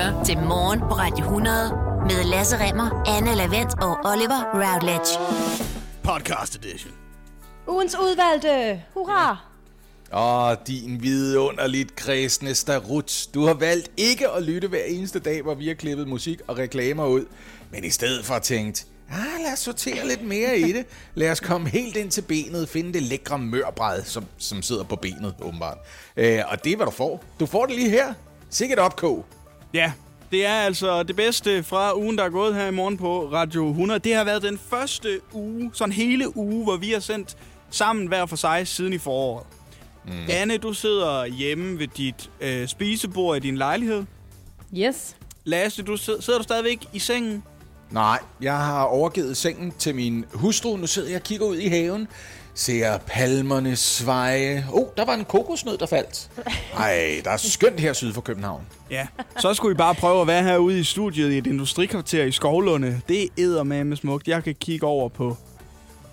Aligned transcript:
lytter 0.00 0.24
til 0.24 0.38
Morgen 0.38 0.80
på 0.80 0.86
Radio 0.86 1.24
100 1.24 1.72
med 2.02 2.24
Lasse 2.24 2.56
Remmer, 2.56 3.02
Anne 3.06 3.34
Lavendt 3.34 3.82
og 3.82 3.98
Oliver 4.04 4.40
Routledge. 4.54 5.18
Podcast 6.02 6.56
edition. 6.56 6.92
Ugens 7.68 7.96
udvalgte. 7.96 8.82
Hurra! 8.94 9.38
Åh, 10.12 10.56
din 10.66 11.02
vidunderligt 11.02 11.96
kredsende 11.96 12.54
starut. 12.54 13.28
Du 13.34 13.44
har 13.44 13.54
valgt 13.54 13.90
ikke 13.96 14.28
at 14.30 14.42
lytte 14.42 14.68
hver 14.68 14.84
eneste 14.84 15.18
dag, 15.18 15.42
hvor 15.42 15.54
vi 15.54 15.68
har 15.68 15.74
klippet 15.74 16.08
musik 16.08 16.40
og 16.46 16.58
reklamer 16.58 17.06
ud. 17.06 17.24
Men 17.70 17.84
i 17.84 17.90
stedet 17.90 18.24
for 18.24 18.38
tænkt, 18.38 18.86
ah, 19.10 19.42
lad 19.44 19.52
os 19.52 19.58
sortere 19.58 20.08
lidt 20.08 20.22
mere 20.22 20.58
i 20.58 20.72
det. 20.72 20.86
Lad 21.14 21.30
os 21.30 21.40
komme 21.40 21.68
helt 21.68 21.96
ind 21.96 22.10
til 22.10 22.22
benet, 22.22 22.68
finde 22.68 22.92
det 22.92 23.02
lækre 23.02 23.38
mørbræd, 23.38 24.02
som, 24.04 24.24
som 24.38 24.62
sidder 24.62 24.84
på 24.84 24.96
benet, 24.96 25.34
åbenbart. 25.40 25.78
Øh, 26.16 26.40
og 26.48 26.64
det 26.64 26.72
er, 26.72 26.76
hvad 26.76 26.86
du 26.86 26.92
får. 26.92 27.24
Du 27.40 27.46
får 27.46 27.66
det 27.66 27.74
lige 27.74 27.90
her. 27.90 28.14
Sikkert 28.50 28.78
opkog. 28.78 29.26
Ja, 29.74 29.92
det 30.30 30.46
er 30.46 30.54
altså 30.54 31.02
det 31.02 31.16
bedste 31.16 31.62
fra 31.62 31.96
ugen, 31.96 32.18
der 32.18 32.24
er 32.24 32.28
gået 32.30 32.54
her 32.54 32.66
i 32.66 32.70
morgen 32.70 32.96
på 32.96 33.28
Radio 33.32 33.68
100. 33.68 34.00
Det 34.00 34.14
har 34.14 34.24
været 34.24 34.42
den 34.42 34.58
første 34.70 35.20
uge, 35.32 35.70
sådan 35.74 35.92
hele 35.92 36.36
uge, 36.36 36.64
hvor 36.64 36.76
vi 36.76 36.90
har 36.90 37.00
sendt 37.00 37.36
sammen 37.70 38.06
hver 38.06 38.26
for 38.26 38.36
sig 38.36 38.68
siden 38.68 38.92
i 38.92 38.98
foråret. 38.98 39.46
Mm. 40.06 40.12
Anne, 40.28 40.56
du 40.56 40.72
sidder 40.72 41.24
hjemme 41.24 41.78
ved 41.78 41.86
dit 41.86 42.30
øh, 42.40 42.68
spisebord 42.68 43.36
i 43.36 43.40
din 43.40 43.56
lejlighed. 43.56 44.04
Yes. 44.76 45.16
Lasse, 45.44 45.82
du 45.82 45.96
sidder, 45.96 46.20
sidder 46.20 46.38
du 46.38 46.42
stadigvæk 46.42 46.78
i 46.92 46.98
sengen? 46.98 47.42
Nej, 47.90 48.18
jeg 48.40 48.56
har 48.56 48.82
overgivet 48.82 49.36
sengen 49.36 49.72
til 49.78 49.94
min 49.94 50.24
hustru. 50.32 50.76
Nu 50.76 50.86
sidder 50.86 51.08
jeg 51.08 51.16
og 51.16 51.22
kigger 51.22 51.46
ud 51.46 51.56
i 51.56 51.68
haven. 51.68 52.08
Ser 52.54 52.98
palmerne 53.06 53.76
sveje. 53.76 54.66
Oh, 54.72 54.86
der 54.96 55.04
var 55.04 55.14
en 55.14 55.24
kokosnød, 55.24 55.78
der 55.78 55.86
faldt. 55.86 56.30
Ej, 56.76 57.20
der 57.24 57.30
er 57.30 57.36
skønt 57.36 57.80
her 57.80 57.92
syd 57.92 58.12
for 58.12 58.20
København. 58.20 58.62
Ja. 58.90 59.06
Så 59.38 59.54
skulle 59.54 59.74
I 59.74 59.76
bare 59.76 59.94
prøve 59.94 60.20
at 60.20 60.26
være 60.26 60.42
herude 60.42 60.80
i 60.80 60.84
studiet 60.84 61.32
i 61.32 61.38
et 61.38 61.46
industrikvarter 61.46 62.24
i 62.24 62.32
Skovlunde. 62.32 63.00
Det 63.08 63.22
er 63.22 63.62
med 63.84 63.96
smukt. 63.96 64.28
Jeg 64.28 64.44
kan 64.44 64.54
kigge 64.60 64.86
over 64.86 65.08
på 65.08 65.36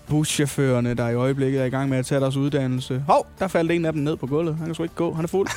buschaufførerne, 0.08 0.94
der 0.94 1.08
i 1.08 1.14
øjeblikket 1.14 1.60
er 1.60 1.64
i 1.64 1.68
gang 1.68 1.88
med 1.88 1.98
at 1.98 2.06
tage 2.06 2.20
deres 2.20 2.36
uddannelse. 2.36 3.04
Hov, 3.06 3.26
der 3.38 3.48
faldt 3.48 3.72
en 3.72 3.84
af 3.84 3.92
dem 3.92 4.02
ned 4.02 4.16
på 4.16 4.26
gulvet. 4.26 4.56
Han 4.56 4.66
kan 4.66 4.74
sgu 4.74 4.82
ikke 4.82 4.94
gå. 4.94 5.12
Han 5.14 5.24
er 5.24 5.28
fuld. 5.28 5.48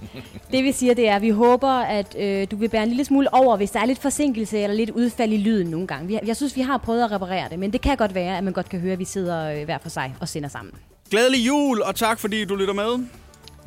Det 0.52 0.64
vi 0.64 0.72
siger, 0.72 0.94
det 0.94 1.08
er, 1.08 1.16
at 1.16 1.22
vi 1.22 1.30
håber, 1.30 1.68
at 1.68 2.16
øh, 2.18 2.46
du 2.50 2.56
vil 2.56 2.68
bære 2.68 2.82
en 2.82 2.88
lille 2.88 3.04
smule 3.04 3.34
over, 3.34 3.56
hvis 3.56 3.70
der 3.70 3.80
er 3.80 3.86
lidt 3.86 4.02
forsinkelse 4.02 4.58
eller 4.58 4.76
lidt 4.76 4.90
udfald 4.90 5.32
i 5.32 5.36
lyden 5.36 5.66
nogle 5.66 5.86
gange. 5.86 6.06
Vi, 6.06 6.18
jeg 6.26 6.36
synes, 6.36 6.56
vi 6.56 6.60
har 6.60 6.78
prøvet 6.78 7.04
at 7.04 7.10
reparere 7.10 7.48
det, 7.50 7.58
men 7.58 7.72
det 7.72 7.80
kan 7.80 7.96
godt 7.96 8.14
være, 8.14 8.38
at 8.38 8.44
man 8.44 8.52
godt 8.52 8.68
kan 8.68 8.80
høre, 8.80 8.92
at 8.92 8.98
vi 8.98 9.04
sidder 9.04 9.50
øh, 9.52 9.64
hver 9.64 9.78
for 9.82 9.88
sig 9.88 10.14
og 10.20 10.28
sender 10.28 10.48
sammen. 10.48 10.74
Glædelig 11.10 11.46
jul, 11.46 11.82
og 11.82 11.94
tak 11.94 12.18
fordi 12.18 12.44
du 12.44 12.54
lytter 12.54 12.74
med. 12.74 13.06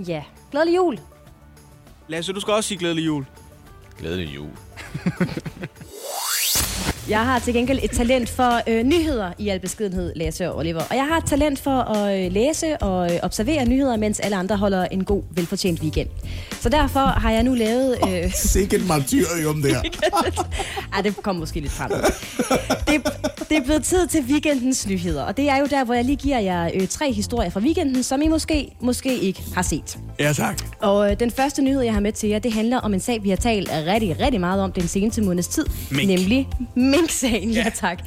Ja, 0.08 0.24
glædelig 0.52 0.76
jul. 0.76 1.00
Lasse, 2.08 2.34
du 2.34 2.40
skal 2.40 2.54
også 2.54 2.68
sige 2.68 2.78
glædelig 2.78 3.06
jul. 3.06 3.26
Glædelig 4.00 4.36
jul. 4.36 4.50
Jeg 7.10 7.26
har 7.26 7.40
til 7.40 7.54
gengæld 7.54 7.80
et 7.84 7.92
talent 7.92 8.30
for 8.30 8.62
øh, 8.68 8.84
nyheder 8.84 9.32
i 9.38 9.50
al 9.50 9.60
beskedenhed, 9.60 10.14
Lasse 10.16 10.52
og 10.52 10.58
Oliver. 10.58 10.82
Og 10.90 10.96
jeg 10.96 11.08
har 11.08 11.18
et 11.18 11.26
talent 11.26 11.60
for 11.60 11.72
at 11.72 12.26
øh, 12.26 12.32
læse 12.32 12.78
og 12.78 13.14
øh, 13.14 13.20
observere 13.24 13.66
nyheder, 13.66 13.98
mens 13.98 14.20
alle 14.20 14.38
andre 14.38 14.58
holder 14.58 14.86
en 14.86 15.04
god, 15.04 15.24
velfortjent 15.32 15.82
weekend. 15.82 16.10
Så 16.62 16.70
derfor 16.70 17.00
har 17.00 17.32
jeg 17.32 17.44
nu 17.44 17.54
lavet... 17.54 17.98
Øh, 18.08 18.34
Sikkert 18.34 18.82
martyrium 18.88 19.62
der. 19.62 19.82
Ej, 20.94 21.02
det 21.02 21.16
kommer 21.24 21.40
måske 21.40 21.60
lidt 21.60 21.72
frem. 21.72 21.92
Det, 22.88 23.14
det 23.50 23.58
er 23.58 23.64
blevet 23.64 23.84
tid 23.84 24.08
til 24.08 24.22
weekendens 24.22 24.88
nyheder, 24.88 25.24
og 25.24 25.38
det 25.38 25.50
er 25.50 25.58
jo 25.58 25.66
der, 25.66 25.84
hvor 25.84 25.94
jeg 25.94 26.06
lige 26.06 26.16
giver 26.16 26.40
jer 26.40 26.70
øh, 26.74 26.88
tre 26.88 27.14
historier 27.14 27.50
fra 27.50 27.60
weekenden, 27.60 28.04
som 28.04 28.22
I 28.22 28.28
måske, 28.28 28.72
måske 28.80 29.20
ikke 29.20 29.44
har 29.56 29.62
set. 29.62 29.98
Ja, 30.20 30.34
tak. 30.34 30.64
Og 30.80 31.12
øh, 31.12 31.20
den 31.20 31.32
første 31.32 31.62
nyhed, 31.62 31.82
jeg 31.82 31.94
har 31.94 32.00
med 32.00 32.12
til 32.12 32.30
jer, 32.30 32.40
det 32.40 32.54
handler 32.54 32.78
om 32.78 32.94
en 32.94 33.00
sag, 33.00 33.24
vi 33.24 33.30
har 33.30 33.38
talt 33.38 33.70
rigtig, 33.72 34.20
rigtig 34.20 34.40
meget 34.40 34.62
om 34.62 34.72
den 34.72 34.88
seneste 34.88 35.22
måneds 35.22 35.48
tid. 35.48 35.66
Mink. 35.92 36.08
Nemlig 36.08 36.48
Mink-sagen. 37.00 37.52
Ja. 37.52 37.64
ja, 37.64 37.70
tak. 37.70 38.00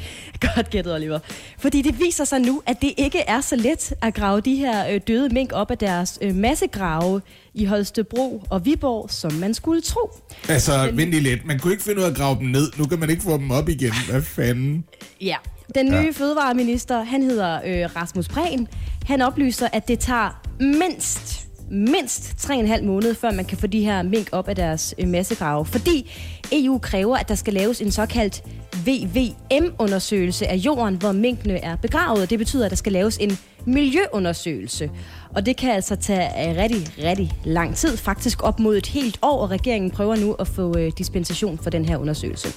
Godt 0.55 0.71
gættet, 0.71 0.95
Oliver. 0.95 1.19
Fordi 1.59 1.83
det 1.83 2.01
viser 2.01 2.25
sig 2.25 2.41
nu, 2.41 2.63
at 2.67 2.83
det 2.83 2.93
ikke 2.97 3.19
er 3.19 3.41
så 3.41 3.57
let 3.57 3.93
at 4.03 4.15
grave 4.15 4.41
de 4.41 4.55
her 4.55 4.89
øh, 4.89 5.01
døde 5.09 5.29
mink 5.29 5.53
op 5.53 5.71
af 5.71 5.79
deres 5.79 6.19
øh, 6.23 6.35
massegrave 6.35 7.21
i 7.55 7.65
Holstebro 7.65 8.43
og 8.51 8.65
Viborg, 8.67 9.11
som 9.11 9.33
man 9.33 9.55
skulle 9.55 9.81
tro. 9.81 10.11
Altså, 10.49 10.91
vent 10.93 11.11
lige 11.11 11.23
lidt. 11.23 11.47
Man 11.47 11.59
kunne 11.59 11.73
ikke 11.73 11.85
finde 11.85 11.99
ud 11.99 12.05
af 12.05 12.11
at 12.11 12.17
grave 12.17 12.39
dem 12.39 12.47
ned. 12.47 12.73
Nu 12.79 12.87
kan 12.87 12.99
man 12.99 13.11
ikke 13.11 13.23
få 13.23 13.39
dem 13.39 13.51
op 13.51 13.69
igen. 13.69 13.93
Hvad 14.11 14.23
fanden? 14.23 14.85
Ja. 15.21 15.37
Den 15.75 15.87
nye 15.87 15.97
ja. 15.97 16.11
fødevareminister, 16.11 17.03
han 17.03 17.23
hedder 17.23 17.61
øh, 17.67 17.97
Rasmus 17.97 18.29
Prehn. 18.29 18.69
Han 19.07 19.23
oplyser, 19.23 19.69
at 19.73 19.89
det 19.89 19.99
tager 19.99 20.43
mindst 20.61 21.49
mindst 21.73 22.51
3,5 22.51 22.85
måneder, 22.85 23.15
før 23.15 23.31
man 23.31 23.45
kan 23.45 23.59
få 23.59 23.67
de 23.67 23.85
her 23.85 24.03
mink 24.03 24.29
op 24.33 24.49
af 24.49 24.57
deres 24.57 24.95
øh, 24.99 25.09
massegrave. 25.09 25.67
Fordi 25.67 26.11
EU 26.53 26.79
kræver, 26.79 27.17
at 27.17 27.29
der 27.29 27.35
skal 27.35 27.55
laves 27.55 27.81
en 27.81 27.91
såkaldt 27.91 28.43
VVM-undersøgelse 28.87 30.47
af 30.47 30.57
jorden, 30.57 30.97
hvor 30.97 31.13
minkene 31.13 31.65
er 31.65 31.77
begravet. 31.77 32.31
Det 32.31 32.39
betyder, 32.39 32.65
at 32.65 32.71
der 32.71 32.77
skal 32.77 32.93
laves 32.93 33.19
en 33.19 33.39
miljøundersøgelse. 33.65 34.91
Og 35.35 35.47
det 35.47 35.57
kan 35.57 35.71
altså 35.71 35.97
tage 35.97 36.51
øh, 36.51 36.57
rigtig, 36.63 37.05
rigtig 37.05 37.33
lang 37.45 37.77
tid. 37.77 37.97
Faktisk 37.97 38.43
op 38.43 38.61
mod 38.61 38.77
et 38.77 38.87
helt 38.87 39.19
år, 39.23 39.43
og 39.43 39.51
regeringen 39.51 39.91
prøver 39.91 40.17
nu 40.17 40.33
at 40.33 40.49
få 40.49 40.79
øh, 40.79 40.93
dispensation 40.99 41.59
for 41.59 41.71
den 41.71 41.85
her 41.85 41.97
undersøgelse. 41.97 42.49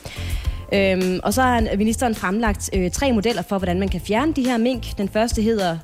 Øhm, 0.74 1.20
og 1.24 1.34
så 1.34 1.42
har 1.42 1.78
ministeren 1.78 2.16
fremlagt 2.16 2.70
øh, 2.74 2.92
tre 2.92 3.12
modeller 3.12 3.42
for, 3.42 3.58
hvordan 3.58 3.80
man 3.80 3.90
kan 3.90 4.02
fjerne 4.02 4.34
de 4.34 4.46
her 4.46 4.58
mink. 4.58 4.98
Den 4.98 5.10
første 5.10 5.42
hedder, 5.42 5.78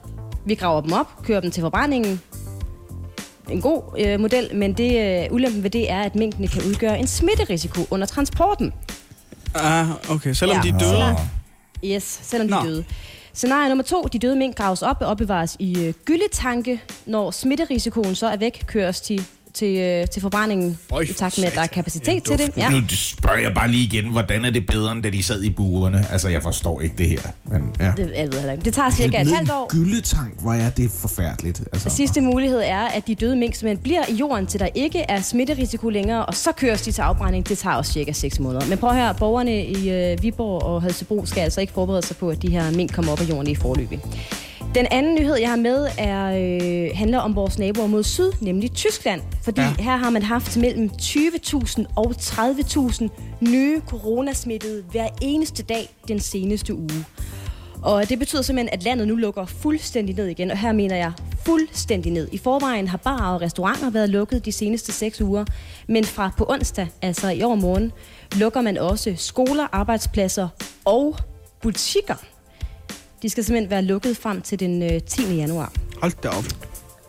vi 0.45 0.55
graver 0.55 0.81
dem 0.81 0.93
op, 0.93 1.07
kører 1.23 1.39
dem 1.39 1.51
til 1.51 1.61
forbrændingen, 1.61 2.21
en 3.49 3.61
god 3.61 3.81
øh, 3.99 4.19
model, 4.19 4.55
men 4.55 4.73
det 4.73 5.21
øh, 5.23 5.33
ulempen 5.33 5.63
ved 5.63 5.69
det 5.69 5.91
er, 5.91 6.01
at 6.01 6.15
minkene 6.15 6.47
kan 6.47 6.61
udgøre 6.67 6.99
en 6.99 7.07
smitterisiko 7.07 7.81
under 7.89 8.07
transporten. 8.07 8.73
Ah, 9.55 9.87
okay. 10.09 10.33
Selvom 10.33 10.57
Ja. 10.57 10.61
de 10.61 10.69
er 10.69 10.77
døde. 10.79 11.15
Yes, 11.95 12.19
selvom 12.23 12.47
de 12.47 12.53
er 12.53 12.59
Nå. 12.59 12.65
døde. 12.65 12.83
Scenarie 13.33 13.69
nummer 13.69 13.83
to. 13.83 14.03
De 14.13 14.19
døde 14.19 14.35
mink 14.35 14.55
graves 14.55 14.81
op 14.81 14.97
og 15.01 15.07
opbevares 15.07 15.55
i 15.59 15.79
øh, 15.79 15.93
gyldetanke. 16.05 16.81
Når 17.05 17.31
smitterisikoen 17.31 18.15
så 18.15 18.27
er 18.27 18.37
væk, 18.37 18.63
køres 18.67 19.01
de 19.01 19.19
til, 19.53 19.77
øh, 19.77 20.07
til 20.07 20.21
forbrændingen 20.21 20.79
Øj, 20.91 21.01
i 21.01 21.13
takt 21.13 21.37
med, 21.37 21.45
at 21.45 21.55
der 21.55 21.61
er 21.61 21.67
kapacitet 21.67 22.23
til 22.23 22.37
det. 22.37 22.51
Ja. 22.57 22.69
Nu 22.69 22.81
spørger 22.89 23.39
jeg 23.39 23.53
bare 23.53 23.71
lige 23.71 23.83
igen, 23.83 24.11
hvordan 24.11 24.45
er 24.45 24.49
det 24.49 24.65
bedre, 24.67 24.91
end 24.91 25.03
da 25.03 25.09
de 25.09 25.23
sad 25.23 25.43
i 25.43 25.49
buerne? 25.49 26.05
Altså, 26.11 26.29
jeg 26.29 26.43
forstår 26.43 26.81
ikke 26.81 26.95
det 26.97 27.09
her. 27.09 27.21
Men, 27.45 27.75
ja. 27.79 27.93
Det, 27.97 28.11
jeg 28.15 28.27
ved 28.31 28.33
heller 28.33 28.51
ikke. 28.51 28.65
det 28.65 28.73
tager 28.73 28.89
cirka 28.89 29.21
et 29.21 29.27
halvt 29.35 29.51
år. 29.51 29.67
Gyldetank, 29.69 30.41
hvor 30.41 30.53
er 30.53 30.69
det 30.69 30.91
forfærdeligt. 30.91 31.61
Altså, 31.73 31.89
Sidste 31.89 32.21
mulighed 32.21 32.61
er, 32.65 32.81
at 32.81 33.07
de 33.07 33.15
døde 33.15 33.35
mink 33.35 33.55
simpelthen 33.55 33.83
bliver 33.83 34.01
i 34.09 34.13
jorden, 34.13 34.47
til 34.47 34.59
der 34.59 34.67
ikke 34.75 34.99
er 34.99 35.21
smitterisiko 35.21 35.89
længere, 35.89 36.25
og 36.25 36.35
så 36.35 36.51
køres 36.51 36.81
de 36.81 36.91
til 36.91 37.01
afbrænding. 37.01 37.49
Det 37.49 37.57
tager 37.57 37.75
også 37.75 37.91
cirka 37.91 38.11
6 38.11 38.39
måneder. 38.39 38.65
Men 38.65 38.77
prøv 38.77 38.89
at 38.89 38.95
høre, 38.95 39.15
borgerne 39.15 39.65
i 39.65 39.91
øh, 39.91 40.23
Viborg 40.23 40.63
og 40.63 40.81
Holstebro 40.81 41.25
skal 41.25 41.41
altså 41.41 41.61
ikke 41.61 41.73
forberede 41.73 42.05
sig 42.05 42.17
på, 42.17 42.29
at 42.29 42.41
de 42.41 42.49
her 42.51 42.71
mink 42.71 42.93
kommer 42.93 43.11
op 43.11 43.21
af 43.21 43.29
jorden 43.29 43.47
i 43.47 43.55
forløbig. 43.55 43.99
Den 44.75 44.87
anden 44.91 45.15
nyhed, 45.15 45.35
jeg 45.35 45.49
har 45.49 45.55
med, 45.55 45.87
er, 45.97 46.25
øh, 46.25 46.97
handler 46.97 47.19
om 47.19 47.35
vores 47.35 47.59
naboer 47.59 47.87
mod 47.87 48.03
syd, 48.03 48.31
nemlig 48.39 48.71
Tyskland. 48.71 49.21
Fordi 49.41 49.61
ja. 49.61 49.75
her 49.79 49.97
har 49.97 50.09
man 50.09 50.23
haft 50.23 50.57
mellem 50.57 50.89
20.000 51.01 51.83
og 51.95 52.11
30.000 52.11 53.09
nye 53.41 53.81
coronasmittede 53.87 54.83
hver 54.91 55.07
eneste 55.21 55.63
dag 55.63 55.95
den 56.07 56.19
seneste 56.19 56.75
uge. 56.75 57.05
Og 57.81 58.09
det 58.09 58.19
betyder 58.19 58.41
simpelthen, 58.41 58.79
at 58.79 58.83
landet 58.83 59.07
nu 59.07 59.15
lukker 59.15 59.45
fuldstændig 59.45 60.15
ned 60.15 60.27
igen. 60.27 60.51
Og 60.51 60.57
her 60.57 60.71
mener 60.71 60.95
jeg 60.95 61.11
fuldstændig 61.45 62.11
ned. 62.11 62.27
I 62.31 62.37
forvejen 62.37 62.87
har 62.87 62.97
barer 62.97 63.33
og 63.33 63.41
restauranter 63.41 63.89
været 63.89 64.09
lukket 64.09 64.45
de 64.45 64.51
seneste 64.51 64.91
seks 64.91 65.21
uger. 65.21 65.45
Men 65.87 66.05
fra 66.05 66.31
på 66.37 66.45
onsdag, 66.49 66.87
altså 67.01 67.29
i 67.29 67.43
år 67.43 67.55
morgen, 67.55 67.91
lukker 68.35 68.61
man 68.61 68.77
også 68.77 69.13
skoler, 69.17 69.67
arbejdspladser 69.71 70.47
og 70.85 71.15
butikker. 71.61 72.15
De 73.21 73.29
skal 73.29 73.43
simpelthen 73.43 73.69
være 73.69 73.81
lukket 73.81 74.17
frem 74.17 74.41
til 74.41 74.59
den 74.59 74.83
øh, 74.83 75.01
10. 75.01 75.35
januar. 75.35 75.73
Hold 76.01 76.13
da 76.23 76.29
op. 76.29 76.45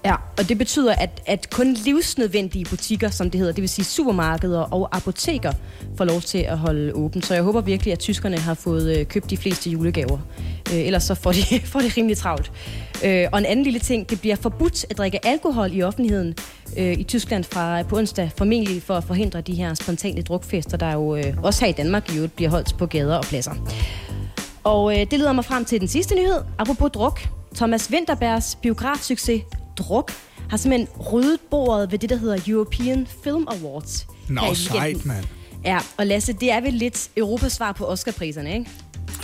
Ja, 0.04 0.14
og 0.38 0.48
det 0.48 0.58
betyder, 0.58 0.94
at, 0.94 1.22
at 1.26 1.50
kun 1.50 1.72
livsnødvendige 1.72 2.64
butikker, 2.64 3.10
som 3.10 3.30
det 3.30 3.38
hedder, 3.38 3.53
det 3.53 3.62
vil 3.62 3.68
sige 3.68 3.84
supermarkeder 3.84 4.60
og 4.60 4.97
apoteker, 4.97 5.53
får 5.97 6.04
lov 6.04 6.20
til 6.20 6.38
at 6.38 6.59
holde 6.59 6.92
åbent. 6.94 7.26
Så 7.26 7.34
jeg 7.34 7.42
håber 7.42 7.60
virkelig, 7.60 7.92
at 7.92 7.98
tyskerne 7.98 8.38
har 8.38 8.54
fået 8.54 8.98
øh, 8.98 9.06
købt 9.06 9.30
de 9.30 9.36
fleste 9.36 9.70
julegaver. 9.70 10.18
Øh, 10.72 10.78
ellers 10.78 11.03
så 11.03 11.14
får 11.14 11.32
de, 11.32 11.60
får 11.72 11.80
de 11.80 11.91
rimelig 11.97 12.16
travlt. 12.16 12.53
Øh, 13.04 13.26
og 13.32 13.38
en 13.38 13.47
anden 13.47 13.65
lille 13.65 13.78
ting, 13.78 14.10
det 14.10 14.20
bliver 14.20 14.36
forbudt 14.36 14.86
at 14.91 14.98
drikke 14.98 15.26
alkohol 15.26 15.72
i 15.72 15.82
offentligheden 15.82 16.34
øh, 16.78 16.92
i 16.92 17.04
Tyskland 17.04 17.44
fra 17.44 17.82
på 17.82 17.97
onsdag, 17.97 18.30
formentlig 18.36 18.82
for 18.82 18.94
at 18.94 19.04
forhindre 19.04 19.41
de 19.41 19.54
her 19.54 19.74
spontane 19.74 20.22
drukfester, 20.22 20.76
der 20.76 20.92
jo 20.92 21.16
øh, 21.16 21.34
også 21.42 21.65
her 21.65 21.68
i 21.68 21.74
Danmark 21.76 22.12
i 22.12 22.16
øvrigt 22.16 22.36
bliver 22.36 22.50
holdt 22.50 22.74
på 22.78 22.86
gader 22.86 23.16
og 23.16 23.24
pladser. 23.24 23.53
Og 24.64 24.92
øh, 25.00 25.06
det 25.10 25.18
leder 25.18 25.32
mig 25.32 25.44
frem 25.44 25.64
til 25.64 25.80
den 25.80 25.88
sidste 25.88 26.14
nyhed. 26.14 26.42
Apropos 26.59 26.91
druk. 26.91 27.20
Thomas 27.54 27.91
Winterbergs 27.91 28.59
biografsucces 28.62 29.42
Druk 29.76 30.12
har 30.50 30.56
simpelthen 30.56 30.88
ryddet 31.12 31.41
bordet 31.50 31.92
ved 31.92 31.98
det, 31.98 32.10
der 32.10 32.16
hedder 32.16 32.38
European 32.47 33.06
Film 33.24 33.47
Awards. 33.48 34.06
Nå, 34.28 34.54
sejt, 34.54 35.06
mand. 35.06 35.24
Ja, 35.64 35.78
og 35.98 36.06
Lasse, 36.06 36.32
det 36.32 36.53
er 36.53 36.60
vel 36.60 36.72
lidt 36.72 37.10
Europas 37.16 37.53
svar 37.53 37.72
på 37.72 37.84
Oscarpriserne, 37.84 38.54
ikke? 38.54 38.70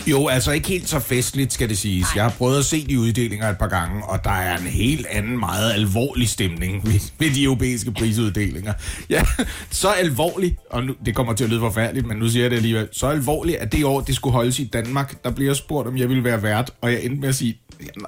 Jo, 0.07 0.27
altså 0.27 0.51
ikke 0.51 0.67
helt 0.67 0.89
så 0.89 0.99
festligt, 0.99 1.53
skal 1.53 1.69
det 1.69 1.77
siges. 1.77 2.07
Jeg 2.15 2.23
har 2.23 2.29
prøvet 2.29 2.59
at 2.59 2.65
se 2.65 2.87
de 2.87 2.99
uddelinger 2.99 3.49
et 3.49 3.57
par 3.57 3.67
gange, 3.67 4.05
og 4.05 4.23
der 4.23 4.31
er 4.31 4.57
en 4.57 4.63
helt 4.67 5.05
anden, 5.09 5.39
meget 5.39 5.73
alvorlig 5.73 6.29
stemning 6.29 6.81
ved, 6.87 6.99
ved 7.19 7.31
de 7.31 7.43
europæiske 7.43 7.91
prisuddelinger. 7.91 8.73
Ja, 9.09 9.21
så 9.69 9.89
alvorlig, 9.89 10.57
og 10.69 10.83
nu, 10.83 10.93
det 11.05 11.15
kommer 11.15 11.33
til 11.33 11.43
at 11.43 11.49
lyde 11.49 11.59
forfærdeligt, 11.59 12.07
men 12.07 12.17
nu 12.17 12.29
siger 12.29 12.43
jeg 12.43 12.51
det 12.51 12.57
alligevel, 12.57 12.87
så 12.91 13.07
alvorligt, 13.07 13.57
at 13.57 13.71
det 13.71 13.85
år, 13.85 14.01
det 14.01 14.15
skulle 14.15 14.33
holdes 14.33 14.59
i 14.59 14.63
Danmark, 14.73 15.23
der 15.23 15.31
bliver 15.31 15.53
spurgt, 15.53 15.87
om 15.87 15.97
jeg 15.97 16.09
ville 16.09 16.23
være 16.23 16.43
vært, 16.43 16.71
og 16.81 16.91
jeg 16.91 17.03
endte 17.03 17.21
med 17.21 17.29
at 17.29 17.35
sige, 17.35 17.57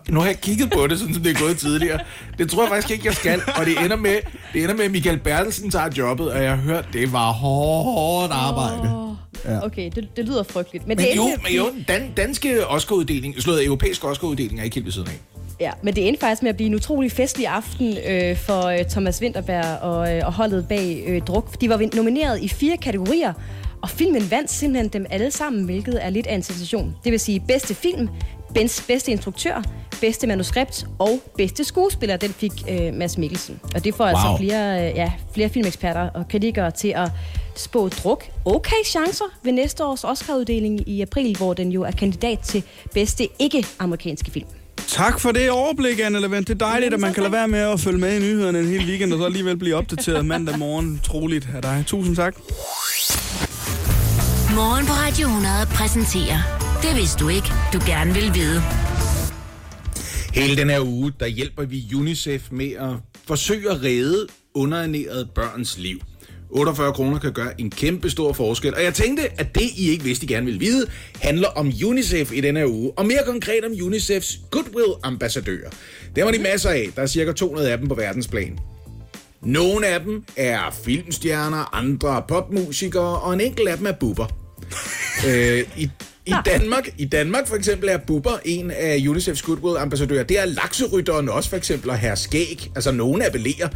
nu 0.10 0.19
har 0.19 0.27
jeg 0.27 0.42
kigget 0.42 0.72
på 0.72 0.88
det, 0.88 1.00
sådan 1.00 1.13
som 1.13 1.24
det 1.24 1.36
er 1.36 1.39
gået 1.39 1.57
tidligere. 1.57 2.00
Det 2.38 2.50
tror 2.50 2.63
jeg 2.63 2.69
faktisk 2.69 2.92
ikke, 2.92 3.06
jeg 3.06 3.16
skal, 3.16 3.42
og 3.60 3.66
det 3.66 3.84
ender 3.84 3.95
med, 3.95 4.16
det 4.54 4.63
ender 4.63 4.75
med 4.75 4.86
at 4.86 4.92
Michael 4.92 5.19
Bertelsen 5.19 5.72
tager 5.72 5.89
jobbet, 5.98 6.31
og 6.31 6.44
jeg 6.44 6.50
har 6.50 6.57
hørt, 6.62 6.86
det 6.94 7.13
var 7.13 7.31
hårdt 7.31 8.34
arbejde. 8.34 9.12
Ja. 9.45 9.66
Okay, 9.66 9.92
det, 9.95 10.18
det 10.18 10.25
lyder 10.25 10.44
frygteligt. 10.44 10.88
Men, 10.88 10.98
Men 10.98 11.06
det 11.06 11.16
jo, 11.16 11.25
endte, 11.28 11.42
men 11.44 11.54
jo, 11.54 11.69
den 11.69 11.86
dan, 11.88 12.12
danske 12.18 12.68
Oscar-uddeling, 12.68 13.42
slået 13.42 13.66
europæisk 13.66 14.06
Oscar-uddeling 14.06 14.60
er 14.60 14.63
ikke 14.63 14.75
helt 14.75 14.86
ved 14.86 14.94
siden 14.94 15.07
af. 15.07 15.19
Ja, 15.60 15.72
men 15.83 15.95
det 15.95 16.07
endte 16.07 16.19
faktisk 16.19 16.42
med 16.44 16.50
at 16.50 16.56
blive 16.56 16.68
en 16.68 16.75
utrolig 16.75 17.12
festlig 17.12 17.48
aften 17.48 17.98
øh, 18.07 18.38
for 18.38 18.66
øh, 18.66 18.86
Thomas 18.89 19.22
Winterberg 19.22 19.80
og, 19.81 20.16
øh, 20.16 20.22
og 20.25 20.33
holdet 20.33 20.68
bag 20.68 21.04
øh, 21.07 21.22
Druk. 21.22 21.62
De 21.62 21.69
var 21.69 21.95
nomineret 21.95 22.42
i 22.42 22.48
fire 22.48 22.78
kategorier, 22.78 23.33
og 23.81 23.89
filmen 23.89 24.31
vandt 24.31 24.51
simpelthen 24.51 24.89
dem 24.89 25.06
alle 25.10 25.31
sammen, 25.31 25.66
hvilket 25.66 26.06
er 26.06 26.10
lidt 26.10 26.27
af 26.27 26.36
en 26.36 26.44
sensation. 26.44 26.95
Det 27.04 27.12
vil 27.12 27.19
sige 27.19 27.39
bedste 27.48 27.75
film, 27.75 28.10
bedste 28.88 29.12
instruktør, 29.12 29.63
bedste 30.01 30.27
manuskript 30.27 30.86
og 31.00 31.19
bedste 31.38 31.63
skuespiller, 31.63 32.18
den 32.18 32.33
fik 32.33 32.51
øh, 32.69 32.94
Mads 32.94 33.18
Mikkelsen. 33.18 33.59
Og 33.75 33.83
det 33.83 33.95
får 33.95 34.03
wow. 34.03 34.09
altså 34.09 34.27
Wow. 34.27 34.38
flere, 34.38 34.89
øh, 34.89 34.95
ja, 34.95 35.12
flere 35.33 35.50
filmeksperter 35.50 36.09
og 36.09 36.27
kritikere 36.30 36.71
til 36.71 36.94
at 36.95 37.09
spå 37.56 37.89
druk 37.89 38.24
okay 38.45 38.83
chancer 38.86 39.25
ved 39.44 39.51
næste 39.51 39.86
års 39.86 40.03
Oscar-uddeling 40.03 40.89
i 40.89 41.01
april, 41.01 41.38
hvor 41.38 41.53
den 41.53 41.71
jo 41.71 41.81
er 41.83 41.92
kandidat 41.92 42.39
til 42.39 42.63
bedste 42.94 43.27
ikke-amerikanske 43.39 44.31
film. 44.31 44.48
Tak 44.88 45.19
for 45.19 45.31
det 45.31 45.51
overblik, 45.51 46.00
Anne 46.00 46.19
Levent. 46.21 46.48
Det 46.48 46.53
er 46.62 46.65
dejligt, 46.65 46.94
at 46.94 47.00
man 47.00 47.13
kan 47.13 47.24
lade 47.24 47.33
være 47.33 47.48
med 47.48 47.59
at 47.59 47.80
følge 47.80 47.98
med 48.00 48.15
i 48.15 48.19
nyhederne 48.19 48.59
en 48.59 48.68
hel 48.68 48.86
weekend, 48.88 49.13
og 49.13 49.19
så 49.19 49.25
alligevel 49.25 49.57
blive 49.57 49.75
opdateret 49.75 50.25
mandag 50.25 50.59
morgen. 50.59 51.01
Troligt 51.03 51.48
af 51.56 51.62
dig. 51.62 51.83
Tusind 51.88 52.15
tak. 52.15 52.36
Morgen 54.56 54.86
på 54.86 54.94
Radio 54.94 55.27
100 55.27 55.53
præsenterer 55.65 56.39
Det 56.81 56.95
vidste 56.98 57.19
du 57.24 57.30
ikke, 57.30 57.48
du 57.74 57.80
gerne 57.88 58.13
vil 58.13 58.33
vide. 58.33 58.63
Hele 60.33 60.57
den 60.57 60.69
her 60.69 60.81
uge, 60.81 61.13
der 61.19 61.28
hjælper 61.28 61.66
vi 61.66 61.83
UNICEF 61.95 62.51
med 62.51 62.72
at 62.72 62.89
forsøge 63.28 63.72
at 63.72 63.83
redde 63.83 64.28
underernærede 64.54 65.28
børns 65.36 65.78
liv. 65.78 66.00
48 66.50 66.94
kroner 66.94 67.19
kan 67.19 67.33
gøre 67.33 67.62
en 67.62 67.69
kæmpe 67.69 68.10
stor 68.10 68.33
forskel. 68.33 68.75
Og 68.75 68.83
jeg 68.83 68.94
tænkte, 68.94 69.24
at 69.38 69.56
det, 69.56 69.69
I 69.78 69.89
ikke 69.89 70.04
vidste, 70.04 70.24
I 70.25 70.28
gerne 70.28 70.45
ville 70.45 70.60
vide, 70.60 70.88
handler 71.22 71.48
om 71.48 71.72
UNICEF 71.86 72.31
i 72.31 72.42
denne 72.42 72.60
her 72.60 72.68
uge. 72.68 72.92
Og 72.98 73.06
mere 73.06 73.19
konkret 73.25 73.66
om 73.66 73.72
UNICEFs 73.81 74.39
Goodwill-ambassadører. 74.51 75.69
Det 76.16 76.25
var 76.25 76.31
de 76.31 76.39
masser 76.39 76.69
af. 76.69 76.89
Der 76.95 77.01
er 77.01 77.07
cirka 77.07 77.31
200 77.31 77.72
af 77.72 77.77
dem 77.77 77.88
på 77.88 77.95
verdensplan. 77.95 78.60
Nogle 79.42 79.88
af 79.88 80.00
dem 80.00 80.24
er 80.38 80.60
filmstjerner, 80.86 81.75
andre 81.75 82.18
er 82.18 82.22
popmusikere, 82.22 83.19
og 83.19 83.34
en 83.34 83.42
enkelt 83.42 83.68
af 83.68 83.77
dem 83.77 83.86
er 83.86 83.92
buber. 83.92 84.27
øh, 85.27 85.63
i, 85.77 85.89
i, 86.26 86.34
Danmark, 86.46 86.90
I 86.98 87.06
Danmark 87.06 87.48
for 87.48 87.56
eksempel 87.56 87.90
er 87.90 87.98
Bubber 87.98 88.40
en 88.46 88.72
af 88.72 88.98
UNICEF's 88.98 89.42
Goodwill-ambassadører. 89.42 90.24
Det 90.24 90.40
er 90.40 90.46
lakserytteren 90.46 91.30
også 91.30 91.50
for 91.50 91.58
eksempel, 91.58 91.90
og 91.90 91.98
Herr 91.98 92.16
Skæg. 92.16 92.72
Altså 92.76 92.92
nogen 92.92 93.22
appellerer, 93.22 93.68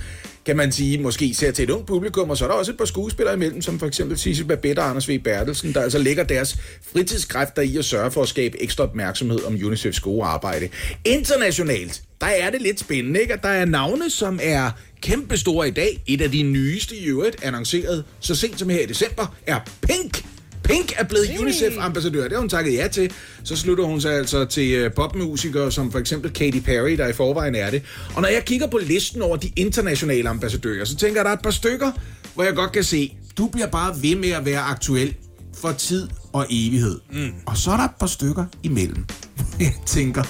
kan 0.45 0.57
man 0.57 0.71
sige, 0.71 0.97
måske 0.97 1.33
ser 1.33 1.51
til 1.51 1.63
et 1.63 1.69
ungt 1.69 1.87
publikum, 1.87 2.29
og 2.29 2.37
så 2.37 2.45
er 2.45 2.49
der 2.49 2.55
også 2.55 2.71
et 2.71 2.77
par 2.77 2.85
skuespillere 2.85 3.35
imellem, 3.35 3.61
som 3.61 3.79
for 3.79 3.87
eksempel 3.87 4.17
Sissel 4.17 4.45
Babette 4.45 4.79
og 4.79 4.89
Anders 4.89 5.09
V. 5.09 5.19
Bertelsen, 5.19 5.73
der 5.73 5.81
altså 5.81 5.97
lægger 5.97 6.23
deres 6.23 6.57
fritidskræfter 6.93 7.61
i 7.61 7.77
at 7.77 7.85
sørge 7.85 8.11
for 8.11 8.21
at 8.21 8.27
skabe 8.27 8.63
ekstra 8.63 8.83
opmærksomhed 8.83 9.43
om 9.43 9.53
UNICEFs 9.53 9.99
gode 9.99 10.25
arbejde. 10.25 10.69
Internationalt, 11.05 12.01
der 12.21 12.27
er 12.27 12.49
det 12.49 12.61
lidt 12.61 12.79
spændende, 12.79 13.21
ikke? 13.21 13.33
At 13.33 13.43
der 13.43 13.49
er 13.49 13.65
navne, 13.65 14.09
som 14.09 14.39
er 14.43 14.71
kæmpestore 15.01 15.67
i 15.67 15.71
dag. 15.71 16.03
Et 16.07 16.21
af 16.21 16.31
de 16.31 16.43
nyeste 16.43 16.95
i 16.95 17.05
øvrigt, 17.05 17.43
annonceret 17.43 18.03
så 18.19 18.35
sent 18.35 18.59
som 18.59 18.69
her 18.69 18.79
i 18.79 18.85
december, 18.85 19.35
er 19.47 19.59
Pink. 19.81 20.25
Pink 20.65 20.93
er 20.97 21.03
blevet 21.03 21.39
UNICEF-ambassadør. 21.39 22.23
Det 22.23 22.31
har 22.31 22.39
hun 22.39 22.49
takket 22.49 22.73
ja 22.73 22.87
til. 22.87 23.11
Så 23.43 23.55
slutter 23.55 23.83
hun 23.83 24.01
sig 24.01 24.13
altså 24.13 24.45
til 24.45 24.71
øh, 24.71 24.93
popmusikere 24.93 25.71
som 25.71 25.91
for 25.91 25.99
eksempel 25.99 26.31
Katy 26.33 26.59
Perry, 26.59 26.97
der 26.97 27.07
i 27.07 27.13
forvejen 27.13 27.55
er 27.55 27.69
det. 27.69 27.81
Og 28.15 28.21
når 28.21 28.29
jeg 28.29 28.45
kigger 28.45 28.67
på 28.67 28.77
listen 28.77 29.21
over 29.21 29.37
de 29.37 29.51
internationale 29.55 30.29
ambassadører, 30.29 30.85
så 30.85 30.95
tænker 30.95 31.15
jeg, 31.15 31.19
at 31.21 31.25
der 31.25 31.31
er 31.31 31.35
et 31.35 31.43
par 31.43 31.51
stykker, 31.51 31.91
hvor 32.33 32.43
jeg 32.43 32.55
godt 32.55 32.71
kan 32.71 32.83
se, 32.83 33.17
du 33.37 33.47
bliver 33.47 33.67
bare 33.67 33.95
ved 34.01 34.15
med 34.15 34.29
at 34.29 34.45
være 34.45 34.59
aktuel 34.59 35.15
for 35.57 35.71
tid 35.71 36.07
og 36.33 36.45
evighed. 36.49 36.99
Mm. 37.13 37.31
Og 37.45 37.57
så 37.57 37.71
er 37.71 37.77
der 37.77 37.83
et 37.83 37.95
par 37.99 38.07
stykker 38.07 38.45
imellem. 38.63 39.05
Jeg 39.59 39.73
tænker, 39.85 40.23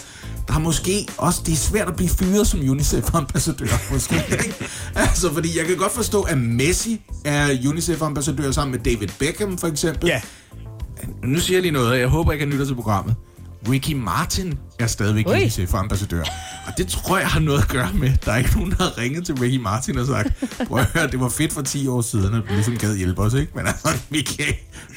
der 0.48 0.54
er 0.54 0.60
måske 0.60 1.08
også, 1.18 1.42
det 1.46 1.52
er 1.52 1.56
svært 1.58 1.88
at 1.88 1.96
blive 1.96 2.10
fyret 2.10 2.48
som 2.48 2.60
UNICEF-ambassadør, 2.70 3.68
måske. 3.94 4.16
ikke? 4.32 4.56
altså, 4.96 5.34
fordi 5.34 5.58
jeg 5.58 5.66
kan 5.66 5.78
godt 5.78 5.92
forstå, 5.92 6.22
at 6.22 6.38
Messi 6.38 7.02
er 7.26 7.50
UNICEF-ambassadør 7.68 8.52
sammen 8.52 8.72
med 8.72 8.80
David 8.94 9.08
Beckham, 9.20 9.58
for 9.58 9.68
eksempel. 9.68 10.08
Ja. 10.08 10.22
Nu 11.24 11.40
siger 11.40 11.58
jeg 11.58 11.62
lige 11.62 11.72
noget, 11.72 11.90
og 11.90 12.00
jeg 12.00 12.08
håber 12.08 12.32
ikke, 12.32 12.46
han 12.46 12.52
lytter 12.52 12.66
til 12.66 12.76
programmet. 12.76 13.16
Ricky 13.70 13.94
Martin 13.94 14.54
er 14.80 14.88
stadigvæk 14.88 15.28
Ui. 15.28 15.36
UNICEF-ambassadør. 15.36 16.24
Og 16.68 16.74
det 16.78 16.88
tror 16.88 17.18
jeg 17.18 17.28
har 17.28 17.40
noget 17.40 17.62
at 17.62 17.68
gøre 17.68 17.90
med. 17.94 18.12
Der 18.26 18.32
er 18.32 18.38
ikke 18.38 18.52
nogen, 18.56 18.72
der 18.72 18.84
har 18.84 18.98
ringet 18.98 19.26
til 19.26 19.36
Ricky 19.36 19.58
Martin 19.58 19.98
og 19.98 20.08
sagt, 20.08 20.58
prøv 20.68 20.80
at 20.80 20.86
høre, 20.86 21.08
det 21.08 21.20
var 21.20 21.30
fedt 21.30 21.54
for 21.54 21.62
10 21.62 21.88
år 21.88 22.02
siden, 22.02 22.34
at 22.36 22.44
du 22.50 22.54
ligesom 22.54 22.78
gad 22.78 22.98
hjælpe 22.98 23.22
os, 23.22 23.34
ikke? 23.34 23.52
Men 23.56 23.68
altså, 23.68 23.90
vi, 24.10 24.22
kan, 24.22 24.46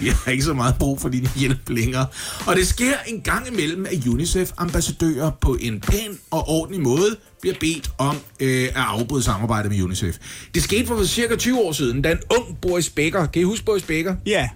vi 0.00 0.08
har 0.08 0.30
ikke 0.30 0.44
så 0.44 0.52
meget 0.52 0.74
brug 0.78 1.00
for 1.00 1.08
din 1.08 1.28
hjælp 1.36 1.68
længere. 1.68 2.06
Og 2.46 2.56
det 2.56 2.66
sker 2.66 2.94
en 3.06 3.20
gang 3.20 3.48
imellem, 3.48 3.86
at 3.86 4.06
UNICEF-ambassadører 4.06 5.30
på 5.40 5.56
en 5.60 5.80
pæn 5.80 6.18
og 6.30 6.48
ordentlig 6.48 6.82
måde 6.82 7.16
bliver 7.40 7.54
bedt 7.60 7.90
om 7.98 8.16
øh, 8.40 8.64
at 8.64 8.72
afbryde 8.76 9.22
samarbejdet 9.22 9.70
med 9.70 9.82
UNICEF. 9.82 10.16
Det 10.54 10.62
skete 10.62 10.86
for 10.86 11.04
cirka 11.04 11.36
20 11.36 11.58
år 11.60 11.72
siden, 11.72 12.02
da 12.02 12.12
en 12.12 12.18
ung 12.38 12.58
Boris 12.62 12.90
Becker, 12.90 13.26
kan 13.26 13.42
I 13.42 13.44
huske 13.44 13.64
Boris 13.64 13.82
Becker? 13.82 14.16
Ja. 14.26 14.48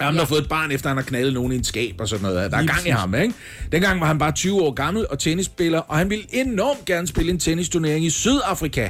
Ham, 0.00 0.14
der 0.14 0.20
har 0.20 0.26
fået 0.26 0.42
et 0.42 0.48
barn, 0.48 0.70
efter 0.70 0.88
han 0.88 0.96
har 0.96 1.04
knaldet 1.04 1.34
nogen 1.34 1.52
i 1.52 1.56
en 1.56 1.64
skab 1.64 1.94
og 1.98 2.08
sådan 2.08 2.22
noget. 2.22 2.52
Der 2.52 2.58
er 2.58 2.66
gang 2.66 2.86
i 2.86 2.90
ham, 2.90 3.14
ikke? 3.14 3.34
Dengang 3.72 4.00
var 4.00 4.06
han 4.06 4.18
bare 4.18 4.32
20 4.32 4.62
år 4.62 4.70
gammel 4.70 5.06
og 5.10 5.18
tennisspiller, 5.18 5.78
og 5.78 5.98
han 5.98 6.10
ville 6.10 6.24
enormt 6.32 6.84
gerne 6.84 7.06
spille 7.06 7.32
en 7.32 7.38
tennisturnering 7.38 8.04
i 8.04 8.10
Sydafrika. 8.10 8.88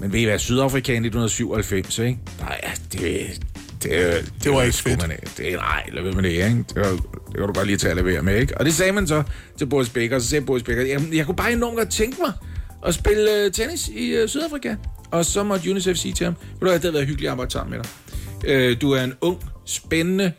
Men 0.00 0.12
ved 0.12 0.20
I 0.20 0.24
hvad, 0.24 0.38
Sydafrika 0.38 0.92
i 0.92 0.96
1997, 0.96 1.98
ikke? 1.98 2.18
Nej, 2.40 2.60
det, 2.92 3.00
det, 3.82 4.32
det, 4.44 4.52
var 4.52 4.62
ikke 4.62 4.76
fedt. 4.76 5.08
Man, 5.08 5.10
det, 5.36 5.52
nej, 5.52 5.88
lad 5.92 6.02
være 6.02 6.12
med 6.12 6.22
det, 6.22 6.28
ikke? 6.28 6.64
Det, 6.74 6.76
var, 6.76 6.90
det 6.90 7.36
kan 7.36 7.46
du 7.46 7.52
bare 7.52 7.66
lige 7.66 7.76
tage 7.76 7.90
at 7.90 7.96
levere 7.96 8.22
med, 8.22 8.40
ikke? 8.40 8.58
Og 8.58 8.64
det 8.64 8.74
sagde 8.74 8.92
man 8.92 9.06
så 9.06 9.22
til 9.58 9.66
Boris 9.66 9.88
Becker, 9.88 10.16
og 10.16 10.22
så 10.22 10.28
sagde 10.28 10.44
Boris 10.44 10.62
Becker, 10.62 10.82
jeg, 10.82 11.00
jeg 11.12 11.26
kunne 11.26 11.36
bare 11.36 11.52
enormt 11.52 11.76
godt 11.76 11.90
tænke 11.90 12.16
mig 12.20 12.32
at 12.86 12.94
spille 12.94 13.46
uh, 13.46 13.52
tennis 13.52 13.88
i 13.88 14.22
uh, 14.22 14.28
Sydafrika. 14.28 14.74
Og 15.10 15.24
så 15.24 15.42
måtte 15.42 15.70
UNICEF 15.70 15.96
sige 15.96 16.14
til 16.14 16.24
ham, 16.24 16.34
ved 16.60 16.68
du 16.68 16.74
det 16.74 16.80
havde 16.80 16.94
været 16.94 17.06
hyggeligt 17.06 17.28
at 17.28 17.32
arbejde 17.32 17.50
sammen 17.50 17.76
med 17.76 17.84
dig. 17.84 17.90
Øh, 18.50 18.80
du 18.80 18.90
er 18.90 19.04
en 19.04 19.14
ung, 19.20 19.38
spændende 19.64 20.32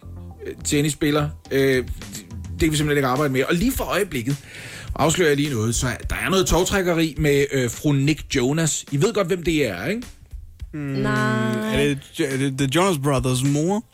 øh, 0.47 0.53
tennisspiller. 0.63 1.29
Øh, 1.51 1.75
det 1.77 2.59
kan 2.59 2.71
vi 2.71 2.77
simpelthen 2.77 2.97
ikke 2.97 3.07
arbejde 3.07 3.33
med. 3.33 3.43
Og 3.43 3.55
lige 3.55 3.71
for 3.71 3.83
øjeblikket 3.83 4.37
afslører 4.95 5.29
jeg 5.29 5.37
lige 5.37 5.53
noget. 5.53 5.75
Så 5.75 5.87
der 6.09 6.15
er 6.15 6.29
noget 6.29 6.45
togtrækkeri 6.45 7.15
med 7.17 7.45
øh, 7.51 7.69
fru 7.69 7.91
Nick 7.91 8.35
Jonas. 8.35 8.85
I 8.91 9.01
ved 9.01 9.13
godt, 9.13 9.27
hvem 9.27 9.43
det 9.43 9.67
er, 9.67 9.85
ikke? 9.85 10.03
Nej. 10.73 11.75
Er 11.75 11.95
det, 12.17 12.33
er 12.33 12.37
det 12.37 12.57
The 12.57 12.69
Jonas 12.75 12.97
Brothers 13.03 13.43
mor? 13.43 13.85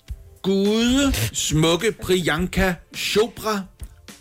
Gud, 0.41 1.13
smukke 1.33 1.91
Priyanka 1.91 2.73
Chopra. 2.95 3.61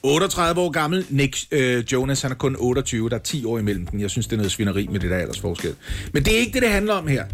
38 0.02 0.60
år 0.60 0.70
gammel. 0.70 1.06
Nick 1.10 1.38
øh, 1.50 1.84
Jonas, 1.92 2.22
han 2.22 2.30
er 2.30 2.34
kun 2.34 2.56
28. 2.58 3.08
Der 3.08 3.16
er 3.16 3.20
10 3.20 3.44
år 3.44 3.58
imellem 3.58 3.86
dem. 3.86 4.00
Jeg 4.00 4.10
synes, 4.10 4.26
det 4.26 4.32
er 4.32 4.36
noget 4.36 4.52
svineri 4.52 4.86
med 4.86 5.00
det 5.00 5.10
der 5.10 5.16
aldersforskel. 5.16 5.74
Men 6.12 6.24
det 6.24 6.34
er 6.34 6.38
ikke 6.38 6.52
det, 6.52 6.62
det 6.62 6.70
handler 6.70 6.94
om 6.94 7.06
her. 7.06 7.24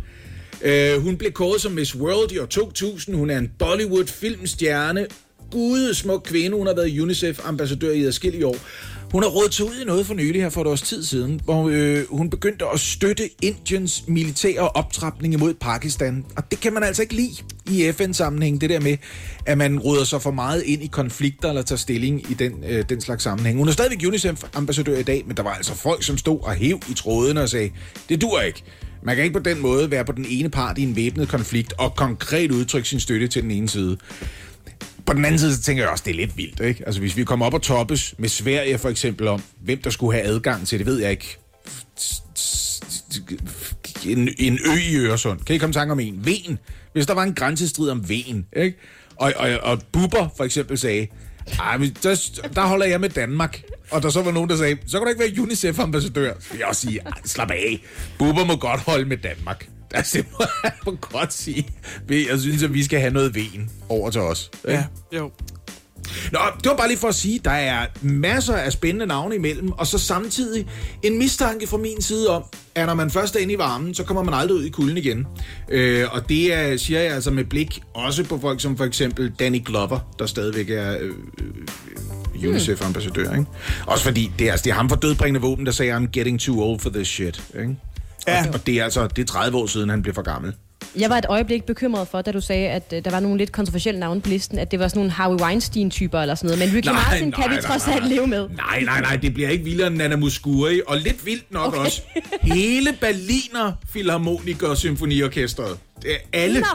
Øh, 0.64 1.02
hun 1.02 1.16
blev 1.16 1.32
kåret 1.32 1.60
som 1.60 1.72
Miss 1.72 1.96
World 1.96 2.32
i 2.32 2.38
år 2.38 2.46
2000. 2.46 3.16
Hun 3.16 3.30
er 3.30 3.38
en 3.38 3.50
Bollywood-filmstjerne. 3.58 5.06
Gud, 5.50 5.94
smuk 5.94 6.22
kvinde. 6.24 6.56
Hun 6.56 6.66
har 6.66 6.74
været 6.74 7.00
UNICEF-ambassadør 7.00 7.90
i 7.90 8.04
adskillige 8.04 8.46
år. 8.46 8.56
Hun 9.12 9.22
har 9.22 9.30
rådet 9.30 9.54
sig 9.54 9.66
ud 9.66 9.80
i 9.82 9.84
noget 9.84 10.06
for 10.06 10.14
nylig 10.14 10.42
her 10.42 10.48
for 10.48 10.60
et 10.60 10.66
års 10.66 10.82
tid 10.82 11.04
siden, 11.04 11.40
hvor 11.44 11.68
øh, 11.72 12.04
hun 12.10 12.30
begyndte 12.30 12.64
at 12.74 12.80
støtte 12.80 13.30
Indiens 13.42 14.04
militære 14.08 14.68
optrapning 14.68 15.34
imod 15.34 15.54
Pakistan. 15.54 16.24
Og 16.36 16.50
det 16.50 16.60
kan 16.60 16.72
man 16.72 16.82
altså 16.82 17.02
ikke 17.02 17.14
lide 17.14 17.32
i 17.70 17.92
FN-sammenhæng, 17.92 18.60
det 18.60 18.70
der 18.70 18.80
med, 18.80 18.96
at 19.46 19.58
man 19.58 19.78
råder 19.78 20.04
sig 20.04 20.22
for 20.22 20.30
meget 20.30 20.62
ind 20.62 20.82
i 20.82 20.86
konflikter 20.86 21.48
eller 21.48 21.62
tager 21.62 21.78
stilling 21.78 22.30
i 22.30 22.34
den, 22.34 22.64
øh, 22.68 22.84
den 22.88 23.00
slags 23.00 23.22
sammenhæng. 23.22 23.58
Hun 23.58 23.68
er 23.68 23.72
stadigvæk 23.72 24.06
UNICEF-ambassadør 24.06 24.98
i 24.98 25.02
dag, 25.02 25.22
men 25.26 25.36
der 25.36 25.42
var 25.42 25.54
altså 25.54 25.74
folk, 25.74 26.02
som 26.02 26.18
stod 26.18 26.38
og 26.42 26.54
hæv 26.54 26.80
i 26.90 26.94
trådene 26.94 27.42
og 27.42 27.48
sagde, 27.48 27.70
det 28.08 28.20
dur 28.22 28.40
ikke. 28.40 28.64
Man 29.04 29.16
kan 29.16 29.24
ikke 29.24 29.38
på 29.38 29.44
den 29.44 29.60
måde 29.60 29.90
være 29.90 30.04
på 30.04 30.12
den 30.12 30.26
ene 30.28 30.48
part 30.48 30.78
i 30.78 30.82
en 30.82 30.96
væbnet 30.96 31.28
konflikt 31.28 31.72
og 31.78 31.96
konkret 31.96 32.50
udtrykke 32.50 32.88
sin 32.88 33.00
støtte 33.00 33.28
til 33.28 33.42
den 33.42 33.50
ene 33.50 33.68
side. 33.68 33.98
På 35.06 35.12
den 35.12 35.24
anden 35.24 35.38
side, 35.38 35.54
så 35.54 35.62
tænker 35.62 35.82
jeg 35.82 35.90
også, 35.90 36.04
det 36.06 36.10
er 36.10 36.14
lidt 36.14 36.36
vildt, 36.36 36.60
ikke? 36.60 36.82
Altså, 36.86 37.00
hvis 37.00 37.16
vi 37.16 37.24
kommer 37.24 37.46
op 37.46 37.54
og 37.54 37.62
toppes 37.62 38.14
med 38.18 38.28
Sverige 38.28 38.78
for 38.78 38.88
eksempel 38.88 39.28
om, 39.28 39.42
hvem 39.60 39.82
der 39.82 39.90
skulle 39.90 40.18
have 40.18 40.26
adgang 40.26 40.66
til, 40.66 40.78
det 40.78 40.86
ved 40.86 40.98
jeg 40.98 41.10
ikke. 41.10 41.38
En, 44.06 44.28
en 44.38 44.58
ø 44.66 44.76
i 44.90 44.96
Øresund. 44.96 45.40
Kan 45.40 45.56
I 45.56 45.58
komme 45.58 45.72
tanke 45.72 45.92
om 45.92 46.00
en? 46.00 46.26
Ven. 46.26 46.58
Hvis 46.92 47.06
der 47.06 47.14
var 47.14 47.22
en 47.22 47.34
grænsestrid 47.34 47.90
om 47.90 48.08
Ven, 48.08 48.46
ikke? 48.56 48.78
Og, 49.16 49.32
og, 49.36 49.48
og 49.62 49.82
Bubber 49.92 50.28
for 50.36 50.44
eksempel 50.44 50.78
sagde, 50.78 51.06
ej, 51.60 51.78
men 51.78 51.96
der, 52.02 52.30
der 52.54 52.66
holder 52.66 52.86
jeg 52.86 53.00
med 53.00 53.08
Danmark. 53.08 53.62
Og 53.90 54.02
der 54.02 54.10
så 54.10 54.22
var 54.22 54.30
nogen, 54.32 54.50
der 54.50 54.56
sagde, 54.56 54.76
så 54.86 54.98
kan 54.98 55.06
du 55.06 55.08
ikke 55.08 55.20
være 55.20 55.42
UNICEF-ambassadør. 55.42 56.34
Så 56.40 56.50
vil 56.50 56.58
jeg 56.58 56.66
også 56.68 56.80
sige, 56.80 57.00
slap 57.24 57.50
af. 57.50 57.84
Bubber 58.18 58.44
må 58.44 58.56
godt 58.56 58.80
holde 58.80 59.04
med 59.04 59.16
Danmark. 59.16 59.68
Altså, 59.94 60.18
det 60.18 60.26
må 60.32 60.44
jeg 60.64 60.72
må 60.86 60.96
godt 61.00 61.32
sige. 61.32 61.66
Jeg 62.10 62.40
synes, 62.40 62.62
at 62.62 62.74
vi 62.74 62.84
skal 62.84 63.00
have 63.00 63.12
noget 63.12 63.34
ven 63.34 63.70
over 63.88 64.10
til 64.10 64.20
os. 64.20 64.50
Ja, 64.68 64.84
jo. 65.12 65.30
Nå, 66.32 66.38
det 66.62 66.70
var 66.70 66.76
bare 66.76 66.88
lige 66.88 66.98
for 66.98 67.08
at 67.08 67.14
sige, 67.14 67.40
der 67.44 67.50
er 67.50 67.86
masser 68.02 68.54
af 68.54 68.72
spændende 68.72 69.06
navne 69.06 69.34
imellem, 69.34 69.72
og 69.72 69.86
så 69.86 69.98
samtidig 69.98 70.66
en 71.02 71.18
mistanke 71.18 71.66
fra 71.66 71.76
min 71.76 72.02
side 72.02 72.28
om, 72.28 72.44
at 72.74 72.86
når 72.86 72.94
man 72.94 73.10
først 73.10 73.36
er 73.36 73.40
inde 73.40 73.54
i 73.54 73.58
varmen, 73.58 73.94
så 73.94 74.04
kommer 74.04 74.22
man 74.22 74.34
aldrig 74.34 74.58
ud 74.58 74.64
i 74.64 74.68
kulden 74.68 74.96
igen. 74.96 75.26
Øh, 75.68 76.04
og 76.12 76.28
det 76.28 76.54
er, 76.54 76.76
siger 76.76 77.00
jeg 77.00 77.14
altså 77.14 77.30
med 77.30 77.44
blik 77.44 77.82
også 77.94 78.24
på 78.24 78.38
folk 78.40 78.60
som 78.60 78.76
for 78.76 78.84
eksempel 78.84 79.32
Danny 79.38 79.64
Glover, 79.64 79.98
der 80.18 80.26
stadigvæk 80.26 80.70
er 80.70 80.96
øh, 81.00 81.10
øh, 82.34 82.48
UNICEF-ambassadør. 82.48 83.32
Ikke? 83.32 83.46
Også 83.86 84.04
fordi 84.04 84.32
det 84.38 84.46
er, 84.46 84.50
altså, 84.50 84.64
det 84.64 84.70
er 84.70 84.74
ham 84.74 84.88
for 84.88 84.96
dødbringende 84.96 85.40
våben, 85.40 85.66
der 85.66 85.72
sagde, 85.72 85.96
I'm 85.96 86.10
getting 86.12 86.40
too 86.40 86.62
old 86.62 86.80
for 86.80 86.90
this 86.90 87.08
shit. 87.08 87.42
Ikke? 87.58 87.76
Ja. 88.26 88.46
Og, 88.48 88.54
og 88.54 88.66
det 88.66 88.74
er 88.74 88.84
altså 88.84 89.06
det 89.06 89.22
er 89.22 89.26
30 89.26 89.58
år 89.58 89.66
siden, 89.66 89.88
han 89.88 90.02
blev 90.02 90.14
for 90.14 90.22
gammel. 90.22 90.54
Jeg 90.98 91.10
var 91.10 91.18
et 91.18 91.26
øjeblik 91.28 91.64
bekymret 91.64 92.08
for, 92.08 92.22
da 92.22 92.32
du 92.32 92.40
sagde, 92.40 92.68
at 92.68 92.92
øh, 92.96 93.04
der 93.04 93.10
var 93.10 93.20
nogle 93.20 93.38
lidt 93.38 93.52
kontroversielle 93.52 94.00
navne 94.00 94.20
på 94.20 94.28
listen, 94.28 94.58
at 94.58 94.70
det 94.70 94.78
var 94.78 94.88
sådan 94.88 94.98
nogle 94.98 95.12
Harvey 95.12 95.40
Weinstein-typer 95.40 96.20
eller 96.20 96.34
sådan 96.34 96.48
noget. 96.48 96.58
Men 96.68 96.76
Ricky 96.76 96.88
Martin 96.88 97.32
kan 97.32 97.50
vi 97.50 97.56
trods 97.62 97.88
alt 97.88 98.08
leve 98.08 98.26
med. 98.26 98.48
Nej, 98.48 98.80
nej, 98.80 99.00
nej, 99.00 99.16
det 99.16 99.34
bliver 99.34 99.48
ikke 99.48 99.64
vildere 99.64 99.86
end 99.86 99.96
Nana 99.96 100.16
Muscuri, 100.16 100.80
og 100.86 100.96
lidt 100.96 101.26
vildt 101.26 101.52
nok 101.52 101.66
okay. 101.66 101.78
også. 101.78 102.02
Hele 102.42 102.92
Berliner 103.00 103.72
Philharmoniker 103.90 104.68
og 104.68 104.76
Symfoniorkestret. 104.76 105.78
Det 106.02 106.12
er 106.12 106.16
alle. 106.32 106.60
Nå. 106.60 106.66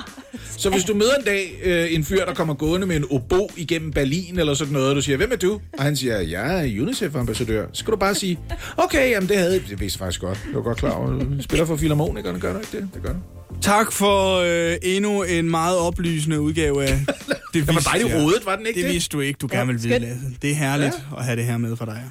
Så 0.57 0.69
hvis 0.69 0.83
du 0.83 0.93
møder 0.93 1.15
en 1.15 1.25
dag 1.25 1.59
øh, 1.63 1.93
en 1.93 2.03
fyr, 2.03 2.25
der 2.25 2.33
kommer 2.33 2.53
gående 2.53 2.87
med 2.87 2.95
en 2.95 3.05
obo 3.11 3.49
igennem 3.57 3.91
Berlin 3.91 4.39
eller 4.39 4.53
sådan 4.53 4.73
noget, 4.73 4.89
og 4.89 4.95
du 4.95 5.01
siger, 5.01 5.17
hvem 5.17 5.31
er 5.31 5.35
du? 5.35 5.61
Og 5.77 5.83
han 5.83 5.95
siger, 5.95 6.19
jeg 6.19 6.59
er 6.59 6.81
UNICEF-ambassadør. 6.81 7.65
Så 7.73 7.79
skal 7.79 7.91
du 7.91 7.97
bare 7.97 8.15
sige, 8.15 8.39
okay, 8.77 9.11
jamen 9.11 9.29
det 9.29 9.37
havde 9.37 9.53
jeg. 9.53 9.61
Det 9.69 9.79
vidste 9.79 9.99
faktisk 9.99 10.21
godt. 10.21 10.39
Jeg 10.47 10.55
var 10.55 10.61
godt 10.61 10.77
klar 10.77 10.91
over. 10.91 11.21
Spiller 11.41 11.65
for 11.65 11.75
Philharmonikerne, 11.75 12.39
gør 12.39 12.53
du 12.53 12.59
ikke 12.59 12.77
det? 12.77 12.89
Det 12.93 13.03
gør 13.03 13.13
du. 13.13 13.38
Tak 13.61 13.91
for 13.91 14.35
øh, 14.37 14.77
endnu 14.83 15.23
en 15.23 15.49
meget 15.51 15.77
oplysende 15.77 16.41
udgave 16.41 16.83
af... 16.85 16.99
Det, 17.53 17.67
var 17.67 17.73
vidste 17.73 17.89
dejligt 17.89 18.15
rodet, 18.15 18.45
var 18.45 18.55
den 18.55 18.65
ikke 18.65 18.77
det? 18.77 18.85
det? 18.85 18.93
vidste 18.93 19.09
du 19.17 19.21
ikke, 19.21 19.37
du 19.37 19.47
gerne 19.51 19.67
ville 19.67 19.81
vide. 19.89 19.99
Lasse. 19.99 20.25
Det 20.41 20.51
er 20.51 20.55
herligt 20.55 20.93
ja. 21.11 21.17
at 21.19 21.25
have 21.25 21.35
det 21.35 21.45
her 21.45 21.57
med 21.57 21.75
for 21.75 21.85
dig. 21.85 22.03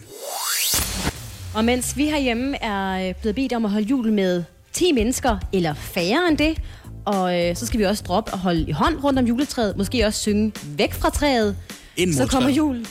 Og 1.54 1.64
mens 1.64 1.96
vi 1.96 2.04
herhjemme 2.04 2.62
er 2.62 3.08
øh, 3.08 3.14
blevet 3.20 3.34
bedt 3.36 3.52
om 3.52 3.64
at 3.64 3.70
holde 3.70 3.86
jul 3.86 4.12
med 4.12 4.44
10 4.72 4.92
mennesker, 4.92 5.38
eller 5.52 5.74
færre 5.74 6.28
end 6.28 6.38
det, 6.38 6.58
og 7.04 7.40
øh, 7.48 7.56
så 7.56 7.66
skal 7.66 7.80
vi 7.80 7.84
også 7.84 8.02
droppe 8.06 8.32
at 8.32 8.38
holde 8.38 8.64
i 8.68 8.72
hånd 8.72 9.04
rundt 9.04 9.18
om 9.18 9.26
juletræet, 9.26 9.76
måske 9.76 10.06
også 10.06 10.20
synge 10.20 10.52
væk 10.76 10.92
fra 10.94 11.10
træet, 11.10 11.56
Ind 11.96 12.10
mod 12.10 12.16
så 12.16 12.26
kommer 12.26 12.48
træet. 12.48 12.56
jul. 12.56 12.86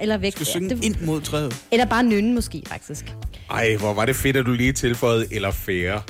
Eller 0.00 0.16
væk. 0.16 0.32
Skal 0.32 0.46
synge 0.46 0.68
Ja, 0.68 0.74
det- 0.74 0.84
ind 0.84 0.96
mod 1.00 1.20
træet. 1.20 1.56
Eller 1.72 1.84
bare 1.86 2.02
nynne 2.02 2.34
måske, 2.34 2.62
faktisk. 2.66 3.14
Ej, 3.50 3.76
hvor 3.76 3.92
var 3.94 4.04
det 4.04 4.16
fedt, 4.16 4.36
at 4.36 4.46
du 4.46 4.52
lige 4.52 4.72
tilføjede 4.72 5.26
eller 5.30 5.50
færre. 5.50 6.02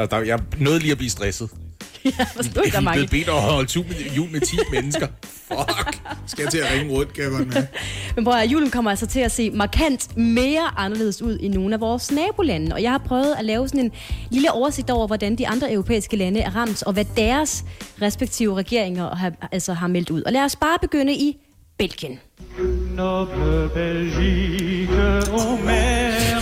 Altså, 0.00 0.16
der, 0.16 0.24
jeg 0.24 0.38
nåede 0.58 0.78
lige 0.78 0.92
at 0.92 0.98
blive 0.98 1.10
stresset. 1.10 1.50
ja, 2.04 2.24
forstod 2.34 2.54
der 2.54 2.60
er 2.60 2.64
Vi 2.70 2.76
er 2.76 2.80
mange. 2.80 2.96
blevet 2.96 3.10
bedt 3.10 3.28
om 3.28 3.36
at 3.36 3.42
holde 3.42 3.68
jul 3.76 3.84
med, 3.86 3.96
jul 4.16 4.30
med 4.30 4.40
10 4.40 4.56
mennesker. 4.74 5.06
Fuck. 5.24 6.00
Skal 6.26 6.42
jeg 6.42 6.50
til 6.50 6.58
at 6.58 6.72
ringe 6.78 6.92
rundt, 6.92 7.18
jeg 7.18 7.30
mærke. 7.30 7.68
Men 8.16 8.24
prøv 8.24 8.34
at 8.34 8.52
julen 8.52 8.70
kommer 8.70 8.90
altså 8.90 9.06
til 9.06 9.20
at 9.20 9.32
se 9.32 9.50
markant 9.50 10.16
mere 10.16 10.62
anderledes 10.76 11.22
ud 11.22 11.38
i 11.38 11.48
nogle 11.48 11.74
af 11.74 11.80
vores 11.80 12.12
nabolande. 12.12 12.74
Og 12.74 12.82
jeg 12.82 12.90
har 12.90 12.98
prøvet 12.98 13.34
at 13.38 13.44
lave 13.44 13.68
sådan 13.68 13.84
en 13.84 13.92
lille 14.30 14.52
oversigt 14.52 14.90
over, 14.90 15.06
hvordan 15.06 15.36
de 15.36 15.48
andre 15.48 15.72
europæiske 15.72 16.16
lande 16.16 16.40
er 16.40 16.56
ramt, 16.56 16.82
og 16.82 16.92
hvad 16.92 17.04
deres 17.16 17.64
respektive 18.02 18.54
regeringer 18.54 19.14
har, 19.14 19.32
altså 19.52 19.72
har 19.72 19.86
meldt 19.86 20.10
ud. 20.10 20.22
Og 20.22 20.32
lad 20.32 20.42
os 20.42 20.56
bare 20.56 20.78
begynde 20.80 21.12
i 21.14 21.36
Belgien. 21.78 22.20
Noble 22.96 23.68
Belgique, 23.74 25.22
ô 25.32 25.56
mère. 25.56 26.40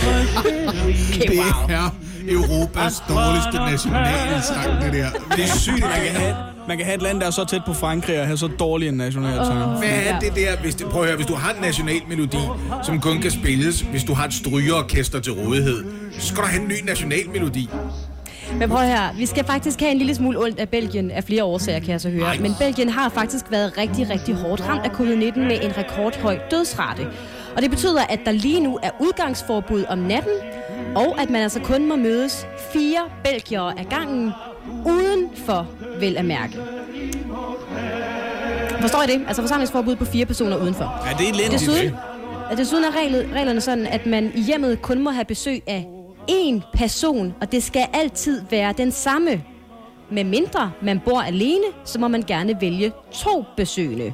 Okay, 1.15 1.37
wow. 1.37 1.69
er 1.69 1.95
Europas 2.29 3.03
dårligste 3.09 3.57
nationalsang, 3.71 4.81
det 4.81 4.93
der. 4.93 5.09
Det 5.35 5.43
er 5.43 5.57
sygt, 5.57 5.81
man 5.81 6.01
kan 6.05 6.15
have, 6.21 6.35
man 6.67 6.77
kan 6.77 6.85
have 6.85 6.95
et 6.95 7.01
land, 7.01 7.19
der 7.19 7.27
er 7.27 7.31
så 7.31 7.45
tæt 7.45 7.61
på 7.65 7.73
Frankrig 7.73 8.19
og 8.19 8.25
have 8.25 8.37
så 8.37 8.47
dårlig 8.47 8.87
en 8.87 8.93
nationalsang. 8.93 9.77
Hvad 9.77 9.89
er 9.89 10.19
det 10.19 10.35
der, 10.35 10.57
hvis 10.61 10.75
det, 10.75 10.87
prøv 10.87 11.01
at 11.01 11.07
høre, 11.07 11.15
hvis 11.15 11.27
du 11.27 11.35
har 11.35 11.53
en 11.53 11.61
national 11.61 12.01
melodi, 12.09 12.37
som 12.83 13.01
kun 13.01 13.21
kan 13.21 13.31
spilles, 13.31 13.81
hvis 13.81 14.03
du 14.03 14.13
har 14.13 14.25
et 14.25 14.33
strygeorkester 14.33 15.19
til 15.19 15.33
rådighed, 15.33 15.83
så 16.19 16.27
skal 16.27 16.43
du 16.43 16.47
have 16.47 16.61
en 16.61 16.67
ny 16.67 16.81
national 16.85 17.29
melodi. 17.33 17.69
Men 18.57 18.69
prøv 18.69 18.79
her, 18.79 19.13
vi 19.17 19.25
skal 19.25 19.45
faktisk 19.45 19.79
have 19.79 19.91
en 19.91 19.97
lille 19.97 20.15
smule 20.15 20.39
ondt 20.39 20.59
af 20.59 20.69
Belgien 20.69 21.11
af 21.11 21.23
flere 21.23 21.43
årsager, 21.43 21.79
kan 21.79 21.89
jeg 21.89 22.01
så 22.01 22.09
høre. 22.09 22.35
Men 22.39 22.53
Belgien 22.59 22.89
har 22.89 23.09
faktisk 23.09 23.45
været 23.51 23.77
rigtig, 23.77 24.09
rigtig 24.09 24.35
hårdt 24.35 24.67
ramt 24.67 24.81
af 24.85 24.89
covid-19 24.89 25.39
med 25.39 25.59
en 25.61 25.77
rekordhøj 25.77 26.39
dødsrate. 26.51 27.07
Og 27.55 27.61
det 27.61 27.69
betyder, 27.69 28.01
at 28.01 28.19
der 28.25 28.31
lige 28.31 28.59
nu 28.59 28.79
er 28.83 28.89
udgangsforbud 28.99 29.83
om 29.89 29.97
natten, 29.97 30.33
og 30.95 31.21
at 31.21 31.29
man 31.29 31.41
altså 31.41 31.59
kun 31.59 31.85
må 31.87 31.95
mødes 31.95 32.47
fire 32.73 32.99
belgiere 33.23 33.79
ad 33.79 33.85
gangen, 33.85 34.31
uden 34.85 35.29
for 35.35 35.67
vel 35.99 36.17
at 36.17 36.25
mærke. 36.25 36.57
Forstår 38.81 39.03
I 39.03 39.07
det? 39.07 39.21
Altså 39.27 39.41
forsamlingsforbud 39.41 39.95
på 39.95 40.05
fire 40.05 40.25
personer 40.25 40.57
udenfor. 40.57 41.07
Ja, 41.07 41.17
det 41.17 41.29
er 41.29 41.33
elendigt. 41.33 41.51
Desuden, 41.51 41.95
desuden 42.57 42.83
er 42.83 42.91
reglerne 43.35 43.61
sådan, 43.61 43.87
at 43.87 44.05
man 44.05 44.31
i 44.35 44.41
hjemmet 44.41 44.81
kun 44.81 44.99
må 45.03 45.09
have 45.09 45.25
besøg 45.25 45.63
af 45.67 45.87
én 46.31 46.77
person, 46.77 47.33
og 47.41 47.51
det 47.51 47.63
skal 47.63 47.85
altid 47.93 48.41
være 48.49 48.73
den 48.77 48.91
samme. 48.91 49.43
Med 50.11 50.23
mindre 50.23 50.71
man 50.81 50.99
bor 51.05 51.21
alene, 51.21 51.65
så 51.85 51.99
må 51.99 52.07
man 52.07 52.21
gerne 52.21 52.61
vælge 52.61 52.91
to 53.11 53.45
besøgende. 53.57 54.13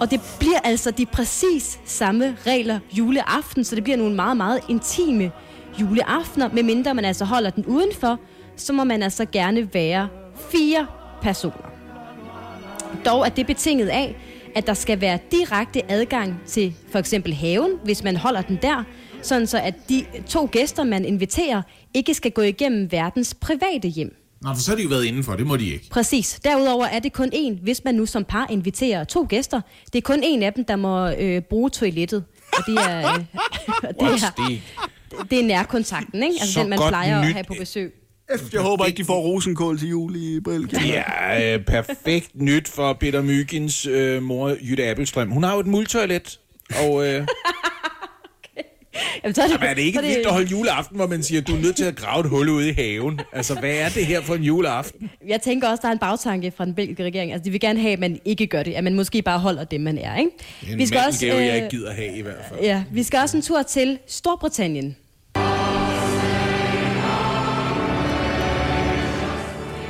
Og 0.00 0.10
det 0.10 0.20
bliver 0.38 0.58
altså 0.64 0.90
de 0.90 1.06
præcis 1.06 1.80
samme 1.84 2.36
regler 2.46 2.78
juleaften, 2.92 3.64
så 3.64 3.74
det 3.74 3.84
bliver 3.84 3.96
nogle 3.96 4.14
meget, 4.14 4.36
meget 4.36 4.60
intime 4.68 5.32
juleaftener. 5.80 6.48
Med 6.52 6.62
mindre 6.62 6.94
man 6.94 7.04
altså 7.04 7.24
holder 7.24 7.50
den 7.50 7.66
udenfor, 7.66 8.18
så 8.56 8.72
må 8.72 8.84
man 8.84 9.02
altså 9.02 9.24
gerne 9.24 9.74
være 9.74 10.08
fire 10.50 10.86
personer. 11.22 11.70
Dog 13.04 13.26
er 13.26 13.28
det 13.28 13.46
betinget 13.46 13.88
af, 13.88 14.16
at 14.54 14.66
der 14.66 14.74
skal 14.74 15.00
være 15.00 15.18
direkte 15.30 15.90
adgang 15.90 16.40
til 16.46 16.74
for 16.92 16.98
eksempel 16.98 17.34
haven, 17.34 17.70
hvis 17.84 18.04
man 18.04 18.16
holder 18.16 18.42
den 18.42 18.58
der, 18.62 18.84
sådan 19.22 19.46
så 19.46 19.58
at 19.58 19.74
de 19.88 20.04
to 20.28 20.48
gæster, 20.52 20.84
man 20.84 21.04
inviterer, 21.04 21.62
ikke 21.94 22.14
skal 22.14 22.30
gå 22.30 22.42
igennem 22.42 22.92
verdens 22.92 23.34
private 23.34 23.88
hjem. 23.88 24.19
Nå, 24.42 24.54
for 24.54 24.60
så 24.60 24.70
har 24.70 24.76
de 24.76 24.82
jo 24.82 24.88
været 24.88 25.04
indenfor, 25.04 25.36
det 25.36 25.46
må 25.46 25.56
de 25.56 25.72
ikke. 25.72 25.86
Præcis. 25.90 26.40
Derudover 26.44 26.84
er 26.86 26.98
det 26.98 27.12
kun 27.12 27.30
én, 27.34 27.62
hvis 27.62 27.84
man 27.84 27.94
nu 27.94 28.06
som 28.06 28.24
par 28.24 28.46
inviterer 28.50 29.04
to 29.04 29.26
gæster. 29.28 29.60
Det 29.92 29.98
er 29.98 30.02
kun 30.02 30.20
en 30.24 30.42
af 30.42 30.52
dem, 30.52 30.64
der 30.64 30.76
må 30.76 31.08
øh, 31.10 31.42
bruge 31.42 31.70
toilettet. 31.70 32.24
Og 32.52 32.62
det 32.66 32.76
er, 32.88 33.12
øh, 33.14 33.18
det 34.00 34.22
er, 34.22 34.60
Det, 35.30 35.40
er 35.40 35.44
nærkontakten, 35.44 36.22
ikke? 36.22 36.34
Altså 36.40 36.52
Så 36.52 36.60
den, 36.60 36.68
man 36.70 36.78
plejer 36.88 37.18
at 37.20 37.26
nyt. 37.26 37.32
have 37.32 37.44
på 37.44 37.54
besøg. 37.58 37.94
Jeg 38.52 38.60
håber 38.60 38.84
ikke, 38.86 38.96
de 38.96 39.04
får 39.04 39.20
rosenkål 39.20 39.78
til 39.78 39.88
jul 39.88 40.16
i 40.16 40.40
Belgien. 40.40 40.82
det 40.82 40.98
er 40.98 41.54
øh, 41.54 41.64
perfekt 41.64 42.30
nyt 42.34 42.68
for 42.68 42.92
Peter 43.00 43.22
Myggens 43.22 43.86
øh, 43.86 44.22
mor, 44.22 44.56
Jytte 44.62 44.86
Appelstrøm. 44.90 45.30
Hun 45.30 45.42
har 45.42 45.54
jo 45.54 45.60
et 45.60 45.66
multoilet, 45.66 46.38
og 46.84 47.06
øh, 47.08 47.26
Jamen, 49.24 49.34
så 49.34 49.42
er 49.42 49.46
det, 49.46 49.60
men 49.60 49.68
er 49.68 49.74
det 49.74 49.82
ikke 49.82 49.98
så 49.98 50.04
er 50.04 50.08
vildt 50.08 50.26
at 50.26 50.32
holde 50.32 50.46
juleaften, 50.50 50.96
hvor 50.96 51.06
man 51.06 51.22
siger, 51.22 51.40
at 51.40 51.46
du 51.46 51.56
er 51.56 51.60
nødt 51.60 51.76
til 51.76 51.84
at 51.84 51.96
grave 51.96 52.20
et 52.20 52.28
hul 52.30 52.48
ude 52.48 52.68
i 52.68 52.72
haven? 52.72 53.20
Altså, 53.32 53.54
hvad 53.54 53.70
er 53.74 53.88
det 53.88 54.06
her 54.06 54.20
for 54.22 54.34
en 54.34 54.42
juleaften? 54.42 55.10
Jeg 55.28 55.40
tænker 55.42 55.68
også, 55.68 55.80
der 55.82 55.88
er 55.88 55.92
en 55.92 55.98
bagtanke 55.98 56.52
fra 56.56 56.64
den 56.64 56.74
belgiske 56.74 57.04
regering. 57.04 57.32
Altså, 57.32 57.44
de 57.44 57.50
vil 57.50 57.60
gerne 57.60 57.80
have, 57.80 57.92
at 57.92 57.98
man 57.98 58.20
ikke 58.24 58.46
gør 58.46 58.62
det. 58.62 58.72
At 58.72 58.84
man 58.84 58.94
måske 58.94 59.22
bare 59.22 59.38
holder 59.38 59.64
det, 59.64 59.80
man 59.80 59.98
er, 59.98 60.16
ikke? 60.18 60.30
En 60.80 60.86
skal 60.86 61.00
også, 61.06 61.26
jeg 61.26 61.56
ikke 61.56 61.68
gider 61.68 61.92
have 61.92 62.16
i 62.16 62.22
hvert 62.22 62.34
fald. 62.48 62.60
Ja, 62.62 62.82
vi 62.92 63.02
skal 63.02 63.18
også 63.20 63.36
en 63.36 63.42
tur 63.42 63.62
til 63.62 63.98
Storbritannien. 64.06 64.96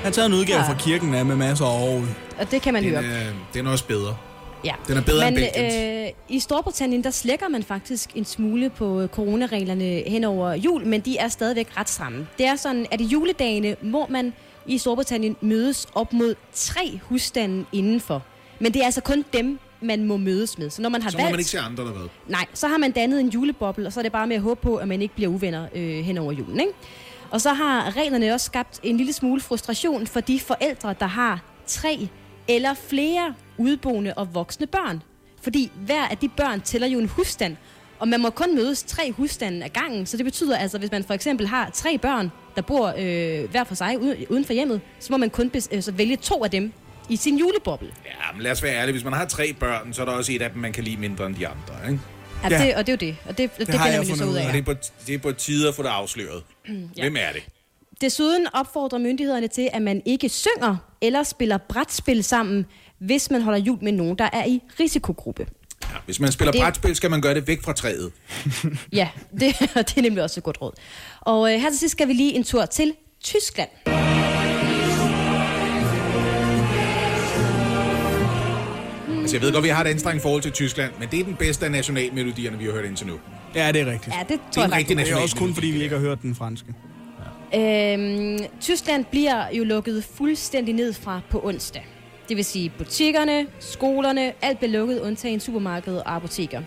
Han 0.01 0.05
har 0.05 0.11
taget 0.11 0.27
en 0.27 0.35
udgave 0.35 0.61
fra 0.65 0.75
kirken 0.79 1.15
af 1.15 1.27
med 1.27 1.37
masser 1.37 1.65
af 1.65 1.83
orgel. 1.83 2.09
Og 2.41 2.51
det 2.51 2.63
kan 2.63 2.73
man 2.73 2.83
Den 2.85 2.91
høre. 2.91 3.05
er, 3.05 3.27
den 3.55 3.67
er 3.67 3.71
også 3.71 3.87
bedre. 3.87 4.17
Ja. 4.65 4.73
den 4.89 4.97
er 4.97 5.03
bedre 5.03 5.31
Men, 5.31 5.39
end 5.39 5.53
Belgiens. 5.55 5.75
øh, 6.09 6.37
i 6.37 6.41
Storbritannien, 6.41 7.05
der 7.05 7.11
slækker 7.11 7.49
man 7.49 7.63
faktisk 7.63 8.11
en 8.15 8.25
smule 8.25 8.71
på 8.71 9.07
coronareglerne 9.07 9.85
hen 10.07 10.25
over 10.25 10.53
jul, 10.53 10.87
men 10.87 11.01
de 11.01 11.19
er 11.19 11.29
stadigvæk 11.29 11.77
ret 11.77 11.89
stramme. 11.89 12.27
Det 12.39 12.47
er 12.47 12.57
sådan, 12.57 12.87
at 12.91 13.01
i 13.01 13.05
juledagene 13.05 13.77
må 13.83 14.07
man 14.11 14.33
i 14.67 14.79
Storbritannien 14.79 15.37
mødes 15.41 15.87
op 15.95 16.13
mod 16.13 16.35
tre 16.53 17.01
husstande 17.03 17.65
indenfor. 17.73 18.23
Men 18.59 18.75
det 18.75 18.81
er 18.81 18.85
altså 18.85 19.01
kun 19.01 19.25
dem, 19.33 19.59
man 19.81 20.05
må 20.05 20.17
mødes 20.17 20.59
med. 20.59 20.71
Så 20.71 20.83
når 20.83 20.89
man 20.89 21.03
har 21.03 21.11
Så 21.11 21.17
må 21.17 21.23
valgt... 21.23 21.33
man 21.33 21.39
ikke 21.41 21.51
se 21.51 21.59
andre, 21.61 21.85
der 21.85 21.93
hvad. 21.93 22.09
Nej, 22.29 22.47
så 22.55 22.69
har 22.69 22.79
man 22.79 22.91
dannet 22.93 23.21
en 23.21 23.29
juleboble, 23.29 23.87
og 23.87 23.93
så 23.93 24.01
er 24.01 24.03
det 24.03 24.13
bare 24.13 24.27
med 24.27 24.37
at 24.37 24.43
håbe 24.43 24.61
på, 24.61 24.77
at 24.77 24.89
man 24.89 25.03
ikke 25.03 25.15
bliver 25.15 25.31
uvenner 25.31 25.67
øh, 25.75 26.05
hen 26.05 26.19
over 26.19 26.33
julen. 26.33 26.61
Ikke? 26.61 26.73
Og 27.31 27.41
så 27.41 27.53
har 27.53 27.97
reglerne 27.97 28.33
også 28.33 28.47
skabt 28.47 28.81
en 28.83 28.97
lille 28.97 29.13
smule 29.13 29.41
frustration 29.41 30.07
for 30.07 30.21
de 30.21 30.41
forældre, 30.41 30.95
der 31.01 31.07
har 31.07 31.41
tre 31.67 32.09
eller 32.57 32.75
flere 32.75 33.35
udboende 33.59 34.15
og 34.15 34.35
voksne 34.35 34.67
børn. 34.67 35.03
Fordi 35.43 35.73
hver 35.77 36.09
af 36.09 36.19
de 36.19 36.29
børn 36.29 36.61
tæller 36.61 36.89
jo 36.89 36.99
en 36.99 37.09
husstand, 37.09 37.57
og 37.99 38.09
man 38.09 38.21
må 38.21 38.31
kun 38.31 38.55
mødes 38.55 38.83
tre 38.83 39.13
husstande 39.13 39.65
ad 39.65 39.71
gangen. 39.71 40.07
Så 40.07 40.17
det 40.17 40.25
betyder 40.25 40.57
altså, 40.59 40.79
hvis 40.79 40.91
man 40.91 41.05
for 41.05 41.15
eksempel 41.15 41.47
har 41.47 41.71
tre 41.71 41.99
børn, 41.99 42.31
der 42.57 42.63
bor 42.63 42.95
øh, 42.99 43.51
hver 43.51 43.65
for 43.65 43.75
sig 43.75 43.99
uden, 44.31 44.45
for 44.45 44.53
hjemmet, 44.53 44.81
så 45.01 45.13
må 45.13 45.17
man 45.17 45.31
kun 45.31 45.51
bes, 45.51 45.69
øh, 45.73 45.83
så 45.83 45.93
vælge 45.93 46.17
to 46.17 46.45
af 46.45 46.51
dem 46.51 46.73
i 47.09 47.17
sin 47.17 47.39
juleboble. 47.39 47.89
Ja, 48.07 48.33
men 48.35 48.43
lad 48.43 48.51
os 48.53 48.63
være 48.63 48.75
ærlige. 48.77 48.93
Hvis 48.93 49.05
man 49.05 49.13
har 49.13 49.25
tre 49.25 49.53
børn, 49.53 49.93
så 49.93 50.03
er 50.03 50.07
der 50.07 50.13
også 50.13 50.33
et 50.33 50.43
af 50.43 50.51
dem, 50.51 50.61
man 50.61 50.73
kan 50.73 50.85
lide 50.85 50.97
mindre 50.97 51.27
end 51.27 51.35
de 51.35 51.49
andre. 51.49 51.91
Ikke? 51.91 52.01
Ja, 52.43 52.49
Ja. 52.51 52.65
det, 52.67 52.75
og 52.75 52.87
det 52.87 52.93
er 53.03 53.07
jo 53.07 53.13
det. 53.13 53.17
Og 53.29 53.39
det, 53.39 53.51
det, 53.59 53.67
det 53.67 53.75
har 53.75 53.85
finder 53.87 53.93
jeg 53.93 54.01
vi 54.01 54.07
lige 54.07 54.17
så 54.17 54.23
fundet 54.25 54.33
ud 54.33 54.39
af. 54.39 54.47
Og 54.47 54.53
det 54.53 54.59
er, 54.59 54.63
på, 54.63 54.75
det 55.07 55.15
er 55.15 55.19
på 55.19 55.33
tide 55.33 55.69
at 55.69 55.75
få 55.75 55.83
det 55.83 55.89
afsløret. 55.89 56.43
Hvem 56.95 57.17
er 57.17 57.33
det? 57.33 57.43
Desuden 58.01 58.47
opfordrer 58.55 58.99
myndighederne 58.99 59.49
til, 59.49 59.69
at 59.73 59.83
man 59.83 60.03
ikke 60.07 60.29
synger 60.29 60.77
eller 61.03 61.23
spiller 61.23 61.59
brætspil 61.69 62.25
sammen, 62.25 62.67
hvis 62.99 63.31
man 63.31 63.43
holder 63.43 63.59
jul 63.59 63.79
med 63.83 63.93
nogen, 63.93 64.19
der 64.19 64.29
er 64.33 64.45
i 64.47 64.61
risikogruppe. 64.81 65.47
Ja, 65.83 65.97
hvis 66.05 66.21
man 66.21 66.33
spiller 66.33 66.53
Det- 66.53 66.61
brætspil, 66.61 66.97
skal 66.97 67.11
man 67.11 67.21
gøre 67.21 67.35
det 67.35 67.47
væk 67.49 67.63
fra 67.63 67.73
træet. 67.73 68.13
Ja, 68.93 69.09
det, 69.33 69.41
det 69.89 69.97
er 69.99 70.03
nemlig 70.03 70.23
også 70.23 70.41
et 70.41 70.45
godt 70.45 70.63
råd. 70.63 70.73
Og 71.21 71.55
øh, 71.55 71.61
her 71.61 71.71
til 71.71 71.79
sidst 71.79 71.93
skal 71.93 72.09
vi 72.09 72.13
lige 72.13 72.33
en 72.35 72.45
tur 72.45 72.67
til 72.67 72.93
Tyskland. 73.25 73.69
Altså, 79.21 79.37
jeg 79.37 79.43
ved 79.43 79.53
godt, 79.53 79.65
vi 79.65 79.69
har 79.69 79.85
et 79.85 79.89
anstrengt 79.89 80.23
forhold 80.23 80.43
til 80.43 80.53
Tyskland, 80.53 80.93
men 80.99 81.09
det 81.11 81.21
er 81.21 81.25
den 81.25 81.35
bedste 81.35 81.65
af 81.65 81.71
nationalmelodierne, 81.73 82.59
vi 82.59 82.65
har 82.65 82.73
hørt 82.73 82.85
indtil 82.85 83.07
nu. 83.07 83.15
Ja, 83.55 83.73
det 83.73 83.81
er 83.81 83.87
rigtigt. 83.87 84.15
Ja, 84.17 84.21
det 84.21 84.29
Det 84.29 84.41
tror 84.53 84.63
er 84.63 84.67
jeg 84.67 84.73
en 84.73 84.79
rigtig. 84.79 84.97
Det 84.97 85.11
er 85.11 85.17
også 85.17 85.37
kun 85.37 85.55
fordi, 85.55 85.67
vi 85.67 85.83
ikke 85.83 85.95
har 85.95 86.03
hørt 86.03 86.23
den 86.23 86.35
franske. 86.35 86.67
Øhm, 87.55 88.39
Tyskland 88.61 89.05
bliver 89.05 89.45
jo 89.53 89.65
lukket 89.65 90.05
fuldstændig 90.05 90.75
ned 90.75 90.93
fra 90.93 91.21
på 91.31 91.41
onsdag. 91.45 91.87
Det 92.29 92.37
vil 92.37 92.45
sige 92.45 92.73
butikkerne, 92.79 93.47
skolerne, 93.61 94.33
alt 94.43 94.59
bliver 94.59 94.73
lukket, 94.73 95.01
undtagen 95.01 95.41
supermarked 95.41 95.97
og 95.97 96.15
apoteker. 96.15 96.63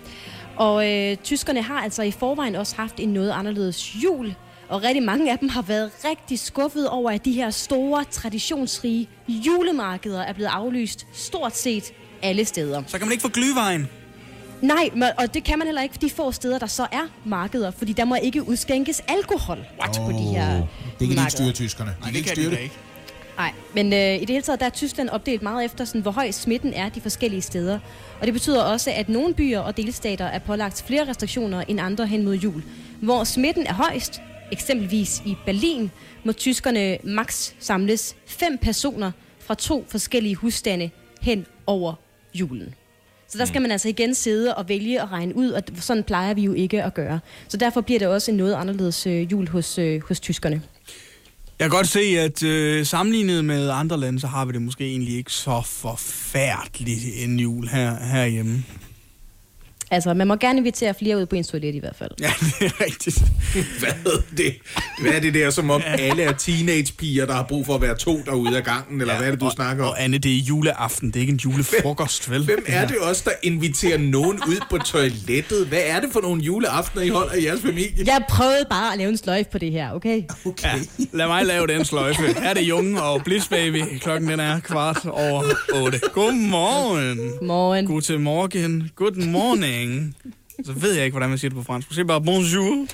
Og 0.57 0.91
øh, 0.91 1.17
tyskerne 1.17 1.61
har 1.61 1.81
altså 1.81 2.03
i 2.03 2.11
forvejen 2.11 2.55
også 2.55 2.75
haft 2.75 2.99
en 2.99 3.09
noget 3.09 3.31
anderledes 3.31 3.95
jul, 4.03 4.35
og 4.69 4.83
rigtig 4.83 5.03
mange 5.03 5.31
af 5.31 5.39
dem 5.39 5.49
har 5.49 5.61
været 5.61 5.91
rigtig 6.05 6.39
skuffet 6.39 6.89
over, 6.89 7.11
at 7.11 7.25
de 7.25 7.31
her 7.31 7.49
store, 7.49 8.03
traditionsrige 8.11 9.09
julemarkeder 9.27 10.21
er 10.21 10.33
blevet 10.33 10.49
aflyst 10.49 11.07
stort 11.13 11.55
set 11.57 11.93
alle 12.21 12.45
steder. 12.45 12.83
Så 12.87 12.97
kan 12.97 13.07
man 13.07 13.11
ikke 13.11 13.21
få 13.21 13.29
glyvejen. 13.29 13.87
Nej, 14.63 14.89
men- 14.95 15.03
og 15.17 15.33
det 15.33 15.43
kan 15.43 15.59
man 15.59 15.67
heller 15.67 15.81
ikke 15.81 15.95
de 16.01 16.09
få 16.09 16.31
steder, 16.31 16.59
der 16.59 16.65
så 16.67 16.83
er 16.91 17.07
markeder, 17.25 17.71
fordi 17.71 17.93
der 17.93 18.05
må 18.05 18.15
ikke 18.15 18.47
udskænkes 18.47 19.01
alkohol 19.07 19.57
What? 19.79 19.97
på 20.05 20.11
de 20.11 20.23
her 20.23 20.55
Det 20.99 21.07
kan 21.07 21.07
de 21.09 21.13
ikke 21.21 21.31
styre 21.31 21.51
tyskerne. 21.51 21.89
De 21.89 21.95
Nej, 21.95 22.03
kan 22.05 22.13
det 22.13 22.17
ikke 22.17 22.27
kan 22.27 22.35
styre 22.35 22.51
de 22.51 22.55
det. 22.55 22.61
ikke. 22.63 22.75
Nej, 23.37 23.51
men 23.75 23.93
øh, 23.93 24.15
i 24.15 24.19
det 24.19 24.29
hele 24.29 24.41
taget, 24.41 24.59
der 24.59 24.65
er 24.65 24.69
Tyskland 24.69 25.09
opdelt 25.09 25.41
meget 25.41 25.65
efter, 25.65 25.85
sådan, 25.85 26.01
hvor 26.01 26.11
høj 26.11 26.31
smitten 26.31 26.73
er 26.73 26.89
de 26.89 27.01
forskellige 27.01 27.41
steder. 27.41 27.79
Og 28.19 28.25
det 28.25 28.33
betyder 28.33 28.61
også, 28.63 28.91
at 28.91 29.09
nogle 29.09 29.33
byer 29.33 29.59
og 29.59 29.77
delstater 29.77 30.25
er 30.25 30.39
pålagt 30.39 30.83
flere 30.87 31.07
restriktioner 31.09 31.63
end 31.67 31.79
andre 31.81 32.07
hen 32.07 32.23
mod 32.23 32.35
jul. 32.35 32.63
Hvor 33.01 33.23
smitten 33.23 33.67
er 33.67 33.73
højst, 33.73 34.21
eksempelvis 34.51 35.21
i 35.25 35.35
Berlin, 35.45 35.91
må 36.23 36.31
tyskerne 36.31 36.97
maks 37.03 37.55
samles 37.59 38.15
fem 38.27 38.57
personer 38.57 39.11
fra 39.39 39.55
to 39.55 39.85
forskellige 39.89 40.35
husstande 40.35 40.89
hen 41.21 41.45
over 41.67 41.93
julen. 42.33 42.75
Så 43.33 43.39
der 43.39 43.45
skal 43.45 43.61
man 43.61 43.71
altså 43.71 43.89
igen 43.89 44.15
sidde 44.15 44.55
og 44.55 44.69
vælge 44.69 45.03
og 45.03 45.11
regne 45.11 45.35
ud, 45.35 45.49
og 45.49 45.61
sådan 45.75 46.03
plejer 46.03 46.33
vi 46.33 46.41
jo 46.41 46.53
ikke 46.53 46.83
at 46.83 46.93
gøre. 46.93 47.19
Så 47.47 47.57
derfor 47.57 47.81
bliver 47.81 47.99
det 47.99 48.07
også 48.07 48.31
en 48.31 48.37
noget 48.37 48.53
anderledes 48.53 49.07
øh, 49.07 49.31
jul 49.31 49.47
hos, 49.47 49.77
øh, 49.77 50.01
hos 50.07 50.19
tyskerne. 50.19 50.61
Jeg 51.59 51.69
kan 51.69 51.69
godt 51.69 51.87
se, 51.87 51.99
at 51.99 52.43
øh, 52.43 52.85
sammenlignet 52.85 53.45
med 53.45 53.69
andre 53.69 53.99
lande, 53.99 54.19
så 54.19 54.27
har 54.27 54.45
vi 54.45 54.51
det 54.51 54.61
måske 54.61 54.85
egentlig 54.85 55.15
ikke 55.17 55.31
så 55.31 55.61
forfærdeligt 55.65 56.99
en 57.23 57.39
jul 57.39 57.67
her, 57.67 57.95
herhjemme. 57.99 58.63
Altså, 59.93 60.13
man 60.13 60.27
må 60.27 60.35
gerne 60.35 60.59
invitere 60.59 60.93
flere 60.93 61.17
ud 61.17 61.25
på 61.25 61.35
en 61.35 61.43
toilet 61.43 61.75
i 61.75 61.79
hvert 61.79 61.95
fald. 61.95 62.11
Ja, 62.19 62.31
det 62.59 62.65
er 62.65 62.81
rigtigt. 62.85 63.23
Hvad 63.79 63.89
er 64.13 64.21
det? 64.37 64.55
Hvad 65.01 65.11
er 65.11 65.19
det 65.19 65.33
der, 65.33 65.49
som 65.49 65.69
om 65.69 65.81
alle 65.99 66.23
er 66.23 66.33
teenagepiger, 66.33 67.25
der 67.25 67.33
har 67.33 67.43
brug 67.43 67.65
for 67.65 67.75
at 67.75 67.81
være 67.81 67.95
to 67.95 68.21
derude 68.25 68.57
af 68.57 68.63
gangen? 68.63 69.01
Eller 69.01 69.17
hvad 69.17 69.27
er 69.27 69.31
det, 69.31 69.39
du 69.39 69.45
og, 69.45 69.51
snakker 69.51 69.83
om? 69.83 69.89
Og 69.89 70.03
Anne, 70.03 70.17
det 70.17 70.31
er 70.31 70.41
juleaften, 70.41 71.07
det 71.07 71.15
er 71.15 71.19
ikke 71.19 71.31
en 71.31 71.37
julefrokost, 71.37 72.31
vel? 72.31 72.43
Hvem 72.45 72.65
er 72.67 72.87
det 72.87 72.97
også, 72.97 73.21
der 73.25 73.31
inviterer 73.43 73.97
nogen 73.97 74.39
ud 74.47 74.57
på 74.69 74.77
toilettet? 74.77 75.67
Hvad 75.67 75.81
er 75.85 75.99
det 75.99 76.09
for 76.13 76.21
nogle 76.21 76.41
juleaftener, 76.41 77.03
I 77.03 77.09
holder 77.09 77.33
i 77.33 77.45
jeres 77.45 77.61
familie? 77.61 78.05
Jeg 78.05 78.21
prøvede 78.29 78.65
bare 78.69 78.91
at 78.93 78.97
lave 78.97 79.09
en 79.09 79.17
sløjf 79.17 79.47
på 79.47 79.57
det 79.57 79.71
her, 79.71 79.91
okay? 79.91 80.21
Okay. 80.45 80.67
Ja, 80.67 81.05
lad 81.13 81.27
mig 81.27 81.45
lave 81.45 81.67
den 81.67 81.85
sløjfe. 81.85 82.23
Er 82.43 82.53
det 82.53 82.61
Junge 82.61 83.01
og 83.01 83.21
Bliss 83.23 83.47
Baby. 83.47 83.81
Klokken 84.01 84.29
den 84.29 84.39
er 84.39 84.59
kvart 84.59 85.05
over 85.05 85.43
8. 85.73 85.99
Godmorgen. 86.13 87.47
Morgen. 87.47 87.85
Guten 87.85 88.23
morgen. 88.23 88.91
Good 88.95 89.15
morning. 89.83 90.15
Så 90.65 90.73
ved 90.73 90.93
jeg 90.93 91.05
ikke, 91.05 91.13
hvordan 91.13 91.29
man 91.29 91.37
siger 91.37 91.49
det 91.49 91.57
på 91.57 91.63
fransk. 91.63 91.93
Sig 91.93 92.07
bare 92.07 92.21
bonjour. 92.21 92.87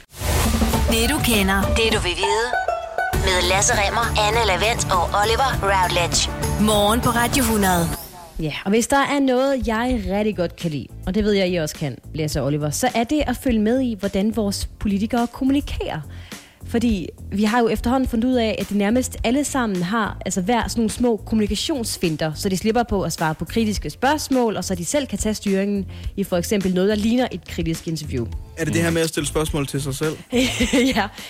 Det 0.93 1.09
du 1.09 1.17
kender, 1.31 1.61
det 1.61 1.87
du 1.95 1.99
vil 2.07 2.15
vide. 2.23 2.47
Med 3.13 3.49
Lasse 3.49 3.73
Remmer, 3.73 4.05
Anne 4.25 4.41
Lavendt 4.47 4.83
og 4.97 5.03
Oliver 5.21 5.49
Routledge. 5.71 6.19
Morgen 6.61 7.01
på 7.01 7.09
Radio 7.09 7.43
100. 7.43 7.71
Ja, 8.39 8.53
og 8.65 8.69
hvis 8.69 8.87
der 8.87 8.97
er 9.15 9.19
noget, 9.19 9.67
jeg 9.67 10.03
rigtig 10.11 10.37
godt 10.37 10.55
kan 10.55 10.71
lide, 10.71 10.87
og 11.05 11.15
det 11.15 11.23
ved 11.23 11.31
jeg, 11.31 11.49
I 11.49 11.55
også 11.55 11.75
kan, 11.75 11.97
Lasse 12.15 12.41
og 12.41 12.45
Oliver, 12.45 12.69
så 12.69 12.89
er 12.95 13.03
det 13.03 13.23
at 13.27 13.37
følge 13.43 13.59
med 13.59 13.81
i, 13.81 13.95
hvordan 13.99 14.35
vores 14.35 14.69
politikere 14.79 15.27
kommunikerer. 15.27 16.01
Fordi 16.69 17.07
vi 17.31 17.43
har 17.43 17.59
jo 17.59 17.67
efterhånden 17.67 18.09
fundet 18.09 18.29
ud 18.29 18.33
af, 18.33 18.55
at 18.59 18.69
de 18.69 18.77
nærmest 18.77 19.17
alle 19.23 19.43
sammen 19.43 19.83
har 19.83 20.17
altså 20.25 20.41
hver 20.41 20.67
sådan 20.67 20.81
nogle 20.81 20.89
små 20.89 21.17
kommunikationsfinder, 21.25 22.33
så 22.33 22.49
de 22.49 22.57
slipper 22.57 22.83
på 22.83 23.03
at 23.03 23.13
svare 23.13 23.35
på 23.35 23.45
kritiske 23.45 23.89
spørgsmål, 23.89 24.57
og 24.57 24.63
så 24.63 24.75
de 24.75 24.85
selv 24.85 25.07
kan 25.07 25.17
tage 25.17 25.35
styringen 25.35 25.85
i 26.17 26.23
for 26.23 26.37
eksempel 26.37 26.73
noget, 26.73 26.89
der 26.89 26.95
ligner 26.95 27.27
et 27.31 27.47
kritisk 27.47 27.87
interview. 27.87 28.27
Er 28.57 28.65
det 28.65 28.73
det 28.73 28.81
her 28.81 28.91
med 28.91 29.01
at 29.01 29.09
stille 29.09 29.27
spørgsmål 29.27 29.67
til 29.67 29.81
sig 29.81 29.95
selv? 29.95 30.17
ja, 30.33 30.39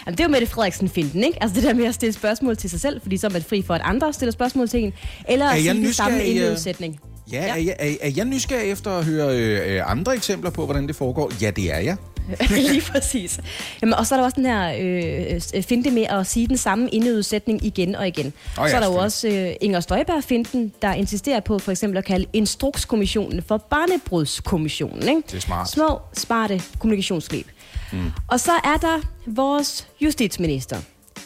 Jamen, 0.05 0.17
det 0.17 0.19
er 0.19 0.23
jo 0.23 0.29
Mette 0.29 0.47
Frederiksen-finten, 0.47 1.23
ikke? 1.23 1.43
Altså 1.43 1.55
det 1.55 1.63
der 1.63 1.73
med 1.73 1.85
at 1.85 1.93
stille 1.93 2.13
spørgsmål 2.13 2.57
til 2.57 2.69
sig 2.69 2.79
selv, 2.79 3.01
fordi 3.01 3.17
så 3.17 3.27
er 3.27 3.31
man 3.31 3.41
fri 3.41 3.61
for, 3.61 3.73
at 3.73 3.81
andre 3.83 4.13
stiller 4.13 4.31
spørgsmål 4.31 4.69
til 4.69 4.83
en, 4.83 4.93
eller 5.29 5.45
Er 5.45 5.49
at 5.49 5.61
sige 5.61 5.73
det 5.73 5.95
samme 5.95 6.17
nysgerrig, 6.17 6.99
indledningssætning. 7.33 7.67
Ja, 7.67 7.71
er, 7.71 7.87
jeg, 7.89 7.97
er, 8.01 8.07
er 8.07 8.11
jeg 8.15 8.25
nysgerrig 8.25 8.71
efter 8.71 8.91
at 8.91 9.05
høre 9.05 9.37
øh, 9.37 9.75
øh, 9.75 9.91
andre 9.91 10.15
eksempler 10.15 10.49
på, 10.49 10.65
hvordan 10.65 10.87
det 10.87 10.95
foregår? 10.95 11.31
Ja, 11.41 11.51
det 11.51 11.73
er 11.73 11.79
jeg. 11.79 11.97
Lige 12.49 12.81
præcis. 12.81 13.39
Jamen, 13.81 13.93
og 13.93 14.05
så 14.05 14.15
er 14.15 14.19
der 14.19 14.25
også 14.25 14.35
den 14.35 14.45
her 14.45 14.73
øh, 14.79 15.41
øh, 15.55 15.63
finte 15.63 15.91
med 15.91 16.05
at 16.09 16.27
sige 16.27 16.47
den 16.47 16.57
samme 16.57 16.89
indledningssætning 16.89 17.65
igen 17.65 17.95
og 17.95 18.07
igen. 18.07 18.25
Åh 18.25 18.63
ja, 18.63 18.69
så 18.69 18.75
er 18.75 18.79
der 18.79 18.87
jo 18.87 18.95
også 18.95 19.27
øh, 19.27 19.53
Inger 19.61 19.79
Støjberg-finten, 19.79 20.73
der 20.81 20.93
insisterer 20.93 21.39
på 21.39 21.59
for 21.59 21.71
eksempel 21.71 21.97
at 21.97 22.05
kalde 22.05 22.25
Instrukskommissionen 22.33 23.41
for 23.47 23.57
Barnebrudskommissionen. 23.57 25.09
Ikke? 25.09 25.21
Det 25.27 25.33
er 25.33 25.39
smart. 25.39 25.69
Små, 25.69 25.99
smarte 26.13 26.61
kommunikationsgreb. 26.79 27.47
Mm. 27.91 28.11
Og 28.27 28.39
så 28.39 28.51
er 28.51 28.77
der 28.81 29.01
vores 29.25 29.87
justitsminister, 30.01 30.77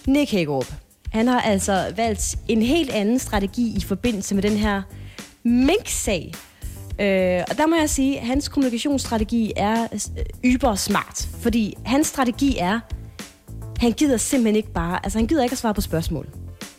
Nick 0.08 0.32
Hækkerup. 0.32 0.74
Han 1.10 1.28
har 1.28 1.42
altså 1.42 1.94
valgt 1.96 2.36
en 2.48 2.62
helt 2.62 2.92
anden 2.92 3.20
strategi 3.20 3.74
i 3.78 3.82
forbindelse 3.82 4.36
med 4.36 4.44
den 4.44 4.58
her 4.58 4.82
mink-sag. 5.46 6.34
Øh, 7.00 7.44
og 7.50 7.58
der 7.58 7.68
må 7.68 7.76
jeg 7.76 7.90
sige, 7.90 8.20
at 8.20 8.26
hans 8.28 8.48
kommunikationsstrategi 8.48 9.54
er 9.56 9.84
øh, 9.84 10.26
yber 10.46 10.76
smart. 10.76 11.30
Fordi 11.42 11.74
hans 11.86 12.08
strategi 12.08 12.58
er, 12.60 12.80
han 13.80 13.92
gider 13.92 14.18
simpelthen 14.18 14.56
ikke 14.56 14.74
bare, 14.74 15.00
altså 15.04 15.20
han 15.20 15.28
gider 15.28 15.44
ikke 15.44 15.54
at 15.54 15.58
svare 15.58 15.74
på 15.74 15.82
spørgsmål. 15.82 16.28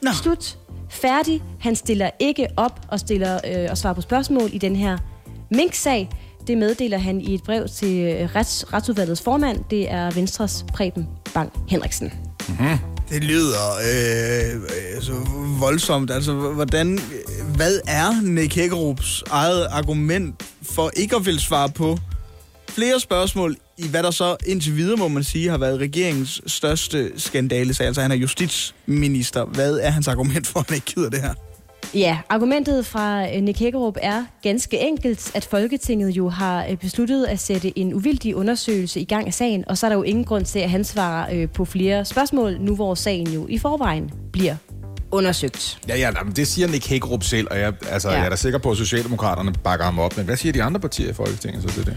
Nå. 0.03 0.11
Slut. 0.23 0.59
Færdig. 0.91 1.43
Han 1.61 1.77
stiller 1.77 2.11
ikke 2.19 2.49
op 2.57 2.81
og, 2.89 3.01
stiller, 3.01 3.41
øh, 3.47 3.67
og 3.71 3.79
svarer 3.79 3.95
på 3.95 4.01
spørgsmål 4.01 4.51
i 4.53 4.59
den 4.59 4.77
her 4.77 4.99
mink-sag. 5.51 6.09
Det 6.47 6.59
meddeler 6.59 6.99
han 6.99 7.21
i 7.21 7.35
et 7.35 7.43
brev 7.43 7.69
til 7.69 8.01
øh, 8.01 8.35
rets, 8.37 8.73
retsudvalgets 8.73 9.23
formand. 9.23 9.65
Det 9.71 9.91
er 9.91 10.11
Venstres 10.11 10.65
Preben 10.73 11.09
Bang 11.35 11.53
Henriksen. 11.69 12.13
Det 13.09 13.25
lyder 13.25 13.75
øh, 13.75 14.63
altså, 14.95 15.13
så 15.13 15.13
voldsomt. 15.61 16.11
Altså, 16.11 16.33
hvordan, 16.33 17.01
hvad 17.57 17.81
er 17.87 18.23
Nick 18.23 18.55
Hækkerups 18.55 19.23
eget 19.31 19.67
argument 19.71 20.43
for 20.63 20.91
ikke 20.97 21.17
at 21.17 21.27
vil 21.27 21.41
svare 21.41 21.69
på 21.69 21.99
flere 22.69 23.01
spørgsmål 23.01 23.57
i 23.79 23.89
hvad 23.89 24.03
der 24.03 24.11
så 24.11 24.37
indtil 24.47 24.77
videre, 24.77 24.97
må 24.97 25.09
man 25.09 25.25
sige, 25.25 25.49
har 25.49 25.59
været 25.59 25.81
regeringens 25.81 26.43
største 26.47 27.13
skandale? 27.17 27.75
Altså, 27.81 28.03
han 28.03 28.11
er 28.11 28.17
justitsminister. 28.17 29.45
Hvad 29.45 29.79
er 29.79 29.91
hans 29.91 30.09
argument 30.09 30.47
for, 30.47 30.61
at 30.61 30.67
han 30.69 30.75
ikke 30.75 30.87
gider 30.95 31.11
det 31.11 31.21
her? 31.21 31.35
Ja, 31.95 32.19
argumentet 32.29 32.87
fra 32.87 33.35
øh, 33.35 33.43
Nick 33.43 33.59
Hækkerup 33.59 33.97
er 34.03 34.25
ganske 34.43 34.79
enkelt, 34.79 35.37
at 35.37 35.45
Folketinget 35.45 36.11
jo 36.11 36.29
har 36.29 36.67
øh, 36.71 36.77
besluttet 36.77 37.25
at 37.25 37.41
sætte 37.41 37.79
en 37.79 37.95
uvildig 37.95 38.37
undersøgelse 38.37 39.01
i 39.01 39.05
gang 39.05 39.27
af 39.27 39.35
sagen, 39.35 39.65
og 39.67 39.79
så 39.79 39.87
er 39.87 39.91
der 39.91 39.97
jo 39.97 40.03
ingen 40.03 40.25
grund 40.25 40.45
til, 40.45 40.59
at 40.59 40.71
han 40.71 40.85
svarer 40.85 41.35
øh, 41.35 41.49
på 41.49 41.65
flere 41.65 42.05
spørgsmål, 42.05 42.57
nu 42.61 42.75
hvor 42.75 42.95
sagen 42.95 43.29
jo 43.29 43.47
i 43.49 43.59
forvejen 43.59 44.11
bliver 44.33 44.57
undersøgt. 45.11 45.79
Ja, 45.89 45.97
ja, 45.97 46.11
men 46.25 46.33
det 46.33 46.49
siger 46.49 46.69
Nick 46.69 46.89
Hækkerup 46.89 47.23
selv, 47.23 47.49
og 47.51 47.59
jeg, 47.59 47.73
altså, 47.91 48.11
ja. 48.11 48.17
jeg 48.17 48.25
er 48.25 48.31
da 48.31 48.37
sikker 48.37 48.59
på, 48.59 48.71
at 48.71 48.77
Socialdemokraterne 48.77 49.53
bakker 49.65 49.85
ham 49.85 49.99
op. 49.99 50.17
Men 50.17 50.27
hvad 50.27 50.37
siger 50.37 50.53
de 50.53 50.63
andre 50.63 50.81
partier 50.81 51.11
i 51.11 51.13
Folketinget 51.13 51.63
så 51.63 51.69
til 51.69 51.87
det? 51.87 51.97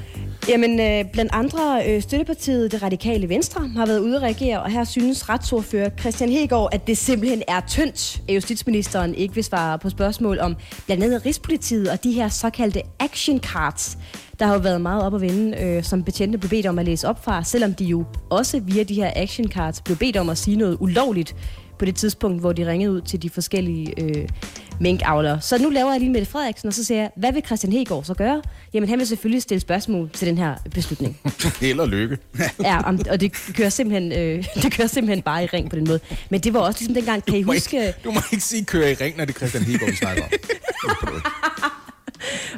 Jamen, 0.50 0.80
øh, 0.80 1.12
blandt 1.12 1.32
andre 1.34 1.84
øh, 1.88 2.02
støttepartiet, 2.02 2.72
det 2.72 2.84
radikale 2.84 3.30
Venstre, 3.30 3.68
har 3.68 3.86
været 3.86 4.00
ude 4.00 4.16
at 4.16 4.22
reagere, 4.22 4.62
og 4.62 4.70
her 4.70 4.84
synes 4.84 5.30
retsordfører 5.30 5.90
Christian 6.00 6.30
Hegård, 6.30 6.70
at 6.72 6.88
det 6.88 6.98
simpelthen 6.98 7.44
er 7.48 7.62
tyndt, 7.68 8.22
at 8.30 8.36
justitsministeren 8.36 9.16
ikke 9.16 9.36
vil 9.36 9.44
svare 9.44 9.80
på 9.80 9.90
spørgsmål 9.90 10.40
om 10.40 10.56
blandt 10.86 11.04
andet 11.04 11.26
Rigspolitiet 11.26 11.90
og 11.90 12.04
de 12.04 12.12
her 12.12 12.30
såkaldte 12.30 12.82
action 13.00 13.40
cards, 13.40 13.98
der 14.40 14.46
har 14.46 14.54
jo 14.54 14.60
været 14.60 14.82
meget 14.82 15.04
op 15.04 15.16
at 15.16 15.22
vende, 15.22 15.58
øh, 15.58 15.84
som 15.84 16.04
betjente 16.04 16.38
blev 16.38 16.50
bedt 16.50 16.66
om 16.66 16.80
at 16.80 16.86
læse 16.86 17.08
op 17.08 17.24
fra, 17.24 17.44
selvom 17.44 17.74
de 17.74 17.86
jo 17.86 18.06
også 18.30 18.60
via 18.60 18.84
de 18.84 18.94
her 18.94 19.12
action 19.16 19.48
cards 19.48 19.82
blev 19.82 19.98
bedt 19.98 20.18
om 20.18 20.30
at 20.30 20.38
sige 20.38 20.58
noget 20.58 20.78
ulovligt 20.80 21.36
på 21.80 21.86
det 21.86 21.96
tidspunkt, 21.96 22.42
hvor 22.42 22.54
de 22.54 22.68
ringede 22.68 22.92
ud 22.92 23.02
til 23.02 23.22
de 23.22 23.30
forskellige 23.30 24.02
øh, 24.02 24.28
minkavlere. 24.80 25.42
Så 25.42 25.58
nu 25.64 25.70
laver 25.70 25.92
jeg 25.92 26.00
lige 26.00 26.12
Mette 26.12 26.28
Frederiksen, 26.28 26.68
og 26.68 26.74
så 26.74 26.84
siger 26.84 27.02
jeg, 27.02 27.12
hvad 27.16 27.34
vil 27.34 27.44
Christian 27.46 27.74
Hegård 27.74 28.04
så 28.04 28.14
gøre? 28.14 28.42
Jamen, 28.78 28.90
han 28.90 29.00
vil 29.00 29.08
selvfølgelig 29.08 29.42
stille 29.42 29.62
spørgsmål 29.62 30.10
til 30.14 30.28
den 30.28 30.38
her 30.38 30.56
beslutning. 30.74 31.18
Held 31.62 31.80
og 31.80 31.88
lykke. 31.88 32.18
Ja, 32.64 32.82
om- 32.84 33.00
og 33.10 33.22
det 33.22 33.32
kører, 33.54 33.70
simpelthen, 33.70 34.12
øh, 34.12 34.46
det 34.64 34.72
kører 34.74 34.88
simpelthen 34.88 35.22
bare 35.22 35.44
i 35.44 35.48
ring 35.48 35.70
på 35.70 35.76
den 35.76 35.86
måde. 35.88 36.00
Men 36.30 36.40
det 36.42 36.54
var 36.54 36.60
også 36.60 36.80
ligesom 36.80 36.94
dengang, 36.96 37.26
kan 37.26 37.36
I 37.36 37.42
Du 37.42 37.46
må 37.48 37.54
huske... 37.54 37.78
ikke, 37.88 37.94
du 38.04 38.12
må 38.12 38.20
ikke 38.32 38.44
sige 38.44 38.66
køre 38.66 38.92
i 38.92 38.94
ring, 38.94 39.18
når 39.18 39.26
det 39.26 39.34
er 39.36 39.38
Christian 39.38 39.64
Hegård, 39.64 39.90
vi 39.90 39.96
snakker 39.96 40.24
om. 40.24 40.30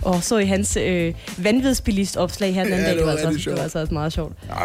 Og 0.03 0.23
så 0.23 0.38
i 0.38 0.45
hans 0.45 0.77
øh, 0.77 1.13
vanvidsbilist-opslag 1.38 2.53
her 2.53 2.63
den 2.63 2.73
anden 2.73 2.86
Ja, 2.86 2.89
dag, 2.91 2.97
det 2.97 2.99
det 2.99 3.05
var 3.08 3.21
var, 3.21 3.29
altså, 3.29 3.49
det 3.49 3.58
var 3.58 3.63
altså 3.63 3.79
også 3.79 3.93
meget 3.93 4.13
sjovt. 4.13 4.34
Ja, 4.47 4.55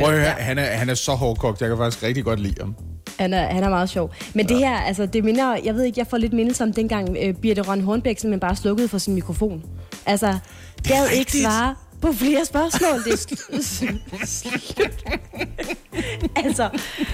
prøv 0.00 0.14
at 0.14 0.18
høre, 0.20 0.28
ja. 0.28 0.30
han, 0.32 0.58
er, 0.58 0.64
han 0.64 0.88
er 0.88 0.94
så 0.94 1.12
hårdkogt. 1.12 1.60
Jeg 1.60 1.68
kan 1.68 1.78
faktisk 1.78 2.02
rigtig 2.02 2.24
godt 2.24 2.40
lide 2.40 2.54
ham. 2.60 2.74
Han 3.18 3.34
er, 3.34 3.46
han 3.54 3.62
er 3.62 3.68
meget 3.68 3.90
sjov. 3.90 4.14
Men 4.34 4.46
ja. 4.46 4.54
det 4.54 4.62
her, 4.68 4.76
altså, 4.76 5.06
det 5.06 5.24
minder, 5.24 5.56
jeg 5.64 5.74
ved 5.74 5.84
ikke, 5.84 5.98
jeg 6.00 6.06
får 6.06 6.16
lidt 6.16 6.32
mindelse 6.32 6.62
om 6.64 6.72
dengang 6.72 7.16
øh, 7.22 7.34
Birte 7.34 7.62
Røn 7.62 7.80
Hornbæk 7.80 8.18
simpelthen 8.18 8.40
bare 8.40 8.56
slukkede 8.56 8.88
for 8.88 8.98
sin 8.98 9.14
mikrofon. 9.14 9.62
Altså, 10.06 10.38
gad 10.88 11.04
ikke 11.08 11.18
rigtigt. 11.18 11.44
svare 11.44 11.74
på 12.02 12.12
flere 12.12 12.44
spørgsmål. 12.44 13.04
Det, 13.04 13.12
er 13.12 13.16
altså, 16.44 16.68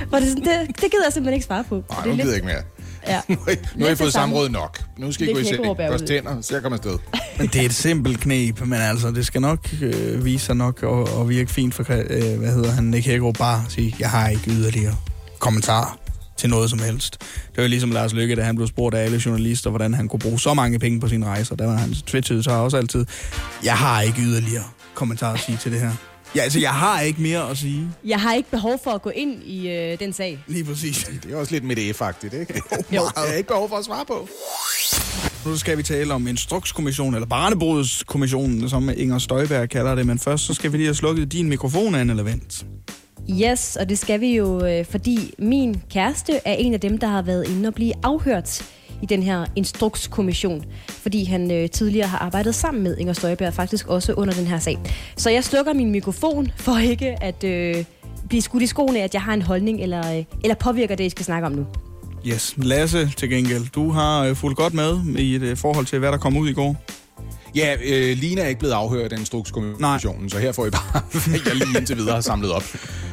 hvor 0.09 0.19
det, 0.19 0.29
sådan, 0.29 0.45
det, 0.45 0.67
det 0.83 0.91
gider 0.91 1.05
jeg 1.05 1.13
simpelthen 1.13 1.35
ikke 1.35 1.47
svare 1.47 1.65
på. 1.65 1.85
Nej, 1.91 1.99
det 2.03 2.07
nu 2.07 2.13
er 2.13 2.17
gider 2.17 2.27
jeg 2.29 2.35
ikke 2.35 2.47
mere. 2.47 2.63
Ja. 3.07 3.21
Nu 3.29 3.37
har 3.45 3.53
I- 3.53 3.57
nu 3.77 3.85
har 3.85 3.93
I 3.93 3.97
fået 3.97 4.13
samråd 4.13 4.49
nok. 4.49 4.81
Nu 4.99 5.13
skal 5.13 5.29
I 5.29 5.33
gå 5.33 5.39
i 5.39 5.43
er 5.43 5.75
Børst 5.91 6.05
tænder, 6.05 6.41
så 6.41 6.55
jeg 6.55 6.63
kommer 6.63 6.79
afsted. 6.79 6.99
Men 7.39 7.47
det 7.47 7.61
er 7.61 7.65
et 7.67 7.75
simpelt 7.75 8.21
knep, 8.21 8.61
men 8.61 8.81
altså, 8.81 9.11
det 9.11 9.27
skal 9.27 9.41
nok 9.41 9.69
øh, 9.83 10.25
vise 10.25 10.47
sig 10.47 10.57
nok 10.57 10.83
og, 10.83 11.09
og 11.19 11.29
virke 11.29 11.51
fint 11.51 11.75
for, 11.75 11.85
øh, 11.91 12.39
hvad 12.39 12.53
hedder 12.55 12.71
han, 12.71 12.85
Nick 12.85 13.07
Hækkerup 13.07 13.39
bare 13.39 13.63
at 13.67 13.73
sige, 13.73 13.97
jeg 13.99 14.11
har 14.11 14.29
ikke 14.29 14.51
yderligere 14.51 14.97
kommentar 15.39 15.99
til 16.39 16.51
noget 16.51 16.71
som 16.71 16.79
helst. 16.79 17.21
Det 17.55 17.63
var 17.63 17.67
ligesom 17.67 17.91
Lars 17.91 18.13
Lykke, 18.13 18.37
da 18.37 18.43
han 18.43 18.57
blev 18.57 18.67
spurgt 18.69 18.95
af 18.95 19.05
alle 19.05 19.23
journalister, 19.27 19.71
hvordan 19.71 19.95
han 19.95 20.09
kunne 20.09 20.21
bruge 20.21 20.41
så 20.41 20.55
mange 20.55 20.79
penge 20.79 21.01
på 21.01 21.09
sine 21.09 21.27
rejser. 21.27 21.57
Der 21.57 21.67
var 21.67 21.77
hans 21.77 22.03
twitch 22.03 22.43
så 22.43 22.51
også 22.51 22.77
altid, 22.77 23.07
jeg 23.65 23.77
har 23.77 24.01
ikke 24.01 24.21
yderligere 24.21 24.65
kommentar 24.95 25.33
at 25.33 25.41
sige 25.41 25.59
til 25.59 25.73
det 25.73 25.81
her. 25.81 25.93
Ja, 26.37 26.41
altså, 26.43 26.59
jeg 26.61 26.71
har 26.71 27.01
ikke 27.01 27.23
mere 27.23 27.51
at 27.51 27.59
sige. 27.59 27.89
Jeg 28.05 28.21
har 28.21 28.35
ikke 28.35 28.51
behov 28.51 28.81
for 28.85 28.91
at 28.91 29.03
gå 29.03 29.11
ind 29.11 29.43
i 29.43 29.69
øh, 29.69 29.99
den 29.99 30.13
sag. 30.13 30.39
Lige 30.47 30.65
præcis. 30.65 31.11
Det 31.23 31.33
er 31.33 31.37
også 31.37 31.53
lidt 31.53 31.65
med 31.65 31.77
F-agtigt, 31.77 32.41
ikke? 32.41 32.55
Jo. 32.77 32.83
Jeg 32.93 33.03
har 33.17 33.33
ikke 33.33 33.49
behov 33.49 33.69
for 33.69 33.77
at 33.77 33.85
svare 33.85 34.05
på. 34.05 34.29
Nu 35.47 35.57
skal 35.57 35.79
vi 35.79 35.83
tale 35.83 36.15
om 36.15 36.27
Instrukskommissionen, 36.27 37.15
eller 37.15 37.27
Barnebrudskommissionen, 37.27 38.69
som 38.69 38.91
Inger 38.97 39.19
Støjberg 39.19 39.69
kalder 39.69 39.95
det. 39.95 40.07
Men 40.07 40.19
først 40.19 40.45
så 40.45 40.55
skal 40.55 40.73
vi 40.73 40.77
lige 40.77 40.87
have 40.87 40.95
slukket 40.95 41.33
din 41.33 41.49
mikrofon, 41.49 41.95
Anne 41.95 42.17
Levent. 42.17 42.67
Yes, 43.31 43.77
og 43.77 43.89
det 43.89 43.99
skal 43.99 44.21
vi 44.21 44.37
jo, 44.37 44.67
øh, 44.67 44.85
fordi 44.85 45.35
min 45.39 45.83
kæreste 45.91 46.33
er 46.45 46.53
en 46.53 46.75
af 46.75 46.81
dem, 46.81 46.99
der 46.99 47.07
har 47.07 47.23
været 47.23 47.49
inde 47.49 47.67
og 47.67 47.75
blive 47.75 47.93
afhørt 48.03 48.63
i 49.03 49.07
den 49.07 49.23
her 49.23 49.47
instrukskommission, 49.57 50.65
fordi 50.89 51.25
han 51.25 51.51
øh, 51.51 51.71
tidligere 51.71 52.09
har 52.09 52.19
arbejdet 52.19 52.55
sammen 52.55 52.83
med 52.83 52.97
Inger 52.97 53.13
Støjberg, 53.13 53.55
faktisk 53.55 53.89
også 53.89 54.13
under 54.13 54.35
den 54.35 54.47
her 54.47 54.59
sag. 54.59 54.79
Så 55.17 55.31
jeg 55.31 55.45
slukker 55.45 55.73
min 55.73 55.91
mikrofon 55.91 56.53
for 56.57 56.79
ikke 56.79 57.23
at 57.23 57.45
øh, 57.45 57.85
blive 58.29 58.43
skudt 58.43 58.63
i 58.63 58.67
skoene, 58.67 59.01
at 59.01 59.15
jeg 59.15 59.23
har 59.23 59.35
en 59.35 59.43
holdning, 59.43 59.81
eller, 59.81 60.17
øh, 60.17 60.25
eller 60.43 60.55
påvirker 60.55 60.95
det, 60.95 61.05
I 61.05 61.11
skal 61.11 61.25
snakke 61.25 61.47
om 61.47 61.53
nu. 61.53 61.67
Yes, 62.27 62.55
Lasse 62.57 63.11
til 63.17 63.31
gengæld. 63.31 63.71
Du 63.73 63.91
har 63.91 64.25
øh, 64.25 64.37
fulgt 64.37 64.57
godt 64.57 64.75
med 64.75 65.17
i 65.19 65.35
et 65.35 65.43
øh, 65.43 65.57
forhold 65.57 65.87
til, 65.87 65.99
hvad 65.99 66.13
der 66.13 66.19
kom 66.19 66.37
ud 66.37 66.49
i 66.49 66.53
går. 66.53 66.77
Ja, 67.55 67.77
øh, 67.85 68.17
Lina 68.17 68.43
er 68.43 68.47
ikke 68.47 68.59
blevet 68.59 68.75
afhørt 68.75 69.13
af 69.13 69.19
Instrukskommissionen, 69.19 70.31
så 70.31 70.39
her 70.39 70.53
får 70.53 70.67
I 70.67 70.71
bare, 70.71 71.03
hvad 71.29 71.41
jeg 71.47 71.55
lige 71.55 71.79
indtil 71.79 71.97
videre 71.97 72.15
har 72.15 72.21
samlet 72.21 72.53
op. 72.53 72.65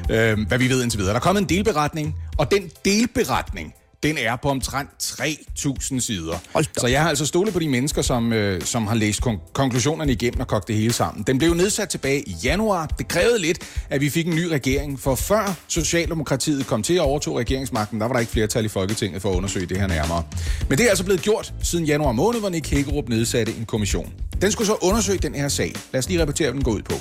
Øh, 0.10 0.48
hvad 0.48 0.58
vi 0.58 0.70
ved 0.70 0.84
indtil 0.84 1.00
videre. 1.00 1.14
Der 1.14 1.20
er 1.20 1.24
kommet 1.24 1.42
en 1.42 1.50
delberetning, 1.50 2.16
og 2.38 2.52
den 2.52 2.72
delberetning, 2.86 3.74
den 4.06 4.18
er 4.18 4.36
på 4.36 4.50
omtrent 4.50 4.90
3.000 5.04 6.00
sider. 6.00 6.38
Så 6.78 6.88
jeg 6.88 7.02
har 7.02 7.10
altså 7.10 7.26
stolet 7.26 7.54
på 7.54 7.60
de 7.60 7.68
mennesker, 7.70 8.02
som, 8.02 8.34
øh, 8.34 8.62
som 8.62 8.88
har 8.88 8.96
læst 8.96 9.26
kon- 9.28 9.52
konklusionerne 9.54 10.12
igennem 10.12 10.40
og 10.40 10.48
kogt 10.48 10.68
det 10.68 10.76
hele 10.76 10.94
sammen. 10.94 11.24
Den 11.28 11.38
blev 11.38 11.54
nedsat 11.54 11.90
tilbage 11.90 12.22
i 12.30 12.36
januar. 12.44 12.86
Det 12.86 13.08
krævede 13.08 13.40
lidt, 13.40 13.60
at 13.90 14.02
vi 14.02 14.10
fik 14.10 14.28
en 14.28 14.36
ny 14.36 14.44
regering, 14.46 15.00
for 15.00 15.16
før 15.16 15.56
Socialdemokratiet 15.68 16.68
kom 16.68 16.84
til 16.84 16.94
at 16.94 17.00
overtog 17.00 17.38
regeringsmagten, 17.40 18.00
der 18.02 18.06
var 18.08 18.14
der 18.14 18.20
ikke 18.20 18.32
flertal 18.32 18.66
i 18.66 18.68
Folketinget 18.68 19.22
for 19.22 19.32
at 19.32 19.36
undersøge 19.36 19.66
det 19.66 19.78
her 19.78 19.88
nærmere. 19.88 20.24
Men 20.70 20.78
det 20.78 20.86
er 20.86 20.90
altså 20.90 21.04
blevet 21.04 21.22
gjort 21.22 21.54
siden 21.64 21.86
januar 21.86 22.12
måned, 22.12 22.40
hvor 22.40 22.50
Nick 22.50 22.70
Hækkerup 22.70 23.10
nedsatte 23.10 23.54
en 23.58 23.66
kommission. 23.66 24.14
Den 24.42 24.52
skulle 24.52 24.68
så 24.68 24.76
undersøge 24.82 25.18
den 25.18 25.36
her 25.36 25.48
sag. 25.48 25.74
Lad 25.94 26.00
os 26.00 26.08
lige 26.10 26.22
repetere, 26.22 26.48
hvad 26.48 26.54
den 26.54 26.64
går 26.64 26.72
ud 26.72 26.82
på. 26.82 26.96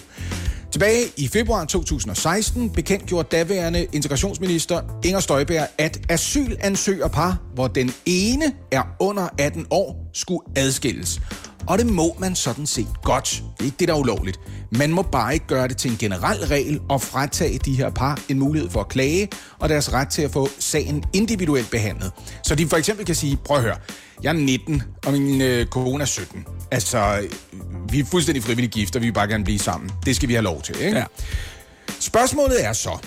Tilbage 0.74 1.04
i 1.16 1.28
februar 1.28 1.64
2016 1.64 2.70
bekendtgjorde 2.70 3.28
daværende 3.36 3.86
integrationsminister 3.92 4.80
Inger 5.04 5.20
Støjberg, 5.20 5.68
at 5.78 6.00
asylansøgerpar, 6.08 7.42
hvor 7.54 7.68
den 7.68 7.90
ene 8.06 8.44
er 8.72 8.82
under 9.00 9.28
18 9.38 9.66
år, 9.70 10.10
skulle 10.12 10.40
adskilles. 10.56 11.20
Og 11.68 11.78
det 11.78 11.86
må 11.86 12.16
man 12.18 12.34
sådan 12.34 12.66
set 12.66 12.88
godt. 13.02 13.42
Det 13.56 13.60
er 13.60 13.64
ikke 13.64 13.76
det, 13.78 13.88
der 13.88 13.94
er 13.94 13.98
ulovligt. 13.98 14.40
Man 14.70 14.92
må 14.92 15.02
bare 15.02 15.34
ikke 15.34 15.46
gøre 15.46 15.68
det 15.68 15.76
til 15.76 15.90
en 15.90 15.96
generel 15.96 16.46
regel 16.46 16.80
og 16.88 17.02
fratage 17.02 17.58
de 17.58 17.76
her 17.76 17.90
par 17.90 18.20
en 18.28 18.38
mulighed 18.38 18.70
for 18.70 18.80
at 18.80 18.88
klage 18.88 19.28
og 19.58 19.68
deres 19.68 19.92
ret 19.92 20.08
til 20.08 20.22
at 20.22 20.30
få 20.30 20.48
sagen 20.58 21.04
individuelt 21.12 21.70
behandlet. 21.70 22.12
Så 22.42 22.54
de 22.54 22.66
for 22.66 22.76
eksempel 22.76 23.06
kan 23.06 23.14
sige, 23.14 23.36
prøv 23.44 23.56
at 23.56 23.62
høre, 23.62 23.76
jeg 24.22 24.28
er 24.28 24.32
19, 24.32 24.82
og 25.06 25.12
min 25.12 25.40
øh, 25.40 25.66
kone 25.66 26.02
er 26.02 26.06
17. 26.06 26.46
Altså, 26.70 27.28
vi 27.88 28.00
er 28.00 28.04
fuldstændig 28.04 28.42
frivillige 28.42 28.70
gift, 28.70 28.96
og 28.96 29.02
vi 29.02 29.06
vil 29.06 29.12
bare 29.12 29.28
gerne 29.28 29.44
blive 29.44 29.58
sammen. 29.58 29.90
Det 30.06 30.16
skal 30.16 30.28
vi 30.28 30.34
have 30.34 30.44
lov 30.44 30.62
til, 30.62 30.80
ikke? 30.80 30.98
Ja. 30.98 31.04
Spørgsmålet 32.00 32.64
er 32.64 32.72
så, 32.72 32.98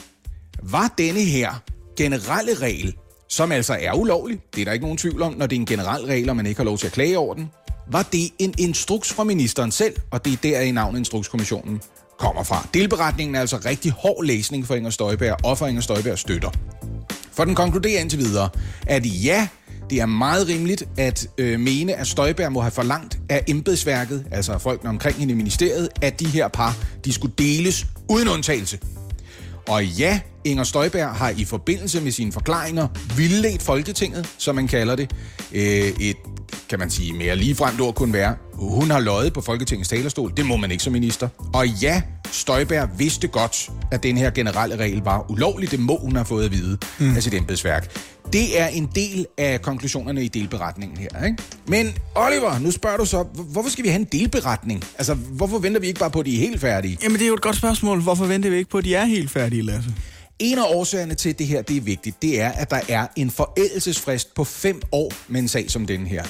var 0.63 0.93
denne 0.97 1.19
her 1.19 1.51
generelle 1.97 2.53
regel, 2.53 2.95
som 3.29 3.51
altså 3.51 3.77
er 3.81 3.93
ulovlig, 3.93 4.39
det 4.55 4.61
er 4.61 4.65
der 4.65 4.71
ikke 4.71 4.85
nogen 4.85 4.97
tvivl 4.97 5.21
om, 5.21 5.33
når 5.33 5.47
det 5.47 5.55
er 5.55 5.59
en 5.59 5.65
generel 5.65 6.05
regel, 6.05 6.29
og 6.29 6.35
man 6.35 6.45
ikke 6.45 6.59
har 6.59 6.65
lov 6.65 6.77
til 6.77 6.87
at 6.87 6.93
klage 6.93 7.17
over 7.17 7.33
den, 7.33 7.51
var 7.91 8.03
det 8.11 8.29
en 8.39 8.53
instruks 8.57 9.13
fra 9.13 9.23
ministeren 9.23 9.71
selv, 9.71 9.95
og 10.11 10.25
det 10.25 10.33
er 10.33 10.37
der 10.37 10.61
i 10.61 10.71
navnet 10.71 10.99
Instrukskommissionen 10.99 11.81
kommer 12.19 12.43
fra. 12.43 12.67
Delberetningen 12.73 13.35
er 13.35 13.39
altså 13.39 13.57
rigtig 13.65 13.91
hård 13.91 14.25
læsning 14.25 14.67
for 14.67 14.75
Inger 14.75 14.89
Støjberg 14.89 15.45
og 15.45 15.57
for 15.57 15.67
Inger 15.67 15.81
Støjberg 15.81 16.19
støtter. 16.19 16.49
For 17.31 17.45
den 17.45 17.55
konkluderer 17.55 18.01
indtil 18.01 18.19
videre, 18.19 18.49
at 18.87 19.05
ja, 19.23 19.47
det 19.89 20.01
er 20.01 20.05
meget 20.05 20.47
rimeligt 20.47 20.83
at 20.97 21.27
øh, 21.37 21.59
mene, 21.59 21.93
at 21.93 22.07
Støjberg 22.07 22.51
må 22.51 22.61
have 22.61 22.71
forlangt 22.71 23.19
af 23.29 23.43
embedsværket, 23.47 24.25
altså 24.31 24.57
folkene 24.57 24.89
omkring 24.89 25.17
hende 25.17 25.33
i 25.33 25.35
ministeriet, 25.37 25.89
at 26.01 26.19
de 26.19 26.25
her 26.25 26.47
par, 26.47 26.77
de 27.05 27.13
skulle 27.13 27.33
deles 27.37 27.85
uden 28.09 28.27
undtagelse. 28.27 28.79
Og 29.67 29.85
ja, 29.85 30.19
Inger 30.43 30.63
Støjberg 30.63 31.09
har 31.09 31.29
i 31.29 31.45
forbindelse 31.45 32.01
med 32.01 32.11
sine 32.11 32.31
forklaringer 32.31 32.87
vildledt 33.17 33.61
Folketinget, 33.61 34.29
som 34.37 34.55
man 34.55 34.67
kalder 34.67 34.95
det. 34.95 35.11
Øh, 35.51 35.61
et, 35.99 36.17
kan 36.69 36.79
man 36.79 36.89
sige, 36.89 37.13
mere 37.13 37.35
ligefremt 37.35 37.81
ord 37.81 37.95
kunne 37.95 38.13
være, 38.13 38.35
hun 38.53 38.91
har 38.91 38.99
løjet 38.99 39.33
på 39.33 39.41
Folketingets 39.41 39.89
talerstol. 39.89 40.33
Det 40.37 40.45
må 40.45 40.57
man 40.57 40.71
ikke 40.71 40.83
som 40.83 40.93
minister. 40.93 41.27
Og 41.53 41.67
ja, 41.67 42.01
Støjberg 42.31 42.89
vidste 42.97 43.27
godt, 43.27 43.69
at 43.91 44.03
den 44.03 44.17
her 44.17 44.29
generelle 44.29 44.75
regel 44.75 45.01
var 45.03 45.31
ulovlig. 45.31 45.71
Det 45.71 45.79
må 45.79 45.97
hun 46.01 46.15
have 46.15 46.25
fået 46.25 46.45
at 46.45 46.51
vide 46.51 46.77
mm. 46.99 47.15
af 47.15 47.23
sit 47.23 47.33
embedsværk. 47.33 47.97
Det 48.33 48.59
er 48.61 48.67
en 48.67 48.89
del 48.95 49.25
af 49.37 49.61
konklusionerne 49.61 50.23
i 50.23 50.27
delberetningen 50.27 50.97
her. 50.97 51.25
Ikke? 51.25 51.37
Men 51.67 51.93
Oliver, 52.15 52.59
nu 52.59 52.71
spørger 52.71 52.97
du 52.97 53.05
så, 53.05 53.23
hvor- 53.33 53.43
hvorfor 53.43 53.69
skal 53.69 53.83
vi 53.83 53.89
have 53.89 53.99
en 53.99 54.07
delberetning? 54.11 54.83
Altså, 54.97 55.13
hvorfor 55.13 55.59
venter 55.59 55.79
vi 55.79 55.87
ikke 55.87 55.99
bare 55.99 56.11
på, 56.11 56.19
at 56.19 56.25
de 56.25 56.35
er 56.35 56.39
helt 56.39 56.61
færdige? 56.61 56.97
Jamen, 57.03 57.17
det 57.17 57.23
er 57.23 57.27
jo 57.27 57.33
et 57.33 57.41
godt 57.41 57.55
spørgsmål. 57.55 58.01
Hvorfor 58.01 58.25
venter 58.25 58.49
vi 58.49 58.55
ikke 58.57 58.69
på, 58.69 58.77
at 58.77 58.83
de 58.83 58.95
er 58.95 59.05
helt 59.05 59.31
færdige, 59.31 59.61
Lasse? 59.61 59.89
En 60.39 60.57
af 60.57 60.63
årsagerne 60.67 61.13
til, 61.13 61.29
at 61.29 61.39
det 61.39 61.47
her 61.47 61.61
det 61.61 61.77
er 61.77 61.81
vigtigt, 61.81 62.21
det 62.21 62.41
er, 62.41 62.49
at 62.49 62.69
der 62.69 62.79
er 62.89 63.07
en 63.15 63.31
forældelsesfrist 63.31 64.33
på 64.33 64.43
fem 64.43 64.81
år 64.91 65.13
med 65.27 65.41
en 65.41 65.47
sag 65.47 65.71
som 65.71 65.85
den 65.85 66.07
her. 66.07 66.23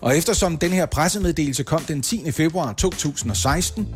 Og 0.00 0.18
eftersom 0.18 0.58
den 0.58 0.70
her 0.70 0.86
pressemeddelelse 0.86 1.62
kom 1.62 1.84
den 1.84 2.02
10. 2.02 2.32
februar 2.32 2.72
2016, 2.72 3.88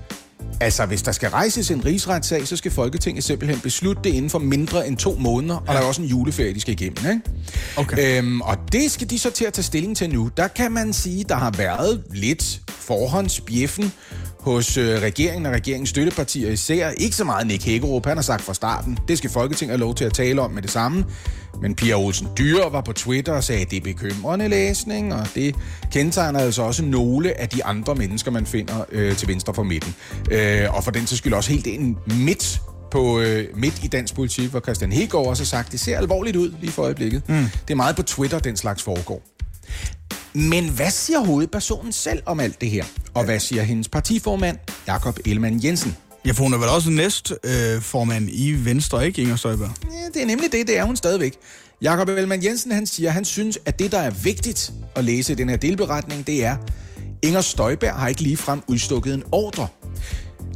altså 0.61 0.87
hvis 0.87 1.03
der 1.03 1.13
skal 1.13 1.31
rejses 1.31 1.71
en 1.71 1.85
rigsretssag, 1.85 2.47
så 2.47 2.57
skal 2.57 2.71
Folketinget 2.71 3.25
simpelthen 3.25 3.61
beslutte 3.61 4.03
det 4.05 4.11
inden 4.11 4.31
for 4.31 4.39
mindre 4.39 4.89
end 4.89 4.97
to 4.97 5.17
måneder, 5.19 5.57
og 5.57 5.67
der 5.67 5.81
er 5.81 5.85
også 5.85 6.03
en 6.03 6.09
juleferie, 6.09 6.55
de 6.55 6.61
skal 6.61 6.73
igennem. 6.73 7.11
Ikke? 7.11 7.21
Okay. 7.77 8.19
Øhm, 8.19 8.41
og 8.41 8.57
det 8.73 8.91
skal 8.91 9.11
de 9.11 9.19
så 9.19 9.31
til 9.31 9.45
at 9.45 9.53
tage 9.53 9.65
stilling 9.65 9.97
til 9.97 10.11
nu. 10.11 10.31
Der 10.37 10.49
kan 10.49 10.73
man 10.73 10.93
sige, 10.93 11.25
der 11.29 11.35
har 11.37 11.51
været 11.51 12.05
lidt 12.15 12.61
forhåndsbjeffen 12.69 13.93
hos 14.47 14.77
øh, 14.77 15.03
regeringen 15.03 15.47
og 15.47 15.53
regeringens 15.53 15.91
støttepartier 15.91 16.51
især. 16.51 16.91
Ikke 16.91 17.17
så 17.17 17.25
meget 17.25 17.47
Nick 17.47 17.65
Hækkerup, 17.65 18.07
han 18.07 18.17
har 18.17 18.23
sagt 18.23 18.43
fra 18.43 18.55
starten, 18.55 18.99
det 19.09 19.19
skal 19.19 19.31
Folketinget 19.31 19.73
have 19.73 19.81
lov 19.81 19.95
til 19.95 20.05
at 20.05 20.13
tale 20.13 20.41
om 20.41 20.51
med 20.51 20.63
det 20.63 20.71
samme. 20.71 21.05
Men 21.61 21.75
Pia 21.75 21.95
Olsen 21.95 22.29
Dyr 22.39 22.69
var 22.69 22.81
på 22.81 22.93
Twitter 22.93 23.33
og 23.33 23.45
sagde, 23.45 23.63
at 23.63 23.71
det 23.71 23.77
er 23.77 23.81
bekymrende 23.81 24.49
læsning, 24.49 25.15
og 25.15 25.27
det 25.35 25.55
kendetegner 25.93 26.41
altså 26.41 26.63
også 26.63 26.85
nogle 26.85 27.41
af 27.41 27.49
de 27.49 27.65
andre 27.65 27.95
mennesker, 27.95 28.31
man 28.31 28.47
finder 28.47 28.85
øh, 28.93 29.17
til 29.17 29.29
venstre 29.29 29.55
for 29.55 29.63
midten. 29.63 29.95
Øh, 30.31 30.75
og 30.77 30.85
for 30.85 30.91
den 30.91 31.07
til 31.07 31.19
skyld 31.19 31.33
også 31.33 31.51
helt 31.51 31.67
ind 31.67 31.97
midt 32.07 32.61
på 32.91 33.21
øh, 33.21 33.45
midt 33.57 33.85
i 33.85 33.87
dansk 33.87 34.15
politik, 34.15 34.51
hvor 34.51 34.61
Christian 34.61 34.93
Hegård 34.93 35.27
også 35.27 35.43
har 35.43 35.47
sagt, 35.47 35.73
det 35.73 35.81
ser 35.81 35.99
alvorligt 35.99 36.37
ud 36.37 36.55
lige 36.61 36.73
for 36.73 36.83
øjeblikket. 36.83 37.23
Mm. 37.29 37.35
Det 37.69 37.71
er 37.71 37.75
meget 37.75 37.97
på 37.97 38.03
Twitter, 38.03 38.39
den 38.39 38.57
slags 38.57 38.83
foregår. 38.83 39.23
Men 40.37 40.69
hvad 40.69 40.91
siger 40.91 41.19
hovedpersonen 41.19 41.93
selv 41.93 42.23
om 42.27 42.41
alt 42.41 42.61
det 42.61 42.71
her? 42.71 42.85
Og 43.15 43.25
hvad 43.25 43.41
siger 43.41 43.63
hendes 43.63 43.89
partiformand, 43.89 44.59
Jakob 44.87 45.19
Ellemann 45.27 45.65
Jensen? 45.65 45.97
Ja, 46.27 46.33
for 46.33 46.43
hun 46.43 46.55
er 46.55 46.59
vel 46.59 46.69
også 46.69 46.91
næst 46.91 47.33
øh, 47.45 47.83
formand 47.83 48.29
i 48.31 48.53
Venstre, 48.65 49.07
ikke 49.07 49.23
Inger 49.23 49.37
Støjberg? 49.37 49.71
Ja, 49.85 50.07
det 50.15 50.23
er 50.23 50.27
nemlig 50.27 50.53
det, 50.53 50.67
det 50.67 50.79
er 50.79 50.85
hun 50.85 50.97
stadigvæk. 50.97 51.35
Jakob 51.83 52.09
Ellemann 52.09 52.45
Jensen 52.45 52.73
han 52.73 52.87
siger, 52.87 53.11
han 53.11 53.25
synes, 53.25 53.59
at 53.65 53.79
det, 53.79 53.93
der 53.93 53.99
er 53.99 54.11
vigtigt 54.11 54.73
at 54.97 55.05
læse 55.05 55.33
i 55.33 55.37
den 55.37 55.49
her 55.49 55.57
delberetning, 55.57 56.27
det 56.27 56.45
er, 56.45 56.57
Inger 57.23 57.41
Støjberg 57.41 57.95
har 57.95 58.09
ikke 58.09 58.23
ligefrem 58.23 58.63
udstukket 58.67 59.15
en 59.15 59.23
ordre. 59.33 59.69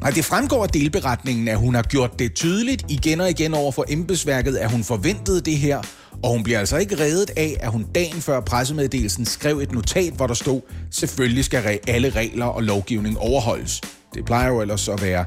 Nej, 0.00 0.10
det 0.10 0.24
fremgår 0.24 0.62
af 0.62 0.68
delberetningen, 0.68 1.48
at 1.48 1.58
hun 1.58 1.74
har 1.74 1.82
gjort 1.82 2.18
det 2.18 2.34
tydeligt 2.34 2.84
igen 2.88 3.20
og 3.20 3.30
igen 3.30 3.54
over 3.54 3.72
for 3.72 3.84
embedsværket, 3.88 4.56
at 4.56 4.70
hun 4.70 4.84
forventede 4.84 5.40
det 5.40 5.56
her, 5.56 5.82
og 6.22 6.30
hun 6.30 6.42
bliver 6.42 6.58
altså 6.58 6.76
ikke 6.76 7.00
reddet 7.00 7.30
af, 7.36 7.56
at 7.60 7.70
hun 7.70 7.86
dagen 7.94 8.20
før 8.20 8.40
pressemeddelelsen 8.40 9.26
skrev 9.26 9.58
et 9.58 9.72
notat, 9.72 10.12
hvor 10.12 10.26
der 10.26 10.34
stod, 10.34 10.60
selvfølgelig 10.90 11.44
skal 11.44 11.78
alle 11.88 12.10
regler 12.10 12.46
og 12.46 12.62
lovgivning 12.62 13.18
overholdes. 13.18 13.80
Det 14.14 14.24
plejer 14.24 14.48
jo 14.48 14.60
ellers 14.60 14.88
at 14.88 15.02
være 15.02 15.24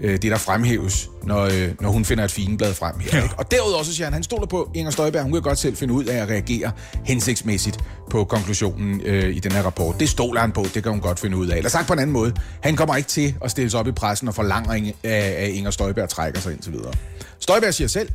øh, 0.00 0.12
det, 0.12 0.22
der 0.22 0.38
fremhæves, 0.38 1.10
når, 1.22 1.40
øh, 1.40 1.70
når 1.80 1.88
hun 1.88 2.04
finder 2.04 2.24
et 2.24 2.30
fineblad 2.30 2.74
frem 2.74 2.98
her. 2.98 3.22
Ikke? 3.22 3.34
Og 3.38 3.50
derudover 3.50 3.82
så 3.82 3.94
siger 3.94 4.06
han, 4.06 4.12
han 4.12 4.22
stoler 4.22 4.46
på 4.46 4.70
Inger 4.74 4.90
Støjberg, 4.90 5.22
hun 5.22 5.32
kan 5.32 5.42
godt 5.42 5.58
selv 5.58 5.76
finde 5.76 5.94
ud 5.94 6.04
af 6.04 6.16
at 6.16 6.28
reagere 6.28 6.72
hensigtsmæssigt 7.04 7.78
på 8.10 8.24
konklusionen 8.24 9.00
øh, 9.00 9.36
i 9.36 9.38
den 9.38 9.52
her 9.52 9.62
rapport. 9.62 10.00
Det 10.00 10.08
stoler 10.08 10.40
han 10.40 10.52
på, 10.52 10.66
det 10.74 10.82
kan 10.82 10.92
hun 10.92 11.00
godt 11.00 11.20
finde 11.20 11.36
ud 11.36 11.48
af. 11.48 11.56
Eller 11.56 11.70
sagt 11.70 11.86
på 11.86 11.92
en 11.92 11.98
anden 11.98 12.12
måde, 12.12 12.34
han 12.60 12.76
kommer 12.76 12.96
ikke 12.96 13.08
til 13.08 13.34
at 13.44 13.50
stille 13.50 13.70
sig 13.70 13.80
op 13.80 13.88
i 13.88 13.92
pressen 13.92 14.28
og 14.28 14.34
forlange, 14.34 14.94
af, 15.02 15.34
at 15.38 15.48
Inger 15.48 15.70
Støjberg 15.70 16.08
trækker 16.08 16.40
sig 16.40 16.52
indtil 16.52 16.72
videre. 16.72 16.92
Støjberg 17.40 17.74
siger 17.74 17.88
selv, 17.88 18.08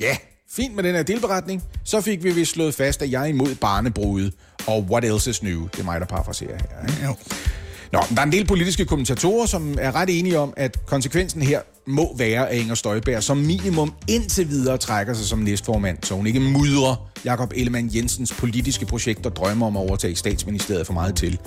ja, 0.00 0.16
fint 0.56 0.74
med 0.74 0.84
den 0.84 0.94
her 0.94 1.02
delberetning, 1.02 1.62
så 1.84 2.00
fik 2.00 2.24
vi 2.24 2.30
vist 2.30 2.52
slået 2.52 2.74
fast, 2.74 3.02
at 3.02 3.10
jeg 3.10 3.22
er 3.22 3.26
imod 3.26 3.54
barnebruget, 3.54 4.34
og 4.66 4.86
what 4.90 5.04
else 5.04 5.30
is 5.30 5.42
new? 5.42 5.62
Det 5.62 5.80
er 5.80 5.84
mig, 5.84 6.00
der 6.00 6.06
parafraserer 6.06 6.56
her. 6.56 6.88
Ikke? 6.88 7.04
Jo. 7.04 7.14
Nå, 7.92 8.00
der 8.10 8.20
er 8.20 8.26
en 8.26 8.32
del 8.32 8.46
politiske 8.46 8.84
kommentatorer, 8.84 9.46
som 9.46 9.76
er 9.80 9.94
ret 9.94 10.18
enige 10.18 10.38
om, 10.38 10.54
at 10.56 10.86
konsekvensen 10.86 11.42
her 11.42 11.60
må 11.86 12.16
være, 12.16 12.50
at 12.50 12.58
Inger 12.58 12.74
Støjberg 12.74 13.22
som 13.22 13.36
minimum 13.36 13.92
indtil 14.08 14.48
videre 14.48 14.78
trækker 14.78 15.14
sig 15.14 15.26
som 15.26 15.38
næstformand, 15.38 15.98
så 16.02 16.14
hun 16.14 16.26
ikke 16.26 16.40
mudrer 16.40 17.10
Jakob 17.24 17.52
Ellemann 17.56 17.90
Jensens 17.94 18.32
politiske 18.32 18.86
projekt 18.86 19.26
og 19.26 19.36
drømmer 19.36 19.66
om 19.66 19.76
at 19.76 19.80
overtage 19.80 20.16
statsministeriet 20.16 20.86
for 20.86 20.92
meget 20.92 21.16
til. 21.16 21.38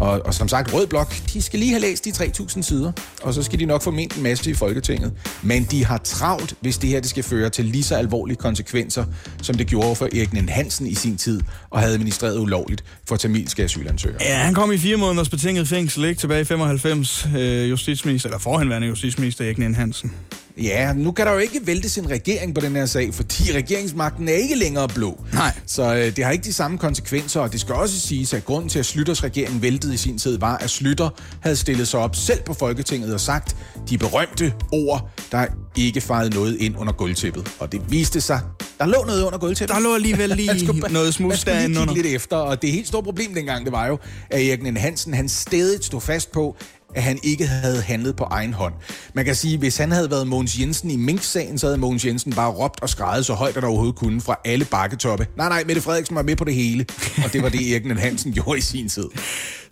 Og, 0.00 0.26
og 0.26 0.34
som 0.34 0.48
sagt, 0.48 0.74
Rød 0.74 0.86
Blok, 0.86 1.14
de 1.32 1.42
skal 1.42 1.58
lige 1.58 1.70
have 1.70 1.80
læst 1.80 2.04
de 2.04 2.10
3.000 2.10 2.62
sider, 2.62 2.92
og 3.22 3.34
så 3.34 3.42
skal 3.42 3.58
de 3.58 3.64
nok 3.64 3.82
få 3.82 3.90
ment 3.90 4.16
en 4.16 4.22
masse 4.22 4.50
i 4.50 4.54
Folketinget. 4.54 5.12
Men 5.42 5.64
de 5.64 5.84
har 5.84 5.98
travlt, 5.98 6.54
hvis 6.60 6.78
det 6.78 6.90
her 6.90 7.00
det 7.00 7.10
skal 7.10 7.22
føre 7.22 7.50
til 7.50 7.64
lige 7.64 7.84
så 7.84 7.94
alvorlige 7.96 8.36
konsekvenser, 8.36 9.04
som 9.42 9.54
det 9.56 9.66
gjorde 9.66 9.94
for 9.94 10.04
Erik 10.04 10.32
Nen 10.32 10.48
Hansen 10.48 10.86
i 10.86 10.94
sin 10.94 11.16
tid, 11.16 11.40
og 11.70 11.80
havde 11.80 11.94
administreret 11.94 12.38
ulovligt 12.38 12.84
for 13.08 13.16
tamilske 13.16 13.62
asylansøgere. 13.62 14.18
Ja, 14.20 14.36
han 14.36 14.54
kom 14.54 14.72
i 14.72 14.78
fire 14.78 14.96
måneders 14.96 15.28
betinget 15.28 15.68
fængsel, 15.68 16.04
ikke? 16.04 16.20
Tilbage 16.20 16.40
i 16.40 16.44
95, 16.44 17.28
øh, 17.36 17.70
justitsminister, 17.70 18.28
eller 18.28 18.38
forhenværende 18.38 18.88
justitsminister 18.88 19.44
Erik 19.44 19.58
Nen 19.58 19.74
Hansen. 19.74 20.12
Ja, 20.58 20.92
nu 20.92 21.12
kan 21.12 21.26
der 21.26 21.32
jo 21.32 21.38
ikke 21.38 21.60
vælte 21.66 21.88
sin 21.88 22.10
regering 22.10 22.54
på 22.54 22.60
den 22.60 22.76
her 22.76 22.86
sag, 22.86 23.14
fordi 23.14 23.52
regeringsmagten 23.54 24.28
er 24.28 24.32
ikke 24.32 24.54
længere 24.54 24.88
blå. 24.88 25.24
Nej. 25.32 25.52
Så 25.66 25.94
øh, 25.94 26.16
det 26.16 26.24
har 26.24 26.32
ikke 26.32 26.44
de 26.44 26.52
samme 26.52 26.78
konsekvenser, 26.78 27.40
og 27.40 27.52
det 27.52 27.60
skal 27.60 27.74
også 27.74 28.00
siges, 28.00 28.34
at 28.34 28.44
grunden 28.44 28.68
til, 28.70 28.78
at 28.78 28.86
Slytters 28.86 29.24
regering 29.24 29.62
væltede 29.62 29.94
i 29.94 29.96
sin 29.96 30.18
tid, 30.18 30.38
var, 30.38 30.56
at 30.56 30.70
Slytter 30.70 31.08
havde 31.40 31.56
stillet 31.56 31.88
sig 31.88 32.00
op 32.00 32.16
selv 32.16 32.42
på 32.42 32.54
Folketinget 32.54 33.14
og 33.14 33.20
sagt 33.20 33.56
de 33.88 33.98
berømte 33.98 34.52
ord, 34.72 35.10
der 35.32 35.46
ikke 35.76 36.00
fejede 36.00 36.30
noget 36.30 36.56
ind 36.60 36.76
under 36.78 36.92
gulvtæppet. 36.92 37.48
Og 37.58 37.72
det 37.72 37.80
viste 37.88 38.20
sig, 38.20 38.40
der 38.78 38.86
lå 38.86 39.04
noget 39.06 39.22
under 39.22 39.38
gulvtæppet. 39.38 39.74
Der 39.76 39.80
lå 39.82 39.94
alligevel 39.94 40.28
lige 40.36 40.60
skulle- 40.60 40.88
noget 40.92 41.14
smus 41.14 41.44
derinde 41.44 41.80
under. 41.80 41.94
lidt 41.94 42.06
efter, 42.06 42.36
og 42.36 42.62
det 42.62 42.72
helt 42.72 42.88
store 42.88 43.02
problem 43.02 43.34
dengang, 43.34 43.64
det 43.64 43.72
var 43.72 43.86
jo, 43.86 43.98
at 44.30 44.40
Erik 44.48 44.76
Hansen, 44.76 45.14
han 45.14 45.28
stedigt 45.28 45.84
stod 45.84 46.00
fast 46.00 46.32
på, 46.32 46.56
at 46.94 47.02
han 47.02 47.18
ikke 47.22 47.46
havde 47.46 47.82
handlet 47.82 48.16
på 48.16 48.24
egen 48.24 48.52
hånd. 48.52 48.74
Man 49.14 49.24
kan 49.24 49.34
sige, 49.34 49.54
at 49.54 49.60
hvis 49.60 49.76
han 49.76 49.92
havde 49.92 50.10
været 50.10 50.26
Mogens 50.26 50.58
Jensen 50.60 50.90
i 50.90 50.96
Mink-sagen, 50.96 51.58
så 51.58 51.66
havde 51.66 51.78
Mogens 51.78 52.04
Jensen 52.04 52.32
bare 52.32 52.50
råbt 52.50 52.82
og 52.82 52.88
skrejet 52.88 53.26
så 53.26 53.34
højt, 53.34 53.56
at 53.56 53.62
der 53.62 53.68
overhovedet 53.68 53.96
kunne 53.96 54.20
fra 54.20 54.36
alle 54.44 54.64
bakketoppe. 54.64 55.26
Nej, 55.36 55.48
nej, 55.48 55.64
Mette 55.66 55.82
Frederiksen 55.82 56.16
var 56.16 56.22
med 56.22 56.36
på 56.36 56.44
det 56.44 56.54
hele. 56.54 56.86
Og 57.24 57.32
det 57.32 57.42
var 57.42 57.48
det, 57.48 57.72
Erik 57.72 57.98
Hansen 57.98 58.32
gjorde 58.32 58.58
i 58.58 58.60
sin 58.60 58.88
tid. 58.88 59.04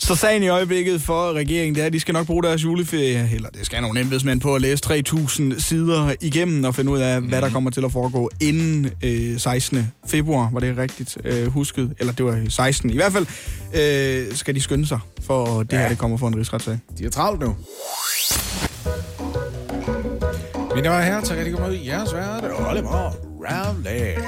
Så 0.01 0.15
sagen 0.15 0.43
i 0.43 0.49
øjeblikket 0.49 1.03
for 1.03 1.33
regeringen, 1.33 1.75
det 1.75 1.83
er, 1.83 1.87
at 1.87 1.93
de 1.93 2.01
skal 2.01 2.13
nok 2.15 2.27
bruge 2.27 2.43
deres 2.43 2.65
juleferie, 2.65 3.31
eller 3.35 3.49
det 3.49 3.67
skal 3.67 3.83
nogle 3.83 4.01
embedsmænd 4.01 4.41
på 4.41 4.55
at 4.55 4.61
læse 4.61 4.83
3.000 4.87 5.61
sider 5.61 6.13
igennem 6.21 6.65
og 6.65 6.75
finde 6.75 6.93
ud 6.93 6.99
af, 6.99 7.21
hvad 7.21 7.43
der 7.43 7.51
kommer 7.51 7.71
til 7.71 7.85
at 7.85 7.93
foregå 7.93 8.31
inden 8.41 8.91
øh, 9.05 9.39
16. 9.39 9.93
februar, 10.07 10.51
var 10.53 10.61
det 10.61 10.79
rigtigt 10.79 11.19
øh, 11.25 11.47
husket? 11.47 11.95
Eller 11.99 12.13
det 12.13 12.25
var 12.25 12.43
16. 12.49 12.91
I 12.91 12.95
hvert 12.95 13.13
fald 13.13 13.27
øh, 13.75 14.37
skal 14.37 14.55
de 14.55 14.61
skynde 14.61 14.87
sig, 14.87 14.99
for 15.21 15.63
det 15.63 15.73
ja. 15.73 15.79
her 15.79 15.89
det 15.89 15.99
kommer 15.99 16.17
for 16.17 16.29
en 16.29 16.37
rigsretssag. 16.37 16.79
De 16.99 17.05
er 17.05 17.11
travlt 17.11 17.41
nu. 17.41 17.57
Mine 20.75 20.85
damer 20.85 20.97
og 20.97 21.05
herrer, 21.05 21.21
tak 21.21 21.37
rigtig 21.39 21.55
godt 21.55 21.67
mod 21.67 21.79
jeres 21.87 22.15
vært, 22.15 22.45
Oliver 22.45 23.11
Roundledge. 23.41 24.21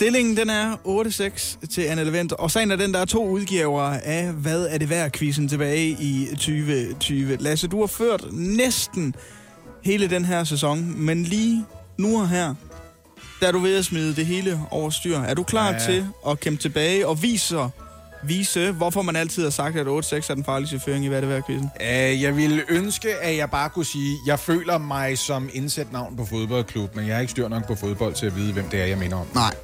Stillingen 0.00 0.36
den 0.36 0.50
er 0.50 0.76
8-6 0.86 1.66
til 1.68 1.82
Anne 1.82 2.04
Levent, 2.04 2.32
og 2.32 2.50
sagen 2.50 2.70
er 2.70 2.76
den, 2.76 2.94
der 2.94 3.00
er 3.00 3.04
to 3.04 3.28
udgiver 3.28 3.82
af 3.82 4.32
Hvad 4.32 4.66
er 4.70 4.78
det 4.78 4.90
værd 4.90 5.10
quizzen 5.10 5.48
tilbage 5.48 5.88
i 5.88 6.28
2020. 6.32 7.36
Lasse, 7.36 7.68
du 7.68 7.80
har 7.80 7.86
ført 7.86 8.24
næsten 8.32 9.14
hele 9.84 10.10
den 10.10 10.24
her 10.24 10.44
sæson, 10.44 10.94
men 10.96 11.22
lige 11.22 11.64
nu 11.98 12.20
og 12.20 12.28
her, 12.28 12.54
der 13.40 13.48
er 13.48 13.52
du 13.52 13.58
ved 13.58 13.76
at 13.78 13.84
smide 13.84 14.16
det 14.16 14.26
hele 14.26 14.60
over 14.70 14.90
styr. 14.90 15.18
Er 15.18 15.34
du 15.34 15.42
klar 15.42 15.66
Ja. 15.68 15.72
ja. 15.72 15.78
til 15.78 16.06
at 16.28 16.40
kæmpe 16.40 16.62
tilbage 16.62 17.06
og 17.06 17.22
vise, 17.22 17.58
vise, 18.24 18.72
hvorfor 18.72 19.02
man 19.02 19.16
altid 19.16 19.42
har 19.42 19.50
sagt, 19.50 19.76
at 19.76 19.86
8-6 19.86 19.90
er 20.30 20.34
den 20.34 20.44
farligste 20.44 20.80
føring 20.80 21.04
i 21.04 21.08
Hvad 21.08 21.18
er 21.18 21.20
det 21.20 21.30
værd 21.30 21.46
quizzen? 21.46 21.70
Uh, 21.80 22.22
jeg 22.22 22.36
ville 22.36 22.62
ønske, 22.68 23.14
at 23.14 23.36
jeg 23.36 23.50
bare 23.50 23.70
kunne 23.70 23.84
sige, 23.86 24.16
jeg 24.26 24.38
føler 24.38 24.78
mig 24.78 25.18
som 25.18 25.50
indsat 25.52 25.92
navn 25.92 26.16
på 26.16 26.24
fodboldklub, 26.24 26.96
men 26.96 27.06
jeg 27.06 27.14
har 27.14 27.20
ikke 27.20 27.30
styr 27.30 27.48
nok 27.48 27.66
på 27.66 27.74
fodbold 27.74 28.14
til 28.14 28.26
at 28.26 28.36
vide, 28.36 28.52
hvem 28.52 28.64
det 28.68 28.80
er, 28.80 28.86
jeg 28.86 28.98
minder 28.98 29.16
om. 29.16 29.26
Nej. 29.34 29.54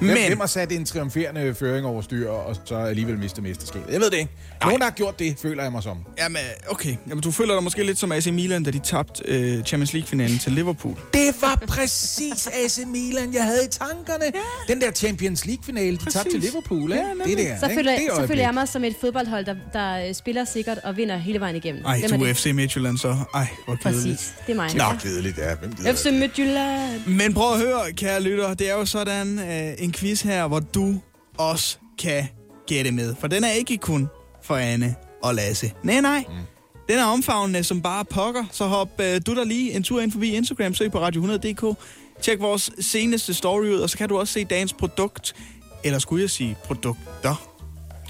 Men- 0.00 0.16
hvem 0.26 0.40
har 0.40 0.46
sat 0.46 0.72
en 0.72 0.84
triumferende 0.84 1.54
føring 1.54 1.86
over 1.86 2.02
styr, 2.02 2.28
og 2.28 2.56
så 2.64 2.76
alligevel 2.76 3.18
mistet 3.18 3.42
mesterskabet? 3.42 3.92
Jeg 3.92 4.00
ved 4.00 4.10
det 4.10 4.16
ikke. 4.18 4.30
Nogen, 4.62 4.78
der 4.78 4.84
har 4.84 4.90
gjort 4.92 5.18
det, 5.18 5.36
føler 5.42 5.62
jeg 5.62 5.72
mig 5.72 5.82
som. 5.82 5.98
Jamen, 6.18 6.42
okay. 6.68 6.96
Jamen, 7.08 7.22
du 7.22 7.30
føler 7.30 7.54
dig 7.54 7.62
måske 7.62 7.84
lidt 7.84 7.98
som 7.98 8.12
AC 8.12 8.26
Milan, 8.26 8.62
da 8.62 8.70
de 8.70 8.78
tabte 8.78 9.22
øh, 9.26 9.64
Champions 9.64 9.92
League-finalen 9.92 10.38
til 10.38 10.52
Liverpool. 10.52 10.96
Det 11.14 11.34
var 11.40 11.62
præcis 11.68 12.46
AC 12.46 12.78
Milan, 12.86 13.34
jeg 13.34 13.44
havde 13.44 13.64
i 13.64 13.68
tankerne. 13.70 14.24
Ja. 14.24 14.72
Den 14.74 14.80
der 14.80 14.90
Champions 14.92 15.46
League-finale, 15.46 15.96
de 15.96 16.10
tabte 16.10 16.30
til 16.30 16.40
Liverpool. 16.40 16.92
Ikke? 16.92 17.04
Ja, 17.04 17.24
det 17.30 17.38
der, 17.38 17.58
Så 17.58 17.66
ikke? 17.66 17.74
føler, 17.78 17.92
det 17.92 18.08
så 18.16 18.26
føler 18.26 18.42
jeg 18.42 18.54
mig 18.54 18.68
som 18.68 18.84
et 18.84 18.94
fodboldhold, 19.00 19.44
der, 19.46 19.54
der 19.72 20.08
øh, 20.08 20.14
spiller 20.14 20.44
sikkert 20.44 20.78
og 20.84 20.96
vinder 20.96 21.16
hele 21.16 21.40
vejen 21.40 21.56
igennem. 21.56 21.84
Ej, 21.86 22.00
Hvem 22.08 22.20
du 22.20 22.24
er? 22.26 22.32
FC 22.32 22.50
Midtjylland, 22.54 22.98
så 22.98 23.16
ej, 23.34 23.46
hvor 23.64 23.76
kedeligt. 23.76 24.16
Præcis, 24.16 24.34
det 24.46 24.52
er 24.52 24.56
mig. 24.56 24.74
Nå, 24.76 24.84
kedeligt, 25.02 25.38
ja. 25.38 25.54
Hvem 25.54 25.96
FC 25.96 26.06
Midtjylland. 26.12 27.06
Men 27.06 27.34
prøv 27.34 27.52
at 27.54 27.60
høre, 27.60 27.92
kære 27.92 28.22
lytter, 28.22 28.54
det 28.54 28.70
er 28.70 28.74
jo 28.74 28.84
sådan 28.84 29.38
øh, 29.38 29.72
en 29.88 29.92
quiz 29.92 30.20
her, 30.20 30.46
hvor 30.46 30.60
du 30.60 31.00
også 31.38 31.76
kan 31.98 32.28
gætte 32.66 32.90
med. 32.90 33.14
For 33.20 33.26
den 33.26 33.44
er 33.44 33.50
ikke 33.50 33.76
kun 33.76 34.08
for 34.42 34.56
Anne 34.56 34.94
og 35.22 35.34
Lasse. 35.34 35.72
Nej, 35.82 36.00
nej. 36.00 36.24
Mm. 36.28 36.34
Den 36.88 36.98
er 36.98 37.04
omfavnende 37.04 37.64
som 37.64 37.82
bare 37.82 38.04
pokker, 38.04 38.44
så 38.52 38.66
hop 38.66 39.00
øh, 39.00 39.20
du 39.26 39.34
der 39.34 39.44
lige 39.44 39.72
en 39.72 39.82
tur 39.82 40.00
ind 40.00 40.12
forbi 40.12 40.32
Instagram, 40.34 40.74
søg 40.74 40.92
på 40.92 41.06
radio100.dk, 41.08 41.78
tjek 42.22 42.40
vores 42.40 42.70
seneste 42.80 43.34
story 43.34 43.64
ud, 43.64 43.80
og 43.80 43.90
så 43.90 43.98
kan 43.98 44.08
du 44.08 44.18
også 44.18 44.32
se 44.32 44.44
dagens 44.44 44.72
produkt, 44.72 45.34
eller 45.84 45.98
skulle 45.98 46.22
jeg 46.22 46.30
sige 46.30 46.56
produkter. 46.64 47.48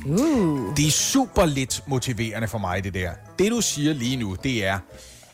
Uh. 0.06 0.76
Det 0.76 0.86
er 0.86 0.90
super 0.90 1.46
lidt 1.46 1.82
motiverende 1.86 2.48
for 2.48 2.58
mig, 2.58 2.84
det 2.84 2.94
der. 2.94 3.10
Det, 3.38 3.50
du 3.50 3.60
siger 3.60 3.92
lige 3.92 4.16
nu, 4.16 4.36
det 4.44 4.64
er... 4.66 4.78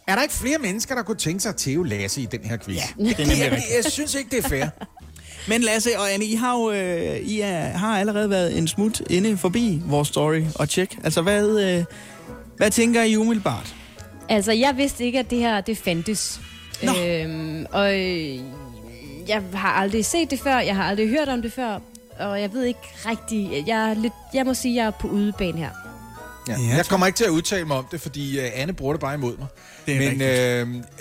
Er 0.06 0.14
der 0.14 0.22
ikke 0.22 0.34
flere 0.34 0.58
mennesker, 0.58 0.94
der 0.94 1.02
kunne 1.02 1.16
tænke 1.16 1.40
sig 1.40 1.48
at 1.48 1.56
tæve 1.56 1.86
Lasse 1.86 2.20
i 2.20 2.26
den 2.26 2.44
her 2.44 2.56
quiz? 2.56 2.76
Ja, 2.76 3.04
det 3.04 3.20
er 3.20 3.50
rigtigt. 3.50 3.84
Jeg 3.84 3.92
synes 3.92 4.14
ikke, 4.14 4.36
det 4.36 4.44
er 4.44 4.48
fair. 4.48 4.66
Men 5.48 5.60
Lasse 5.62 5.98
og 5.98 6.12
Anne, 6.12 6.24
I 6.24 6.34
har 6.34 6.58
jo 6.58 6.70
øh, 6.70 7.16
I 7.16 7.40
er, 7.40 7.66
har 7.66 7.98
allerede 7.98 8.30
været 8.30 8.58
en 8.58 8.68
smut 8.68 9.02
inde 9.10 9.36
forbi 9.36 9.82
vores 9.86 10.08
story 10.08 10.42
og 10.54 10.68
tjek. 10.68 10.98
Altså, 11.04 11.22
hvad, 11.22 11.60
øh, 11.60 11.84
hvad 12.56 12.70
tænker 12.70 13.02
I 13.02 13.16
umiddelbart? 13.16 13.74
Altså, 14.28 14.52
jeg 14.52 14.76
vidste 14.76 15.04
ikke, 15.04 15.18
at 15.18 15.30
det 15.30 15.38
her, 15.38 15.60
det 15.60 15.78
fandtes. 15.78 16.40
Nå. 16.82 16.92
Øhm, 17.06 17.66
og 17.72 18.00
øh, 18.00 18.38
jeg 19.28 19.42
har 19.54 19.68
aldrig 19.68 20.04
set 20.04 20.30
det 20.30 20.40
før, 20.40 20.58
jeg 20.58 20.76
har 20.76 20.84
aldrig 20.84 21.08
hørt 21.08 21.28
om 21.28 21.42
det 21.42 21.52
før, 21.52 21.78
og 22.20 22.40
jeg 22.40 22.52
ved 22.52 22.64
ikke 22.64 22.80
rigtig, 23.06 23.64
jeg, 23.66 23.90
er 23.90 23.94
lidt, 23.94 24.12
jeg 24.34 24.46
må 24.46 24.54
sige, 24.54 24.72
at 24.72 24.76
jeg 24.76 24.86
er 24.86 24.90
på 24.90 25.08
udebane 25.08 25.58
her. 25.58 25.70
Ja. 26.48 26.52
Ja, 26.52 26.76
Jeg 26.76 26.86
kommer 26.86 27.06
ikke 27.06 27.16
til 27.16 27.24
at 27.24 27.30
udtale 27.30 27.64
mig 27.64 27.76
om 27.76 27.86
det, 27.90 28.00
fordi 28.00 28.38
uh, 28.38 28.44
Anne 28.54 28.72
bruger 28.72 28.92
det 28.92 29.00
bare 29.00 29.14
imod 29.14 29.36
mig. 29.36 29.46
Det 29.86 29.94
er 29.94 29.98
Men 29.98 30.08
rigtigt. 30.08 30.30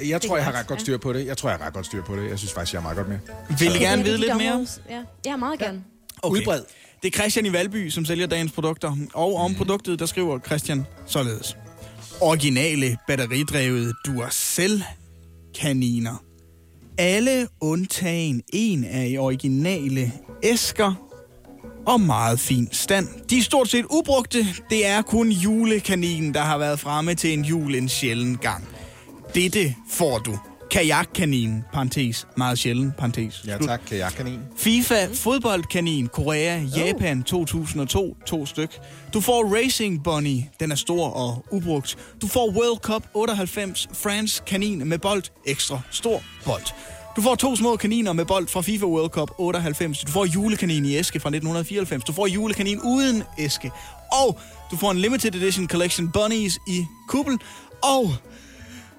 øh, 0.04 0.10
jeg 0.10 0.22
tror, 0.22 0.36
jeg 0.36 0.46
har 0.46 0.52
ret 0.52 0.68
godt 0.68 0.82
styr 0.82 0.98
på 0.98 1.14
det. 1.14 1.26
Jeg 1.26 1.38
tror, 1.38 1.50
jeg 1.50 1.58
har 1.60 1.66
ret 1.66 1.74
godt 1.74 1.86
styr 1.86 2.04
på 2.04 2.16
det. 2.16 2.30
Jeg 2.30 2.40
synes 2.40 2.54
faktisk, 2.54 2.74
jeg 2.74 2.80
er 2.80 2.84
meget 2.84 2.98
godt 2.98 3.10
med. 3.10 3.18
Vil 3.60 3.76
I 3.76 3.80
gerne 3.80 4.02
er 4.02 4.06
vide 4.06 4.18
lidt 4.18 4.38
mere? 4.38 4.68
Ja, 4.90 5.02
ja 5.26 5.36
meget 5.36 5.60
gerne. 5.60 5.84
Okay. 6.22 6.40
Udbred. 6.40 6.62
Det 7.02 7.08
er 7.08 7.12
Christian 7.20 7.46
i 7.46 7.54
Valby, 7.54 7.90
som 7.90 8.06
sælger 8.06 8.28
dagens 8.28 8.52
produkter. 8.52 8.96
Og 9.14 9.36
om 9.36 9.56
produktet, 9.56 10.00
der 10.00 10.06
skriver 10.06 10.40
Christian 10.40 10.86
således. 11.06 11.58
Originale 12.22 12.98
batteridrevede 13.08 13.94
Duracell-kaniner. 14.06 16.24
Alle 16.98 17.48
undtagen 17.62 18.42
en 18.54 18.84
af 18.84 19.08
i 19.10 19.18
originale 19.18 20.12
æsker 20.44 21.03
og 21.86 22.02
meget 22.02 22.40
fin 22.40 22.70
stand. 22.72 23.08
De 23.30 23.38
er 23.38 23.42
stort 23.42 23.70
set 23.70 23.86
ubrugte. 23.90 24.46
Det 24.70 24.88
er 24.88 25.02
kun 25.02 25.30
julekaninen, 25.32 26.34
der 26.34 26.42
har 26.42 26.58
været 26.58 26.80
fremme 26.80 27.16
til 27.16 27.34
en 27.34 27.46
jul 27.46 27.76
en 27.76 27.90
sjælden 27.90 28.38
gang. 28.38 28.68
Dette 29.36 29.76
får 29.90 30.18
du. 30.18 30.38
Kajakkanin, 30.72 31.64
parentes, 31.74 32.28
meget 32.38 32.60
sjælden, 32.60 32.94
parentes. 32.98 33.44
Ja 33.48 33.58
tak, 33.58 33.82
kajakkanin. 33.90 34.40
FIFA 34.58 35.08
Fodboldkanin 35.14 36.08
Korea 36.08 36.60
Japan 36.78 37.24
2002 37.24 38.18
to 38.26 38.46
styk. 38.46 38.80
Du 39.14 39.22
får 39.22 39.56
Racing 39.56 40.04
Bunny, 40.04 40.42
den 40.60 40.72
er 40.72 40.76
stor 40.76 41.08
og 41.10 41.46
ubrugt. 41.52 41.98
Du 42.22 42.28
får 42.28 42.50
World 42.52 42.80
Cup 42.80 43.04
98 43.14 43.88
France 43.94 44.44
kanin 44.48 44.88
med 44.88 45.00
bold, 45.00 45.24
ekstra 45.46 45.82
stor 45.92 46.22
bold. 46.46 46.64
Du 47.16 47.22
får 47.22 47.36
to 47.36 47.56
små 47.56 47.76
kaniner 47.76 48.14
med 48.14 48.26
bold 48.26 48.48
fra 48.48 48.62
FIFA 48.62 48.86
World 48.86 49.10
Cup 49.10 49.32
98. 49.38 50.00
Du 50.00 50.12
får 50.12 50.26
julekanin 50.26 50.86
i 50.86 50.96
æske 50.96 51.20
fra 51.20 51.30
1994. 51.30 52.04
Du 52.04 52.14
får 52.14 52.28
julekanin 52.28 52.80
uden 52.80 53.24
æske. 53.38 53.72
Og 54.12 54.40
du 54.72 54.78
får 54.78 54.92
en 54.92 54.98
limited 54.98 55.36
edition 55.36 55.68
collection 55.68 56.12
bunnies 56.12 56.60
i 56.68 56.86
kuppel. 57.08 57.40
Og 57.84 58.14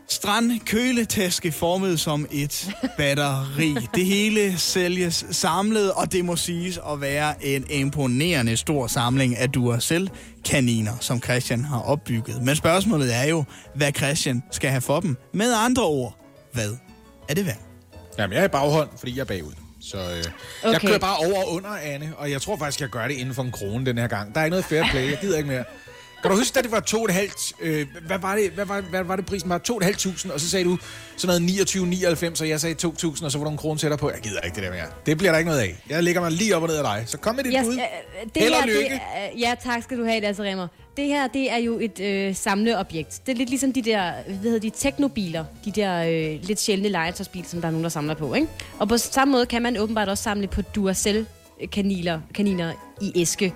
Strand 0.09 0.61
køletaske 0.61 1.53
formet 1.53 2.01
som 2.01 2.27
et 2.31 2.71
batteri. 2.97 3.77
Det 3.95 4.07
hele 4.07 4.59
sælges 4.59 5.27
samlet, 5.31 5.93
og 5.93 6.13
det 6.13 6.25
må 6.25 6.37
siges 6.37 6.81
at 6.93 7.01
være 7.01 7.47
en 7.47 7.65
imponerende 7.71 8.57
stor 8.57 8.87
samling 8.87 9.37
af 9.37 9.49
selv 9.81 10.09
kaniner 10.45 10.93
som 11.01 11.23
Christian 11.23 11.65
har 11.65 11.81
opbygget. 11.81 12.43
Men 12.43 12.57
spørgsmålet 12.57 13.15
er 13.15 13.25
jo, 13.25 13.45
hvad 13.75 13.93
Christian 13.97 14.43
skal 14.51 14.71
have 14.71 14.81
for 14.81 15.01
dem. 15.01 15.17
Med 15.33 15.53
andre 15.53 15.83
ord, 15.83 16.19
hvad 16.53 16.71
er 17.29 17.35
det 17.35 17.47
værd? 17.47 17.74
Jamen, 18.19 18.35
jeg 18.35 18.41
er 18.41 18.45
i 18.45 18.49
baghånd, 18.49 18.89
fordi 18.99 19.15
jeg 19.17 19.21
er 19.21 19.25
bagud. 19.25 19.53
Så 19.81 19.97
øh, 19.97 20.03
okay. 20.05 20.73
jeg 20.73 20.81
kører 20.81 20.99
bare 20.99 21.17
over 21.17 21.45
og 21.45 21.53
under, 21.53 21.71
Anne, 21.71 22.13
og 22.17 22.31
jeg 22.31 22.43
tror 22.43 22.57
faktisk, 22.57 22.81
jeg 22.81 22.89
gør 22.89 23.09
det 23.09 23.15
inden 23.15 23.35
for 23.35 23.43
en 23.43 23.53
krone 23.53 23.87
den 23.87 23.99
her 23.99 24.07
gang. 24.07 24.35
Der 24.35 24.41
er 24.41 24.45
ikke 24.45 24.51
noget 24.51 24.65
fair 24.65 24.85
play, 24.91 25.11
jeg 25.11 25.19
gider 25.21 25.37
ikke 25.37 25.49
mere. 25.49 25.65
Kan 26.25 26.31
du 26.31 26.37
huske, 26.37 26.55
da 26.55 26.63
det 26.63 26.71
var 26.73 26.81
2,5... 26.81 27.53
Øh, 27.61 27.87
hvad, 28.07 28.19
var 28.19 28.37
det, 28.37 28.51
hvad, 28.51 28.65
var, 28.65 28.81
hvad 28.81 29.03
var 29.05 29.17
det 29.17 29.27
prisen 29.27 29.49
var? 29.51 29.61
2.500, 29.71 30.33
og 30.33 30.41
så 30.41 30.51
sagde 30.51 30.65
du 30.65 30.79
sådan 31.17 31.43
noget 31.43 31.61
29,99, 32.37 32.41
og 32.43 32.49
jeg 32.49 32.61
sagde 32.61 32.89
2.000, 32.89 33.25
og 33.25 33.33
så 33.33 33.39
var 33.39 33.45
du 33.45 33.51
en 33.51 33.57
krone 33.57 33.79
tættere 33.79 33.99
på. 33.99 34.11
Jeg 34.11 34.19
gider 34.21 34.41
ikke 34.41 34.55
det 34.55 34.63
der 34.65 34.71
mere. 34.71 34.85
Det 35.07 35.19
bliver 35.19 35.31
der 35.33 35.39
ikke 35.39 35.49
noget 35.51 35.63
af. 35.63 35.77
Jeg 35.91 36.03
lægger 36.03 36.21
mig 36.21 36.33
lige 36.33 36.57
op 36.57 36.63
og 36.63 36.69
ned 36.69 36.77
af 36.77 36.85
dig. 36.85 37.05
Så 37.07 37.19
kom 37.19 37.35
med 37.35 37.45
dit 37.45 37.53
Yes, 37.59 37.65
bud. 37.67 37.73
øh, 37.75 37.79
det 38.35 38.43
Held 38.43 38.53
og 38.53 38.59
her, 38.61 38.67
lykke. 38.67 38.81
Det, 38.81 39.01
er- 39.15 39.39
ja, 39.39 39.55
tak 39.65 39.83
skal 39.83 39.99
du 39.99 40.05
have, 40.05 40.21
Lasse 40.21 40.43
Remmer. 40.43 40.69
Det 40.97 41.07
her, 41.07 41.27
det 41.27 41.51
er 41.53 41.57
jo 41.57 41.79
et 41.81 42.01
øh, 42.01 42.37
samleobjekt. 42.37 43.21
Det 43.27 43.33
er 43.33 43.37
lidt 43.37 43.49
ligesom 43.51 43.73
de 43.73 43.83
der, 43.83 44.13
hvad 44.27 44.37
hedder 44.43 44.59
de, 44.59 44.71
teknobiler. 44.71 45.45
De 45.65 45.73
der 45.73 46.03
øh, 46.03 46.43
lidt 46.43 46.61
sjældne 46.61 46.89
legetøjsbiler, 46.89 47.47
som 47.49 47.61
der 47.61 47.69
er 47.69 47.73
nogen, 47.73 47.85
der 47.85 47.91
samler 47.91 48.15
på, 48.15 48.35
ikke? 48.35 48.49
Og 48.79 48.89
på 48.89 48.99
samme 48.99 49.33
måde 49.33 49.47
kan 49.47 49.63
man 49.63 49.77
åbenbart 49.77 50.09
også 50.09 50.23
samle 50.25 50.47
på 50.47 50.63
Duracell-kaniner 50.63 52.21
kaniner 52.35 52.73
i 53.03 53.13
æske. 53.21 53.55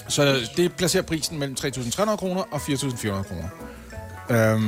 Så 0.08 0.50
det 0.58 0.74
placerer 0.74 1.04
prisen 1.04 1.40
mellem 1.40 1.58
3.300 1.60 2.16
kroner 2.16 2.42
og 2.52 2.62
4.400 2.62 3.24
kroner. 3.24 3.50
Øhm, 4.30 4.62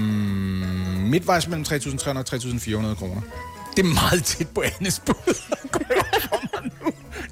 midtvejs 1.09 1.47
mellem 1.47 1.65
3.300 1.69 2.09
og 2.09 2.25
3.400 2.29 2.95
kroner. 2.95 3.21
Det 3.75 3.85
er 3.85 3.93
meget 3.93 4.23
tæt 4.23 4.47
på 4.49 4.61
Annes 4.61 5.01
bud. 5.05 5.15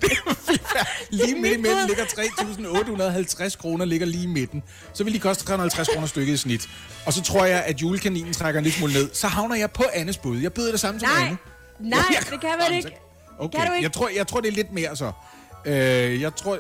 Det 0.02 0.12
er 0.12 1.16
lige 1.16 1.42
midt 1.42 1.54
imellem 1.54 1.88
ligger 1.88 2.04
3.850 2.04 3.58
kroner, 3.58 3.86
ligger 3.86 4.08
lige 4.08 4.24
i 4.24 4.28
midten. 4.28 4.64
Så 4.94 5.04
vil 5.04 5.14
de 5.14 5.20
koste 5.20 5.46
350 5.46 5.88
kroner 5.88 6.08
stykket 6.08 6.34
i 6.34 6.38
snit. 6.38 6.70
Og 7.06 7.14
så 7.14 7.22
tror 7.22 7.46
jeg, 7.46 7.64
at 7.64 7.82
julekaninen 7.82 8.34
trækker 8.34 8.60
en 8.60 8.64
lille 8.64 8.78
smule 8.78 8.94
ned. 8.94 9.10
Så 9.14 9.28
havner 9.28 9.56
jeg 9.56 9.72
på 9.72 9.84
Annes 9.94 10.18
bud. 10.18 10.38
Jeg 10.38 10.54
byder 10.54 10.72
det 10.72 10.80
samme 10.80 11.00
som 11.00 11.10
Nej, 11.10 11.26
Anne. 11.26 11.38
nej, 11.80 12.00
det 12.32 12.42
kan 12.42 12.50
man 12.60 12.78
ikke. 12.78 12.98
Okay, 13.40 13.60
Kan 13.60 13.68
du 13.68 13.74
ikke? 13.74 13.84
Jeg, 13.84 13.94
tror, 13.94 14.10
jeg 14.16 14.28
tror, 14.28 14.42
det 14.42 14.48
er 14.48 14.56
lidt 14.56 14.72
mere 14.72 14.96
så. 14.96 15.12
Øh, 15.65 16.22
jeg 16.22 16.36
tror... 16.36 16.58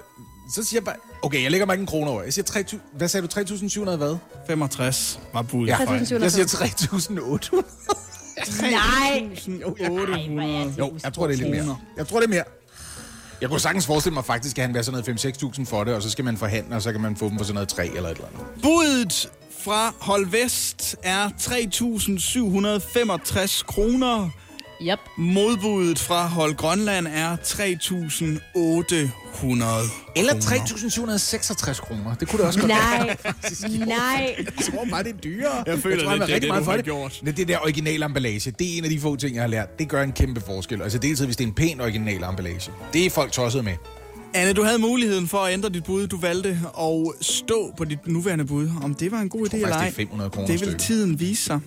Så 0.53 0.63
siger 0.63 0.79
jeg 0.79 0.85
bare... 0.85 0.95
Okay, 1.21 1.43
jeg 1.43 1.51
lægger 1.51 1.65
mig 1.65 1.73
ikke 1.73 1.81
en 1.81 1.87
krone 1.87 2.11
over. 2.11 2.23
Jeg 2.23 2.33
siger 2.33 2.45
3.000... 2.45 2.77
Hvad 2.93 3.07
sagde 3.07 3.27
du? 3.27 3.39
3.700 3.39 3.95
hvad? 3.95 4.17
65 4.47 5.19
var 5.33 5.41
budet. 5.41 5.67
Ja. 5.67 5.75
fra 5.75 5.93
jer. 5.93 5.99
3.700. 5.99 6.21
Jeg 6.21 6.31
siger 6.31 6.45
3.800. 6.45 8.61
Nej. 8.61 9.29
800. 9.65 10.73
Jo, 10.79 10.93
jeg 11.03 11.13
tror, 11.13 11.27
det 11.27 11.33
er 11.33 11.37
lidt 11.37 11.49
mere. 11.65 11.77
Jeg 11.97 12.07
tror, 12.07 12.19
det 12.19 12.25
er 12.25 12.29
mere. 12.29 12.43
Jeg 13.41 13.49
kunne 13.49 13.59
sagtens 13.59 13.85
forestille 13.85 14.13
mig 14.13 14.25
faktisk, 14.25 14.57
at 14.57 14.65
han 14.65 14.73
vil 14.73 14.83
sådan 14.83 15.03
noget 15.07 15.19
5-6.000 15.59 15.65
for 15.65 15.83
det, 15.83 15.93
og 15.93 16.03
så 16.03 16.09
skal 16.09 16.25
man 16.25 16.37
forhandle, 16.37 16.75
og 16.75 16.81
så 16.81 16.91
kan 16.91 17.01
man 17.01 17.15
få 17.15 17.29
dem 17.29 17.37
for 17.37 17.45
sådan 17.45 17.53
noget 17.53 17.69
3 17.69 17.87
eller 17.87 18.09
et 18.09 18.15
eller 18.15 18.27
andet. 18.27 18.41
Budet 18.63 19.29
fra 19.59 19.93
Hold 19.99 20.27
Vest 20.27 20.95
er 21.03 21.29
3.765 21.29 23.63
kroner. 23.65 24.29
Yep. 24.81 24.99
Modbuddet 25.17 25.99
fra 25.99 26.27
Hold 26.27 26.55
Grønland 26.55 27.07
er 27.07 27.35
3.800 27.35 27.63
Eller 30.15 30.33
3.766 30.33 31.81
kroner. 31.81 32.15
Det 32.15 32.27
kunne 32.27 32.37
det 32.39 32.47
også 32.47 32.59
godt 32.59 32.69
Nej. 32.71 33.17
Nej. 33.97 34.35
Jeg 34.37 34.65
tror 34.71 34.85
bare, 34.91 35.03
det 35.03 35.09
er 35.15 35.17
dyrere. 35.17 35.63
Jeg 35.65 35.79
føler 35.79 35.95
jeg 35.97 36.05
tror, 36.05 36.13
det 36.13 36.21
er 36.21 36.27
rigtig 36.27 36.41
det, 36.41 36.47
meget 36.49 36.59
du 36.61 36.65
for 36.65 36.71
har 36.71 36.77
det. 36.77 36.85
gjort. 36.85 37.19
Men 37.23 37.37
det 37.37 37.47
der 37.47 37.57
originale 37.59 38.05
emballage, 38.05 38.51
det 38.51 38.73
er 38.73 38.77
en 38.77 38.83
af 38.83 38.89
de 38.89 38.99
få 38.99 39.15
ting, 39.15 39.35
jeg 39.35 39.43
har 39.43 39.47
lært. 39.47 39.79
Det 39.79 39.89
gør 39.89 40.03
en 40.03 40.11
kæmpe 40.11 40.41
forskel. 40.41 40.81
Altså 40.81 40.97
dels, 40.97 41.19
hvis 41.19 41.35
det 41.35 41.43
er 41.43 41.47
en 41.47 41.53
pæn 41.53 41.81
original 41.81 42.23
emballage. 42.23 42.71
Det 42.93 43.05
er 43.05 43.09
folk 43.09 43.31
tosset 43.31 43.63
med. 43.63 43.73
Anne, 44.33 44.53
du 44.53 44.63
havde 44.63 44.79
muligheden 44.79 45.27
for 45.27 45.37
at 45.37 45.53
ændre 45.53 45.69
dit 45.69 45.83
bud. 45.83 46.07
Du 46.07 46.17
valgte 46.19 46.59
at 46.79 46.97
stå 47.21 47.73
på 47.77 47.85
dit 47.85 48.07
nuværende 48.07 48.45
bud. 48.45 48.69
Om 48.83 48.93
det 48.95 49.11
var 49.11 49.19
en 49.19 49.29
god 49.29 49.39
idé 49.39 49.43
faktisk, 49.43 49.63
eller 49.63 49.75
ej, 49.75 49.83
det 49.85 49.91
er 49.91 49.95
500 49.95 50.29
kroner 50.29 50.47
det 50.47 50.61
vil 50.61 50.77
tiden 50.77 51.19
vise 51.19 51.43
sig. 51.43 51.59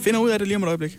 Finder 0.00 0.20
ud 0.20 0.30
af 0.30 0.38
det 0.38 0.48
lige 0.48 0.56
om 0.56 0.62
et 0.62 0.66
øjeblik. 0.66 0.96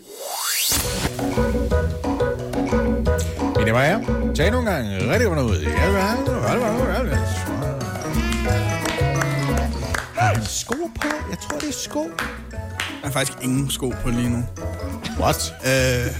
Var 3.78 3.84
jeg. 3.84 4.00
Tag 4.36 4.50
nogle 4.50 4.70
gange 4.70 5.12
rigtig 5.12 5.28
godt 5.28 5.38
ud. 5.38 5.56
Jeg 5.56 5.92
vil 5.92 6.00
have... 6.00 6.28
Har 10.14 10.34
han 10.34 10.44
sko 10.44 10.74
på? 11.00 11.08
Jeg 11.30 11.38
tror, 11.38 11.58
det 11.58 11.68
er 11.68 11.72
sko. 11.72 12.10
Jeg 12.52 13.04
har 13.04 13.10
faktisk 13.10 13.38
ingen 13.42 13.70
sko 13.70 13.92
på 14.02 14.10
lige 14.10 14.28
nu. 14.28 14.44
What? 15.20 15.54
Øh, 15.64 16.12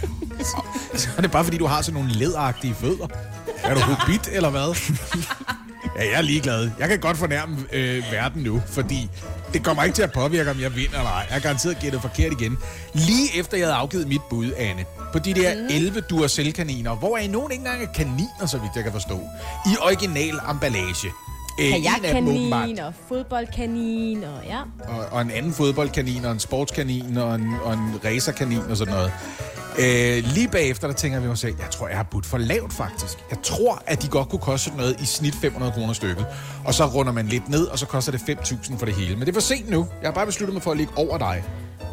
Så 1.00 1.08
er 1.16 1.22
det 1.22 1.30
bare, 1.30 1.44
fordi 1.44 1.58
du 1.58 1.66
har 1.66 1.82
sådan 1.82 2.00
nogle 2.00 2.14
ledagtige 2.14 2.74
fødder. 2.74 3.06
Er 3.62 3.74
du 3.74 3.80
hobbit, 3.80 4.28
eller 4.32 4.50
hvad? 4.50 4.74
Ja, 5.96 6.04
jeg 6.04 6.12
er 6.18 6.22
ligeglad. 6.22 6.70
Jeg 6.78 6.88
kan 6.88 6.98
godt 6.98 7.16
fornærme 7.16 7.56
øh, 7.72 8.04
verden 8.12 8.42
nu, 8.42 8.62
fordi 8.66 9.10
det 9.52 9.64
kommer 9.64 9.82
ikke 9.82 9.94
til 9.94 10.02
at 10.02 10.12
påvirke, 10.12 10.50
om 10.50 10.60
jeg 10.60 10.76
vinder 10.76 10.98
eller 10.98 11.10
ej. 11.10 11.24
Jeg 11.28 11.34
har 11.34 11.40
garanteret 11.40 11.78
gættet 11.80 12.02
forkert 12.02 12.32
igen. 12.40 12.58
Lige 12.92 13.38
efter 13.38 13.56
jeg 13.56 13.66
havde 13.66 13.76
afgivet 13.76 14.08
mit 14.08 14.20
bud, 14.30 14.52
Anne, 14.56 14.84
på 15.12 15.18
de 15.18 15.34
der 15.34 15.50
11 15.70 16.00
Duracell-kaniner, 16.00 16.94
hvor 16.94 17.16
er 17.16 17.28
nogen 17.28 17.52
ikke 17.52 17.60
engang 17.60 17.82
er 17.82 17.92
kaniner, 17.92 18.46
så 18.46 18.58
vidt 18.58 18.72
jeg 18.76 18.84
kan 18.84 18.92
forstå, 18.92 19.20
i 19.66 19.76
original 19.82 20.40
emballage. 20.50 21.08
Øh, 21.60 21.66
en 21.66 21.86
af 22.04 22.14
dem 22.14 22.28
åbenbart. 22.28 22.50
Kajakkanin 22.50 22.78
og 22.78 22.94
fodboldkanin 23.08 24.24
og 24.24 24.44
ja. 24.46 24.60
og, 24.88 25.06
og 25.10 25.22
en 25.22 25.30
anden 25.30 25.52
fodboldkanin, 25.52 26.24
og 26.24 26.32
en 26.32 26.40
sportskanin, 26.40 27.16
og 27.16 27.34
en, 27.34 27.54
og 27.62 27.72
en 27.72 28.00
racerkanin 28.04 28.60
og 28.70 28.76
sådan 28.76 28.94
noget. 28.94 29.12
Øh, 29.78 30.24
lige 30.24 30.48
bagefter, 30.48 30.86
der 30.86 30.94
tænker 30.94 31.20
vi 31.20 31.26
mig 31.26 31.38
selv, 31.38 31.54
jeg 31.58 31.70
tror, 31.70 31.88
jeg 31.88 31.96
har 31.96 32.04
budt 32.10 32.26
for 32.26 32.38
lavt 32.38 32.72
faktisk. 32.72 33.18
Jeg 33.30 33.38
tror, 33.42 33.82
at 33.86 34.02
de 34.02 34.08
godt 34.08 34.28
kunne 34.28 34.38
koste 34.40 34.64
sådan 34.64 34.78
noget 34.78 35.00
i 35.00 35.06
snit 35.06 35.34
500 35.34 35.72
kroner 35.72 35.92
stykket. 35.92 36.26
Og 36.64 36.74
så 36.74 36.86
runder 36.86 37.12
man 37.12 37.26
lidt 37.26 37.48
ned, 37.48 37.66
og 37.66 37.78
så 37.78 37.86
koster 37.86 38.12
det 38.12 38.18
5.000 38.18 38.78
for 38.78 38.86
det 38.86 38.94
hele. 38.94 39.16
Men 39.16 39.20
det 39.20 39.28
er 39.28 39.32
for 39.32 39.40
sent 39.40 39.70
nu. 39.70 39.86
Jeg 40.00 40.08
har 40.08 40.14
bare 40.14 40.26
besluttet 40.26 40.54
mig 40.54 40.62
for 40.62 40.70
at 40.70 40.76
ligge 40.76 40.92
over 40.96 41.18
dig. 41.18 41.44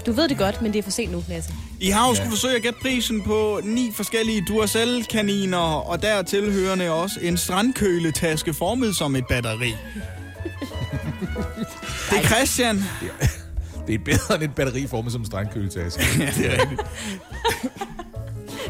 Du 0.06 0.12
ved 0.12 0.30
det 0.30 0.38
godt, 0.38 0.62
men 0.62 0.74
det 0.74 0.80
er 0.80 0.84
for 0.84 0.92
sent 0.92 1.12
nu, 1.12 1.24
Lasse. 1.28 1.54
I 1.80 1.90
har 1.90 2.10
jo 2.10 2.16
skulle 2.16 2.30
forsøge 2.30 2.56
at 2.56 2.62
gætte 2.62 2.80
prisen 2.82 3.22
på 3.22 3.60
ni 3.64 3.92
forskellige 3.96 4.44
Duracell-kaniner, 4.48 5.58
og 5.58 6.02
der 6.02 6.22
tilhørende 6.22 6.92
også 6.92 7.20
en 7.22 7.38
strandkøletaske 7.38 8.54
formet 8.54 8.96
som 8.96 9.16
et 9.16 9.28
batteri. 9.28 9.76
Det 12.10 12.18
er 12.18 12.24
Christian. 12.24 12.84
Det 13.88 13.96
er 13.96 14.00
bedre 14.06 14.36
end 14.36 14.44
et 14.44 14.56
batteri 14.56 14.88
formet 14.88 15.12
som 15.12 15.22
en 15.22 15.26
strandkøletaske. 15.26 16.04
Ja, 16.20 16.26
det 16.38 16.54
er 16.54 16.62
rigtigt. 16.62 16.82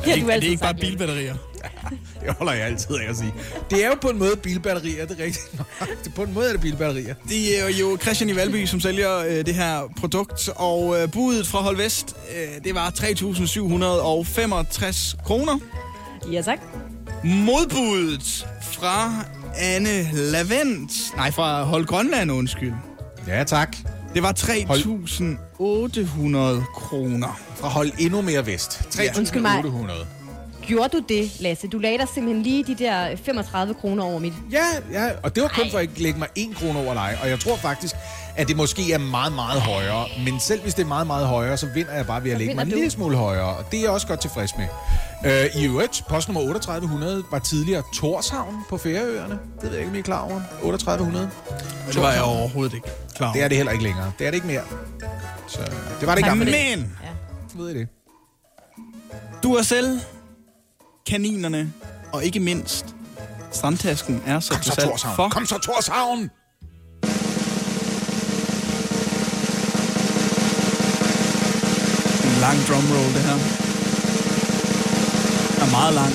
Det 0.05 0.11
har 0.11 0.15
Det 0.15 0.29
er, 0.29 0.33
altid 0.33 0.41
det 0.41 0.47
er 0.47 0.51
ikke 0.51 0.61
bare 0.61 0.73
bilbatterier. 0.75 1.35
Det 2.25 2.33
holder 2.37 2.53
jeg 2.53 2.65
altid 2.65 2.95
af 2.95 3.09
at 3.09 3.17
sige. 3.17 3.33
Det 3.69 3.83
er 3.85 3.87
jo 3.87 3.95
på 4.01 4.07
en 4.09 4.17
måde 4.19 4.35
bilbatterier, 4.43 5.05
det 5.05 5.19
er 5.19 5.23
rigtigt. 5.23 5.51
Det- 6.03 6.13
På 6.13 6.23
en 6.23 6.33
måde 6.33 6.47
er 6.47 6.51
det 6.51 6.61
bilbatterier. 6.61 7.15
Det 7.29 7.61
er 7.63 7.69
jo 7.79 7.97
Christian 8.01 8.29
i 8.29 8.35
Valby, 8.35 8.65
som 8.65 8.79
sælger 8.79 9.17
øh, 9.17 9.45
det 9.45 9.55
her 9.55 9.91
produkt, 9.99 10.49
og 10.55 11.01
øh, 11.01 11.11
budet 11.11 11.47
fra 11.47 11.61
Hold 11.61 11.77
Vest, 11.77 12.15
øh, 12.35 12.63
det 12.63 12.75
var 12.75 12.89
3.765 12.89 15.23
kroner. 15.23 15.59
Ja, 16.31 16.41
tak. 16.41 16.59
Modbuddet 17.23 18.47
fra 18.61 19.11
Anne 19.57 20.09
Lavent, 20.13 20.91
nej, 21.15 21.31
fra 21.31 21.63
Hold 21.63 21.85
Grønland, 21.85 22.31
undskyld. 22.31 22.73
Ja, 23.27 23.43
tak. 23.43 23.77
Det 24.15 24.23
var 24.23 24.33
3.800 24.33 24.45
kroner. 26.73 27.39
Fra 27.55 27.67
hold 27.67 27.91
endnu 27.99 28.21
mere 28.21 28.45
vest. 28.45 28.97
Undskyld 29.17 29.41
mig. 29.41 29.63
3.800. 30.65 30.67
Gjorde 30.67 30.97
du 30.97 31.03
det, 31.09 31.31
Lasse? 31.39 31.67
Du 31.67 31.77
lagde 31.77 31.97
dig 31.97 32.07
simpelthen 32.13 32.43
lige 32.43 32.63
de 32.63 32.75
der 32.75 33.15
35 33.15 33.73
kroner 33.73 34.03
over 34.03 34.19
mit. 34.19 34.33
Ja, 34.51 34.65
ja, 34.91 35.09
og 35.23 35.35
det 35.35 35.43
var 35.43 35.49
kun 35.49 35.71
for 35.71 35.77
at 35.77 35.81
ikke 35.81 36.01
lægge 36.01 36.19
mig 36.19 36.27
en 36.35 36.53
krone 36.53 36.79
over 36.79 36.93
dig. 36.93 37.17
Og 37.21 37.29
jeg 37.29 37.39
tror 37.39 37.55
faktisk, 37.55 37.95
at 38.35 38.47
det 38.47 38.55
måske 38.57 38.93
er 38.93 38.97
meget, 38.97 39.33
meget 39.33 39.61
højere. 39.61 40.05
Men 40.25 40.39
selv 40.39 40.61
hvis 40.61 40.73
det 40.73 40.83
er 40.83 40.87
meget, 40.87 41.07
meget 41.07 41.27
højere, 41.27 41.57
så 41.57 41.67
vinder 41.73 41.93
jeg 41.93 42.07
bare 42.07 42.23
ved 42.23 42.31
at 42.31 42.37
lægge 42.37 42.55
mig 42.55 42.61
en 42.61 42.69
du. 42.69 42.75
lille 42.75 42.91
smule 42.91 43.17
højere. 43.17 43.55
Og 43.55 43.71
det 43.71 43.77
er 43.77 43.81
jeg 43.81 43.89
også 43.91 44.07
godt 44.07 44.21
tilfreds 44.21 44.51
med. 44.57 44.65
Uh, 45.25 45.61
I 45.61 45.65
øvrigt, 45.65 46.03
postnummer 46.09 46.41
3800 46.41 47.23
var 47.31 47.39
tidligere 47.39 47.83
Torshavn 47.93 48.55
på 48.69 48.77
Færøerne. 48.77 49.39
Det 49.61 49.63
ved 49.63 49.69
jeg 49.69 49.79
ikke, 49.79 49.89
om 49.89 49.95
I 49.95 49.99
er 49.99 50.03
klar 50.03 50.21
over. 50.21 50.41
3800. 50.61 51.29
Det 51.87 52.01
var 52.01 52.11
jeg 52.13 52.21
overhovedet 52.23 52.73
ikke 52.75 52.87
klar 53.15 53.33
Det 53.33 53.43
er 53.43 53.47
det 53.47 53.57
heller 53.57 53.71
ikke 53.71 53.83
længere. 53.83 54.11
Det 54.19 54.27
er 54.27 54.31
det 54.31 54.35
ikke 54.35 54.47
mere. 54.47 54.61
Så 55.47 55.59
det 55.99 56.07
var 56.07 56.15
det 56.15 56.19
ikke 56.19 56.29
over. 56.29 56.37
gamle. 56.37 56.45
Men 56.45 56.95
Ja. 57.03 57.09
Ved 57.61 57.69
I 57.69 57.79
det? 57.79 57.87
Duracell, 59.43 60.01
kaninerne 61.07 61.73
og 62.13 62.25
ikke 62.25 62.39
mindst 62.39 62.85
strandtasken 63.51 64.23
er 64.25 64.39
så 64.39 64.53
Kom 64.53 64.63
så, 64.63 64.75
Torshavn. 64.81 65.15
for 65.15 65.29
Kom 65.29 65.45
så, 65.45 65.57
Torshavn! 65.57 66.29
en 72.25 72.35
lang 72.41 72.57
drumroll, 72.67 73.13
det 73.15 73.21
her. 73.29 73.37
Er 75.65 75.71
meget 75.71 75.93
lang. 75.93 76.13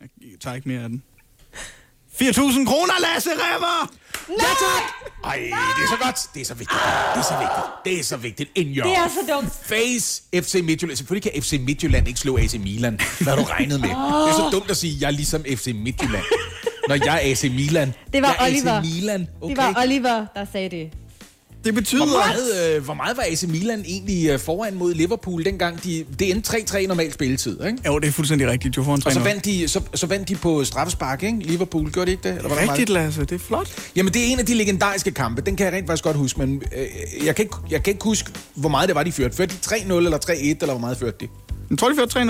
Jeg 0.00 0.40
tager 0.40 0.54
ikke 0.56 0.68
mere 0.68 0.82
af 0.82 0.88
den. 0.88 1.02
4.000 2.22 2.66
kroner, 2.66 2.94
Lasse 3.14 3.30
Remmer! 3.30 3.90
Ja, 4.38 4.44
tak! 4.44 5.10
Ej, 5.24 5.36
det 5.76 5.82
er 5.84 5.88
så 5.88 6.04
godt. 6.04 6.16
Det 6.34 6.40
er 6.40 6.44
så 6.44 6.54
vigtigt. 6.54 6.80
Det 7.14 7.20
er 7.20 7.22
så 7.22 7.34
vigtigt. 7.38 7.66
Det 7.84 8.00
er 8.00 8.04
så 8.04 8.16
vigtigt. 8.16 8.50
In 8.54 8.66
your 8.76 8.86
Det 8.86 8.96
er 8.96 9.08
så 9.08 9.32
dumt. 9.34 9.52
face 9.62 10.22
FC 10.34 10.60
Midtjylland. 10.64 10.96
Selvfølgelig 10.96 11.32
kan 11.32 11.42
FC 11.42 11.60
Midtjylland 11.66 12.08
ikke 12.08 12.20
slå 12.20 12.38
AC 12.38 12.54
Milan. 12.54 13.00
Hvad 13.20 13.32
har 13.32 13.36
du 13.36 13.48
regnet 13.48 13.80
med? 13.80 13.88
Det 13.88 13.96
er 14.30 14.32
så 14.32 14.48
dumt 14.52 14.70
at 14.70 14.76
sige, 14.76 14.94
at 14.96 15.00
jeg 15.00 15.06
er 15.06 15.10
ligesom 15.10 15.44
FC 15.56 15.72
Midtjylland. 15.74 16.24
Når 16.88 16.94
jeg 17.04 17.14
er 17.14 17.30
AC 17.30 17.42
Milan. 17.42 17.94
Det 18.12 18.22
var 18.22 18.28
jeg 18.28 18.36
er 18.40 18.50
Oliver. 18.50 18.78
AC 18.78 18.84
Milan. 18.84 19.28
Okay. 19.40 19.56
Det 19.56 19.56
var 19.64 19.82
Oliver, 19.82 20.26
der 20.34 20.46
sagde 20.52 20.68
det. 20.70 20.92
Det 21.64 21.74
betyder... 21.74 22.06
Hvor 22.06 22.18
meget, 22.18 22.76
øh, 22.76 22.84
hvor 22.84 22.94
meget 22.94 23.16
var 23.16 23.22
AC 23.28 23.42
Milan 23.48 23.84
egentlig 23.86 24.28
øh, 24.30 24.38
foran 24.38 24.74
mod 24.74 24.94
Liverpool, 24.94 25.44
dengang 25.44 25.84
de... 25.84 26.04
Det 26.18 26.30
endte 26.30 26.56
3-3 26.56 26.86
normal 26.86 27.12
spilletid, 27.12 27.64
ikke? 27.66 27.78
Jo, 27.86 27.98
det 27.98 28.08
er 28.08 28.12
fuldstændig 28.12 28.48
rigtigt. 28.48 28.76
Du 28.76 28.84
får 28.84 28.94
en 28.94 29.02
Og 29.06 29.12
så 29.12 29.18
3 29.18 29.24
vandt, 29.24 29.44
de, 29.44 29.68
så, 29.68 29.80
så 29.94 30.06
vandt 30.06 30.28
de 30.28 30.34
på 30.34 30.64
straffespark, 30.64 31.22
ikke? 31.22 31.38
Liverpool, 31.38 31.90
gjorde 31.90 32.06
de 32.06 32.10
ikke 32.12 32.28
det? 32.28 32.36
Eller 32.36 32.48
var 32.48 32.58
det? 32.60 32.68
Rigtigt, 32.70 32.88
Lasse. 32.88 33.20
Det 33.20 33.32
er 33.32 33.38
flot. 33.38 33.68
Jamen, 33.96 34.12
det 34.14 34.22
er 34.22 34.26
en 34.32 34.38
af 34.38 34.46
de 34.46 34.54
legendariske 34.54 35.10
kampe. 35.10 35.42
Den 35.42 35.56
kan 35.56 35.66
jeg 35.66 35.74
rent 35.74 35.86
faktisk 35.86 36.04
godt 36.04 36.16
huske, 36.16 36.38
men 36.40 36.62
øh, 36.76 37.26
jeg, 37.26 37.36
kan 37.36 37.42
ikke, 37.44 37.56
jeg 37.70 37.82
kan 37.82 37.90
ikke 37.92 38.04
huske, 38.04 38.30
hvor 38.54 38.68
meget 38.68 38.88
det 38.88 38.94
var, 38.96 39.02
de 39.02 39.12
førte. 39.12 39.36
Førte 39.36 39.54
de 39.54 39.76
3-0 39.76 39.92
eller 39.92 40.18
3-1, 40.18 40.32
eller 40.32 40.66
hvor 40.66 40.78
meget 40.78 40.96
førte 40.98 41.16
de? 41.20 41.28
Jeg 41.70 41.78
tror, 41.78 41.88
de 41.88 41.96
førte 41.96 42.20
3-0. 42.20 42.22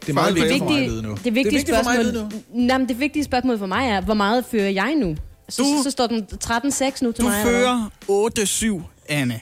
Det 0.00 0.08
er 0.08 0.12
meget 0.12 0.34
Det 0.34 0.42
vigtigt 0.42 0.52
Det 0.52 0.58
for 0.58 0.64
mig 0.68 0.74
at 0.74 0.80
vigtige, 0.80 0.90
vide 0.90 1.02
nu. 1.02 1.10
det 1.24 1.34
vigtige, 1.34 1.54
vigtigt 1.56 1.76
for 1.76 1.82
mig 1.84 1.98
at 1.98 2.04
vide 2.04 2.12
spørgsmål, 2.12 2.42
nu. 2.54 2.66
nej, 2.66 2.78
men 2.78 2.88
det 2.88 3.00
vigtige 3.00 3.24
spørgsmål 3.24 3.58
for 3.58 3.66
mig 3.66 3.88
er, 3.88 4.00
hvor 4.00 4.14
meget 4.14 4.44
fører 4.50 4.68
jeg 4.70 4.94
nu? 5.00 5.16
Så, 5.50 5.62
Du- 5.62 5.76
så, 5.78 5.82
så 5.84 5.90
står 5.90 6.06
den 6.06 6.26
13-6 6.44 7.02
nu 7.02 7.12
til 7.12 7.24
Du 7.24 7.28
mig. 7.28 7.42
hvad? 7.42 7.52
fører 7.52 7.90
8-7, 8.80 8.82
Anne. 9.08 9.40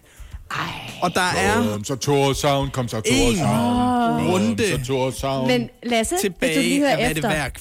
Og 1.02 1.14
der 1.14 1.20
er 1.20 1.72
Kom 1.72 1.84
så 1.84 1.94
Torshavn, 1.96 2.70
kom 2.70 2.88
så 2.88 2.96
en 2.96 3.02
Torshavn. 3.02 4.28
runde 4.28 4.70
Kom 4.72 4.80
så 4.84 4.86
Torshavn. 4.86 5.46
Men 5.48 5.68
Lasse, 5.82 6.14
hvis 6.14 6.22
du 6.22 6.28
lige 6.44 6.50
tilbage 6.50 6.78
hører 6.78 6.90
af, 6.90 6.96
hvad 6.96 7.08
det 7.08 7.16
efter. 7.16 7.28
værd 7.28 7.52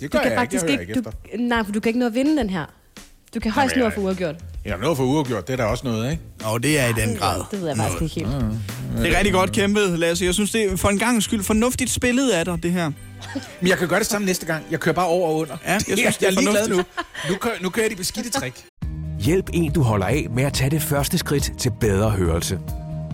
det 0.00 0.12
Du 0.12 0.18
gør 0.18 0.18
kan 0.18 0.32
jeg 0.32 0.32
ikke, 0.32 0.40
faktisk 0.40 0.62
jeg 0.64 0.70
hører 0.70 0.80
ikke, 0.80 0.90
ikke 0.90 1.02
du, 1.02 1.08
efter. 1.08 1.38
nej, 1.38 1.64
for 1.64 1.72
du 1.72 1.80
kan 1.80 1.90
ikke 1.90 1.98
nå 2.00 2.06
at 2.06 2.14
vinde 2.14 2.36
den 2.36 2.50
her. 2.50 2.64
Du 3.34 3.40
kan 3.40 3.50
højst 3.50 3.76
nå 3.76 3.78
jeg- 3.82 3.86
at 3.86 3.92
få 3.94 4.00
uafgjort. 4.00 4.34
Ja, 4.64 4.76
noget 4.76 4.96
for 4.96 5.04
uafgjort, 5.04 5.46
det 5.46 5.52
er 5.52 5.56
der 5.56 5.64
også 5.64 5.86
noget, 5.86 6.10
ikke? 6.10 6.22
Og 6.44 6.62
det 6.62 6.78
er 6.80 6.86
i 6.88 6.92
den 6.92 7.16
grad. 7.16 7.42
Det 7.50 7.60
ved 7.60 7.68
jeg 7.68 7.76
faktisk 7.76 8.02
ikke 8.02 8.14
helt. 8.14 8.44
Det 8.98 9.12
er 9.12 9.18
rigtig 9.18 9.32
godt 9.32 9.52
kæmpet, 9.52 9.98
Lasse. 9.98 10.24
Jeg 10.24 10.34
synes, 10.34 10.50
det 10.50 10.72
er 10.72 10.76
for 10.76 10.88
en 10.88 10.98
gang 10.98 11.22
skyld 11.22 11.42
fornuftigt 11.42 11.90
spillet 11.90 12.30
af 12.30 12.44
dig, 12.44 12.62
det 12.62 12.72
her. 12.72 12.90
Men 13.60 13.68
jeg 13.68 13.78
kan 13.78 13.88
gøre 13.88 13.98
det 13.98 14.06
samme 14.06 14.26
næste 14.26 14.46
gang. 14.46 14.64
Jeg 14.70 14.80
kører 14.80 14.94
bare 14.94 15.06
over 15.06 15.28
og 15.28 15.36
under. 15.36 15.56
Ja, 15.64 15.72
jeg 15.72 15.80
synes, 15.98 16.00
er 16.00 16.12
jeg 16.20 16.26
er 16.26 16.30
ligeglad 16.40 16.68
nu. 16.68 16.76
Nu 17.30 17.36
kører, 17.40 17.54
nu 17.60 17.70
kører 17.70 17.84
jeg 17.84 17.90
de 17.90 17.96
beskidte 17.96 18.30
trick. 18.30 18.64
Hjælp 19.20 19.50
en, 19.52 19.72
du 19.72 19.82
holder 19.82 20.06
af 20.06 20.26
med 20.30 20.44
at 20.44 20.52
tage 20.52 20.70
det 20.70 20.82
første 20.82 21.18
skridt 21.18 21.52
til 21.58 21.72
bedre 21.80 22.10
hørelse. 22.10 22.60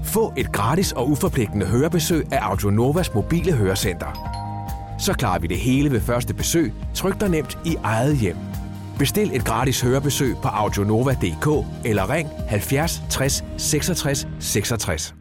Få 0.04 0.32
et 0.36 0.52
gratis 0.52 0.92
og 0.92 1.10
uforpligtende 1.10 1.66
hørebesøg 1.66 2.26
af 2.32 2.38
Audionovas 2.40 3.14
mobile 3.14 3.52
hørecenter. 3.52 4.30
Så 4.98 5.12
klarer 5.12 5.38
vi 5.38 5.46
det 5.46 5.58
hele 5.58 5.90
ved 5.92 6.00
første 6.00 6.34
besøg, 6.34 6.72
tryk 6.94 7.20
dig 7.20 7.28
nemt 7.28 7.58
i 7.64 7.76
eget 7.84 8.16
hjem. 8.16 8.36
Bestil 8.98 9.36
et 9.36 9.44
gratis 9.44 9.80
hørebesøg 9.80 10.36
på 10.42 10.48
audionova.dk 10.48 11.66
eller 11.84 12.10
ring 12.10 12.28
70 12.48 13.02
60 13.10 13.44
66 13.58 14.26
66. 14.40 15.14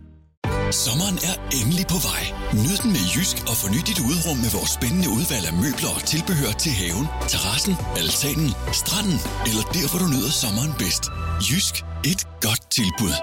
Sommeren 0.73 1.17
er 1.29 1.35
endelig 1.59 1.85
på 1.93 1.99
vej. 2.09 2.23
Nyd 2.53 2.77
den 2.83 2.91
med 2.97 3.05
Jysk 3.13 3.37
og 3.49 3.55
forny 3.61 3.79
dit 3.89 3.99
udrum 4.09 4.37
med 4.43 4.51
vores 4.57 4.71
spændende 4.77 5.09
udvalg 5.17 5.45
af 5.51 5.55
møbler 5.63 5.91
og 5.97 6.01
tilbehør 6.11 6.51
til 6.63 6.71
haven, 6.81 7.07
terrassen, 7.31 7.75
altanen, 8.01 8.49
stranden 8.81 9.17
eller 9.49 9.63
der, 9.75 9.85
hvor 9.89 9.99
du 10.03 10.07
nyder 10.13 10.31
sommeren 10.41 10.73
bedst. 10.81 11.03
Jysk. 11.47 11.73
Et 12.11 12.21
godt 12.45 12.61
tilbud. 12.77 13.15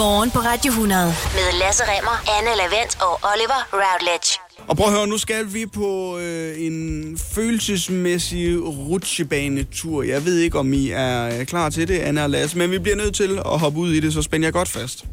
Morgen 0.00 0.30
på 0.30 0.40
Radio 0.50 0.70
100. 0.70 1.06
Med 1.36 1.48
Lasse 1.60 1.82
Remmer, 1.92 2.16
Anne 2.36 2.52
Lavendt 2.60 2.92
og 3.06 3.14
Oliver 3.30 3.60
Routledge. 3.82 4.43
Og 4.68 4.76
prøv 4.76 4.86
at 4.86 4.92
høre, 4.92 5.06
nu 5.06 5.18
skal 5.18 5.54
vi 5.54 5.66
på 5.66 6.18
øh, 6.18 6.54
en 6.58 7.18
følelsesmæssig 7.32 8.62
rutsjebanetur. 8.64 10.02
Jeg 10.02 10.24
ved 10.24 10.38
ikke, 10.38 10.58
om 10.58 10.72
I 10.72 10.90
er 10.90 11.38
øh, 11.38 11.46
klar 11.46 11.70
til 11.70 11.88
det, 11.88 11.98
Anna 11.98 12.22
og 12.22 12.30
Lasse, 12.30 12.58
men 12.58 12.70
vi 12.70 12.78
bliver 12.78 12.96
nødt 12.96 13.14
til 13.14 13.38
at 13.38 13.58
hoppe 13.58 13.78
ud 13.78 13.92
i 13.92 14.00
det, 14.00 14.12
så 14.12 14.22
spænder 14.22 14.46
jeg 14.46 14.52
godt 14.52 14.68
fast. 14.68 15.04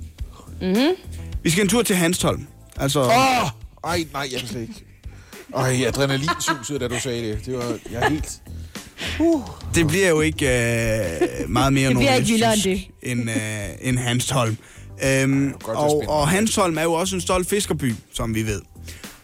Mm-hmm. 0.61 0.95
Vi 1.43 1.49
skal 1.49 1.63
en 1.63 1.69
tur 1.69 1.81
til 1.83 1.95
Hanstholm. 1.95 2.47
Altså, 2.77 2.99
oh. 2.99 3.07
Åh! 3.07 3.49
Ej, 3.83 4.05
nej, 4.13 4.27
jeg 4.31 4.41
vil 4.41 4.49
slet 4.49 4.61
ikke. 4.61 4.73
Ej, 5.55 5.83
adrenalinsuset, 5.87 6.81
da 6.81 6.87
du 6.87 6.99
sagde 6.99 7.31
det. 7.31 7.45
Det 7.45 7.53
var, 7.53 7.77
jeg 7.91 8.01
er 8.01 8.09
helt... 8.09 8.41
det 9.75 9.87
bliver 9.87 10.09
jo 10.09 10.21
ikke 10.21 10.45
øh, 10.45 11.49
meget 11.49 11.73
mere 11.73 11.93
nordvestjysk 11.93 12.89
end, 13.03 13.29
øh, 13.29 13.37
end 13.81 13.97
Hanstholm. 13.97 14.57
Øhm, 15.03 15.53
godt, 15.63 15.77
og, 15.77 16.03
og 16.07 16.27
Hanstholm 16.27 16.77
er 16.77 16.83
jo 16.83 16.93
også 16.93 17.15
en 17.15 17.21
stolt 17.21 17.49
fiskerby, 17.49 17.93
som 18.13 18.35
vi 18.35 18.45
ved. 18.45 18.61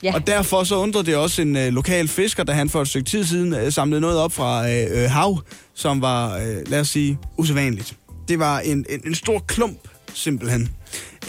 Ja. 0.04 0.14
Og 0.14 0.28
derfor 0.28 0.64
så 0.64 0.76
undrer 0.76 1.02
det 1.02 1.16
også 1.16 1.42
en 1.42 1.56
øh, 1.56 1.74
lokal 1.74 2.08
fisker, 2.08 2.44
da 2.44 2.52
han 2.52 2.70
for 2.70 2.82
et 2.82 2.88
stykke 2.88 3.10
tid 3.10 3.24
siden 3.24 3.54
øh, 3.54 3.72
samlede 3.72 4.02
noget 4.02 4.18
op 4.18 4.32
fra 4.32 4.70
øh, 4.70 5.04
øh, 5.04 5.10
hav, 5.10 5.42
som 5.74 6.02
var, 6.02 6.38
øh, 6.38 6.58
lad 6.68 6.80
os 6.80 6.90
sige, 6.90 7.18
usædvanligt. 7.38 7.98
Det 8.28 8.40
var 8.40 8.60
en, 8.60 8.86
en, 8.90 9.02
en 9.06 9.16
stor 9.16 9.40
klump, 9.40 9.80
simpelthen. 10.14 10.70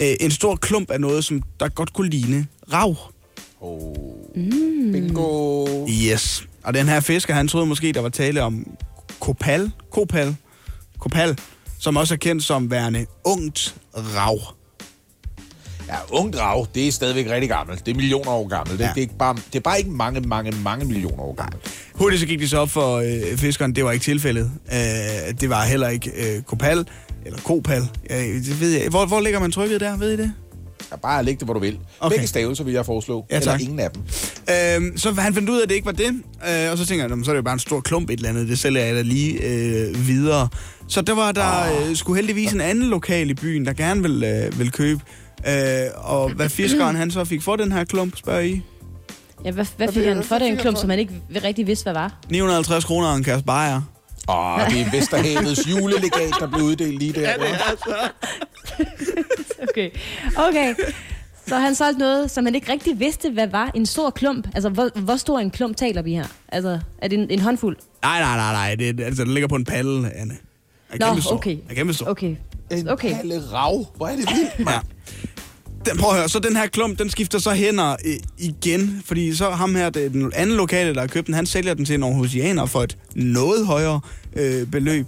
Øh, 0.01 0.13
en 0.19 0.31
stor 0.31 0.55
klump 0.55 0.91
af 0.91 1.01
noget, 1.01 1.25
som 1.25 1.41
der 1.59 1.69
godt 1.69 1.93
kunne 1.93 2.09
ligne 2.09 2.47
rav. 2.73 2.95
Oh. 3.61 3.95
Bingo. 4.91 5.67
Yes. 5.89 6.47
Og 6.63 6.73
den 6.73 6.87
her 6.87 6.99
fisker, 6.99 7.33
han 7.33 7.47
troede 7.47 7.67
måske, 7.67 7.93
der 7.93 8.01
var 8.01 8.09
tale 8.09 8.43
om 8.43 8.67
kopal, 9.19 9.71
kopal, 9.91 10.35
kopal, 10.99 11.39
som 11.79 11.97
også 11.97 12.13
er 12.13 12.17
kendt 12.17 12.43
som 12.43 12.71
værende 12.71 13.05
ungt 13.25 13.75
rav. 13.93 14.58
Ja, 15.89 15.95
ung 16.11 16.33
drag, 16.33 16.65
det 16.75 16.87
er 16.87 16.91
stadigvæk 16.91 17.29
rigtig 17.29 17.49
gammelt. 17.49 17.85
Det 17.85 17.91
er 17.91 17.95
millioner 17.95 18.31
år 18.31 18.47
gammelt. 18.47 18.79
Det, 18.79 18.85
Ja. 18.85 18.89
det, 18.89 18.97
er, 18.97 19.01
ikke 19.01 19.17
bare, 19.19 19.35
det 19.35 19.55
er 19.55 19.59
bare 19.59 19.77
ikke 19.79 19.91
mange, 19.91 20.21
mange, 20.21 20.51
mange 20.63 20.85
millioner 20.85 21.23
år 21.23 21.33
gammelt. 21.35 21.71
Hurtigt 21.95 22.19
så 22.19 22.25
gik 22.27 22.39
det 22.39 22.49
så 22.49 22.57
op 22.57 22.69
for 22.69 22.95
øh, 22.97 23.37
fiskeren, 23.37 23.75
det 23.75 23.83
var 23.85 23.91
ikke 23.91 24.03
tilfældet. 24.03 24.51
Øh, 24.73 24.77
det 25.41 25.49
var 25.49 25.63
heller 25.63 25.89
ikke 25.89 26.11
øh, 26.35 26.41
kopal, 26.41 26.85
eller 27.25 27.39
kopal. 27.39 27.81
Øh, 28.09 28.17
det 28.17 28.61
ved 28.61 28.69
jeg. 28.71 28.89
Hvor, 28.89 29.05
hvor 29.05 29.19
ligger 29.21 29.39
man 29.39 29.51
trykket 29.51 29.79
der, 29.81 29.97
ved 29.97 30.11
I 30.13 30.17
det? 30.17 30.33
Ja, 30.91 30.95
bare 30.97 31.23
læg 31.23 31.39
det, 31.39 31.47
hvor 31.47 31.53
du 31.53 31.59
vil. 31.59 31.79
Okay. 31.99 32.15
Begge 32.15 32.27
stavelser 32.27 32.63
vil 32.63 32.73
jeg 32.73 32.85
foreslå. 32.85 33.25
Ja, 33.31 33.35
Eller 33.35 33.51
tak. 33.51 33.61
ingen 33.61 33.79
af 33.79 33.89
dem. 33.91 34.01
Øhm, 34.85 34.97
så 34.97 35.11
han 35.11 35.33
fandt 35.33 35.49
ud 35.49 35.57
af, 35.59 35.63
at 35.63 35.69
det 35.69 35.75
ikke 35.75 35.85
var 35.85 35.91
det. 35.91 36.07
Øh, 36.65 36.71
og 36.71 36.77
så 36.77 36.85
tænker 36.85 37.03
jeg, 37.03 37.09
"Nå, 37.09 37.15
men 37.15 37.25
så 37.25 37.31
er 37.31 37.33
det 37.35 37.37
jo 37.37 37.43
bare 37.43 37.53
en 37.53 37.59
stor 37.59 37.79
klump 37.81 38.09
et 38.09 38.13
eller 38.17 38.29
andet. 38.29 38.47
Det 38.47 38.59
sælger 38.59 38.85
jeg 38.85 38.95
da 38.95 39.01
lige 39.01 39.33
øh, 39.43 40.07
videre. 40.07 40.47
Så 40.87 41.01
der 41.01 41.15
var 41.15 41.31
der 41.31 41.87
øh, 41.89 41.95
skulle 41.95 42.15
heldigvis 42.17 42.51
en 42.53 42.61
anden 42.61 42.89
lokal 42.89 43.29
i 43.29 43.33
byen, 43.33 43.65
der 43.65 43.73
gerne 43.73 44.01
ville, 44.01 44.45
øh, 44.45 44.57
ville 44.57 44.71
købe. 44.71 45.01
Øh, 45.47 45.85
og 45.95 46.29
hvad 46.29 46.49
fiskeren 46.49 46.95
han 46.95 47.11
så 47.11 47.25
fik 47.25 47.41
for 47.41 47.55
den 47.55 47.71
her 47.71 47.83
klump, 47.83 48.17
spørger 48.17 48.39
I? 48.41 48.61
Ja, 49.45 49.51
hvad, 49.51 49.65
hvad 49.77 49.91
fik 49.91 50.05
han 50.05 50.23
for 50.23 50.35
det? 50.37 50.47
En 50.47 50.57
klump, 50.57 50.77
som 50.77 50.89
han 50.89 50.99
ikke 50.99 51.13
rigtig 51.43 51.67
vidste, 51.67 51.83
hvad 51.83 51.93
var? 51.93 52.19
950 52.29 52.85
kroner 52.85 53.07
og 53.07 53.17
en 53.17 53.23
kasse 53.23 53.45
bajer. 53.45 53.81
Åh, 54.29 54.59
det 54.73 54.81
er 54.81 54.91
Vesterhavets 54.91 55.69
julelegat, 55.69 56.33
der 56.39 56.47
blev 56.47 56.61
uddelt 56.61 56.99
lige 56.99 57.13
der. 57.13 57.21
Ja, 57.21 57.35
Okay. 59.69 59.89
Okay. 60.37 60.75
Så 61.47 61.55
han 61.55 61.75
solgte 61.75 61.99
noget, 61.99 62.31
som 62.31 62.45
han 62.45 62.55
ikke 62.55 62.71
rigtig 62.71 62.99
vidste, 62.99 63.29
hvad 63.31 63.47
var 63.47 63.71
en 63.75 63.85
stor 63.85 64.09
klump. 64.09 64.47
Altså, 64.53 64.69
hvor, 64.69 64.99
hvor 64.99 65.15
stor 65.15 65.39
en 65.39 65.51
klump 65.51 65.77
taler 65.77 66.01
vi 66.01 66.13
her? 66.13 66.25
Altså, 66.47 66.79
er 67.01 67.07
det 67.07 67.19
en, 67.19 67.31
en 67.31 67.39
håndfuld? 67.39 67.77
Nej, 68.03 68.19
nej, 68.19 68.35
nej, 68.35 68.51
nej. 68.53 68.75
Det, 68.75 68.99
er- 69.01 69.05
altså, 69.05 69.23
den 69.23 69.33
ligger 69.33 69.47
på 69.47 69.55
en 69.55 69.65
palle, 69.65 70.11
Anne. 70.15 70.37
Er 70.89 71.13
Nå, 71.13 71.21
okay. 71.31 71.57
Er 71.69 71.73
kæmpestor. 71.73 72.07
Okay. 72.09 72.35
En 72.71 72.87
Okay. 72.89 73.15
palle 73.15 73.41
rav. 73.53 73.85
Hvor 73.97 74.07
er 74.07 74.15
det 74.15 74.25
vildt, 74.35 74.65
mand. 74.65 74.83
Den, 75.85 75.97
prøv 75.97 76.09
at 76.11 76.17
høre, 76.17 76.29
så 76.29 76.39
den 76.39 76.55
her 76.55 76.67
klump, 76.67 76.99
den 76.99 77.09
skifter 77.09 77.39
så 77.39 77.51
hænder 77.51 77.95
øh, 78.05 78.15
igen, 78.37 79.01
fordi 79.05 79.35
så 79.35 79.49
ham 79.49 79.75
her, 79.75 79.89
det 79.89 80.05
er 80.05 80.09
den 80.09 80.31
anden 80.35 80.57
lokale, 80.57 80.93
der 80.93 80.99
har 80.99 81.07
købt 81.07 81.27
den, 81.27 81.35
han 81.35 81.45
sælger 81.45 81.73
den 81.73 81.85
til 81.85 81.95
en 81.95 82.03
Aarhusianer 82.03 82.65
for 82.65 82.81
et 82.83 82.97
noget 83.15 83.65
højere 83.65 83.99
øh, 84.35 84.67
beløb. 84.67 85.05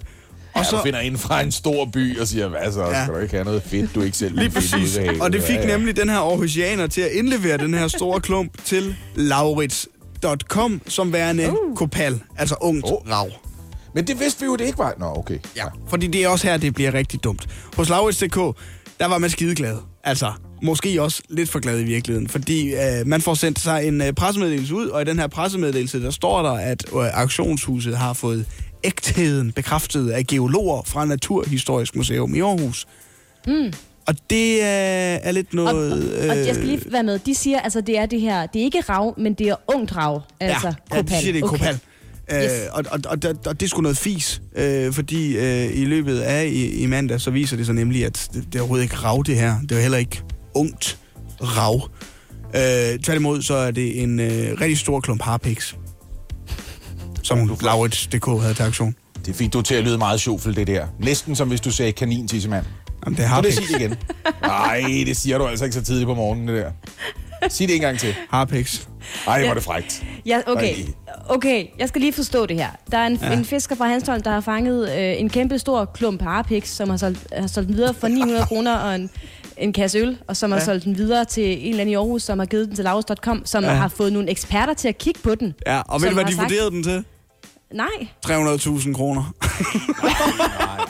Og 0.53 0.59
Og 0.59 0.65
så 0.65 0.83
finder 0.83 0.99
en 0.99 1.17
fra 1.17 1.41
en 1.41 1.51
stor 1.51 1.85
by 1.85 2.19
og 2.19 2.27
siger, 2.27 2.47
hvad 2.47 2.71
så, 2.71 2.85
Ja. 2.85 3.03
skal 3.03 3.15
du 3.15 3.19
ikke 3.19 3.33
have 3.33 3.43
noget 3.45 3.63
fedt, 3.63 3.95
du 3.95 4.01
ikke 4.01 4.17
selv 4.17 4.35
lige 4.39 4.49
præcis, 4.49 4.97
ud 4.97 5.03
af?" 5.03 5.09
og 5.21 5.33
det 5.33 5.43
fik 5.43 5.55
Ja, 5.55 5.61
ja. 5.61 5.77
nemlig 5.77 5.97
den 5.97 6.09
her 6.09 6.17
Aarhusianer 6.17 6.87
til 6.87 7.01
at 7.01 7.11
indlevere 7.11 7.57
den 7.57 7.73
her 7.73 7.87
store 7.87 8.21
klump 8.27 8.65
til 8.65 8.95
laurits.com 9.15 10.81
som 10.87 11.13
værende 11.13 11.49
uh. 11.51 11.75
kopal, 11.77 12.19
altså 12.37 12.55
ungt 12.61 12.85
Oh. 12.85 12.91
rav. 13.11 13.29
Men 13.95 14.07
det 14.07 14.19
vidste 14.19 14.39
vi 14.39 14.45
jo, 14.45 14.55
det 14.55 14.65
ikke 14.65 14.77
var. 14.77 14.93
Nå, 14.99 15.05
okay. 15.05 15.37
Ja, 15.55 15.65
fordi 15.87 16.07
det 16.07 16.23
er 16.23 16.27
også 16.27 16.47
her, 16.47 16.57
det 16.57 16.73
bliver 16.73 16.93
rigtig 16.93 17.23
dumt. 17.23 17.47
Hos 17.77 17.89
Laurits.dk, 17.89 18.35
der 18.99 19.05
var 19.07 19.17
man 19.17 19.29
skideglad. 19.29 19.77
Altså, 20.03 20.31
måske 20.63 21.01
også 21.01 21.21
lidt 21.29 21.49
for 21.49 21.59
glad 21.59 21.79
i 21.79 21.83
virkeligheden, 21.83 22.27
fordi 22.29 22.73
øh, 22.73 22.79
man 23.07 23.21
får 23.21 23.33
sendt 23.33 23.59
sig 23.59 23.87
en 23.87 24.01
øh, 24.01 24.13
pressemeddelelse 24.13 24.75
ud, 24.75 24.87
og 24.87 25.01
i 25.01 25.05
den 25.05 25.19
her 25.19 25.27
pressemeddelelse, 25.27 26.01
der 26.03 26.11
står 26.11 26.41
der, 26.43 26.51
at 26.51 26.85
øh, 26.95 27.19
auktionshuset 27.19 27.97
har 27.97 28.13
fået 28.13 28.45
ægtheden 28.83 29.51
bekræftet 29.51 30.09
af 30.09 30.27
geologer 30.27 30.81
fra 30.85 31.05
Naturhistorisk 31.05 31.95
Museum 31.95 32.35
i 32.35 32.39
Aarhus. 32.39 32.87
Mm. 33.47 33.73
Og 34.07 34.15
det 34.29 34.53
øh, 34.53 34.59
er 34.61 35.31
lidt 35.31 35.47
Og, 35.49 35.55
noget... 35.55 35.91
og, 36.23 36.29
og 36.29 36.37
jeg 36.37 36.55
skal 36.55 36.67
lige 36.67 36.81
være 36.91 37.03
med. 37.03 37.19
De 37.19 37.35
siger, 37.35 37.59
altså, 37.59 37.81
det 37.81 37.97
er 37.97 38.05
det 38.05 38.21
her, 38.21 38.45
det 38.45 38.59
er 38.59 38.63
ikke 38.63 38.81
rav, 38.89 39.19
men 39.19 39.33
det 39.33 39.47
er 39.47 39.55
ungt 39.75 39.95
rav. 39.95 40.21
Altså, 40.39 40.67
ja, 40.91 40.95
ja, 40.95 41.01
de 41.01 41.19
siger, 41.19 41.33
det 41.33 41.41
er 41.41 41.45
Okay. 41.47 41.57
kopal. 41.57 41.79
Øh, 42.33 42.43
Yes. 42.43 42.51
og, 42.71 42.83
og, 42.91 42.99
og, 43.05 43.17
og, 43.23 43.35
og 43.45 43.59
det 43.59 43.65
er 43.65 43.69
sgu 43.69 43.81
noget 43.81 43.97
fis, 43.97 44.41
øh, 44.55 44.93
fordi 44.93 45.37
øh, 45.37 45.77
i 45.77 45.85
løbet 45.85 46.19
af 46.19 46.45
i, 46.45 46.69
i 46.83 46.85
mandag, 46.85 47.21
så 47.21 47.31
viser 47.31 47.57
det 47.57 47.65
sig 47.65 47.75
nemlig, 47.75 48.05
at 48.05 48.29
det, 48.33 48.45
det 48.45 48.55
er 48.55 48.59
overhovedet 48.59 48.83
ikke 48.83 48.95
rav, 48.95 49.23
det 49.25 49.35
her. 49.35 49.55
Det 49.69 49.77
er 49.77 49.81
heller 49.81 49.97
ikke 49.97 50.21
ungt 50.55 50.99
rav. 51.41 51.89
Øh, 52.55 52.99
tværtimod, 52.99 53.41
så 53.41 53.53
er 53.53 53.71
det 53.71 54.03
en 54.03 54.19
øh, 54.19 54.61
rigtig 54.61 54.77
stor 54.77 54.99
klump 54.99 55.21
harpiks, 55.21 55.75
som 57.23 57.57
Laurits.dk 57.61 58.25
havde 58.41 58.53
til 58.53 58.63
aktion. 58.63 58.95
Det 59.25 59.35
fik 59.35 59.53
du 59.53 59.61
til 59.61 59.75
at 59.75 59.83
lyde 59.83 59.97
meget 59.97 60.19
sjovt, 60.21 60.43
det 60.43 60.67
der. 60.67 60.87
Næsten 60.99 61.35
som 61.35 61.47
hvis 61.47 61.61
du 61.61 61.71
sagde 61.71 61.91
kanin 61.91 62.27
tissemand. 62.27 62.65
Jamen, 63.05 63.17
det 63.17 63.23
er 63.23 63.27
harpiks. 63.27 63.55
sige 63.55 63.67
det 63.73 63.79
igen? 63.81 63.95
Nej, 64.41 64.83
det 65.05 65.17
siger 65.17 65.37
du 65.37 65.47
altså 65.47 65.65
ikke 65.65 65.75
så 65.75 65.81
tidligt 65.83 66.07
på 66.07 66.13
morgenen, 66.13 66.47
det 66.47 66.55
der. 66.55 66.71
Sig 67.49 67.67
det 67.67 67.75
en 67.75 67.81
gang 67.81 67.99
til. 67.99 68.15
Harpiks. 68.29 68.87
Ej, 69.27 69.39
hvor 69.41 69.49
er 69.49 69.53
det 69.53 69.63
frægt. 69.63 70.03
Ja, 70.25 70.39
okay. 70.47 70.75
Okay, 71.29 71.65
jeg 71.79 71.87
skal 71.87 72.01
lige 72.01 72.13
forstå 72.13 72.45
det 72.45 72.57
her. 72.57 72.69
Der 72.91 72.97
er 72.97 73.07
en, 73.07 73.19
ja. 73.21 73.33
en 73.33 73.45
fisker 73.45 73.75
fra 73.75 73.85
Hanstholm, 73.87 74.21
der 74.23 74.31
har 74.31 74.41
fanget 74.41 74.91
øh, 74.97 75.19
en 75.21 75.29
kæmpe 75.29 75.59
stor 75.59 75.85
klump 75.85 76.21
harpiks, 76.21 76.69
som 76.69 76.89
har 76.89 76.97
solgt, 76.97 77.27
har 77.37 77.47
solgt 77.47 77.67
den 77.67 77.77
videre 77.77 77.93
for 77.93 78.07
900 78.07 78.45
kroner 78.45 78.77
og 78.77 78.95
en, 78.95 79.09
en 79.57 79.73
kasse 79.73 79.97
øl, 79.99 80.17
og 80.27 80.37
som 80.37 80.51
ja. 80.51 80.57
har 80.57 80.65
solgt 80.65 80.83
den 80.85 80.97
videre 80.97 81.25
til 81.25 81.43
en 81.43 81.69
eller 81.69 81.81
anden 81.81 81.91
i 81.93 81.95
Aarhus, 81.95 82.23
som 82.23 82.39
har 82.39 82.45
givet 82.45 82.67
den 82.67 82.75
til 82.75 82.83
Laurus.com, 82.83 83.41
som 83.45 83.63
Ja. 83.63 83.69
har 83.69 83.87
fået 83.87 84.13
nogle 84.13 84.29
eksperter 84.29 84.73
til 84.73 84.87
at 84.87 84.97
kigge 84.97 85.19
på 85.23 85.35
den. 85.35 85.53
Ja, 85.67 85.81
og 85.87 86.01
ved 86.01 86.07
du, 86.09 86.13
hvad 86.15 86.25
de 86.25 86.35
sagt- 86.35 86.43
vurderede 86.43 86.71
den 86.71 86.83
til? 86.83 87.03
Nej. 87.73 87.87
300.000 88.27 88.93
kroner. 88.93 89.33
Nej, 90.03 90.13
nej. 90.59 90.80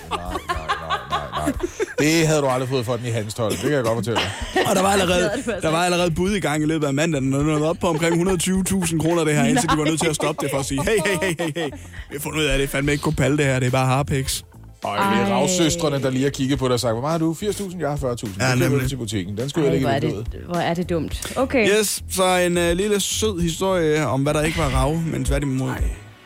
Det 2.02 2.28
havde 2.28 2.42
du 2.42 2.48
aldrig 2.48 2.70
fået 2.70 2.86
for 2.86 2.96
den 2.98 3.06
i 3.06 3.10
hans 3.10 3.34
tolv. 3.34 3.52
Det 3.52 3.60
kan 3.62 3.72
jeg 3.72 3.84
godt 3.84 3.96
fortælle 3.96 4.20
dig. 4.20 4.66
Og 4.70 4.76
der 4.76 4.82
var 4.82 4.90
allerede, 4.90 5.30
der 5.62 5.70
var 5.70 5.84
allerede 5.86 6.12
bud 6.12 6.32
i 6.32 6.40
gang 6.40 6.64
i 6.64 6.66
løbet 6.66 6.88
af 6.88 6.94
mandagen, 6.94 7.34
og 7.34 7.40
den 7.40 7.48
var 7.62 7.68
op 7.68 7.78
på 7.82 7.88
omkring 7.88 8.30
120.000 8.32 9.00
kroner 9.00 9.24
det 9.24 9.36
her, 9.36 9.44
indtil 9.44 9.70
de 9.70 9.78
var 9.78 9.86
nødt 9.86 10.00
til 10.00 10.08
at 10.10 10.16
stoppe 10.16 10.42
det 10.46 10.52
for 10.52 10.60
at 10.60 10.66
sige, 10.66 10.84
hey, 10.84 10.98
hey, 11.06 11.18
hey, 11.22 11.36
hey, 11.40 11.52
hey, 11.56 11.70
vi 12.10 12.14
har 12.14 12.20
fundet 12.20 12.40
ud 12.40 12.46
af, 12.46 12.54
at 12.54 12.60
det 12.60 12.64
er 12.64 12.68
fandme 12.70 12.92
ikke 12.92 13.02
kopal 13.02 13.38
det 13.38 13.46
her, 13.46 13.60
det 13.60 13.68
er 13.68 13.72
bare 13.72 13.86
harpiks. 13.86 14.44
Og 14.84 14.98
det 14.98 15.22
er 15.22 15.26
ravsøstrene, 15.26 16.02
der 16.02 16.10
lige 16.10 16.24
har 16.24 16.30
kigget 16.30 16.60
på 16.60 16.68
dig 16.68 16.74
og 16.74 16.80
sagt, 16.80 16.94
hvor 16.94 17.02
meget 17.02 17.12
har 17.12 17.28
du? 17.28 17.34
80.000? 17.34 17.80
Jeg 17.80 17.90
har 17.90 17.96
40.000. 17.98 18.30
Ja, 18.40 18.56
nemlig. 18.56 18.90
til 18.90 18.96
butikken. 18.96 19.38
Den 19.38 19.50
skulle 19.50 19.68
jeg 19.68 19.76
Ej, 19.76 19.82
hvor 19.82 19.90
er, 19.90 20.00
lægge 20.00 20.18
ud. 20.18 20.24
det, 20.24 20.40
hvor 20.46 20.56
er 20.56 20.74
det 20.74 20.90
dumt. 20.90 21.34
Okay. 21.38 21.68
Yes, 21.80 22.04
så 22.10 22.38
en 22.38 22.58
uh, 22.58 22.72
lille 22.72 23.00
sød 23.00 23.42
historie 23.42 24.08
om, 24.08 24.22
hvad 24.22 24.34
der 24.34 24.42
ikke 24.42 24.58
var 24.58 24.70
rav, 24.70 24.96
men 24.96 25.26
tværtimod 25.26 25.72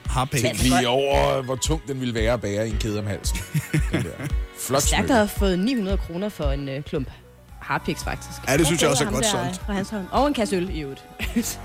harpiks. 0.06 0.42
Tænk 0.42 0.64
lige 0.64 0.88
over, 0.88 1.42
hvor 1.42 1.56
tung 1.56 1.82
den 1.88 2.00
ville 2.00 2.14
være 2.16 2.34
at 2.34 2.42
bære 2.42 2.68
i 2.68 2.72
en 2.72 2.78
kæde 2.78 3.00
om 3.00 3.08
halsen. 3.08 3.38
Den 3.92 4.04
der. 4.04 4.28
Flot 4.68 4.82
Stærkt 4.82 5.00
smykke. 5.00 5.14
at 5.14 5.18
have 5.18 5.28
fået 5.28 5.60
900 5.60 5.98
kroner 5.98 6.30
for 6.30 6.52
en 6.52 6.70
øh, 6.70 6.84
klump 6.84 7.08
harpiks, 7.62 8.04
faktisk. 8.04 8.48
Ja, 8.48 8.58
det 8.58 8.66
synes 8.66 8.82
jeg 8.82 8.90
også 8.90 9.06
er 9.06 9.12
godt 9.12 9.26
solgt. 9.26 9.62
Fra 9.66 9.74
Hanstholm. 9.74 10.06
Og 10.12 10.28
en 10.28 10.34
kasse 10.34 10.56
øl 10.56 10.70
i 10.76 10.82
øvrigt. 10.82 11.06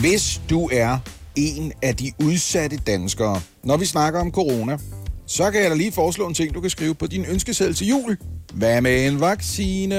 Hvis 0.00 0.40
du 0.50 0.68
er 0.72 0.98
en 1.36 1.72
af 1.82 1.96
de 1.96 2.12
udsatte 2.24 2.76
danskere, 2.76 3.40
når 3.64 3.76
vi 3.76 3.84
snakker 3.84 4.20
om 4.20 4.32
corona, 4.32 4.78
så 5.26 5.50
kan 5.50 5.62
jeg 5.62 5.70
da 5.70 5.76
lige 5.76 5.92
foreslå 5.92 6.28
en 6.28 6.34
ting, 6.34 6.54
du 6.54 6.60
kan 6.60 6.70
skrive 6.70 6.94
på 6.94 7.06
din 7.06 7.24
ønskeseddel 7.28 7.74
til 7.74 7.86
jul. 7.86 8.16
Hvad 8.54 8.80
med 8.80 9.06
en 9.06 9.20
vaccine? 9.20 9.96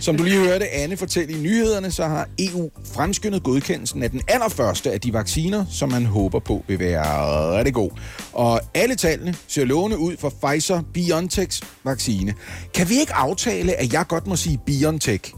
Som 0.00 0.16
du 0.16 0.22
lige 0.24 0.38
hørte 0.38 0.68
Anne 0.68 0.96
fortælle 0.96 1.32
i 1.32 1.36
nyhederne, 1.42 1.90
så 1.90 2.04
har 2.06 2.28
EU 2.38 2.70
fremskyndet 2.94 3.42
godkendelsen 3.42 4.02
af 4.02 4.10
den 4.10 4.20
allerførste 4.28 4.92
af 4.92 5.00
de 5.00 5.12
vacciner, 5.12 5.64
som 5.70 5.90
man 5.90 6.06
håber 6.06 6.38
på 6.38 6.64
vil 6.68 6.78
være 6.78 7.58
rigtig 7.58 7.74
god. 7.74 7.90
Og 8.32 8.60
alle 8.74 8.94
tallene 8.94 9.34
ser 9.48 9.64
lovende 9.64 9.98
ud 9.98 10.16
for 10.18 10.28
Pfizer-BioNTechs 10.30 11.60
vaccine. 11.84 12.34
Kan 12.74 12.88
vi 12.88 13.00
ikke 13.00 13.14
aftale, 13.14 13.74
at 13.74 13.92
jeg 13.92 14.04
godt 14.08 14.26
må 14.26 14.36
sige 14.36 14.58
BioNTech? 14.66 15.32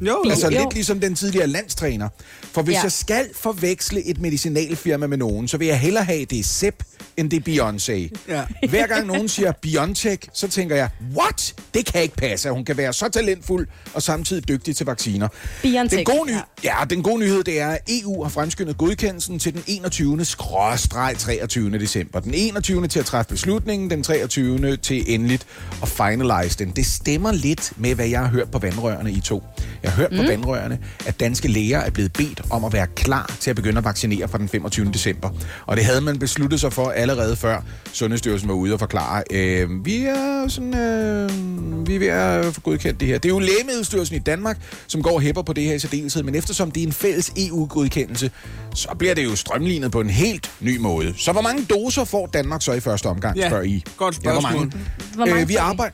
Jo, 0.00 0.24
Altså 0.30 0.50
Jo. 0.50 0.58
lidt 0.58 0.74
ligesom 0.74 1.00
den 1.00 1.14
tidligere 1.14 1.46
landstræner. 1.46 2.08
For 2.56 2.62
hvis 2.62 2.74
ja. 2.74 2.82
Jeg 2.82 2.92
skal 2.92 3.28
forveksle 3.34 4.06
et 4.06 4.20
medicinalfirma 4.20 5.06
med 5.06 5.16
nogen, 5.16 5.48
så 5.48 5.56
vil 5.56 5.66
jeg 5.68 5.80
hellere 5.80 6.04
have, 6.04 6.24
det 6.24 6.38
er 6.38 6.44
Sepp, 6.44 6.82
end 7.16 7.30
det 7.30 7.48
er 7.48 7.52
Beyoncé. 7.52 8.22
Ja. 8.28 8.42
Hver 8.70 8.86
gang 8.86 9.06
nogen 9.06 9.28
siger 9.28 9.52
Biontech, 9.52 10.28
så 10.32 10.48
tænker 10.48 10.76
jeg, 10.76 10.88
what? 11.16 11.54
Det 11.74 11.86
kan 11.86 12.02
ikke 12.02 12.16
passe, 12.16 12.48
at 12.48 12.54
hun 12.54 12.64
kan 12.64 12.76
være 12.76 12.92
så 12.92 13.08
talentfuld 13.08 13.68
og 13.94 14.02
samtidig 14.02 14.48
dygtig 14.48 14.76
til 14.76 14.86
vacciner. 14.86 15.28
Biontech, 15.62 15.96
Den 15.96 16.04
gode, 16.04 16.30
ny- 16.30 16.34
ja. 16.34 16.40
ja, 16.64 16.84
den 16.90 17.02
gode 17.02 17.18
nyhed 17.18 17.44
det 17.44 17.60
er, 17.60 17.68
at 17.68 17.80
EU 17.88 18.22
har 18.22 18.30
fremskyndet 18.30 18.78
godkendelsen 18.78 19.38
til 19.38 19.54
den 19.54 19.62
21. 19.66 20.24
skråstreg 20.24 21.14
23. 21.18 21.78
december. 21.78 22.20
Den 22.20 22.34
21. 22.34 22.88
til 22.88 22.98
at 22.98 23.06
træffe 23.06 23.28
beslutningen, 23.28 23.90
den 23.90 24.02
23. 24.02 24.76
til 24.76 25.14
endeligt 25.14 25.46
at 25.82 25.88
finalize 25.88 26.58
den. 26.58 26.70
Det 26.70 26.86
stemmer 26.86 27.32
lidt 27.32 27.72
med, 27.76 27.94
hvad 27.94 28.06
jeg 28.06 28.20
har 28.20 28.28
hørt 28.28 28.50
på 28.50 28.58
vandrørene 28.58 29.12
i 29.12 29.20
to. 29.20 29.42
Jeg 29.82 29.92
har 29.92 29.96
hørt 29.96 30.12
mm. 30.12 30.18
på 30.18 30.22
vandrørene, 30.22 30.78
at 31.06 31.20
danske 31.20 31.48
læger 31.48 31.78
er 31.78 31.90
blevet 31.90 32.12
bedt 32.12 32.40
om 32.50 32.64
at 32.64 32.72
være 32.72 32.86
klar 32.86 33.36
til 33.40 33.50
at 33.50 33.56
begynde 33.56 33.78
at 33.78 33.84
vaccinere 33.84 34.28
fra 34.28 34.38
den 34.38 34.48
25. 34.48 34.90
december. 34.92 35.30
Og 35.66 35.76
det 35.76 35.84
havde 35.84 36.00
man 36.00 36.18
besluttet 36.18 36.60
sig 36.60 36.72
for 36.72 36.90
allerede 36.90 37.36
før 37.36 37.60
Sundhedsstyrelsen 37.92 38.48
var 38.48 38.54
ude 38.54 38.72
og 38.72 38.78
forklare, 38.78 39.22
øh, 39.30 39.84
vi 39.86 39.96
er 40.04 40.48
sådan, 40.48 40.74
øh, 40.76 41.88
vi 41.88 41.94
er 41.94 41.98
ved 41.98 42.06
at 42.08 42.54
få 42.54 42.60
godkendt 42.60 43.00
det 43.00 43.08
her. 43.08 43.18
Det 43.18 43.28
er 43.28 43.32
jo 43.32 43.38
Lægemiddelstyrelsen 43.38 44.16
i 44.16 44.18
Danmark, 44.18 44.58
som 44.86 45.02
går 45.02 45.10
og 45.12 45.20
hæpper 45.20 45.42
på 45.42 45.52
det 45.52 45.64
her 45.64 45.74
i 45.74 45.78
særdeleshed, 45.78 46.22
men 46.22 46.34
eftersom 46.34 46.70
det 46.70 46.82
er 46.82 46.86
en 46.86 46.92
fælles 46.92 47.32
EU-godkendelse, 47.36 48.30
så 48.74 48.88
bliver 48.98 49.14
det 49.14 49.24
jo 49.24 49.36
strømlignet 49.36 49.92
på 49.92 50.00
en 50.00 50.10
helt 50.10 50.50
ny 50.60 50.78
måde. 50.78 51.14
Så 51.18 51.32
hvor 51.32 51.42
mange 51.42 51.64
doser 51.64 52.04
får 52.04 52.26
Danmark 52.26 52.62
så 52.62 52.72
i 52.72 52.80
første 52.80 53.06
omgang, 53.06 53.36
Ja, 53.38 53.48
spørger 53.48 53.64
I? 53.64 53.84
godt 53.96 54.14
Ja, 54.24 54.30
hvor 54.32 54.40
spørgsmål. 54.40 54.66
mange? 54.66 54.86
Hvor 55.14 55.26
mange 55.26 55.42
Øh, 55.42 55.48
vi? 55.48 55.54
arbejder... 55.56 55.92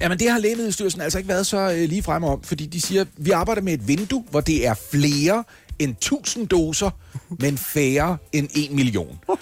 Jamen, 0.00 0.18
det 0.18 0.30
har 0.30 0.38
Lægemiddelstyrelsen 0.38 1.00
altså 1.00 1.18
ikke 1.18 1.28
været 1.28 1.46
så 1.46 1.72
øh, 1.72 1.88
lige 1.88 2.02
fremme 2.02 2.26
om, 2.28 2.42
fordi 2.42 2.66
de 2.66 2.80
siger, 2.80 3.04
vi 3.16 3.30
arbejder 3.30 3.62
med 3.62 3.72
et 3.72 3.88
vindue, 3.88 4.24
hvor 4.30 4.40
det 4.40 4.66
er 4.66 4.74
flere 4.92 5.44
end 5.82 5.90
1000 5.92 6.48
doser, 6.48 6.90
men 7.40 7.58
færre 7.58 8.16
end 8.32 8.48
1 8.54 8.70
million. 8.70 9.18
Og 9.28 9.38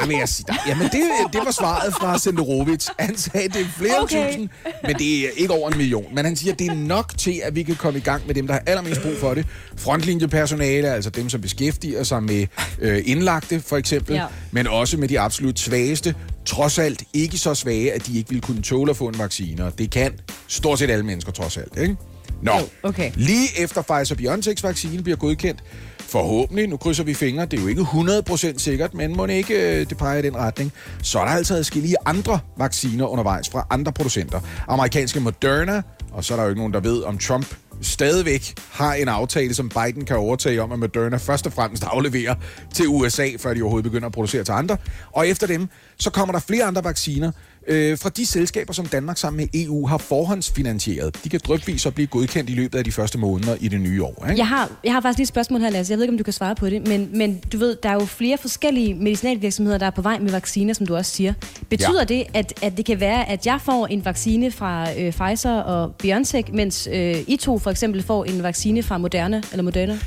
der 0.00 0.06
vil 0.06 0.16
jeg 0.16 0.28
sige, 0.28 0.46
der, 0.48 0.54
jamen 0.68 0.86
det, 0.92 1.02
det 1.32 1.40
var 1.44 1.50
svaret 1.50 1.94
fra 1.94 2.18
Senderovic. 2.18 2.86
Han 2.98 3.16
sagde, 3.16 3.48
det 3.48 3.60
er 3.60 3.64
flere 3.78 4.02
Okay. 4.02 4.26
tusind, 4.26 4.48
men 4.86 4.96
det 4.96 5.18
er 5.26 5.28
ikke 5.36 5.52
over 5.52 5.70
en 5.70 5.76
million. 5.76 6.14
Men 6.14 6.24
han 6.24 6.36
siger, 6.36 6.54
det 6.54 6.66
er 6.66 6.74
nok 6.74 7.18
til, 7.18 7.40
at 7.44 7.54
vi 7.54 7.62
kan 7.62 7.74
komme 7.76 7.98
i 7.98 8.02
gang 8.02 8.26
med 8.26 8.34
dem, 8.34 8.46
der 8.46 8.54
har 8.54 8.62
allermest 8.66 9.02
brug 9.02 9.12
for 9.20 9.34
det. 9.34 9.46
Frontlinjepersonale, 9.76 10.88
altså 10.88 11.10
dem, 11.10 11.28
som 11.28 11.40
beskæftiger 11.40 12.02
sig 12.02 12.22
med 12.22 12.46
øh, 12.80 13.02
indlagte, 13.06 13.60
for 13.60 13.76
eksempel, 13.76 14.14
Ja. 14.14 14.26
men 14.50 14.66
også 14.66 14.96
med 14.96 15.08
de 15.08 15.20
absolut 15.20 15.58
svageste 15.58 16.14
trods 16.46 16.78
alt 16.78 17.02
ikke 17.12 17.38
så 17.38 17.54
svage, 17.54 17.92
at 17.92 18.06
de 18.06 18.18
ikke 18.18 18.30
vil 18.30 18.40
kunne 18.40 18.62
tåle 18.62 18.90
at 18.90 18.96
få 18.96 19.08
en 19.08 19.18
vaccine. 19.18 19.64
Og 19.64 19.78
det 19.78 19.90
kan 19.90 20.12
stort 20.48 20.78
set 20.78 20.90
alle 20.90 21.04
mennesker 21.04 21.32
trods 21.32 21.56
alt, 21.56 21.76
ikke? 21.80 21.96
Nå, 22.44 22.52
okay. 22.82 23.12
lige 23.14 23.48
efter 23.62 23.82
Pfizer-BioNTechs 23.82 24.62
vaccine 24.62 25.02
bliver 25.02 25.16
godkendt, 25.16 25.64
forhåbentlig, 25.98 26.68
nu 26.68 26.76
krydser 26.76 27.04
vi 27.04 27.14
fingre, 27.14 27.46
det 27.46 27.58
er 27.58 27.62
jo 27.62 27.68
ikke 27.68 27.82
100% 27.82 28.58
sikkert, 28.58 28.94
men 28.94 29.16
må 29.16 29.26
ikke 29.26 29.80
øh, 29.80 29.88
det 29.88 29.98
peger 29.98 30.18
i 30.18 30.22
den 30.22 30.36
retning, 30.36 30.72
så 31.02 31.18
er 31.18 31.24
der 31.24 31.30
altså 31.30 31.54
adskillige 31.54 31.96
andre 32.06 32.40
vacciner 32.56 33.06
undervejs 33.06 33.48
fra 33.48 33.66
andre 33.70 33.92
producenter. 33.92 34.40
Amerikanske 34.68 35.20
Moderna, 35.20 35.82
og 36.12 36.24
så 36.24 36.34
er 36.34 36.36
der 36.36 36.44
jo 36.44 36.48
ikke 36.48 36.60
nogen, 36.60 36.72
der 36.72 36.80
ved, 36.80 37.02
om 37.02 37.18
Trump 37.18 37.46
stadigvæk 37.82 38.54
har 38.70 38.94
en 38.94 39.08
aftale, 39.08 39.54
som 39.54 39.68
Biden 39.68 40.04
kan 40.04 40.16
overtage 40.16 40.62
om, 40.62 40.72
at 40.72 40.78
Moderna 40.78 41.16
først 41.16 41.46
og 41.46 41.52
fremmest 41.52 41.84
afleverer 41.84 42.34
til 42.74 42.88
USA, 42.88 43.28
før 43.38 43.54
de 43.54 43.62
overhovedet 43.62 43.90
begynder 43.90 44.06
at 44.06 44.12
producere 44.12 44.44
til 44.44 44.52
andre. 44.52 44.76
Og 45.12 45.28
efter 45.28 45.46
dem, 45.46 45.68
så 45.96 46.10
kommer 46.10 46.32
der 46.32 46.40
flere 46.40 46.64
andre 46.64 46.84
vacciner, 46.84 47.32
øh, 47.68 47.98
fra 47.98 48.08
de 48.08 48.26
selskaber, 48.26 48.72
som 48.72 48.86
Danmark 48.86 49.18
sammen 49.18 49.36
med 49.54 49.60
EU 49.62 49.86
har 49.86 49.98
forhåndsfinansieret. 49.98 51.24
De 51.24 51.28
kan 51.28 51.40
drøbvis 51.46 51.86
og 51.86 51.94
blive 51.94 52.06
godkendt 52.06 52.50
i 52.50 52.54
løbet 52.54 52.78
af 52.78 52.84
de 52.84 52.92
første 52.92 53.18
måneder 53.18 53.56
i 53.60 53.68
det 53.68 53.80
nye 53.80 54.02
år. 54.04 54.24
Ikke? 54.28 54.38
Jeg 54.38 54.48
har, 54.48 54.70
jeg 54.84 54.92
har 54.92 55.00
faktisk 55.00 55.18
lige 55.18 55.24
et 55.24 55.28
spørgsmål 55.28 55.60
her, 55.60 55.70
Lasse. 55.70 55.90
Jeg 55.92 55.98
ved 55.98 56.04
ikke, 56.04 56.12
om 56.12 56.18
du 56.18 56.24
kan 56.24 56.32
svare 56.32 56.54
på 56.54 56.70
det, 56.70 56.88
men, 56.88 57.08
men 57.12 57.38
du 57.52 57.58
ved, 57.58 57.76
der 57.82 57.88
er 57.88 57.94
jo 57.94 58.04
flere 58.04 58.38
forskellige 58.38 58.94
medicinalvirksomheder, 58.94 59.78
der 59.78 59.86
er 59.86 59.90
på 59.90 60.02
vej 60.02 60.18
med 60.18 60.30
vacciner, 60.30 60.74
som 60.74 60.86
du 60.86 60.96
også 60.96 61.10
siger. 61.12 61.32
Betyder 61.70 62.00
Ja. 62.00 62.04
det, 62.04 62.24
at, 62.34 62.52
at 62.62 62.76
det 62.76 62.84
kan 62.86 63.00
være, 63.00 63.28
at 63.28 63.46
jeg 63.46 63.58
får 63.64 63.86
en 63.86 64.04
vaccine 64.04 64.50
fra 64.50 64.86
øh, 64.98 65.12
Pfizer 65.12 65.52
og 65.60 65.94
BioNTech, 65.94 66.52
mens 66.54 66.88
øh, 66.92 67.16
I 67.26 67.36
to 67.36 67.58
for 67.58 67.70
eksempel 67.70 68.02
får 68.02 68.24
en 68.24 68.42
vaccine 68.42 68.82
fra 68.82 68.98
Moderna 68.98 69.42
eller 69.52 69.62
Moderna? 69.62 69.98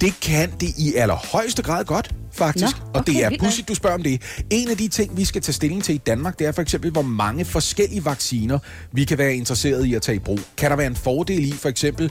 Det 0.00 0.20
kan 0.20 0.50
det 0.60 0.68
i 0.78 0.94
allerhøjeste 0.94 1.62
grad 1.62 1.84
godt, 1.84 2.14
faktisk. 2.32 2.76
Nå, 2.78 2.86
og 2.94 3.06
det 3.06 3.16
okay, 3.16 3.34
er 3.34 3.38
pudsigt, 3.38 3.68
du 3.68 3.74
spørger 3.74 3.96
om 3.96 4.02
det. 4.02 4.42
En 4.50 4.70
af 4.70 4.76
de 4.76 4.88
ting, 4.88 5.16
vi 5.16 5.24
skal 5.24 5.42
tage 5.42 5.52
stilling 5.52 5.84
til 5.84 5.94
i 5.94 5.98
Danmark, 5.98 6.38
det 6.38 6.46
er 6.46 6.52
for 6.52 6.62
eksempel, 6.62 6.90
hvor 6.90 7.02
mange 7.02 7.44
forskellige 7.44 8.04
vacciner, 8.04 8.58
vi 8.92 9.04
kan 9.04 9.18
være 9.18 9.34
interesseret 9.34 9.86
i 9.86 9.94
at 9.94 10.02
tage 10.02 10.16
i 10.16 10.18
brug. 10.18 10.40
Kan 10.56 10.70
der 10.70 10.76
være 10.76 10.86
en 10.86 10.96
fordel 10.96 11.48
i 11.48 11.52
for 11.52 11.68
eksempel 11.68 12.10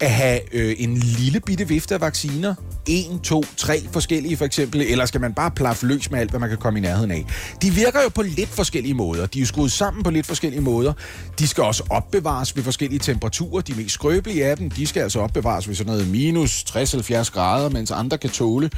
at 0.00 0.10
have 0.10 0.54
øh, 0.54 0.74
en 0.78 0.96
lille 0.96 1.40
bitte 1.40 1.68
vifte 1.68 1.94
af 1.94 2.00
vacciner? 2.00 2.54
En, 2.86 3.20
to, 3.20 3.44
tre 3.56 3.80
forskellige 3.92 4.36
for 4.36 4.44
eksempel, 4.44 4.80
eller 4.80 5.06
skal 5.06 5.20
man 5.20 5.34
bare 5.34 5.50
plaffe 5.50 5.86
løs 5.86 6.10
med 6.10 6.18
alt, 6.18 6.30
hvad 6.30 6.40
man 6.40 6.48
kan 6.48 6.58
komme 6.58 6.78
i 6.78 6.82
nærheden 6.82 7.10
af? 7.10 7.26
De 7.62 7.70
virker 7.70 8.02
jo 8.02 8.08
på 8.08 8.22
lidt 8.22 8.48
forskellige 8.48 8.94
måder. 8.94 9.26
De 9.26 9.38
er 9.38 9.40
jo 9.40 9.46
skruet 9.46 9.72
sammen 9.72 10.02
på 10.02 10.10
lidt 10.10 10.26
forskellige 10.26 10.60
måder. 10.60 10.92
De 11.38 11.48
skal 11.48 11.64
også 11.64 11.82
opbevares 11.90 12.56
ved 12.56 12.62
forskellige 12.62 12.98
temperaturer. 12.98 13.60
De 13.60 13.74
mest 13.74 13.94
skrøbelige 13.94 14.46
af 14.46 14.56
dem, 14.56 14.70
de 14.70 14.86
skal 14.86 15.02
altså 15.02 15.20
opbevares 15.20 15.68
ved 15.68 15.74
sådan 15.74 15.92
noget 15.92 16.08
minus 16.08 16.64
60-70 16.70 17.32
grader, 17.32 17.68
mens 17.68 17.90
andre 17.90 18.18
kan 18.18 18.30
tåle 18.30 18.70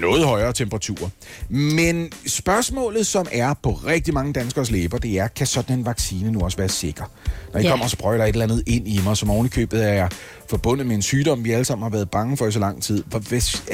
noget 0.00 0.24
højere 0.26 0.52
temperaturer. 0.52 1.08
Men 1.48 2.12
spørgsmålet, 2.26 3.06
som 3.06 3.26
er 3.32 3.54
på 3.62 3.70
rigtig 3.72 4.14
mange 4.14 4.32
danskers 4.32 4.70
læber, 4.70 4.98
det 4.98 5.18
er, 5.18 5.28
kan 5.28 5.46
sådan 5.46 5.78
en 5.78 5.84
vaccine 5.86 6.32
nu 6.32 6.40
også 6.40 6.56
være 6.58 6.68
sikker? 6.68 7.04
Når 7.52 7.60
I 7.60 7.62
Ja. 7.62 7.70
kommer 7.70 7.84
og 7.84 7.90
sprøjter 7.90 8.24
et 8.24 8.28
eller 8.28 8.44
andet 8.44 8.62
ind 8.66 8.88
i 8.88 9.00
mig, 9.04 9.16
som 9.16 9.30
ovenikøbet 9.30 9.88
er 9.88 10.08
forbundet 10.50 10.86
med 10.86 10.94
en 10.96 11.02
sygdom, 11.02 11.44
vi 11.44 11.50
alle 11.52 11.64
sammen 11.64 11.82
har 11.82 11.90
været 11.90 12.10
bange 12.10 12.36
for 12.36 12.46
i 12.46 12.52
så 12.52 12.58
lang 12.58 12.82
tid, 12.82 13.04
hvor, 13.06 13.18
hvis, 13.18 13.64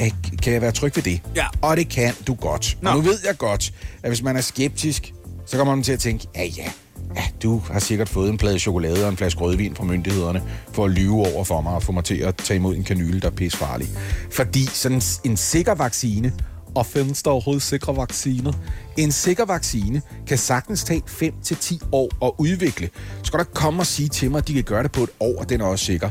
kan 0.43 0.53
jeg 0.53 0.61
være 0.61 0.71
tryg 0.71 0.95
ved 0.95 1.03
det? 1.03 1.21
Ja. 1.35 1.45
Og 1.61 1.77
det 1.77 1.89
kan 1.89 2.13
du 2.27 2.33
godt. 2.33 2.77
Nå. 2.81 2.89
Og 2.89 2.95
nu 2.95 3.01
ved 3.01 3.19
jeg 3.25 3.37
godt, 3.37 3.73
at 4.03 4.09
hvis 4.09 4.21
man 4.23 4.35
er 4.37 4.41
skeptisk, 4.41 5.13
så 5.45 5.57
kommer 5.57 5.75
man 5.75 5.83
til 5.83 5.91
at 5.93 5.99
tænke, 5.99 6.27
ja 6.35 6.43
ja, 6.45 6.71
ja, 7.15 7.23
du 7.43 7.61
har 7.71 7.79
sikkert 7.79 8.09
fået 8.09 8.29
en 8.29 8.37
plade 8.37 8.59
chokolade 8.59 9.03
og 9.03 9.09
en 9.09 9.17
flaske 9.17 9.41
rødvin 9.41 9.75
fra 9.75 9.83
myndighederne 9.83 10.43
for 10.71 10.85
at 10.85 10.91
lyve 10.91 11.27
over 11.33 11.43
for 11.43 11.61
mig 11.61 11.73
og 11.73 11.83
få 11.83 11.91
mig 11.91 12.03
til 12.03 12.15
at 12.15 12.35
tage 12.35 12.55
imod 12.55 12.75
en 12.75 12.83
kanyle, 12.83 13.19
der 13.19 13.27
er 13.27 13.31
pisfarlig. 13.31 13.87
Fordi 14.31 14.65
sådan 14.65 15.01
en 15.23 15.37
sikker 15.37 15.75
vaccine, 15.75 16.33
og 16.75 16.85
findes 16.85 17.23
der 17.23 17.31
overhovedet 17.31 17.63
sikre 17.63 17.97
vacciner? 17.97 18.53
En 18.97 19.11
sikker 19.11 19.45
vaccine 19.45 20.01
kan 20.27 20.37
sagtens 20.37 20.83
tage 20.83 21.03
5-10 21.07 21.87
år 21.91 22.25
at 22.25 22.31
udvikle. 22.37 22.89
Skal 23.23 23.37
du 23.37 23.41
ikke 23.41 23.53
komme 23.53 23.81
og 23.81 23.85
sige 23.85 24.09
til 24.09 24.31
mig, 24.31 24.37
at 24.37 24.47
de 24.47 24.53
kan 24.53 24.63
gøre 24.63 24.83
det 24.83 24.91
på 24.91 25.03
et 25.03 25.09
år, 25.19 25.39
og 25.39 25.49
den 25.49 25.61
er 25.61 25.65
også 25.65 25.85
sikker. 25.85 26.09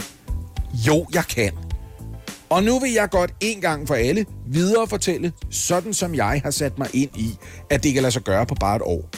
Jo, 0.86 1.06
jeg 1.14 1.24
kan. 1.24 1.65
Og 2.48 2.62
nu 2.62 2.78
vil 2.78 2.92
jeg 2.92 3.10
godt 3.10 3.34
en 3.40 3.60
gang 3.60 3.88
for 3.88 3.94
alle 3.94 4.26
videre 4.46 4.86
fortælle, 4.86 5.32
sådan 5.50 5.94
som 5.94 6.14
jeg 6.14 6.40
har 6.44 6.50
sat 6.50 6.78
mig 6.78 6.88
ind 6.92 7.10
i, 7.16 7.36
at 7.70 7.82
det 7.82 7.92
kan 7.92 8.02
lade 8.02 8.12
sig 8.12 8.22
gøre 8.22 8.46
på 8.46 8.54
bare 8.54 8.76
et 8.76 8.82
år. 8.82 9.10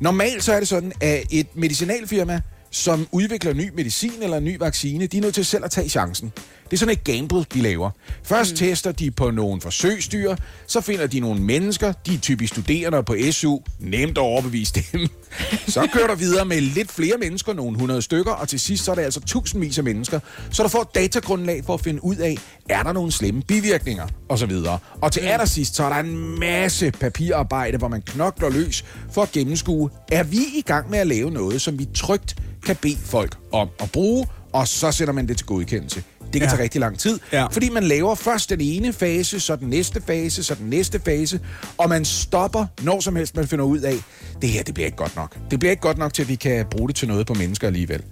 Normalt 0.00 0.44
så 0.44 0.52
er 0.52 0.58
det 0.58 0.68
sådan, 0.68 0.92
at 1.00 1.24
et 1.30 1.46
medicinalfirma, 1.54 2.40
som 2.70 3.06
udvikler 3.12 3.54
ny 3.54 3.70
medicin 3.74 4.22
eller 4.22 4.36
en 4.36 4.44
ny 4.44 4.58
vaccine, 4.58 5.06
de 5.06 5.16
er 5.16 5.20
nødt 5.20 5.34
til 5.34 5.44
selv 5.44 5.64
at 5.64 5.70
tage 5.70 5.88
chancen. 5.88 6.32
Det 6.74 6.78
er 6.78 6.86
sådan 6.86 6.92
et 6.92 7.04
gamble, 7.04 7.44
de 7.54 7.62
laver. 7.62 7.90
Først 8.22 8.50
mm. 8.50 8.56
tester 8.56 8.92
de 8.92 9.10
på 9.10 9.30
nogle 9.30 9.60
forsøgsdyr, 9.60 10.36
så 10.66 10.80
finder 10.80 11.06
de 11.06 11.20
nogle 11.20 11.40
mennesker, 11.40 11.92
de 11.92 12.14
er 12.14 12.18
typisk 12.18 12.52
studerende 12.52 13.02
på 13.02 13.16
SU, 13.30 13.58
nemt 13.78 14.10
at 14.10 14.18
overbevise 14.18 14.74
dem. 14.92 15.08
Så 15.68 15.88
kører 15.92 16.06
der 16.06 16.14
videre 16.14 16.44
med 16.44 16.60
lidt 16.60 16.92
flere 16.92 17.16
mennesker, 17.20 17.52
nogle 17.52 17.78
hundrede 17.78 18.02
stykker, 18.02 18.32
og 18.32 18.48
til 18.48 18.60
sidst 18.60 18.84
så 18.84 18.90
er 18.90 18.94
det 18.94 19.02
altså 19.02 19.20
tusindvis 19.20 19.78
af 19.78 19.84
mennesker, 19.84 20.20
så 20.50 20.62
du 20.62 20.68
får 20.68 20.82
et 20.82 20.94
datagrundlag 20.94 21.64
for 21.64 21.74
at 21.74 21.80
finde 21.80 22.04
ud 22.04 22.16
af, 22.16 22.36
er 22.68 22.82
der 22.82 22.92
nogle 22.92 23.12
slemme 23.12 23.42
bivirkninger, 23.42 24.06
og 24.28 24.38
så 24.38 24.46
videre. 24.46 24.78
Og 25.00 25.12
til 25.12 25.20
allersidst, 25.20 25.74
så 25.74 25.84
er 25.84 25.88
der 25.88 25.96
en 25.96 26.40
masse 26.40 26.90
papirarbejde, 26.90 27.78
hvor 27.78 27.88
man 27.88 28.02
knokler 28.02 28.50
løs 28.50 28.84
for 29.12 29.22
at 29.22 29.32
gennemskue, 29.32 29.90
er 30.12 30.22
vi 30.22 30.40
i 30.56 30.62
gang 30.66 30.90
med 30.90 30.98
at 30.98 31.06
lave 31.06 31.30
noget, 31.30 31.60
som 31.60 31.78
vi 31.78 31.88
trygt 31.94 32.36
kan 32.66 32.76
bede 32.76 32.96
folk 32.96 33.36
om 33.52 33.68
at 33.80 33.90
bruge, 33.92 34.26
og 34.52 34.68
så 34.68 34.92
sætter 34.92 35.14
man 35.14 35.28
det 35.28 35.36
til 35.36 35.46
godkendelse. 35.46 36.02
Det 36.34 36.40
kan 36.40 36.50
Ja. 36.50 36.56
tage 36.56 36.62
rigtig 36.62 36.80
lang 36.80 36.98
tid, 36.98 37.18
Ja. 37.32 37.46
fordi 37.46 37.68
man 37.70 37.84
laver 37.84 38.14
først 38.14 38.50
den 38.50 38.60
ene 38.60 38.92
fase, 38.92 39.40
så 39.40 39.56
den 39.56 39.68
næste 39.68 40.02
fase, 40.06 40.42
så 40.44 40.54
den 40.54 40.66
næste 40.70 41.00
fase, 41.04 41.40
og 41.78 41.88
man 41.88 42.04
stopper, 42.04 42.66
når 42.82 43.00
som 43.00 43.16
helst 43.16 43.36
man 43.36 43.48
finder 43.48 43.64
ud 43.64 43.78
af, 43.78 43.94
det 44.42 44.50
her, 44.50 44.62
det 44.62 44.74
bliver 44.74 44.86
ikke 44.86 44.96
godt 44.96 45.16
nok. 45.16 45.36
Det 45.50 45.58
bliver 45.58 45.70
ikke 45.70 45.80
godt 45.82 45.98
nok 45.98 46.12
til, 46.14 46.22
at 46.22 46.28
vi 46.28 46.34
kan 46.34 46.64
bruge 46.70 46.88
det 46.88 46.96
til 46.96 47.08
noget 47.08 47.26
på 47.26 47.34
mennesker 47.34 47.66
alligevel. 47.66 48.02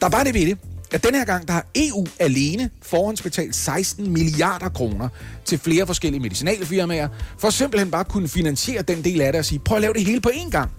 Der 0.00 0.06
er 0.06 0.10
bare 0.10 0.24
det 0.24 0.34
ved 0.34 0.46
det, 0.46 0.58
at 0.92 1.04
den 1.04 1.14
her 1.14 1.24
gang, 1.24 1.46
der 1.48 1.52
har 1.54 1.66
EU 1.74 2.06
alene 2.20 2.70
forhåndsbetalt 2.82 3.56
16 3.56 4.10
milliarder 4.12 4.68
kroner 4.68 5.08
til 5.44 5.58
flere 5.58 5.86
forskellige 5.86 6.20
medicinalfirmaer, 6.22 7.08
for 7.38 7.50
simpelthen 7.50 7.90
bare 7.90 8.04
kunne 8.04 8.28
finansiere 8.28 8.82
den 8.82 9.04
del 9.04 9.20
af 9.20 9.32
det 9.32 9.38
og 9.38 9.44
sige, 9.44 9.58
prøv 9.58 9.76
at 9.76 9.82
lave 9.82 9.94
det 9.94 10.04
hele 10.04 10.20
på 10.20 10.28
én 10.34 10.50
gang. 10.50 10.70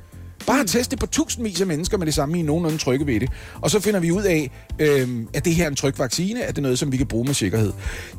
Bare 0.48 0.66
test 0.66 0.92
det 0.92 1.00
på 1.00 1.06
tusindvis 1.06 1.62
af 1.62 1.68
mennesker 1.68 1.98
med 1.98 2.06
det 2.06 2.14
samme, 2.14 2.38
I 2.38 2.42
er 2.42 2.44
nogenlunde 2.44 2.78
trygge 2.78 3.08
ved 3.08 3.20
det. 3.20 3.30
Og 3.62 3.72
så 3.72 3.80
finder 3.80 4.00
vi 4.00 4.12
ud 4.12 4.24
af, 4.24 4.52
øh, 4.80 5.10
at 5.34 5.46
det 5.46 5.56
her 5.56 5.64
er 5.64 5.70
en 5.70 5.76
tryg 5.76 6.00
vaccine, 6.00 6.44
at 6.44 6.56
det 6.56 6.58
er 6.58 6.62
noget, 6.62 6.80
som 6.80 6.92
vi 6.92 6.98
kan 6.98 7.08
bruge 7.08 7.26
med 7.26 7.34
sikkerhed. 7.34 7.74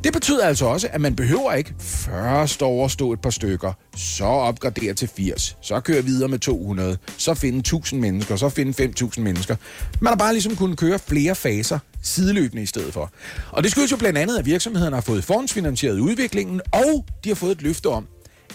Det 0.05 0.13
betyder 0.13 0.45
altså 0.45 0.67
også, 0.67 0.89
at 0.93 1.01
man 1.01 1.17
behøver 1.17 1.53
ikke 1.53 1.75
først 1.79 2.63
overstå 2.63 3.13
et 3.13 3.21
par 3.21 3.31
stykker, 3.31 3.73
så 3.97 4.25
opgradere 4.25 4.95
til 4.95 5.09
80, 5.17 5.57
så 5.61 5.81
køre 5.81 6.05
videre 6.05 6.29
med 6.29 6.39
200, 6.39 6.99
så 7.19 7.35
finde 7.35 7.59
1000 7.59 8.01
mennesker, 8.01 8.37
så 8.37 8.49
finde 8.49 8.75
5000 8.75 9.25
mennesker. 9.25 9.57
Man 10.01 10.11
har 10.11 10.17
bare 10.17 10.33
ligesom 10.33 10.57
kunnet 10.57 10.79
køre 10.79 10.99
flere 10.99 11.35
faser 11.35 11.79
sideløbende 12.03 12.63
i 12.63 12.67
stedet 12.67 12.93
for. 12.93 13.11
Og 13.51 13.63
det 13.63 13.71
skyldes 13.71 13.93
jo 13.93 13.97
blandt 13.97 14.19
andet, 14.19 14.39
at 14.39 14.47
virksomhederne 14.47 14.97
har 14.97 15.01
fået 15.01 15.25
fondsfinansieret 15.25 15.99
udviklingen, 15.99 16.61
og 16.73 17.05
de 17.25 17.29
har 17.29 17.37
fået 17.37 17.53
et 17.53 17.63
løfte 17.63 17.87
om, 17.87 18.07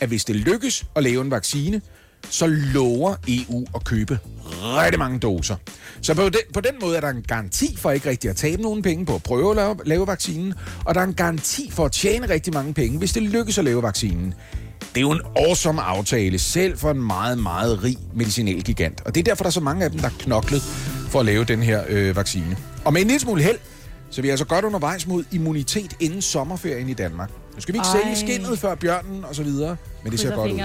at 0.02 0.08
hvis 0.08 0.26
det 0.26 0.36
lykkes 0.36 0.86
at 0.96 1.04
lave 1.04 1.22
en 1.22 1.32
vaccine, 1.32 1.82
så 2.30 2.48
lover 2.48 3.16
EU 3.28 3.66
at 3.76 3.84
købe 3.84 4.20
rigtig 4.64 5.00
mange 5.00 5.20
doser. 5.20 5.56
Så 6.02 6.14
på 6.16 6.24
den, 6.24 6.42
på 6.54 6.62
den 6.62 6.74
måde 6.82 6.98
er 6.98 7.02
der 7.02 7.10
en 7.10 7.24
garanti 7.28 7.78
for 7.78 7.92
ikke 7.92 8.10
rigtig 8.10 8.30
at 8.30 8.36
tabe 8.36 8.62
nogen 8.62 8.82
penge 8.82 9.06
på 9.06 9.16
at 9.16 9.24
prøve 9.24 9.50
at 9.50 9.56
lave, 9.56 9.76
lave 9.86 10.08
vaccinen, 10.08 10.54
og 10.86 10.96
der 10.96 11.02
er 11.02 11.06
en 11.06 11.14
garanti 11.14 11.72
for 11.72 11.86
at 11.86 11.92
tjene 11.92 12.30
rigtig 12.30 12.54
mange 12.54 12.74
penge, 12.74 12.98
hvis 12.98 13.14
det 13.14 13.24
lykkes 13.24 13.58
at 13.58 13.66
lave 13.66 13.84
vaccinen. 13.84 14.34
Det 14.80 14.98
er 14.98 15.02
jo 15.02 15.12
en 15.12 15.22
awesome 15.36 15.82
aftale, 15.82 16.40
selv 16.40 16.78
for 16.78 16.92
en 16.92 17.02
meget, 17.02 17.38
meget 17.38 17.84
rig 17.84 17.98
medicinalgigant. 18.14 19.02
Og 19.06 19.16
det 19.16 19.20
er 19.20 19.24
derfor, 19.24 19.44
der 19.44 19.50
er 19.50 19.52
så 19.52 19.60
mange 19.60 19.86
af 19.86 19.92
dem, 19.92 20.00
der 20.00 20.10
knoklet 20.20 20.62
for 21.10 21.20
at 21.20 21.26
lave 21.26 21.44
den 21.44 21.64
her 21.64 21.84
øh, 21.88 22.16
vaccine. 22.16 22.58
Og 22.86 22.94
med 22.94 23.02
en 23.02 23.08
lille 23.08 23.20
smule 23.20 23.44
held, 23.44 23.58
så 24.10 24.22
vi 24.22 24.28
er 24.28 24.32
altså 24.32 24.46
godt 24.46 24.66
undervejs 24.66 25.08
mod 25.08 25.24
immunitet 25.32 25.96
inden 26.00 26.22
sommerferien 26.22 26.90
i 26.90 26.94
Danmark. 26.94 27.30
Nu 27.56 27.62
skal 27.62 27.74
vi 27.74 27.78
ikke 27.78 27.88
Ej. 27.88 28.16
sælge 28.16 28.34
skinnet 28.34 28.60
før 28.60 28.76
bjørnen 28.76 29.26
og 29.26 29.36
så 29.36 29.44
videre, 29.44 29.76
men 30.04 30.12
det 30.12 30.20
ser 30.20 30.30
Krydser 30.30 30.42
godt 30.42 30.52
ud. 30.52 30.60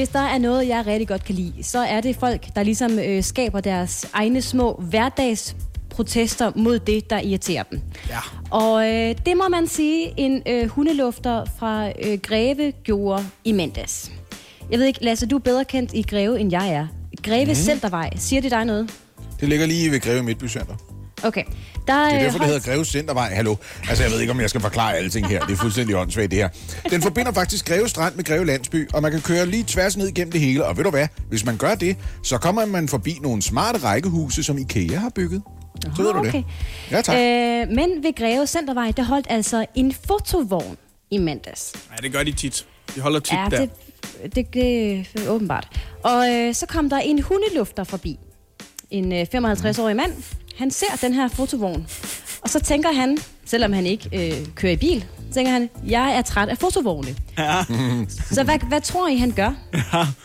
Hvis 0.00 0.08
der 0.08 0.20
er 0.20 0.38
noget, 0.38 0.68
jeg 0.68 0.86
rigtig 0.86 1.08
godt 1.08 1.24
kan 1.24 1.34
lide, 1.34 1.62
så 1.62 1.78
er 1.78 2.00
det 2.00 2.16
folk, 2.16 2.46
der 2.56 2.62
ligesom 2.62 2.98
øh, 2.98 3.22
skaber 3.22 3.60
deres 3.60 4.06
egne 4.12 4.42
små 4.42 4.82
hverdagsprotester 4.88 6.52
mod 6.56 6.78
det, 6.78 7.10
der 7.10 7.20
irriterer 7.20 7.62
dem. 7.62 7.80
Ja. 8.08 8.18
Og 8.50 8.88
øh, 8.88 9.14
det 9.26 9.36
må 9.36 9.48
man 9.48 9.66
sige, 9.66 10.14
en 10.16 10.42
øh, 10.48 10.68
hundelufter 10.68 11.44
fra 11.58 11.88
øh, 11.88 12.18
Greve 12.18 12.72
gjorde 12.84 13.24
i 13.44 13.52
mandags. 13.52 14.12
Jeg 14.70 14.78
ved 14.78 14.86
ikke, 14.86 15.04
Lasse, 15.04 15.26
du 15.26 15.36
er 15.36 15.40
bedre 15.40 15.64
kendt 15.64 15.94
i 15.94 16.02
Greve, 16.02 16.40
end 16.40 16.50
jeg 16.50 16.72
er. 16.72 16.86
Greve 17.22 17.48
mm. 17.48 17.54
Centervej, 17.54 18.10
siger 18.16 18.42
det 18.42 18.50
dig 18.50 18.64
noget? 18.64 18.94
Det 19.40 19.48
ligger 19.48 19.66
lige 19.66 19.90
ved 19.90 20.00
Greve 20.00 20.22
Midtby 20.22 20.48
Center. 20.48 20.74
Okay. 21.24 21.44
Der 21.86 22.04
Det 22.04 22.14
er 22.14 22.18
derfor, 22.18 22.38
det 22.38 22.46
hedder 22.46 22.60
Greve 22.60 22.84
Centervej. 22.84 23.34
Hallo. 23.34 23.56
Altså, 23.88 24.04
jeg 24.04 24.12
ved 24.12 24.20
ikke, 24.20 24.30
om 24.32 24.40
jeg 24.40 24.48
skal 24.50 24.60
forklare 24.60 24.96
alting 24.96 25.26
her. 25.28 25.40
Det 25.44 25.52
er 25.52 25.56
fuldstændig 25.56 25.96
åndssvagt, 25.96 26.30
det 26.30 26.38
her. 26.38 26.48
Den 26.90 27.02
forbinder 27.02 27.32
faktisk 27.32 27.68
Greve 27.68 27.88
Strand 27.88 28.14
med 28.14 28.24
Greve 28.24 28.46
Landsby, 28.46 28.88
og 28.94 29.02
man 29.02 29.10
kan 29.12 29.20
køre 29.20 29.46
lige 29.46 29.64
tværs 29.66 29.96
ned 29.96 30.08
igennem 30.08 30.32
det 30.32 30.40
hele. 30.40 30.64
Og 30.64 30.76
ved 30.76 30.84
du 30.84 30.90
hvad? 30.90 31.08
Hvis 31.28 31.44
man 31.44 31.56
gør 31.56 31.74
det, 31.74 31.96
så 32.22 32.38
kommer 32.38 32.66
man 32.66 32.88
forbi 32.88 33.18
nogle 33.22 33.42
smarte 33.42 33.78
rækkehuse, 33.78 34.42
som 34.42 34.58
IKEA 34.58 34.98
har 34.98 35.08
bygget. 35.14 35.42
Så 35.96 36.02
ved 36.02 36.12
du 36.12 36.18
okay. 36.18 36.32
det. 36.32 36.44
Ja, 36.90 37.00
tak. 37.02 37.16
Øh, 37.16 37.74
men 37.76 38.02
ved 38.02 38.16
Greve 38.18 38.46
Centervej, 38.46 38.90
der 38.96 39.02
holdt 39.02 39.26
altså 39.30 39.66
en 39.74 39.94
fotovogn 40.06 40.76
i 41.10 41.18
mandags. 41.18 41.72
Ja, 41.90 41.96
det 42.02 42.12
gør 42.12 42.22
de 42.22 42.32
tit. 42.32 42.66
De 42.94 43.00
holder 43.00 43.20
tit 43.20 43.32
Ja, 43.32 43.46
der. 43.50 43.58
det, 43.60 43.70
Det, 44.34 44.54
det 44.54 45.24
er 45.26 45.28
åbenbart. 45.30 45.68
Og 46.04 46.28
øh, 46.28 46.54
så 46.54 46.66
kom 46.66 46.90
der 46.90 46.96
en 46.98 47.22
hundelufter 47.22 47.84
forbi. 47.84 48.18
En 48.90 49.12
øh, 49.12 49.26
55-årig 49.34 49.96
mand. 49.96 50.12
Han 50.56 50.70
ser 50.70 50.86
den 51.00 51.14
her 51.14 51.28
fotovogn. 51.28 51.86
Og 52.42 52.50
så 52.50 52.60
tænker 52.60 52.92
han, 52.92 53.18
selvom 53.46 53.72
han 53.72 53.86
ikke 53.86 54.10
øh, 54.12 54.46
kører 54.54 54.72
i 54.72 54.76
bil, 54.76 55.04
så 55.28 55.34
tænker 55.34 55.52
han, 55.52 55.70
jeg 55.86 56.14
er 56.16 56.22
træt 56.22 56.48
af 56.48 56.58
fotovogne. 56.58 57.14
Ja. 57.38 57.64
Så 58.34 58.42
hvad, 58.44 58.58
hvad 58.68 58.80
tror 58.80 59.08
I, 59.08 59.16
han 59.16 59.30
gør? 59.30 59.50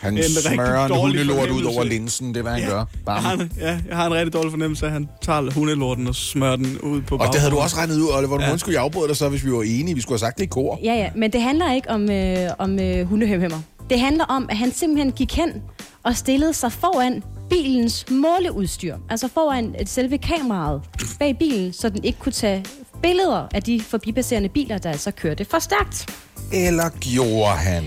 Han 0.00 0.18
En 0.18 0.22
smører 0.24 0.86
en 0.86 1.00
hundelort 1.00 1.50
ud 1.50 1.64
over 1.64 1.84
linsen, 1.84 2.28
det 2.28 2.36
er, 2.36 2.42
hvad 2.42 2.52
han 2.52 2.70
gør. 2.70 2.76
Jeg 2.78 2.86
Bam. 3.06 3.24
har, 3.24 3.32
en, 3.32 3.52
ja, 3.60 3.78
jeg 3.88 3.96
har 3.96 4.06
en 4.06 4.14
rigtig 4.14 4.32
dårlig 4.32 4.50
fornemmelse 4.52 4.84
af, 4.84 4.88
at 4.88 4.92
han 4.92 5.08
tager 5.22 5.50
hundelorten 5.50 6.06
og 6.06 6.14
smører 6.14 6.56
den 6.56 6.78
ud 6.78 7.02
på 7.02 7.16
Og 7.16 7.26
det 7.32 7.40
havde 7.40 7.50
du 7.50 7.56
baggrunden. 7.56 7.62
også 7.64 7.76
regnet 7.76 7.96
ud, 7.96 8.08
Oliver. 8.18 8.38
Nu 8.38 8.44
ja. 8.44 8.56
skulle 8.56 8.74
jeg 8.74 8.82
afbryde 8.82 9.08
dig 9.08 9.16
så, 9.16 9.28
hvis 9.28 9.44
vi 9.44 9.52
var 9.52 9.62
enige. 9.62 9.94
Vi 9.94 10.00
skulle 10.00 10.12
have 10.14 10.18
sagt 10.26 10.38
det 10.38 10.44
i 10.44 10.46
kor. 10.46 10.78
Ja, 10.82 10.94
ja, 10.94 11.10
men 11.16 11.32
det 11.32 11.42
handler 11.42 11.72
ikke 11.72 11.90
om, 11.90 12.10
øh, 12.10 12.50
om 12.58 12.80
øh, 12.80 13.06
hundehømhæmmer. 13.08 13.58
Det 13.90 14.00
handler 14.00 14.24
om, 14.24 14.46
at 14.50 14.56
han 14.56 14.72
simpelthen 14.72 15.12
gik 15.12 15.34
hen 15.36 15.50
og 16.02 16.16
stillede 16.16 16.54
sig 16.54 16.72
foran 16.72 17.22
bilens 17.50 18.10
måleudstyr. 18.10 18.96
Altså 19.10 19.28
foran 19.28 19.74
et 19.80 19.88
selve 19.88 20.18
kameraet 20.18 20.82
bag 21.18 21.38
bilen, 21.38 21.72
så 21.72 21.88
den 21.88 22.04
ikke 22.04 22.18
kunne 22.18 22.32
tage 22.32 22.64
billeder 23.02 23.48
af 23.54 23.62
de 23.62 23.80
forbipasserende 23.80 24.48
biler, 24.48 24.78
der 24.78 24.90
altså 24.90 25.10
kørte 25.10 25.44
for 25.44 25.58
stærkt. 25.58 26.10
Eller 26.52 26.90
gjorde 27.00 27.56
han? 27.56 27.84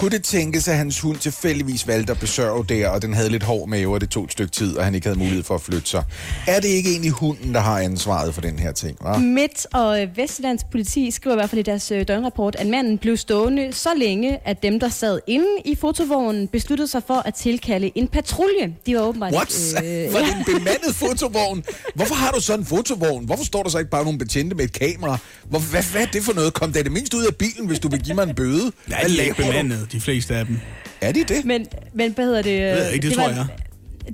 Kunne 0.00 0.10
det 0.10 0.24
tænkes, 0.24 0.68
at 0.68 0.76
hans 0.76 1.00
hund 1.00 1.16
tilfældigvis 1.18 1.86
valgte 1.86 2.12
at 2.12 2.18
besørge 2.18 2.64
der, 2.64 2.88
og 2.88 3.02
den 3.02 3.14
havde 3.14 3.28
lidt 3.28 3.42
hård 3.42 3.68
mave, 3.68 3.94
og 3.94 4.00
det 4.00 4.10
tog 4.10 4.24
et 4.24 4.32
stykke 4.32 4.52
tid, 4.52 4.76
og 4.76 4.84
han 4.84 4.94
ikke 4.94 5.06
havde 5.06 5.18
mulighed 5.18 5.42
for 5.42 5.54
at 5.54 5.60
flytte 5.60 5.88
sig? 5.88 6.04
Er 6.46 6.60
det 6.60 6.68
ikke 6.68 6.90
egentlig 6.90 7.10
hunden, 7.10 7.54
der 7.54 7.60
har 7.60 7.78
ansvaret 7.80 8.34
for 8.34 8.40
den 8.40 8.58
her 8.58 8.72
ting, 8.72 8.96
hva'? 9.02 9.18
Midt- 9.18 9.66
og 9.72 10.02
øh, 10.02 10.16
Vestlands 10.16 10.64
politi 10.64 11.10
skriver 11.10 11.36
i 11.36 11.38
hvert 11.38 11.50
fald 11.50 11.58
i 11.58 11.62
deres 11.62 11.90
øh, 11.90 12.08
døgnrapport, 12.08 12.56
at 12.56 12.66
manden 12.66 12.98
blev 12.98 13.16
stående 13.16 13.72
så 13.72 13.88
længe, 13.96 14.38
at 14.44 14.62
dem, 14.62 14.80
der 14.80 14.88
sad 14.88 15.20
inde 15.26 15.46
i 15.64 15.74
fotovognen, 15.74 16.48
besluttede 16.48 16.88
sig 16.88 17.02
for 17.06 17.22
at 17.24 17.34
tilkalde 17.34 17.90
en 17.94 18.08
patrulje. 18.08 18.74
De 18.86 18.96
var 18.96 19.02
åbenbart... 19.02 19.32
What? 19.32 19.74
øh, 19.84 20.12
Var 20.14 20.18
det 20.18 20.36
en 20.36 20.44
bemandet 20.58 20.94
fotovogn? 20.94 21.64
Hvorfor 21.94 22.14
har 22.14 22.30
du 22.30 22.40
sådan 22.40 22.60
en 22.60 22.66
fotovogn? 22.66 23.24
Hvorfor 23.24 23.44
står 23.44 23.62
der 23.62 23.70
så 23.70 23.78
ikke 23.78 23.90
bare 23.90 24.04
nogle 24.04 24.18
betjente 24.18 24.56
med 24.56 24.64
et 24.64 24.72
kamera? 24.72 25.18
Hvor, 25.48 25.58
hvad, 25.58 25.82
hvad 25.92 26.02
er 26.02 26.06
det 26.06 26.22
for 26.22 26.32
noget? 26.32 26.54
Kom 26.54 26.72
da 26.72 26.82
det 26.82 26.92
mindst 26.92 27.14
ud 27.14 27.24
af 27.24 27.36
bilen, 27.36 27.66
hvis 27.66 27.78
du 27.78 27.88
vil 27.88 28.00
give 28.00 28.14
mig 28.14 28.28
en 28.28 28.34
bøde. 28.34 28.72
Ja, 28.90 29.00
Hvad 29.00 29.10
de 29.10 29.20
er 29.20 29.24
ikke 29.24 29.36
bemandet, 29.36 29.89
de 29.92 30.00
fleste 30.00 30.34
af 30.36 30.46
dem. 30.46 30.60
Er 31.00 31.12
de 31.12 31.24
det? 31.24 31.44
Men, 31.44 31.66
men 31.94 32.12
hvad 32.12 32.24
hedder 32.24 32.42
det? 32.42 32.60
Jeg 32.60 32.76
ved 32.76 32.90
ikke, 32.90 33.08
det, 33.08 33.16
tror 33.16 33.28
jeg. 33.28 33.46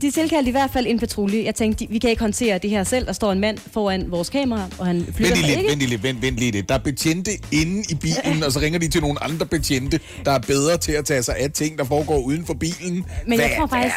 De 0.03 0.11
tilkaldte 0.11 0.49
i 0.49 0.53
hvert 0.53 0.70
fald 0.72 0.87
en 0.87 0.99
patrulje. 0.99 1.45
Jeg 1.45 1.55
tænkte, 1.55 1.85
de, 1.85 1.91
vi 1.91 1.99
kan 1.99 2.11
ikke 2.11 2.20
håndtere 2.20 2.59
det 2.59 2.70
her 2.70 2.85
selv. 2.85 3.07
Der 3.07 3.12
står 3.12 3.33
en 3.33 3.41
mand 3.41 3.59
foran 3.72 4.11
vores 4.11 4.31
kamera, 4.31 4.68
og 4.79 4.87
han 4.87 5.07
flytter 5.14 5.35
Vent 5.35 5.37
lige 5.37 5.53
sig 5.53 5.59
ikke. 5.59 5.70
vent 5.70 5.79
lige 5.79 5.91
lidt, 5.91 6.03
vent, 6.03 6.22
vent 6.22 6.37
lige 6.37 6.51
lidt. 6.53 6.68
Der 6.68 6.74
er 6.74 6.79
betjente 6.79 7.31
inde 7.53 7.83
i 7.91 7.95
bilen, 7.95 8.43
og 8.43 8.53
så 8.53 8.61
ringer 8.61 8.79
de 8.79 8.89
til 8.89 9.01
nogle 9.01 9.24
andre 9.24 9.47
betjente, 9.47 10.01
der 10.24 10.31
er 10.31 10.39
bedre 10.39 10.77
til 10.79 10.93
at 10.93 11.05
tage 11.05 11.22
sig 11.22 11.37
af 11.37 11.51
ting, 11.53 11.79
der 11.79 11.85
foregår 11.85 12.18
uden 12.18 12.47
for 12.47 12.55
bilen. 12.55 13.05
Men 13.27 13.39
jeg 13.41 13.49
Hvad 13.49 13.57
tror 13.57 13.64
er 13.64 13.68
faktisk... 13.68 13.95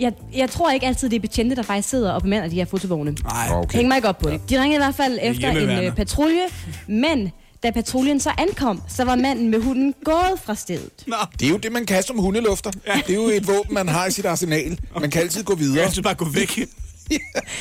Jeg, 0.00 0.12
jeg 0.36 0.50
tror 0.50 0.70
ikke 0.70 0.86
altid, 0.86 1.10
det 1.10 1.16
er 1.16 1.20
betjente, 1.20 1.56
der 1.56 1.62
faktisk 1.62 1.88
sidder 1.88 2.12
og 2.12 2.22
bemander 2.22 2.48
de 2.48 2.54
her 2.54 2.64
fotovogne. 2.64 3.16
Nej, 3.24 3.48
Okay. 3.50 3.76
Hæng 3.76 3.88
mig 3.88 3.96
ikke 3.96 4.08
op 4.08 4.18
på 4.18 4.30
det. 4.30 4.50
De 4.50 4.62
ringede 4.62 4.74
i 4.76 4.84
hvert 4.84 4.94
fald 4.94 5.18
efter 5.22 5.50
en 5.50 5.84
øh, 5.84 5.94
patrulje, 5.96 6.40
men 6.86 7.30
da 7.64 7.70
patruljen 7.70 8.20
så 8.20 8.30
ankom, 8.38 8.82
så 8.88 9.04
var 9.04 9.14
manden 9.16 9.48
med 9.50 9.60
hunden 9.60 9.94
gået 10.04 10.40
fra 10.44 10.54
stedet. 10.54 11.04
Nå, 11.06 11.16
Det 11.40 11.46
er 11.46 11.50
jo 11.50 11.56
det, 11.56 11.72
man 11.72 11.86
kan 11.86 12.02
som 12.02 12.18
hundelufter. 12.18 12.70
Det 12.70 13.10
er 13.10 13.14
jo 13.14 13.22
et 13.28 13.48
våben, 13.48 13.74
man 13.74 13.88
har 13.88 14.06
i 14.06 14.10
sit 14.10 14.26
arsenal. 14.26 14.78
Man 15.00 15.10
kan 15.10 15.22
altid 15.22 15.44
gå 15.44 15.54
videre. 15.54 15.82
jeg 15.82 15.92
synes 15.92 16.04
bare 16.04 16.14
gå 16.14 16.24
væk. 16.24 16.58
Ja, 17.10 17.16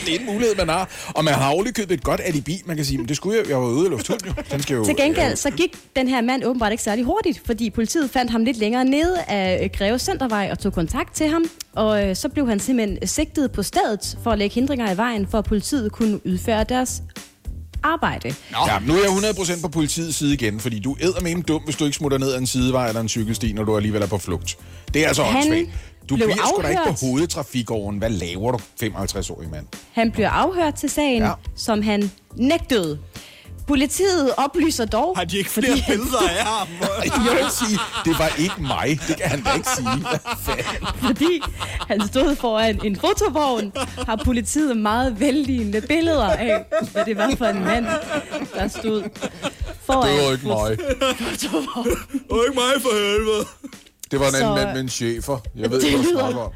det 0.06 0.16
er 0.16 0.20
en 0.20 0.26
mulighed, 0.26 0.56
man 0.56 0.70
har. 0.70 0.90
Og 1.16 1.24
man 1.24 1.34
har 1.34 1.52
ovenikøbet 1.52 1.94
et 1.94 2.04
godt 2.04 2.22
alibi. 2.24 2.62
Man 2.66 2.76
kan 2.76 2.86
sige, 2.86 2.98
men 2.98 3.08
det 3.08 3.16
skulle 3.18 3.38
jeg, 3.38 3.50
jeg 3.50 3.58
var 3.58 3.68
ude 3.68 3.86
af 3.86 3.92
lufthund 3.92 4.20
jo. 4.28 4.34
Den 4.52 4.62
skal 4.62 4.76
jo 4.76 4.86
Til 4.86 4.96
gengæld 4.96 5.36
så 5.36 5.52
gik 5.52 5.78
den 5.96 6.08
her 6.08 6.22
mand 6.22 6.44
åbenbart 6.46 6.72
ikke 6.72 6.84
særlig 6.84 7.06
hurtigt, 7.06 7.42
fordi 7.46 7.70
politiet 7.70 8.10
fandt 8.10 8.32
ham 8.32 8.44
lidt 8.44 8.58
længere 8.58 8.86
nede 8.86 9.22
af 9.28 9.64
øh, 9.64 9.70
Greve 9.78 10.00
Centervej 10.00 10.50
og 10.52 10.60
tog 10.60 10.74
kontakt 10.74 11.16
til 11.16 11.28
ham. 11.28 11.46
Og 11.76 12.08
øh, 12.10 12.16
så 12.16 12.30
blev 12.30 12.48
han 12.50 12.60
simpelthen 12.60 13.08
sigtet 13.08 13.52
på 13.52 13.64
stedet 13.64 14.18
for 14.24 14.32
at 14.32 14.38
lægge 14.38 14.54
hindringer 14.56 14.94
i 14.94 14.98
vejen, 14.98 15.28
for 15.32 15.38
at 15.38 15.46
politiet 15.46 15.92
kunne 15.92 16.28
udføre 16.28 16.64
deres 16.64 17.02
arbejde. 17.84 18.36
Ja, 18.68 18.80
nu 18.88 18.94
er 18.94 19.00
jeg 19.00 19.32
100% 19.58 19.62
på 19.62 19.68
politiets 19.68 20.18
side 20.18 20.34
igen, 20.34 20.60
fordi 20.60 20.80
du 20.80 20.94
er 21.02 21.22
med 21.22 21.44
dum, 21.44 21.62
hvis 21.62 21.76
du 21.76 21.86
ikke 21.86 21.98
smutter 21.98 22.18
ned 22.18 22.34
ad 22.34 22.40
en 22.40 22.48
sidevej 22.48 22.88
eller 22.88 23.02
en 23.02 23.10
cykelsti, 23.10 23.54
når 23.54 23.64
du 23.64 23.76
alligevel 23.76 24.02
er 24.02 24.08
på 24.08 24.18
flugt. 24.18 24.58
Det 24.94 25.04
er 25.04 25.08
altså 25.08 25.24
Han 25.24 25.36
åndssvagt. 25.36 25.70
Du 26.10 26.16
blev 26.16 26.28
bliver 26.28 26.48
sgu 26.48 26.62
da 26.62 26.68
ikke 26.68 26.80
afhørt. 26.82 26.98
på 27.00 27.06
hovedtrafikåren. 27.06 27.98
Hvad 27.98 28.10
laver 28.10 28.52
du, 28.52 28.60
55-årig 28.84 29.50
mand? 29.50 29.66
Han 29.94 30.12
blev 30.12 30.26
afhørt 30.26 30.74
til 30.76 30.90
sagen, 30.90 31.22
ja. 31.24 31.32
som 31.56 31.82
han 31.82 32.12
nægtede. 32.36 33.00
Politiet 33.68 34.30
oplyser 34.38 34.86
dog... 34.86 35.18
Har 35.18 35.24
de 35.24 35.38
ikke 35.38 35.50
flere 35.50 35.68
fordi 35.72 35.84
billeder 35.88 36.20
af 36.30 36.46
ham? 36.46 36.68
Kan 37.28 37.38
ikke 37.40 37.52
sige, 37.52 37.80
det 38.06 38.14
var 38.20 38.32
ikke 38.40 38.62
mig. 38.62 39.00
Det 39.08 39.18
kan 39.18 39.30
han 39.30 39.44
da 39.44 39.54
ikke 39.54 39.70
sige. 39.70 40.06
Fordi 41.08 41.42
han 41.88 42.08
stod 42.08 42.36
foran 42.36 42.80
en 42.84 42.96
fotovogn, 42.96 43.72
har 44.06 44.22
politiet 44.26 44.78
meget 44.78 45.20
vellignende 45.20 45.82
billeder 45.82 46.30
af, 46.30 46.66
hvad 46.92 47.06
det 47.06 47.18
var 47.18 47.34
for 47.38 47.46
en 47.46 47.64
mand, 47.64 47.86
der 48.56 48.68
stod 48.68 49.04
foran 49.86 50.10
Det 50.18 50.26
var 50.26 50.32
ikke 50.32 50.48
mig. 50.48 50.78
fotovognen. 51.18 51.98
Og 52.30 52.40
ikke 52.48 52.56
mig 52.56 52.82
for 52.82 52.94
helvede. 53.14 53.46
Det 54.12 54.20
var 54.20 54.28
en 54.28 54.36
anden 54.36 54.58
Så- 54.58 54.64
mand 54.64 54.74
med 54.74 54.82
en 54.82 54.90
chefer. 54.90 55.38
Jeg 55.56 55.72
ved 55.72 55.80
Det 55.82 55.86
ikke, 55.88 55.98
hvad 55.98 56.06
du 56.06 56.12
lyder- 56.12 56.20
snakker 56.22 56.42
om. 56.42 56.52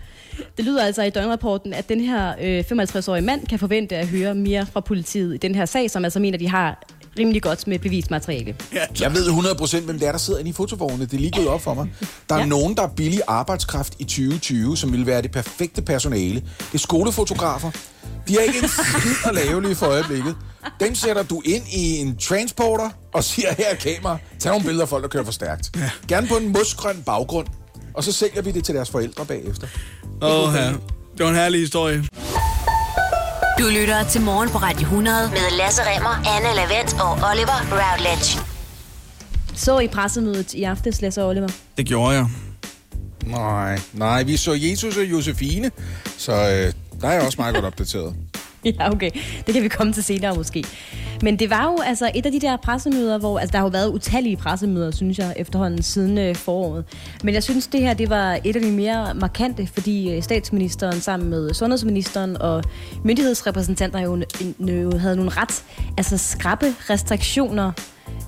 Det 0.58 0.66
lyder 0.66 0.84
altså 0.86 1.04
i 1.04 1.10
døgnrapporten, 1.10 1.74
at 1.74 1.90
den 1.90 2.00
her 2.02 2.34
øh, 2.42 2.64
55-årige 2.72 3.22
mand 3.22 3.48
kan 3.48 3.60
forvente 3.60 3.96
at 3.96 4.08
høre 4.08 4.36
mere 4.36 4.66
fra 4.74 4.80
politiet 4.80 5.34
i 5.34 5.38
den 5.38 5.56
her 5.56 5.66
sag, 5.66 5.92
som 5.92 6.04
altså 6.04 6.20
mener, 6.20 6.38
de 6.38 6.50
har 6.50 6.84
rimelig 7.18 7.42
godt 7.42 7.68
med 7.68 7.80
bevismateriale. 7.80 8.56
Jeg 9.00 9.14
ved 9.14 9.28
100% 9.28 9.80
hvem 9.80 10.00
det 10.00 10.08
er, 10.08 10.12
der 10.12 10.20
sidder 10.20 10.40
inde 10.40 10.50
i 10.50 10.54
fotovognene. 10.54 11.06
Det 11.06 11.14
er 11.14 11.18
lige 11.18 11.32
gået 11.32 11.48
op 11.48 11.62
for 11.62 11.74
mig. 11.74 11.88
Der 12.30 12.36
er 12.36 12.40
ja. 12.40 12.44
Ja. 12.44 12.50
nogen, 12.50 12.76
der 12.76 12.84
er 12.84 12.88
billig 12.88 13.22
arbejdskraft 13.28 13.94
i 14.00 14.04
2020, 14.04 14.78
som 14.78 14.92
vil 14.92 15.06
være 15.06 15.22
det 15.22 15.32
perfekte 15.32 15.82
personale. 15.82 16.36
Det 16.40 16.74
er 16.74 16.78
skolefotografer. 16.78 17.72
De 18.28 18.34
har 18.34 18.40
ikke 18.42 18.60
en 18.64 18.68
skid 18.70 19.12
at 19.26 19.36
lave 19.36 19.62
lige 19.62 19.76
for 19.76 19.86
øjeblikket. 19.86 20.36
Dem 20.80 20.96
sætter 20.96 21.24
du 21.24 21.42
ind 21.46 21.64
i 21.74 21.98
en 21.98 22.18
transporter 22.18 22.90
og 23.14 23.24
siger, 23.24 23.48
her 23.58 23.66
er 23.66 23.76
kamera. 23.76 24.18
Tag 24.40 24.50
nogle 24.52 24.66
billeder 24.66 24.84
af 24.84 24.90
folk, 24.90 25.04
der 25.04 25.10
kører 25.10 25.24
for 25.24 25.32
stærkt. 25.32 25.72
Ja. 25.76 25.90
Gerne 26.08 26.28
på 26.28 26.36
en 26.36 26.48
musgrøn 26.52 27.04
baggrund. 27.06 27.48
Og 27.94 28.04
så 28.04 28.12
sælger 28.12 28.42
vi 28.42 28.52
det 28.52 28.64
til 28.64 28.76
deres 28.76 28.90
forældre 28.90 29.26
bagefter. 29.26 29.68
Åh, 30.22 30.54
ja. 30.56 30.68
Det 31.18 31.24
var 31.26 31.30
en 31.30 31.36
herlig 31.36 31.60
historie. 31.60 32.04
Du 33.60 33.68
lytter 33.80 34.04
til 34.04 34.22
Morgen 34.22 34.50
på 34.50 34.58
Radio 34.58 34.82
100 34.82 35.30
med 35.30 35.58
Lasse 35.58 35.82
Remmer, 35.86 36.10
Anne 36.36 36.56
Lavendt 36.56 36.94
og 36.94 37.12
Oliver 37.12 37.60
Routledge. 37.72 38.40
Så 39.56 39.80
i 39.80 39.88
pressemødet 39.88 40.54
i 40.54 40.64
aftes, 40.64 41.02
Lasse 41.02 41.22
og 41.24 41.30
Oliver. 41.30 41.48
Det 41.78 41.86
gjorde 41.86 42.16
jeg. 42.16 42.26
Nej, 43.26 43.80
nej, 43.94 44.24
vi 44.24 44.38
så 44.38 44.54
Jesus 44.54 44.98
og 44.98 45.04
Josefine, 45.04 45.72
så 46.18 46.32
øh, 46.34 46.74
der 47.02 47.08
er 47.08 47.14
jeg 47.14 47.22
også 47.22 47.42
meget 47.42 47.56
godt 47.56 47.66
opdateret. 47.66 48.16
Ja, 48.66 48.92
okay. 48.92 49.12
Det 49.46 49.54
kan 49.54 49.64
vi 49.64 49.68
komme 49.68 49.94
til 49.94 50.04
senere 50.04 50.36
måske. 50.36 50.64
Men 51.22 51.40
det 51.40 51.50
var 51.50 51.64
jo 51.64 51.78
altså 51.86 52.12
et 52.16 52.26
af 52.26 52.32
de 52.32 52.40
der 52.40 52.58
pressemøder, 52.58 53.18
hvor 53.18 53.40
altså, 53.40 53.52
der 53.52 53.58
har 53.58 53.66
jo 53.66 53.70
været 53.70 53.90
utallige 53.90 54.38
pressemøder, 54.38 54.92
synes 54.92 55.20
jeg, 55.20 55.34
efterhånden 55.38 55.84
siden 55.84 56.18
øh, 56.18 56.36
foråret. 56.36 56.86
Men 57.24 57.34
jeg 57.34 57.44
synes, 57.44 57.68
det 57.68 57.82
her 57.82 57.94
det 57.94 58.10
var 58.10 58.40
et 58.44 58.56
af 58.56 58.62
de 58.62 58.72
mere 58.72 59.14
markante, 59.14 59.68
fordi 59.68 60.16
øh, 60.16 60.24
statsministeren 60.24 61.02
sammen 61.02 61.30
med 61.30 61.54
sundhedsministeren 61.54 62.42
og 62.42 62.64
myndighedsrepræsentanter 63.04 64.00
jo, 64.00 64.24
jo 64.60 64.98
havde 64.98 65.16
nogle 65.16 65.32
ret 65.32 65.64
altså 65.98 66.18
skrappe 66.18 66.76
restriktioner 66.90 67.72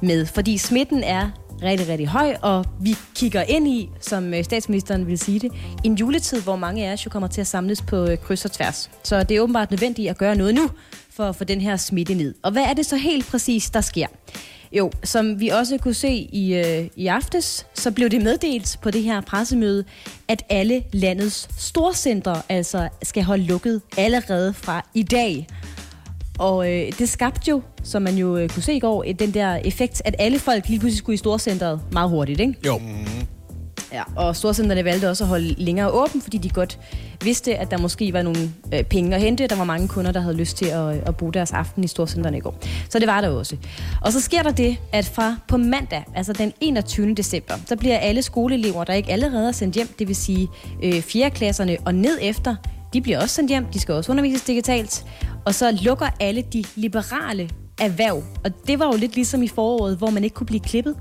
med. 0.02 0.26
Fordi 0.26 0.58
smitten 0.58 1.04
er 1.04 1.30
rigtig, 1.64 1.88
rigtig 1.88 2.08
høj, 2.08 2.36
og 2.42 2.66
vi 2.82 2.96
kigger 3.16 3.42
ind 3.42 3.68
i, 3.68 3.90
som 4.02 4.34
øh, 4.34 4.44
statsministeren 4.44 5.08
vil 5.08 5.18
sige 5.18 5.40
det, 5.40 5.52
en 5.84 5.96
juletid, 5.96 6.42
hvor 6.42 6.56
mange 6.56 6.88
af 6.88 6.94
os 6.94 7.06
jo 7.06 7.10
kommer 7.10 7.28
til 7.28 7.42
at 7.42 7.48
samles 7.48 7.82
på 7.82 8.06
øh, 8.06 8.18
kryds 8.18 8.46
og 8.46 8.52
tværs. 8.52 8.90
Så 9.04 9.24
det 9.24 9.38
er 9.38 9.42
åbenbart 9.42 9.72
nødvendigt 9.72 10.10
at 10.10 10.18
gøre 10.18 10.36
noget 10.36 10.56
nu, 10.56 10.70
for 11.16 11.24
at 11.24 11.36
få 11.36 11.44
den 11.44 11.62
her 11.62 11.78
smitte 11.78 12.14
ned. 12.14 12.36
Og 12.44 12.52
hvad 12.52 12.64
er 12.64 12.74
det 12.74 12.86
så 12.86 12.96
helt 12.98 13.28
præcis, 13.28 13.70
der 13.70 13.82
sker? 13.82 14.08
Jo, 14.72 14.92
som 15.04 15.40
vi 15.40 15.48
også 15.48 15.78
kunne 15.78 15.94
se 15.94 16.30
i, 16.32 16.54
øh, 16.56 16.88
i 16.96 17.08
aftes, 17.08 17.66
så 17.74 17.92
blev 17.92 18.10
det 18.10 18.24
meddelt 18.24 18.78
på 18.82 18.92
det 18.92 19.04
her 19.04 19.22
pressemøde, 19.22 19.84
at 20.28 20.44
alle 20.50 20.84
landets 20.94 21.50
storcentre 21.58 22.42
altså 22.50 22.90
skal 23.04 23.24
holde 23.24 23.44
lukket 23.44 23.82
allerede 23.98 24.54
fra 24.54 24.86
i 24.94 25.04
dag. 25.04 25.48
Og 26.40 26.72
øh, 26.72 26.92
det 27.00 27.10
skabte 27.10 27.50
jo, 27.50 27.62
som 27.84 28.02
man 28.02 28.16
jo 28.16 28.38
øh, 28.38 28.50
kunne 28.50 28.64
se 28.64 28.74
i 28.74 28.80
går, 28.80 29.04
øh, 29.08 29.14
den 29.20 29.34
der 29.34 29.56
effekt, 29.56 30.02
at 30.06 30.16
alle 30.20 30.40
folk 30.40 30.68
lige 30.68 30.80
pludselig 30.80 30.98
skulle 30.98 31.14
i 31.14 31.18
storcentret 31.18 31.82
meget 31.92 32.10
hurtigt, 32.10 32.40
ikke? 32.40 32.56
Jo. 32.66 32.82
Ja, 33.94 34.04
og 34.16 34.36
storcentrene 34.36 34.86
valgte 34.86 35.10
også 35.10 35.24
at 35.24 35.28
holde 35.28 35.48
længere 35.58 35.92
åben, 35.92 36.22
fordi 36.22 36.38
de 36.38 36.50
godt 36.50 36.80
vidste, 37.24 37.56
at 37.56 37.72
der 37.72 37.78
måske 37.78 38.14
var 38.14 38.22
nogle 38.22 38.52
øh, 38.74 38.84
penge 38.84 39.16
at 39.16 39.22
hente. 39.22 39.48
Der 39.48 39.56
var 39.56 39.64
mange 39.64 39.88
kunder, 39.88 40.12
der 40.12 40.20
havde 40.20 40.36
lyst 40.36 40.58
til 40.58 40.66
at, 40.66 40.96
at 41.08 41.16
bruge 41.16 41.34
deres 41.34 41.52
aften 41.52 41.84
i 41.84 41.88
storcentrene 41.88 42.38
i 42.38 42.40
går. 42.40 42.56
Så 42.90 43.00
det 43.00 43.08
var 43.08 43.22
der 43.22 43.30
også. 43.30 43.56
Og 44.02 44.14
så 44.14 44.22
sker 44.22 44.44
der 44.44 44.52
det, 44.52 44.78
at 44.92 45.06
fra 45.06 45.36
på 45.48 45.58
mandag, 45.58 46.04
altså 46.16 46.34
den 46.34 46.54
21. 46.62 47.14
december, 47.14 47.54
så 47.66 47.76
bliver 47.76 47.98
alle 47.98 48.22
skoleelever, 48.22 48.84
der 48.84 48.94
ikke 48.94 49.12
allerede 49.12 49.48
er 49.48 49.52
sendt 49.52 49.76
hjem, 49.76 49.88
det 50.00 50.08
vil 50.08 50.16
sige 50.16 50.48
øh, 50.84 51.02
4. 51.02 51.30
klasserne 51.30 51.78
og 51.86 51.96
ned 51.96 52.18
efter, 52.22 52.56
de 52.94 53.02
bliver 53.02 53.22
også 53.22 53.36
sendt 53.36 53.50
hjem. 53.50 53.66
De 53.66 53.80
skal 53.80 53.94
også 53.94 54.12
undervises 54.12 54.42
digitalt. 54.42 55.06
Og 55.46 55.56
så 55.56 55.78
lukker 55.82 56.08
alle 56.20 56.44
de 56.54 56.64
liberale 56.76 57.50
erhverv. 57.80 58.24
Og 58.46 58.52
det 58.68 58.80
var 58.80 58.86
jo 58.86 58.98
lidt 58.98 59.16
ligesom 59.16 59.44
i 59.44 59.48
foråret, 59.48 59.98
hvor 59.98 60.10
man 60.10 60.24
ikke 60.24 60.34
kunne 60.34 60.48
blive 60.48 60.60
klippet. 60.60 60.96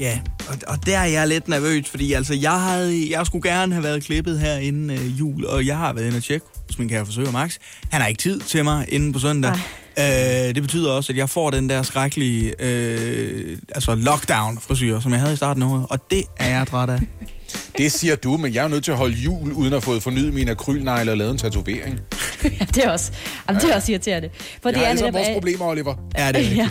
Ja, 0.00 0.20
og, 0.48 0.58
og 0.66 0.86
der 0.86 0.98
er 0.98 1.04
jeg 1.04 1.28
lidt 1.28 1.48
nervøs, 1.48 1.88
fordi 1.88 2.12
altså, 2.12 2.34
jeg, 2.34 2.60
havde, 2.60 3.10
jeg 3.10 3.26
skulle 3.26 3.50
gerne 3.50 3.74
have 3.74 3.84
været 3.84 4.04
klippet 4.04 4.40
her 4.40 4.56
inden 4.56 4.90
øh, 4.90 5.18
jul, 5.18 5.46
og 5.46 5.66
jeg 5.66 5.78
har 5.78 5.92
været 5.92 6.06
inde 6.06 6.16
og 6.16 6.22
tjekke 6.22 6.46
hos 6.68 6.78
min 6.78 6.88
kære 6.88 7.06
forsøger 7.06 7.30
Max. 7.30 7.56
Han 7.90 8.00
har 8.00 8.08
ikke 8.08 8.22
tid 8.22 8.40
til 8.40 8.64
mig 8.64 8.86
inden 8.88 9.12
på 9.12 9.18
søndag. 9.18 9.52
Øh, 9.98 10.54
det 10.54 10.62
betyder 10.62 10.90
også, 10.92 11.12
at 11.12 11.16
jeg 11.16 11.30
får 11.30 11.50
den 11.50 11.68
der 11.68 11.82
skrækkelige 11.82 12.54
øh, 12.58 13.58
altså 13.74 13.94
lockdown-frisyr, 13.94 15.00
som 15.00 15.12
jeg 15.12 15.20
havde 15.20 15.32
i 15.32 15.36
starten 15.36 15.62
af 15.62 15.66
året, 15.66 15.86
og 15.90 16.10
det 16.10 16.22
er 16.36 16.58
jeg 16.58 16.66
træt 16.66 16.90
af. 16.90 17.00
Det 17.78 17.92
siger 17.92 18.16
du, 18.16 18.36
men 18.36 18.54
jeg 18.54 18.64
er 18.64 18.68
nødt 18.68 18.84
til 18.84 18.92
at 18.92 18.98
holde 18.98 19.14
jul, 19.14 19.52
uden 19.52 19.72
at 19.72 19.82
fået 19.82 20.02
fornyet 20.02 20.34
mine 20.34 20.50
akrylnegle 20.50 21.10
og 21.10 21.16
lavet 21.16 21.30
en 21.30 21.38
tatovering. 21.38 22.00
ja, 22.44 22.48
det 22.74 22.84
er 22.84 22.90
også, 22.90 23.12
jamen, 23.48 23.62
det 23.62 23.70
er 23.70 23.74
også 23.74 23.92
irriterende. 23.92 24.30
For 24.62 24.70
Det 24.70 24.82
er 24.82 24.86
altså 24.86 25.04
netop, 25.04 25.18
vores 25.18 25.28
øh, 25.28 25.34
problemer, 25.34 25.66
Oliver. 25.66 25.94
Ja, 26.18 26.32
det 26.32 26.46
er 26.46 26.54
ja. 26.54 26.68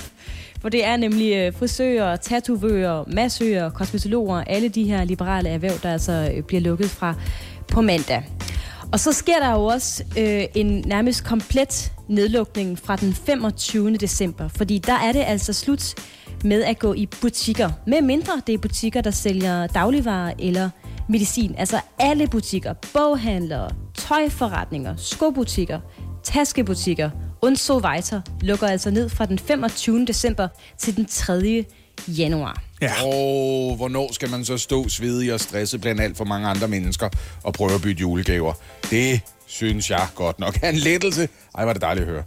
For 0.61 0.69
det 0.69 0.85
er 0.85 0.97
nemlig 0.97 1.33
øh, 1.35 1.53
frisører, 1.59 2.15
tatovører, 2.15 3.03
massører, 3.07 3.69
kosmetologer, 3.69 4.43
alle 4.47 4.69
de 4.69 4.83
her 4.83 5.03
liberale 5.03 5.49
erhverv, 5.49 5.79
der 5.83 5.93
altså 5.93 6.31
øh, 6.35 6.43
bliver 6.43 6.61
lukket 6.61 6.89
fra 6.89 7.15
på 7.67 7.81
mandag. 7.81 8.23
Og 8.91 8.99
så 8.99 9.11
sker 9.11 9.39
der 9.39 9.51
jo 9.51 9.65
også 9.65 10.03
øh, 10.17 10.43
en 10.55 10.83
nærmest 10.87 11.23
komplet 11.23 11.91
nedlukning 12.07 12.79
fra 12.79 12.95
den 12.95 13.13
25. 13.13 13.97
december, 13.97 14.47
fordi 14.47 14.77
der 14.77 14.93
er 14.93 15.11
det 15.11 15.23
altså 15.27 15.53
slut 15.53 15.93
med 16.43 16.63
at 16.63 16.79
gå 16.79 16.93
i 16.93 17.05
butikker, 17.21 17.69
med 17.87 18.01
mindre 18.01 18.41
det 18.47 18.53
er 18.53 18.57
butikker, 18.57 19.01
der 19.01 19.11
sælger 19.11 19.67
dagligvarer 19.67 20.33
eller 20.39 20.69
medicin. 21.09 21.55
Altså 21.57 21.79
alle 21.99 22.27
butikker, 22.27 22.73
boghandlere, 22.93 23.69
tøjforretninger, 23.97 24.95
skobutikker, 24.97 25.79
taskebutikker 26.23 27.09
und 27.41 27.55
so 27.55 27.79
weiter 27.79 28.21
lukker 28.41 28.67
altså 28.67 28.91
ned 28.91 29.09
fra 29.09 29.25
den 29.25 29.39
25. 29.39 30.05
december 30.05 30.47
til 30.77 30.95
den 30.95 31.05
3. 31.05 31.65
januar. 32.07 32.63
Ja. 32.81 32.91
Og 33.03 33.75
hvornår 33.75 34.13
skal 34.13 34.29
man 34.29 34.45
så 34.45 34.57
stå 34.57 34.89
svedig 34.89 35.33
og 35.33 35.39
stresset 35.39 35.81
blandt 35.81 36.01
alt 36.01 36.17
for 36.17 36.25
mange 36.25 36.47
andre 36.47 36.67
mennesker 36.67 37.09
og 37.43 37.53
prøve 37.53 37.73
at 37.73 37.81
bytte 37.81 38.01
julegaver? 38.01 38.53
Det 38.89 39.21
synes 39.45 39.89
jeg 39.89 40.07
godt 40.15 40.39
nok 40.39 40.59
er 40.61 40.69
en 40.69 40.75
lettelse. 40.75 41.29
Ej, 41.55 41.65
var 41.65 41.73
det 41.73 41.81
dejligt 41.81 42.05
at 42.05 42.11
høre. 42.11 42.23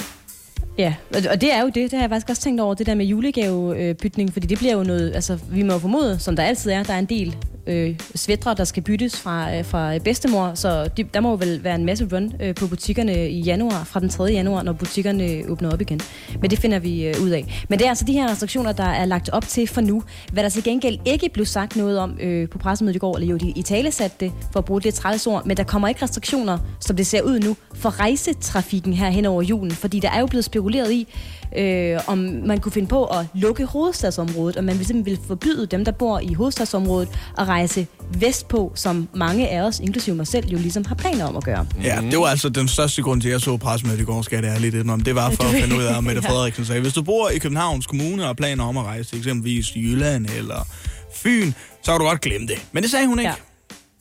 Ja, 0.78 0.94
og 1.30 1.40
det 1.40 1.54
er 1.54 1.60
jo 1.60 1.66
det, 1.66 1.74
det 1.74 1.92
har 1.92 2.00
jeg 2.00 2.10
faktisk 2.10 2.30
også 2.30 2.42
tænkt 2.42 2.60
over, 2.60 2.74
det 2.74 2.86
der 2.86 2.94
med 2.94 3.06
julegavebytning, 3.06 4.32
fordi 4.32 4.46
det 4.46 4.58
bliver 4.58 4.72
jo 4.72 4.84
noget, 4.84 5.14
altså 5.14 5.38
vi 5.50 5.62
må 5.62 5.72
jo 5.72 5.78
formode, 5.78 6.18
som 6.18 6.36
der 6.36 6.42
altid 6.42 6.70
er, 6.70 6.82
der 6.82 6.94
er 6.94 6.98
en 6.98 7.04
del 7.04 7.36
øh, 7.66 7.94
svætter, 8.14 8.54
der 8.54 8.64
skal 8.64 8.82
byttes 8.82 9.20
fra, 9.20 9.56
øh, 9.56 9.64
fra 9.64 9.98
bedstemor, 9.98 10.54
så 10.54 10.88
de, 10.96 11.02
der 11.02 11.20
må 11.20 11.36
vel 11.36 11.64
være 11.64 11.74
en 11.74 11.84
masse 11.84 12.08
run 12.12 12.32
øh, 12.40 12.54
på 12.54 12.66
butikkerne 12.66 13.30
i 13.30 13.40
januar, 13.40 13.84
fra 13.84 14.00
den 14.00 14.08
3. 14.08 14.24
januar, 14.24 14.62
når 14.62 14.72
butikkerne 14.72 15.42
åbner 15.48 15.72
op 15.72 15.80
igen. 15.80 16.00
Men 16.40 16.50
det 16.50 16.58
finder 16.58 16.78
vi 16.78 17.06
øh, 17.06 17.14
ud 17.22 17.30
af. 17.30 17.64
Men 17.68 17.78
det 17.78 17.84
er 17.84 17.88
altså 17.88 18.04
de 18.04 18.12
her 18.12 18.30
restriktioner, 18.30 18.72
der 18.72 18.84
er 18.84 19.04
lagt 19.04 19.30
op 19.30 19.48
til 19.48 19.66
for 19.68 19.80
nu. 19.80 20.02
Hvad 20.32 20.42
der 20.42 20.48
til 20.48 20.64
gengæld 20.64 20.98
ikke 21.04 21.28
blev 21.28 21.46
sagt 21.46 21.76
noget 21.76 21.98
om 21.98 22.18
øh, 22.20 22.48
på 22.48 22.58
pressemødet 22.58 22.96
i 22.96 22.98
går, 22.98 23.16
eller 23.16 23.28
jo, 23.28 23.36
de 23.36 23.48
i 23.56 23.62
tale 23.62 23.90
satte 23.90 24.16
det, 24.20 24.32
for 24.52 24.58
at 24.58 24.64
bruge 24.64 24.80
det 24.80 24.94
træls 24.94 25.26
ord, 25.26 25.46
men 25.46 25.56
der 25.56 25.64
kommer 25.64 25.88
ikke 25.88 26.02
restriktioner, 26.02 26.58
som 26.80 26.96
det 26.96 27.06
ser 27.06 27.22
ud 27.22 27.40
nu, 27.40 27.56
for 27.74 28.00
rejsetrafikken 28.00 28.92
her 28.92 29.10
hen 29.10 29.26
over 29.26 29.42
julen, 29.42 29.70
fordi 29.70 30.00
der 30.00 30.10
er 30.10 30.20
jo 30.20 30.26
blevet 30.26 30.44
spekuleret 30.44 30.92
i, 30.92 31.08
øh, 31.56 32.00
om 32.06 32.18
man 32.44 32.60
kunne 32.60 32.72
finde 32.72 32.88
på 32.88 33.04
at 33.04 33.26
lukke 33.34 33.64
hovedstadsområdet, 33.64 34.56
og 34.56 34.64
man 34.64 34.78
vil 34.78 34.86
simpelthen 34.86 35.18
vil 35.18 35.26
forbyde 35.26 35.66
dem, 35.66 35.84
der 35.84 35.92
bor 35.92 36.20
i 36.20 36.34
hovedstadsområdet, 36.34 37.08
at 37.38 37.48
rejse 37.48 37.86
vestpå, 38.14 38.72
som 38.74 39.08
mange 39.14 39.48
af 39.48 39.62
os, 39.62 39.80
inklusive 39.80 40.16
mig 40.16 40.26
selv, 40.26 40.46
jo 40.48 40.58
ligesom 40.58 40.84
har 40.84 40.94
planer 40.94 41.24
om 41.24 41.36
at 41.36 41.44
gøre. 41.44 41.66
Ja, 41.82 42.00
det 42.10 42.18
var 42.18 42.26
altså 42.26 42.48
den 42.48 42.68
største 42.68 43.02
grund 43.02 43.20
til, 43.20 43.28
at 43.28 43.32
jeg 43.32 43.40
så 43.40 43.56
pressemødet 43.56 44.00
i 44.00 44.04
går, 44.04 44.22
skal 44.22 44.44
jeg 44.44 44.54
ærligt 44.54 44.74
indrømme. 44.74 45.04
Det 45.04 45.14
var 45.14 45.30
for 45.30 45.44
at 45.44 45.62
finde 45.62 45.76
ud 45.76 45.82
af, 45.82 45.98
at 45.98 46.04
Mette. 46.04 46.22
Frederiksen 46.28 46.64
sagde, 46.64 46.80
hvis 46.80 46.92
du 46.92 47.02
bor 47.02 47.28
i 47.28 47.38
Københavns 47.38 47.86
Kommune 47.86 48.22
og 48.22 48.28
har 48.28 48.34
planer 48.34 48.64
om 48.64 48.76
at 48.76 48.84
rejse 48.84 49.10
til 49.10 49.18
eksempelvis 49.18 49.76
Jylland 49.76 50.26
eller 50.38 50.66
Fyn, 51.14 51.52
så 51.82 51.92
kan 51.92 52.00
du 52.00 52.06
godt 52.06 52.20
glemme 52.20 52.46
det. 52.46 52.66
Men 52.72 52.82
det 52.82 52.90
sagde 52.90 53.06
hun 53.06 53.18
ikke. 53.18 53.28
Ja. 53.30 53.34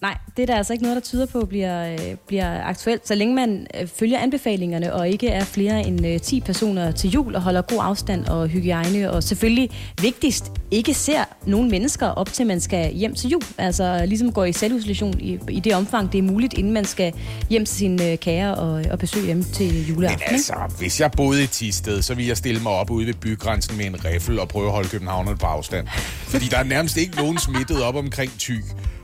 Nej, 0.05 0.17
det 0.37 0.43
er 0.43 0.45
der 0.45 0.55
altså 0.55 0.73
ikke 0.73 0.83
noget, 0.83 0.95
der 0.95 1.01
tyder 1.01 1.25
på 1.25 1.45
bliver, 1.45 1.91
øh, 1.93 2.15
bliver 2.27 2.63
aktuelt. 2.63 3.07
Så 3.07 3.15
længe 3.15 3.35
man 3.35 3.67
øh, 3.81 3.87
følger 3.87 4.19
anbefalingerne, 4.19 4.93
og 4.93 5.09
ikke 5.09 5.27
er 5.27 5.43
flere 5.43 5.87
end 5.87 6.07
øh, 6.07 6.21
10 6.21 6.41
personer 6.41 6.91
til 6.91 7.09
jul, 7.09 7.35
og 7.35 7.41
holder 7.41 7.61
god 7.61 7.79
afstand 7.81 8.25
og 8.25 8.47
hygiejne, 8.47 9.11
og 9.11 9.23
selvfølgelig 9.23 9.69
vigtigst, 10.01 10.51
ikke 10.71 10.93
ser 10.93 11.23
nogen 11.45 11.71
mennesker 11.71 12.07
op 12.07 12.33
til, 12.33 12.47
man 12.47 12.59
skal 12.59 12.93
hjem 12.93 13.15
til 13.15 13.29
jul. 13.29 13.41
Altså 13.57 14.05
ligesom 14.05 14.31
går 14.31 14.45
i 14.45 14.53
selvisolation 14.53 15.19
i, 15.19 15.39
i 15.49 15.59
det 15.59 15.75
omfang, 15.75 16.11
det 16.11 16.17
er 16.17 16.23
muligt, 16.23 16.53
inden 16.53 16.73
man 16.73 16.85
skal 16.85 17.13
hjem 17.49 17.65
til 17.65 17.75
sine 17.75 18.11
øh, 18.11 18.17
kære 18.17 18.55
og, 18.55 18.83
og 18.91 18.99
besøge 18.99 19.27
dem 19.27 19.43
til 19.43 19.87
juleaften. 19.87 20.21
Men 20.27 20.33
altså, 20.33 20.53
hvis 20.79 20.99
jeg 20.99 21.11
boede 21.11 21.43
i 21.43 21.47
Tisted, 21.47 22.01
så 22.01 22.15
ville 22.15 22.29
jeg 22.29 22.37
stille 22.37 22.61
mig 22.61 22.71
op 22.71 22.91
ude 22.91 23.07
ved 23.07 23.13
bygrænsen 23.13 23.77
med 23.77 23.85
en 23.85 24.05
riffel 24.05 24.39
og 24.39 24.47
prøve 24.47 24.65
at 24.65 24.71
holde 24.71 24.89
københavnerne 24.89 25.37
på 25.37 25.45
afstand. 25.45 25.87
Fordi 26.27 26.45
der 26.45 26.57
er 26.57 26.63
nærmest 26.63 26.97
ikke 26.97 27.17
nogen 27.17 27.39
smittet 27.39 27.83
op 27.83 27.95
omkring 27.95 28.31
Thy. 28.39 28.61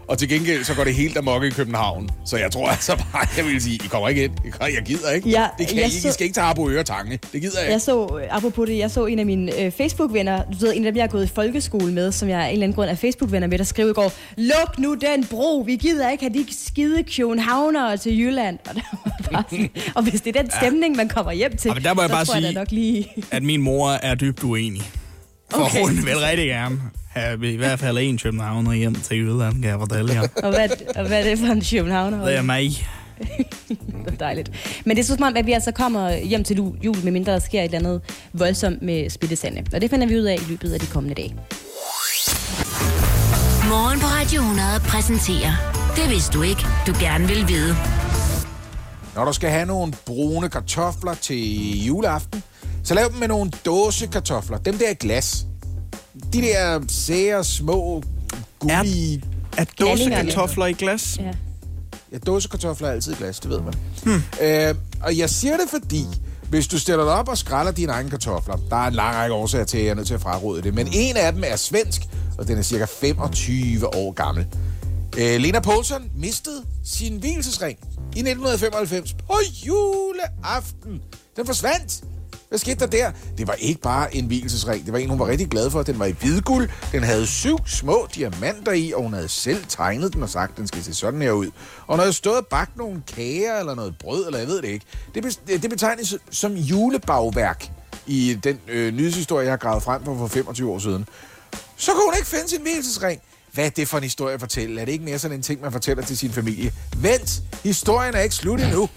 Og 0.08 0.18
til 0.18 0.30
gengæld, 0.30 0.64
så 0.64 0.74
går 0.76 0.84
det 0.84 0.95
helt 0.95 1.18
amok 1.18 1.43
i 1.43 1.49
København. 1.49 2.10
Så 2.26 2.38
jeg 2.38 2.52
tror 2.52 2.68
altså 2.70 2.95
bare, 2.95 3.28
jeg 3.38 3.45
vil 3.45 3.62
sige, 3.62 3.76
I 3.76 3.88
kommer 3.88 4.10
ikke 4.10 4.24
ind. 4.24 4.32
I- 4.45 4.49
Jeg 4.76 4.84
gider 4.86 5.12
ikke. 5.12 5.30
Ja, 5.30 5.47
det 5.58 5.68
kan 5.68 5.78
I 5.78 5.80
jeg. 5.80 5.88
I 5.88 5.99
så- 5.99 6.12
skal 6.12 6.24
ikke 6.24 6.34
tage 6.34 6.45
Arbo 6.45 6.70
Øre 6.70 6.84
Tange. 6.84 7.20
Det 7.34 7.41
gider 7.41 7.60
jeg 7.60 7.64
ikke. 7.68 7.72
Jeg 7.72 7.82
så, 7.82 8.20
apropos 8.30 8.68
det, 8.70 8.78
jeg 8.78 8.91
så 8.91 9.06
en 9.06 9.20
af 9.20 9.26
mine 9.26 9.60
øh, 9.62 9.72
Facebook-venner, 9.72 10.43
du 10.43 10.58
ved, 10.66 10.74
en 10.76 10.86
af 10.86 10.91
dem, 10.91 10.95
jeg 10.97 11.04
har 11.04 11.08
gået 11.08 11.24
i 11.26 11.28
folkeskole 11.36 11.93
med, 11.93 12.12
som 12.12 12.30
jeg 12.30 12.39
af 12.39 12.47
en 12.47 12.54
eller 12.54 12.64
anden 12.64 12.76
grund 12.76 12.89
er 12.89 12.95
Facebook-venner 12.95 13.47
med, 13.47 13.58
der 13.58 13.64
skrev 13.64 13.89
i 13.89 13.93
går, 13.93 14.14
luk 14.38 14.78
nu 14.80 14.93
den 14.93 15.26
bro, 15.26 15.58
vi 15.66 15.76
gider 15.76 16.10
ikke 16.10 16.24
have 16.24 16.34
de 16.34 16.45
skide 16.66 17.04
københavnere 17.18 17.97
til 17.97 18.20
Jylland. 18.20 18.60
Og, 18.70 18.76
der 18.76 18.82
var 19.32 19.32
bare 19.32 19.43
sådan, 19.49 19.70
og 19.95 20.04
hvis 20.04 20.22
det 20.22 20.36
er 20.36 20.41
den 20.41 20.52
stemning, 20.62 20.95
man 20.95 21.10
kommer 21.10 21.32
hjem 21.32 21.58
til, 21.58 21.68
Ja, 21.70 21.74
men 21.74 21.84
der 21.84 21.93
må 21.93 22.02
jeg 22.02 22.10
så 22.10 22.16
bare 22.16 22.26
tror 22.26 22.34
jeg 22.36 22.43
sige- 22.43 22.54
da 22.54 22.60
nok 22.60 22.72
lige... 22.72 23.08
At 23.32 23.43
min 23.43 23.62
mor 23.62 23.89
er 23.91 24.16
dybt 24.16 24.43
uenig. 24.43 24.82
For 25.52 25.66
Okay. 25.66 25.82
hun 25.82 26.06
vil 26.06 26.18
rigtig 26.18 26.47
gerne 26.47 26.82
have 27.10 27.52
i 27.54 27.56
hvert 27.58 27.80
fald 27.80 27.97
en 27.97 28.18
københavner 28.18 28.74
hjem 28.74 28.95
til 28.95 29.18
Jylland, 29.18 29.54
kan 29.62 29.64
jeg 29.72 29.80
fortælle 29.80 30.14
jer. 30.14 30.28
og, 30.43 30.49
hvad, 30.54 30.70
og 30.95 31.08
hvad 31.08 31.20
er 31.20 31.30
det 31.30 31.39
for 31.39 31.45
en 31.45 31.64
københavner? 31.72 32.26
Det 32.26 32.36
er 32.36 32.41
mig. 32.41 32.72
Det 34.06 34.14
er 34.14 34.18
dejligt. 34.20 34.52
Men 34.86 34.97
det 34.97 35.04
er 35.04 35.06
så 35.08 35.14
som 35.16 35.24
om, 35.24 35.34
at 35.38 35.45
vi 35.45 35.52
altså 35.52 35.72
kommer 35.72 36.16
hjem 36.18 36.43
til 36.43 36.58
jul, 36.84 36.95
medmindre 37.04 37.32
der 37.34 37.39
sker 37.39 37.60
et 37.60 37.66
eller 37.66 37.80
andet 37.80 38.02
voldsomt 38.34 38.82
med 38.82 39.10
smittesande. 39.10 39.64
Og 39.74 39.82
det 39.82 39.89
finder 39.89 40.08
vi 40.08 40.18
ud 40.18 40.24
af 40.24 40.36
i 40.36 40.49
løbet 40.49 40.74
af 40.74 40.80
de 40.80 40.86
kommende 40.86 41.16
dage. 41.16 41.36
Morgen 43.70 43.99
på 43.99 44.06
Radio 44.08 44.41
100 44.41 44.68
præsenterer 44.88 45.54
Det 45.95 46.10
vidste 46.10 46.34
du 46.38 46.41
ikke, 46.41 46.62
du 46.88 46.93
gerne 46.99 47.28
vil 47.28 47.47
vide. 47.47 47.76
Når 49.16 49.26
du 49.26 49.34
skal 49.34 49.49
have 49.49 49.66
nogle 49.66 49.93
brune 50.05 50.49
kartofler 50.49 51.14
til 51.14 51.84
juleaften, 51.86 52.43
så 52.84 52.93
lav 52.93 53.09
dem 53.09 53.16
med 53.20 53.28
nogle 53.28 53.51
dåsekartofler. 53.66 54.57
Dem 54.57 54.78
der 54.78 54.89
i 54.89 54.93
glas. 54.93 55.45
De 56.34 56.41
der 56.41 56.82
sære, 56.88 57.43
små, 57.43 58.03
gummi... 58.59 59.22
Er 59.57 59.66
Knaldingerne. 59.66 60.16
dåsekartofler 60.16 60.66
i 60.66 60.74
glas? 60.74 61.18
Ja. 61.20 61.32
Ja, 62.12 62.18
dåsekartofler 62.18 62.88
er 62.88 62.91
altid 62.91 63.14
i 63.14 63.16
glas, 63.16 63.39
det 63.39 63.49
ved 63.49 63.62
man. 63.62 63.74
Hmm. 64.03 64.22
Øh, 64.41 64.76
og 65.03 65.18
jeg 65.18 65.30
siger 65.30 65.57
det, 65.57 65.66
fordi 65.70 66.05
hvis 66.49 66.68
du 66.68 66.80
stiller 66.80 67.03
dig 67.03 67.14
op 67.14 67.28
og 67.30 67.38
skræller 67.38 67.72
dine 67.72 67.91
egne 67.91 68.09
kartofler, 68.09 68.55
der 68.70 68.76
er 68.76 68.88
en 68.88 68.93
lang 68.93 69.16
række 69.16 69.36
årsager 69.36 69.66
til, 69.66 69.78
at 69.78 69.84
jeg 69.84 69.89
er 69.91 69.95
nødt 69.95 70.07
til 70.07 70.14
at 70.14 70.22
fraråde 70.22 70.62
det, 70.62 70.74
men 70.74 70.88
en 70.93 71.18
af 71.18 71.34
dem 71.34 71.43
er 71.47 71.55
svensk, 71.55 72.01
og 72.38 72.47
den 72.47 72.57
er 72.57 72.62
cirka 72.62 72.86
25 73.01 73.95
år 73.95 74.12
gammel. 74.12 74.45
Øh, 75.18 75.41
Lena 75.41 75.59
Poulsen 75.59 76.12
mistede 76.16 76.66
sin 76.86 77.18
hvilesesring 77.18 77.80
i 78.16 78.20
1995 78.20 79.14
på 79.14 79.39
juleaften. 79.66 81.01
Den 81.36 81.45
forsvandt. 81.45 82.03
Hvad 82.49 82.59
skete 82.59 82.80
der 82.80 82.86
der? 82.86 83.12
Det 83.38 83.47
var 83.47 83.53
ikke 83.53 83.82
bare 83.82 84.16
en 84.16 84.26
hvilesesring. 84.26 84.86
Det 84.86 84.93
var 84.93 84.99
en, 84.99 85.09
hun 85.09 85.20
var 85.20 85.28
rigtig 85.28 85.47
glad 85.47 85.70
for. 85.70 85.84
Den 85.84 85.99
var 85.99 86.05
i 86.05 86.12
hvidguld. 86.12 86.70
Den 86.91 87.03
havde 87.03 87.28
syv 87.28 87.57
små 87.66 88.07
diamanter 88.16 88.72
i, 88.72 88.93
og 88.95 89.03
hun 89.03 89.14
havde 89.14 89.28
selv 89.28 89.66
tegnet 89.70 90.14
den 90.14 90.24
og 90.24 90.30
sagt, 90.30 90.51
at 90.51 90.57
den 90.57 90.68
skal 90.68 90.84
se 90.84 90.93
sådan 90.93 91.22
her 91.22 91.32
ud. 91.32 91.47
Og 91.88 91.97
når 91.97 92.03
jeg 92.03 92.14
stod 92.14 92.38
og 92.38 92.47
bagt 92.47 92.78
nogle 92.78 93.01
kager 93.07 93.59
eller 93.59 93.76
noget 93.76 93.95
brød, 93.99 94.26
eller 94.26 94.39
jeg 94.39 94.47
ved 94.47 94.62
det 94.62 94.68
ikke. 94.68 94.86
Det, 95.16 95.39
det 95.47 95.70
betegnes 95.70 96.16
som 96.32 96.53
julebagværk 96.53 97.72
i 98.07 98.38
den 98.43 98.59
øh, 98.68 98.93
nyhedshistorie, 98.93 99.43
jeg 99.43 99.51
har 99.51 99.57
gravet 99.57 99.84
frem 99.84 100.05
for 100.05 100.18
for 100.18 100.28
25 100.28 100.72
år 100.72 100.80
siden. 100.80 101.05
Så 101.78 101.91
kunne 101.91 102.05
hun 102.05 102.14
ikke 102.18 102.28
finde 102.28 102.49
sin 102.49 102.62
hvilesesring. 102.62 103.22
Hvad 103.54 103.66
er 103.66 103.70
det 103.70 103.88
for 103.88 103.97
en 103.97 104.04
historie 104.04 104.34
at 104.34 104.39
fortælle? 104.39 104.82
Er 104.82 104.86
det 104.86 104.91
ikke 104.91 105.06
mere 105.06 105.20
sådan 105.20 105.38
en 105.38 105.43
ting, 105.43 105.62
man 105.62 105.72
fortæller 105.72 106.04
til 106.04 106.18
sin 106.18 106.32
familie? 106.32 106.74
Vent, 106.97 107.41
historien 107.64 108.16
er 108.16 108.20
ikke 108.20 108.36
slut 108.36 108.62
endnu. 108.62 108.89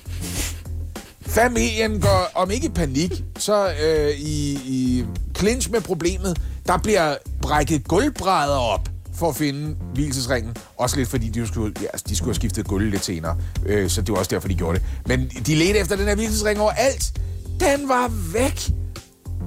Familien 1.27 2.01
går, 2.01 2.31
om 2.35 2.51
ikke 2.51 2.67
i 2.67 2.71
panik, 2.71 3.25
så 3.39 3.75
øh, 3.85 4.11
i, 4.11 4.53
i 4.65 5.05
clinch 5.39 5.71
med 5.71 5.81
problemet. 5.81 6.41
Der 6.67 6.79
bliver 6.79 7.17
brækket 7.43 7.89
gulvbrædder 7.89 8.57
op 8.57 8.89
for 9.15 9.29
at 9.29 9.37
finde 9.37 9.77
hvilesesringen. 9.95 10.57
Også 10.77 10.97
lidt 10.97 11.09
fordi, 11.09 11.29
de 11.29 11.47
skulle, 11.47 11.75
ja, 11.81 11.87
altså, 11.87 12.05
de 12.09 12.17
skulle 12.17 12.29
have 12.29 12.35
skiftet 12.35 12.67
gulv 12.67 12.91
lidt 12.91 13.05
senere. 13.05 13.37
Øh, 13.67 13.91
så 13.91 14.03
det 14.03 14.13
var 14.13 14.19
også 14.19 14.31
derfor, 14.31 14.49
de 14.49 14.55
gjorde 14.55 14.79
det. 14.79 14.87
Men 15.07 15.29
de 15.29 15.55
ledte 15.55 15.79
efter 15.79 15.97
den 15.97 16.07
her 16.07 16.15
hvilesesring 16.15 16.61
overalt. 16.61 17.13
Den 17.61 17.89
var 17.89 18.09
væk. 18.33 18.61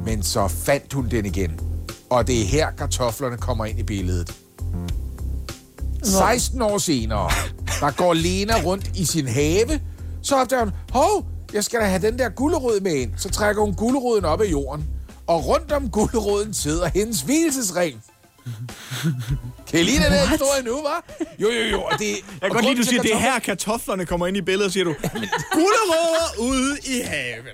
Men 0.05 0.24
så 0.24 0.47
fandt 0.47 0.93
hun 0.93 1.10
den 1.10 1.26
igen. 1.26 1.60
Og 2.10 2.28
det 2.28 2.41
er 2.41 2.45
her, 2.45 2.72
kartoflerne 2.72 3.38
kommer 3.38 3.66
ind 3.66 3.80
i 3.80 3.84
billedet. 3.84 4.34
16 6.04 6.62
år 6.62 6.78
senere, 6.78 7.30
der 7.80 7.91
går 7.91 8.14
Lena 8.14 8.54
rundt 8.66 8.91
i 8.95 9.06
sin 9.06 9.28
have, 9.28 9.80
så 10.22 10.36
opdager 10.36 10.64
hun, 10.64 10.74
hov, 10.91 11.26
jeg 11.54 11.64
skal 11.64 11.80
da 11.80 11.86
have 11.86 12.02
den 12.02 12.20
der 12.20 12.30
gulerod 12.30 12.80
med 12.82 12.93
ind. 12.93 13.12
Så 13.18 13.30
trækker 13.30 13.62
hun 13.62 13.76
guleroden 13.76 14.26
op 14.26 14.41
af 14.41 14.52
jorden, 14.52 14.86
og 15.28 15.45
rundt 15.48 15.72
om 15.72 15.89
guleroden 15.89 16.54
sidder 16.54 16.89
hendes 16.93 17.22
hvilesesring. 17.22 18.04
Kan 19.72 19.80
I 19.80 19.84
lide 19.84 20.03
den 20.03 20.11
her 20.11 20.26
historie 20.28 20.63
nu, 20.63 20.78
hva'? 20.78 21.26
Jo, 21.39 21.47
jo, 21.49 21.61
jo. 21.72 21.82
Og 21.82 21.99
det, 21.99 22.07
Jeg 22.07 22.22
kan 22.41 22.49
godt 22.49 22.65
lide, 22.65 22.78
du 22.78 22.84
siger, 22.84 23.01
det 23.01 23.13
er 23.13 23.18
her 23.20 23.39
kartoflerne 23.39 24.05
kommer 24.05 24.28
ind 24.28 24.38
i 24.38 24.41
billedet, 24.41 24.74
siger 24.74 24.84
du. 24.84 24.93
Gulerødder 25.53 26.39
ude 26.39 26.78
i 26.86 27.01
haven. 27.05 27.45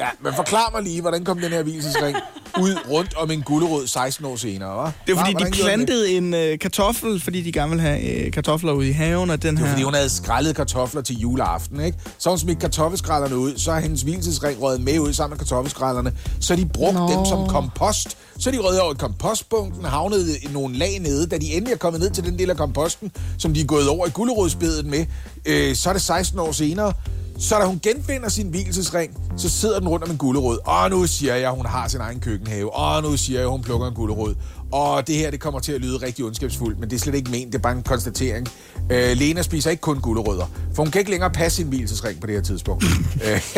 Ja, 0.00 0.08
men 0.22 0.34
forklar 0.34 0.70
mig 0.74 0.82
lige, 0.82 1.00
hvordan 1.00 1.24
kom 1.24 1.38
den 1.40 1.52
her 1.52 1.62
hvilesesring 1.62 2.16
ud 2.60 2.76
rundt 2.90 3.14
om 3.16 3.30
en 3.30 3.42
gulerod 3.42 3.86
16 3.86 4.24
år 4.26 4.36
senere, 4.36 4.86
hva'? 4.86 4.90
Det 5.06 5.12
er 5.12 5.16
fordi, 5.18 5.32
Hvordan 5.32 5.52
de 5.52 5.58
plantede 5.58 6.10
en 6.10 6.34
øh, 6.34 6.58
kartoffel, 6.58 7.20
fordi 7.20 7.40
de 7.42 7.52
gerne 7.52 7.70
vil 7.70 7.80
have 7.80 8.26
øh, 8.26 8.32
kartofler 8.32 8.72
ude 8.72 8.88
i 8.88 8.92
haven, 8.92 9.30
og 9.30 9.42
den 9.42 9.54
Det 9.54 9.60
var, 9.62 9.66
her... 9.66 9.74
fordi 9.74 9.82
hun 9.84 9.94
havde 9.94 10.08
skrællet 10.10 10.56
kartofler 10.56 11.02
til 11.02 11.16
juleaften, 11.18 11.80
ikke? 11.80 11.98
Så 12.18 12.28
hun 12.30 12.38
smidt 12.38 12.58
kartoffelskralderne 12.60 13.36
ud, 13.38 13.58
så 13.58 13.72
har 13.72 13.80
hendes 13.80 14.02
hvilesesring 14.02 14.62
røget 14.62 14.80
med 14.80 14.98
ud 14.98 15.12
sammen 15.12 15.34
med 15.34 15.38
kartoffelskralderne, 15.38 16.12
så 16.40 16.56
de 16.56 16.66
brugte 16.66 16.98
Nå. 16.98 17.08
dem 17.12 17.24
som 17.26 17.48
kompost. 17.48 18.16
Så 18.38 18.50
de 18.50 18.58
røget 18.58 18.80
over 18.80 18.94
i 18.94 18.96
kompostbunken, 18.98 19.84
havnede 19.84 20.38
i 20.38 20.48
nogle 20.52 20.76
lag 20.76 20.98
nede. 21.00 21.26
Da 21.34 21.38
de 21.38 21.52
endelig 21.52 21.72
er 21.72 21.76
kommet 21.76 22.00
ned 22.00 22.10
til 22.10 22.24
den 22.24 22.38
del 22.38 22.50
af 22.50 22.56
komposten, 22.56 23.12
som 23.38 23.54
de 23.54 23.60
er 23.60 23.64
gået 23.64 23.88
over 23.88 24.06
i 24.06 24.10
gulerodsbedet 24.10 24.86
med, 24.86 25.06
øh, 25.46 25.76
så 25.76 25.88
er 25.88 25.92
det 25.92 26.02
16 26.02 26.38
år 26.38 26.52
senere, 26.52 26.92
så 27.38 27.58
da 27.58 27.64
hun 27.64 27.80
genfinder 27.82 28.28
sin 28.28 28.48
hvilesesring, 28.48 29.18
så 29.36 29.48
sidder 29.48 29.78
den 29.78 29.88
rundt 29.88 30.04
om 30.04 30.10
en 30.10 30.16
gulerod. 30.16 30.58
Og 30.64 30.90
nu 30.90 31.06
siger 31.06 31.34
jeg, 31.34 31.48
at 31.50 31.56
hun 31.56 31.66
har 31.66 31.88
sin 31.88 32.00
egen 32.00 32.20
køkkenhave. 32.20 32.74
Og 32.74 33.02
nu 33.02 33.16
siger 33.16 33.38
jeg, 33.38 33.46
at 33.46 33.50
hun 33.50 33.62
plukker 33.62 33.86
en 33.86 33.94
gulerod. 33.94 34.34
Og 34.72 35.06
det 35.06 35.16
her, 35.16 35.30
det 35.30 35.40
kommer 35.40 35.60
til 35.60 35.72
at 35.72 35.80
lyde 35.80 35.96
rigtig 35.96 36.24
ondskabsfuldt, 36.24 36.80
men 36.80 36.90
det 36.90 36.96
er 36.96 37.00
slet 37.00 37.14
ikke 37.14 37.30
ment, 37.30 37.52
det 37.52 37.58
er 37.58 37.62
bare 37.62 37.76
en 37.76 37.82
konstatering. 37.82 38.48
Øh, 38.90 39.16
Lena 39.16 39.42
spiser 39.42 39.70
ikke 39.70 39.80
kun 39.80 40.00
gulerødder, 40.00 40.46
for 40.74 40.82
hun 40.82 40.90
kan 40.90 40.98
ikke 40.98 41.10
længere 41.10 41.30
passe 41.30 41.56
sin 41.56 41.66
hvilesesring 41.66 42.20
på 42.20 42.26
det 42.26 42.34
her 42.34 42.42
tidspunkt. 42.42 42.84
Øh, 43.24 43.40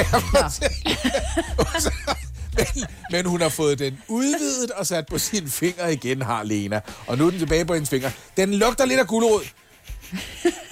men, 2.56 2.84
men 3.10 3.26
hun 3.26 3.40
har 3.40 3.48
fået 3.48 3.78
den 3.78 3.98
udvidet 4.08 4.70
og 4.70 4.86
sat 4.86 5.06
på 5.06 5.18
sine 5.18 5.48
fingre 5.50 5.92
igen, 5.92 6.22
har 6.22 6.42
Lena. 6.42 6.80
Og 7.06 7.18
nu 7.18 7.26
er 7.26 7.30
den 7.30 7.38
tilbage 7.38 7.64
på 7.64 7.74
hendes 7.74 7.90
fingre. 7.90 8.10
Den 8.36 8.54
lugter 8.54 8.84
lidt 8.84 9.00
af 9.00 9.06
gulerod. 9.06 9.42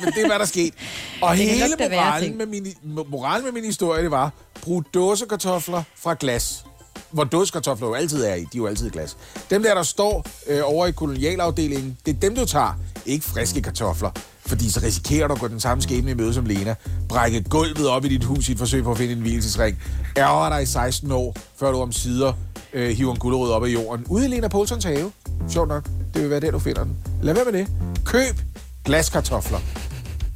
Men 0.00 0.12
det 0.12 0.22
er, 0.22 0.26
hvad 0.26 0.38
der 0.38 0.44
skete. 0.44 0.76
Og 1.22 1.36
Det 1.36 1.46
hele 1.46 1.74
moralen 1.78 2.38
med, 2.38 2.46
min, 2.46 2.74
moralen 3.08 3.44
med 3.44 3.52
min 3.52 3.64
historie, 3.64 4.02
det 4.02 4.10
var, 4.10 4.30
brug 4.62 4.84
dåsekartofler 4.94 5.82
fra 5.96 6.16
glas. 6.20 6.64
Hvor 7.10 7.24
dåsekartofler 7.24 7.88
jo 7.88 7.94
altid 7.94 8.24
er 8.24 8.34
i. 8.34 8.38
De 8.40 8.44
er 8.44 8.48
jo 8.56 8.66
altid 8.66 8.86
i 8.86 8.90
glas. 8.90 9.16
Dem 9.50 9.62
der, 9.62 9.74
der 9.74 9.82
står 9.82 10.26
øh, 10.46 10.60
over 10.64 10.86
i 10.86 10.92
kolonialafdelingen, 10.92 11.98
det 12.06 12.14
er 12.16 12.20
dem, 12.20 12.34
du 12.34 12.46
tager. 12.46 12.78
Ikke 13.06 13.24
friske 13.24 13.62
kartofler. 13.62 14.10
Fordi 14.46 14.70
så 14.70 14.80
risikerer 14.82 15.28
du 15.28 15.34
at 15.34 15.40
gå 15.40 15.48
den 15.48 15.60
samme 15.60 15.82
skæbne 15.82 16.10
i 16.10 16.14
møde 16.14 16.34
som 16.34 16.46
Lena. 16.46 16.74
Brække 17.08 17.42
gulvet 17.42 17.88
op 17.88 18.04
i 18.04 18.08
dit 18.08 18.24
hus 18.24 18.48
i 18.48 18.52
et 18.52 18.58
forsøg 18.58 18.84
på 18.84 18.90
at 18.90 18.98
finde 18.98 19.12
en 19.12 19.20
hvilesesring. 19.20 19.78
Ærger 20.16 20.48
dig 20.48 20.62
i 20.62 20.66
16 20.66 21.12
år, 21.12 21.36
før 21.56 21.72
du 21.72 21.78
om 21.80 21.92
sider 21.92 22.32
øh, 22.72 22.96
hiver 22.96 23.12
en 23.12 23.18
gulerod 23.18 23.50
op 23.50 23.64
af 23.64 23.68
jorden. 23.68 24.06
Ude 24.08 24.24
i 24.24 24.28
Lena 24.28 24.48
Poulsons 24.48 24.84
have. 24.84 25.12
Sjovt 25.48 25.68
nok. 25.68 25.84
Det 26.14 26.22
vil 26.22 26.30
være 26.30 26.40
der, 26.40 26.50
du 26.50 26.58
finder 26.58 26.84
den. 26.84 26.96
Lad 27.22 27.34
være 27.34 27.44
med 27.44 27.52
det. 27.52 27.68
Køb 28.04 28.40
glaskartofler. 28.84 29.58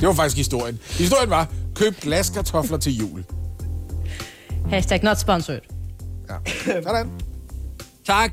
Det 0.00 0.08
var 0.08 0.14
faktisk 0.14 0.36
historien. 0.36 0.78
Historien 0.82 1.30
var, 1.30 1.48
køb 1.74 2.00
glaskartofler 2.00 2.78
til 2.78 2.96
jul. 2.96 3.24
Hashtag 4.70 5.00
not 5.02 5.18
sponsored. 5.18 5.77
Ja. 6.30 6.82
Sådan. 6.82 7.10
Tak. 8.06 8.32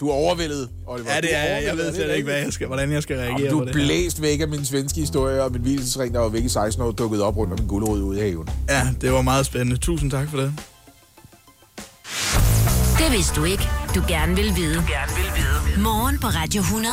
Du 0.00 0.08
er 0.08 0.12
overvældet, 0.12 0.68
Oliver. 0.86 1.14
Ja, 1.14 1.20
det 1.20 1.34
er 1.36 1.42
jeg. 1.42 1.64
Jeg 1.64 1.76
ved 1.76 1.86
det 1.86 1.94
slet 1.94 2.10
er 2.10 2.14
ikke, 2.14 2.24
hvad 2.24 2.38
jeg 2.38 2.52
skal, 2.52 2.66
hvordan 2.66 2.92
jeg 2.92 3.02
skal 3.02 3.16
reagere 3.16 3.38
Jamen, 3.38 3.50
du 3.50 3.56
på 3.58 3.62
er 3.62 3.64
det 3.72 3.76
her. 3.76 3.86
blæst 3.86 4.22
væk 4.22 4.40
af 4.40 4.48
min 4.48 4.64
svenske 4.64 5.00
historie, 5.00 5.42
og 5.42 5.52
min 5.52 5.60
hvilesesring, 5.60 6.14
der 6.14 6.20
var 6.20 6.28
væk 6.28 6.44
i 6.44 6.48
16 6.48 6.82
år, 6.82 6.90
dukket 6.90 7.22
op 7.22 7.36
rundt 7.36 7.52
om 7.52 7.58
en 7.58 7.68
gulerod 7.68 8.02
ude 8.02 8.18
i 8.18 8.20
haven. 8.30 8.48
Ja, 8.68 8.88
det 9.00 9.12
var 9.12 9.22
meget 9.22 9.46
spændende. 9.46 9.76
Tusind 9.76 10.10
tak 10.10 10.28
for 10.30 10.36
det. 10.36 10.52
Det 12.98 13.12
vidste 13.12 13.34
du 13.40 13.44
ikke, 13.44 13.68
du 13.94 14.02
gerne 14.08 14.36
vil 14.36 14.52
vide. 14.56 14.74
Du 14.74 14.80
gerne 14.88 15.12
vil 15.16 15.30
vide. 15.36 15.82
Morgen 15.82 16.18
på 16.18 16.26
Radio 16.26 16.60
100. 16.60 16.92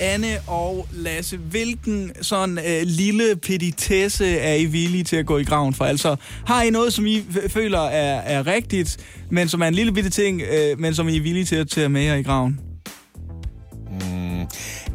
Anne 0.00 0.38
og 0.46 0.86
Lasse, 0.92 1.36
hvilken 1.36 2.12
sådan 2.22 2.58
øh, 2.58 2.82
lille 2.84 3.36
petitesse 3.36 4.36
er 4.38 4.54
I 4.54 4.64
villige 4.64 5.04
til 5.04 5.16
at 5.16 5.26
gå 5.26 5.38
i 5.38 5.44
graven 5.44 5.74
for? 5.74 5.84
Altså, 5.84 6.16
har 6.46 6.62
I 6.62 6.70
noget, 6.70 6.92
som 6.92 7.06
I 7.06 7.22
føler 7.48 7.80
er, 7.80 8.20
er 8.20 8.46
rigtigt, 8.46 8.96
men 9.30 9.48
som 9.48 9.60
er 9.62 9.66
en 9.66 9.74
lille 9.74 9.92
bitte 9.92 10.10
ting, 10.10 10.42
øh, 10.42 10.78
men 10.80 10.94
som 10.94 11.08
I 11.08 11.16
er 11.16 11.20
villige 11.22 11.44
til 11.44 11.56
at 11.56 11.68
tage 11.68 11.88
med 11.88 12.02
jer 12.02 12.14
i 12.14 12.22
graven? 12.22 12.60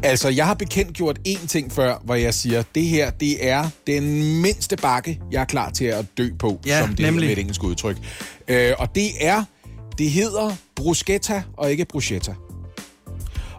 Altså, 0.02 0.28
jeg 0.28 0.46
har 0.46 0.54
bekendtgjort 0.54 1.18
én 1.28 1.46
ting 1.46 1.72
før, 1.72 1.94
hvor 2.04 2.14
jeg 2.14 2.34
siger, 2.34 2.62
det 2.74 2.82
her, 2.84 3.10
det 3.10 3.46
er 3.48 3.68
den 3.86 4.40
mindste 4.42 4.76
bakke, 4.76 5.20
jeg 5.32 5.40
er 5.40 5.44
klar 5.44 5.70
til 5.70 5.84
at 5.84 6.04
dø 6.18 6.28
på, 6.38 6.60
Ja, 6.66 6.80
som 6.80 6.88
det 6.88 6.98
nemlig. 6.98 7.22
er 7.24 7.28
med 7.28 7.32
et 7.36 7.38
engelsk 7.40 7.62
udtryk. 7.64 7.96
Øh, 8.48 8.72
og 8.78 8.94
det 8.94 9.06
er, 9.20 9.44
det 9.98 10.10
hedder 10.10 10.56
bruschetta 10.76 11.42
og 11.56 11.70
ikke 11.70 11.84
bruschetta. 11.84 12.32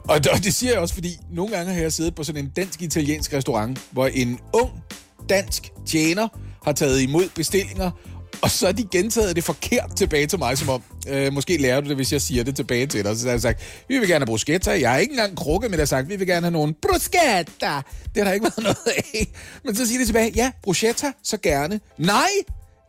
Og 0.09 0.19
og 0.33 0.43
det 0.43 0.53
siger 0.53 0.71
jeg 0.71 0.79
også, 0.79 0.93
fordi 0.93 1.17
nogle 1.31 1.55
gange 1.55 1.73
har 1.73 1.81
jeg 1.81 1.93
siddet 1.93 2.15
på 2.15 2.23
sådan 2.23 2.43
en 2.45 2.51
dansk-italiensk 2.55 3.33
restaurant, 3.33 3.79
hvor 3.91 4.07
en 4.07 4.39
ung 4.53 4.71
dansk 5.29 5.71
tjener 5.85 6.27
har 6.63 6.71
taget 6.71 7.01
imod 7.01 7.29
bestillinger, 7.35 7.91
og 8.41 8.51
så 8.51 8.65
har 8.65 8.73
de 8.73 8.83
gentaget 8.91 9.35
det 9.35 9.43
forkert 9.43 9.95
tilbage 9.95 10.27
til 10.27 10.39
mig, 10.39 10.57
som 10.57 10.69
om, 10.69 10.83
øh, 11.07 11.33
måske 11.33 11.57
lærer 11.57 11.81
du 11.81 11.87
det, 11.87 11.95
hvis 11.95 12.13
jeg 12.13 12.21
siger 12.21 12.43
det 12.43 12.55
tilbage 12.55 12.87
til 12.87 13.03
dig. 13.05 13.17
Så 13.17 13.25
har 13.25 13.31
jeg 13.31 13.41
sagt, 13.41 13.61
vi 13.87 13.99
vil 13.99 14.07
gerne 14.07 14.19
have 14.19 14.25
bruschetta. 14.25 14.79
Jeg 14.79 14.91
har 14.91 14.97
ikke 14.97 15.11
engang 15.11 15.37
krukke, 15.37 15.69
men 15.69 15.73
jeg 15.73 15.81
har 15.81 15.85
sagt, 15.85 16.09
vi 16.09 16.15
vil 16.15 16.27
gerne 16.27 16.45
have 16.45 16.51
nogle 16.51 16.73
bruschetta. 16.81 17.45
Det 17.59 18.17
har 18.17 18.23
der 18.23 18.31
ikke 18.31 18.43
været 18.43 18.63
noget 18.63 18.97
af. 19.13 19.27
Men 19.63 19.75
så 19.75 19.87
siger 19.87 19.99
de 19.99 20.05
tilbage, 20.05 20.31
ja, 20.35 20.51
bruschetta, 20.63 21.11
så 21.23 21.37
gerne. 21.37 21.79
Nej, 21.97 22.29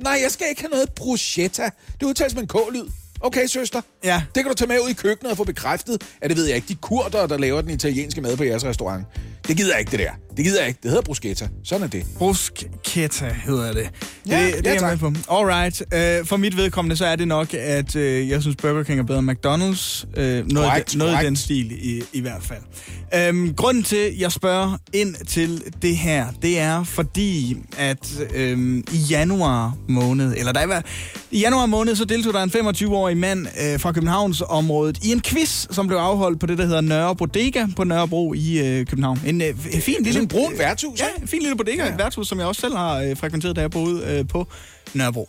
nej, 0.00 0.18
jeg 0.22 0.30
skal 0.30 0.46
ikke 0.50 0.60
have 0.62 0.70
noget 0.70 0.92
bruschetta. 0.96 1.70
Det 2.00 2.06
udtales 2.06 2.34
med 2.34 2.42
en 2.42 2.48
k-lyd. 2.48 2.90
Okay, 3.20 3.46
søster. 3.46 3.80
Ja. 4.04 4.22
Det 4.34 4.42
kan 4.44 4.50
du 4.50 4.54
tage 4.54 4.68
med 4.68 4.80
ud 4.84 4.90
i 4.90 4.92
køkkenet 4.92 5.30
og 5.30 5.36
få 5.36 5.44
bekræftet, 5.44 6.02
at 6.20 6.30
det 6.30 6.38
ved 6.38 6.46
jeg 6.46 6.56
ikke. 6.56 6.68
De 6.68 6.74
kurder, 6.74 7.26
der 7.26 7.38
laver 7.38 7.60
den 7.60 7.70
italienske 7.70 8.20
mad 8.20 8.36
på 8.36 8.44
jeres 8.44 8.64
restaurant. 8.64 9.06
Det 9.48 9.56
gider 9.56 9.70
jeg 9.72 9.80
ikke, 9.80 9.90
det 9.90 9.98
der. 9.98 10.10
Det 10.36 10.44
gider 10.44 10.58
jeg 10.60 10.68
ikke. 10.68 10.80
Det 10.82 10.90
hedder 10.90 11.02
bruschetta. 11.02 11.48
Sådan 11.64 11.82
er 11.82 11.88
det. 11.88 12.06
Bruschetta 12.18 13.34
hedder 13.44 13.72
det. 13.72 13.90
Ja, 14.28 14.46
det, 14.46 14.54
det 14.54 14.66
ja, 14.66 14.70
er 14.70 14.88
jeg 14.88 14.98
med 15.02 15.12
på. 15.26 15.34
Alright. 15.38 15.80
Uh, 15.80 16.26
for 16.26 16.36
mit 16.36 16.56
vedkommende, 16.56 16.96
så 16.96 17.06
er 17.06 17.16
det 17.16 17.28
nok, 17.28 17.54
at 17.54 17.94
uh, 17.96 18.28
jeg 18.28 18.42
synes, 18.42 18.56
Burger 18.56 18.82
King 18.82 18.98
er 19.00 19.02
bedre 19.02 19.18
end 19.18 19.30
McDonald's. 19.30 20.06
Uh, 20.06 20.22
noget 20.22 20.48
Korrekt, 20.54 20.96
noget 20.96 21.10
i 21.10 21.14
korrekt. 21.14 21.26
den 21.26 21.36
stil 21.36 21.72
i, 21.72 22.02
i 22.12 22.20
hvert 22.20 22.42
fald. 22.42 23.30
Um, 23.30 23.54
grunden 23.54 23.82
til, 23.82 23.96
at 23.96 24.18
jeg 24.18 24.32
spørger 24.32 24.76
ind 24.92 25.14
til 25.26 25.62
det 25.82 25.96
her, 25.96 26.26
det 26.42 26.58
er 26.58 26.84
fordi, 26.84 27.56
at 27.78 28.20
um, 28.52 28.84
i 28.92 28.96
januar 29.10 29.76
måned, 29.88 30.34
eller 30.36 30.52
der 30.52 30.66
var, 30.66 30.84
i 31.30 31.40
januar 31.40 31.66
måned, 31.66 31.96
så 31.96 32.04
deltog 32.04 32.34
der 32.34 32.42
en 32.42 32.50
25-årig 32.50 33.16
mand 33.16 33.46
uh, 33.46 33.80
fra 33.80 33.87
Københavnsområdet 33.92 35.04
i 35.04 35.12
en 35.12 35.20
quiz, 35.22 35.66
som 35.70 35.86
blev 35.86 35.98
afholdt 35.98 36.40
på 36.40 36.46
det, 36.46 36.58
der 36.58 36.66
hedder 36.66 36.80
Nørre 36.80 37.16
Bodega 37.16 37.66
på 37.76 37.84
Nørrebro 37.84 38.34
i 38.34 38.60
uh, 38.60 38.86
København. 38.86 39.20
En 39.26 39.42
uh, 39.42 39.80
fin 39.80 39.94
lille... 39.98 40.12
Sådan 40.12 40.22
en 40.22 40.28
brun 40.28 40.52
værtshus, 40.58 41.00
Ja, 41.00 41.06
en 41.22 41.28
fin 41.28 41.42
lille 41.42 41.56
bodega, 41.56 41.84
ja. 41.84 41.92
et 41.92 41.98
værtshus, 41.98 42.28
som 42.28 42.38
jeg 42.38 42.46
også 42.46 42.60
selv 42.60 42.76
har 42.76 43.00
øh, 43.00 43.16
frekventeret, 43.16 43.56
da 43.56 43.60
jeg 43.60 43.70
boede 43.70 44.04
øh, 44.06 44.28
på 44.28 44.46
Nørrebro. 44.94 45.28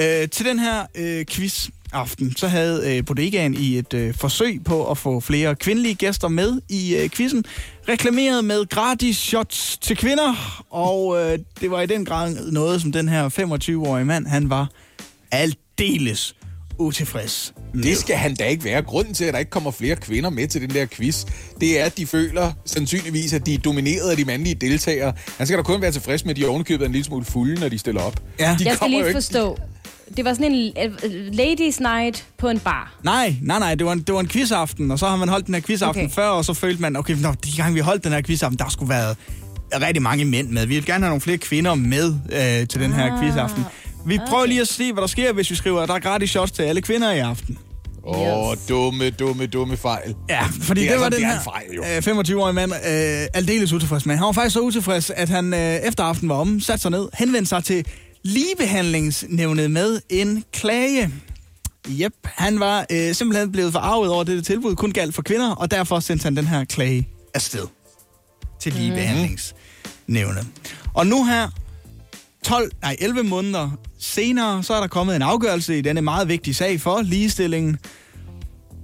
Øh, 0.00 0.28
til 0.28 0.46
den 0.46 0.58
her 0.58 0.86
øh, 0.94 1.24
quiz 1.24 1.68
aften, 1.92 2.36
så 2.36 2.48
havde 2.48 2.96
øh, 2.96 3.04
bodegaen 3.04 3.54
i 3.54 3.78
et 3.78 3.94
øh, 3.94 4.14
forsøg 4.14 4.60
på 4.64 4.90
at 4.90 4.98
få 4.98 5.20
flere 5.20 5.54
kvindelige 5.54 5.94
gæster 5.94 6.28
med 6.28 6.60
i 6.68 6.96
øh, 6.96 7.10
quizzen, 7.10 7.44
reklameret 7.88 8.44
med 8.44 8.66
gratis 8.68 9.16
shots 9.16 9.78
til 9.78 9.96
kvinder, 9.96 10.62
og 10.70 11.16
øh, 11.18 11.38
det 11.60 11.70
var 11.70 11.80
i 11.80 11.86
den 11.86 12.04
grad 12.04 12.52
noget, 12.52 12.82
som 12.82 12.92
den 12.92 13.08
her 13.08 13.28
25-årige 13.28 14.04
mand, 14.04 14.26
han 14.26 14.50
var 14.50 14.68
aldeles 15.30 16.34
utilfreds 16.80 17.52
med. 17.74 17.82
Det 17.82 17.96
skal 17.96 18.16
han 18.16 18.34
da 18.34 18.44
ikke 18.44 18.64
være. 18.64 18.82
Grunden 18.82 19.14
til, 19.14 19.24
at 19.24 19.32
der 19.32 19.38
ikke 19.38 19.50
kommer 19.50 19.70
flere 19.70 19.96
kvinder 19.96 20.30
med 20.30 20.48
til 20.48 20.60
den 20.60 20.70
der 20.70 20.86
quiz, 20.86 21.24
det 21.60 21.80
er, 21.80 21.84
at 21.84 21.96
de 21.98 22.06
føler 22.06 22.52
sandsynligvis, 22.66 23.32
at 23.32 23.46
de 23.46 23.54
er 23.54 23.58
domineret 23.58 24.10
af 24.10 24.16
de 24.16 24.24
mandlige 24.24 24.54
deltagere. 24.54 25.12
Han 25.38 25.46
skal 25.46 25.58
da 25.58 25.62
kun 25.62 25.80
være 25.82 25.92
tilfreds 25.92 26.24
med, 26.24 26.30
at 26.30 26.36
de 26.36 26.44
er 26.44 26.48
ovenikøbet 26.48 26.86
en 26.86 26.92
lille 26.92 27.04
smule 27.04 27.24
fulde, 27.24 27.60
når 27.60 27.68
de 27.68 27.78
stiller 27.78 28.00
op. 28.02 28.20
Ja. 28.40 28.56
De 28.58 28.64
Jeg 28.64 28.76
skal 28.76 28.90
lige 28.90 29.00
ikke- 29.00 29.12
forstå. 29.12 29.58
Det 30.16 30.24
var 30.24 30.34
sådan 30.34 30.52
en 30.52 30.72
uh, 31.04 31.10
ladies 31.32 31.80
night 31.80 32.24
på 32.38 32.48
en 32.48 32.58
bar. 32.58 32.94
Nej, 33.04 33.34
nej, 33.42 33.58
nej, 33.58 33.74
det 33.74 33.86
var 33.86 33.92
en, 33.92 34.00
det 34.00 34.14
var 34.14 34.20
en 34.20 34.28
quizaften, 34.28 34.90
og 34.90 34.98
så 34.98 35.06
har 35.06 35.16
man 35.16 35.28
holdt 35.28 35.46
den 35.46 35.54
her 35.54 35.62
quizaften 35.62 36.04
okay. 36.04 36.14
Før, 36.14 36.28
og 36.28 36.44
så 36.44 36.54
følte 36.54 36.82
man, 36.82 36.96
okay, 36.96 37.14
når 37.14 37.32
de 37.32 37.50
gange 37.56 37.74
vi 37.74 37.80
holdt 37.80 38.04
den 38.04 38.12
her 38.12 38.22
quizaften, 38.22 38.58
der 38.58 38.68
skulle 38.68 38.90
været 38.90 39.16
rigtig 39.82 40.02
mange 40.02 40.24
mænd 40.24 40.48
med. 40.48 40.66
Vi 40.66 40.74
vil 40.74 40.86
gerne 40.86 41.04
have 41.04 41.10
nogle 41.10 41.20
flere 41.20 41.38
kvinder 41.38 41.74
med 41.74 42.14
øh, 42.32 42.68
til 42.68 42.80
den 42.80 42.92
her 42.92 43.12
Ah, 43.12 43.22
quizaften. 43.22 43.64
Vi 44.06 44.18
prøver 44.28 44.46
lige 44.46 44.60
at 44.60 44.68
se, 44.68 44.92
hvad 44.92 45.00
der 45.00 45.06
sker, 45.06 45.32
hvis 45.32 45.50
vi 45.50 45.54
skriver, 45.56 45.80
at 45.80 45.88
der 45.88 45.94
er 45.94 45.98
gratis 45.98 46.30
shots 46.30 46.52
til 46.52 46.62
alle 46.62 46.80
kvinder 46.82 47.12
i 47.12 47.18
aften. 47.18 47.58
Åh, 48.04 48.20
oh, 48.20 48.52
Yes. 48.56 48.66
dumme, 48.68 49.10
dumme, 49.10 49.46
dumme 49.46 49.76
fejl. 49.76 50.14
Ja, 50.28 50.42
fordi 50.62 50.80
Det 50.82 50.90
det, 50.90 50.98
var 50.98 51.04
altså- 51.04 51.18
den 51.20 51.26
det 51.26 51.32
er 51.32 51.36
her 51.36 51.42
fejl, 51.42 51.66
jo. 51.76 51.82
øh, 52.12 52.18
25-årige 52.20 52.54
mand 52.54 52.72
øh, 52.72 53.26
aldeles 53.34 53.72
utilfreds 53.72 54.06
med. 54.06 54.16
Han 54.16 54.26
var 54.26 54.32
faktisk 54.32 54.54
så 54.54 54.60
utilfreds, 54.60 55.10
at 55.10 55.28
han 55.28 55.54
øh, 55.54 55.74
efter 55.76 56.04
aften 56.04 56.28
var 56.28 56.34
om, 56.34 56.60
satte 56.60 56.82
sig 56.82 56.90
ned, 56.90 57.08
henvendte 57.14 57.48
sig 57.48 57.64
til 57.64 57.86
ligebehandlingsnævnet 58.24 59.70
med 59.70 60.00
en 60.10 60.44
klage. 60.52 61.10
Jep, 61.88 62.12
han 62.24 62.60
var 62.60 62.86
øh, 62.92 63.14
simpelthen 63.14 63.52
blevet 63.52 63.72
forarvet 63.72 64.10
over, 64.10 64.20
at 64.20 64.26
dette 64.26 64.42
tilbud 64.42 64.76
kun 64.76 64.92
galt 64.92 65.14
for 65.14 65.22
kvinder, 65.22 65.50
og 65.54 65.70
derfor 65.70 66.00
sendte 66.00 66.22
han 66.22 66.36
den 66.36 66.46
her 66.46 66.64
klage 66.64 67.08
afsted 67.34 67.66
til 68.60 68.72
ligebehandlingsnævnet. 68.72 70.46
Og 70.94 71.06
nu 71.06 71.24
her, 71.24 71.48
12, 72.44 72.70
nej, 72.82 72.96
11 73.00 73.22
måneder 73.22 73.70
senere, 74.00 74.62
så 74.62 74.74
er 74.74 74.80
der 74.80 74.86
kommet 74.88 75.16
en 75.16 75.22
afgørelse 75.22 75.78
i 75.78 75.80
denne 75.80 76.00
meget 76.02 76.28
vigtige 76.28 76.54
sag 76.54 76.80
for 76.80 77.02
ligestillingen. 77.02 77.78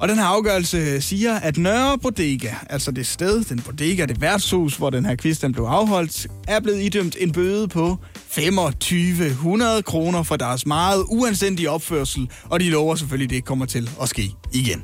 Og 0.01 0.09
den 0.09 0.17
her 0.19 0.25
afgørelse 0.25 1.01
siger, 1.01 1.35
at 1.35 1.57
Nørre 1.59 1.99
Bodega, 1.99 2.51
altså 2.71 2.91
det 2.91 3.07
sted, 3.07 3.45
den 3.45 3.59
bodega, 3.61 4.07
det 4.07 4.21
værtshus, 4.21 4.77
hvor 4.77 4.91
den 4.91 5.07
her 5.07 5.17
quiz 5.17 5.39
den 5.41 5.53
blev 5.53 5.65
afholdt, 5.65 6.27
er 6.49 6.61
blevet 6.61 6.83
idømt 6.83 7.17
en 7.21 7.33
bøde 7.33 7.69
på 7.69 7.97
2500 8.31 9.83
kroner 9.83 10.23
for 10.23 10.37
deres 10.37 10.67
meget 10.67 11.05
uanstændige 11.09 11.71
opførsel, 11.71 12.31
og 12.45 12.61
de 12.61 12.71
lover 12.71 12.95
selvfølgelig, 12.95 13.27
at 13.27 13.31
det 13.31 13.37
ikke 13.37 13.47
kommer 13.47 13.67
til 13.67 13.91
at 14.03 14.09
ske 14.09 14.31
igen. 14.53 14.83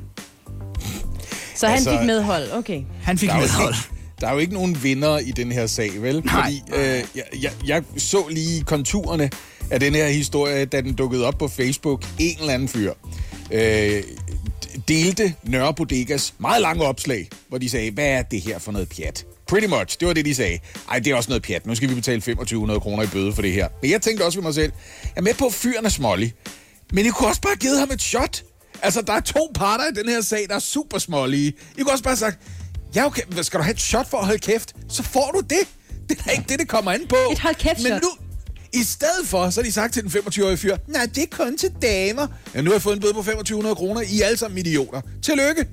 Så 1.55 1.67
han 1.67 1.75
Altså- 1.75 1.97
fik 1.97 2.05
medhold, 2.05 2.51
okay. 2.53 2.81
Han 3.03 3.17
fik 3.17 3.29
medhold. 3.29 3.73
ikke, 3.75 3.89
der 4.23 4.29
er 4.29 4.33
jo 4.33 4.39
ikke 4.39 4.53
nogen 4.53 4.83
vinder 4.83 5.17
i 5.17 5.31
den 5.31 5.51
her 5.51 5.67
sag, 5.67 6.01
vel? 6.01 6.21
Nej. 6.25 6.53
Fordi 6.69 6.79
øh, 6.81 7.03
jeg, 7.15 7.23
jeg, 7.41 7.51
jeg 7.65 7.83
så 7.97 8.27
lige 8.29 8.63
konturerne 8.63 9.29
af 9.71 9.79
den 9.79 9.95
her 9.95 10.07
historie, 10.07 10.65
da 10.65 10.81
den 10.81 10.93
dukkede 10.93 11.25
op 11.25 11.37
på 11.37 11.47
Facebook. 11.47 12.05
En 12.19 12.37
eller 12.39 12.53
anden 12.53 12.67
fyr 12.67 12.93
øh, 13.51 14.03
delte 14.87 15.33
Nørre 15.43 15.73
Bodegas 15.73 16.33
meget 16.37 16.61
lange 16.61 16.83
opslag, 16.83 17.29
hvor 17.49 17.57
de 17.57 17.69
sagde, 17.69 17.91
hvad 17.91 18.07
er 18.07 18.21
det 18.21 18.41
her 18.41 18.59
for 18.59 18.71
noget 18.71 18.89
pjat? 18.89 19.25
Pretty 19.47 19.67
much, 19.67 19.99
det 19.99 20.07
var 20.07 20.13
det, 20.13 20.25
de 20.25 20.35
sagde. 20.35 20.59
Ej, 20.89 20.99
det 20.99 21.11
er 21.11 21.15
også 21.15 21.29
noget 21.29 21.43
pjat. 21.43 21.65
Nu 21.65 21.75
skal 21.75 21.89
vi 21.89 21.95
betale 21.95 22.21
2500 22.21 22.79
kroner 22.79 23.03
i 23.03 23.07
bøde 23.07 23.33
for 23.33 23.41
det 23.41 23.51
her. 23.51 23.67
Men 23.81 23.91
jeg 23.91 24.01
tænkte 24.01 24.23
også 24.25 24.39
ved 24.39 24.43
mig 24.43 24.53
selv, 24.53 24.71
jeg 25.03 25.11
er 25.15 25.21
med 25.21 25.33
på, 25.33 25.45
at 25.45 25.53
fyren 25.53 25.85
er 25.85 25.89
smålig. 25.89 26.33
Men 26.93 27.05
I 27.05 27.09
kunne 27.09 27.29
også 27.29 27.41
bare 27.41 27.51
have 27.51 27.59
givet 27.59 27.79
ham 27.79 27.91
et 27.91 28.01
shot. 28.01 28.43
Altså, 28.81 29.01
der 29.01 29.13
er 29.13 29.19
to 29.19 29.51
parter 29.55 29.83
i 29.91 29.93
den 29.95 30.09
her 30.09 30.21
sag, 30.21 30.45
der 30.49 30.55
er 30.55 30.59
super 30.59 30.97
smålige. 30.97 31.53
I 31.77 31.81
kunne 31.81 31.91
også 31.91 32.03
bare 32.03 32.11
have 32.11 32.17
sagt, 32.17 32.37
ja 32.95 33.05
okay, 33.05 33.21
hvad 33.29 33.43
skal 33.43 33.57
du 33.59 33.63
have 33.63 33.73
et 33.73 33.81
shot 33.81 34.09
for 34.09 34.17
at 34.17 34.25
holde 34.25 34.39
kæft? 34.39 34.73
Så 34.89 35.03
får 35.03 35.31
du 35.35 35.39
det. 35.39 35.67
Det 36.09 36.17
er 36.25 36.31
ikke 36.31 36.45
det, 36.49 36.59
det 36.59 36.67
kommer 36.67 36.91
an 36.91 37.01
på. 37.09 37.15
Et 37.31 37.39
hold 37.39 37.55
kæft 37.55 37.83
Men 37.83 37.91
nu, 37.91 38.09
i 38.73 38.83
stedet 38.83 39.27
for, 39.27 39.49
så 39.49 39.61
har 39.61 39.65
de 39.65 39.71
sagt 39.71 39.93
til 39.93 40.03
den 40.03 40.11
25-årige 40.11 40.57
fyr, 40.57 40.77
nej, 40.87 41.05
det 41.15 41.23
er 41.23 41.27
kun 41.31 41.57
til 41.57 41.69
damer. 41.81 42.27
Ja, 42.55 42.61
nu 42.61 42.69
har 42.69 42.75
jeg 42.75 42.81
fået 42.81 42.95
en 42.95 43.01
bøde 43.01 43.13
på 43.13 43.19
2500 43.19 43.75
kroner. 43.75 44.01
I 44.01 44.21
er 44.21 44.25
alle 44.25 44.37
sammen 44.37 44.57
idioter. 44.57 45.01
Tillykke. 45.21 45.65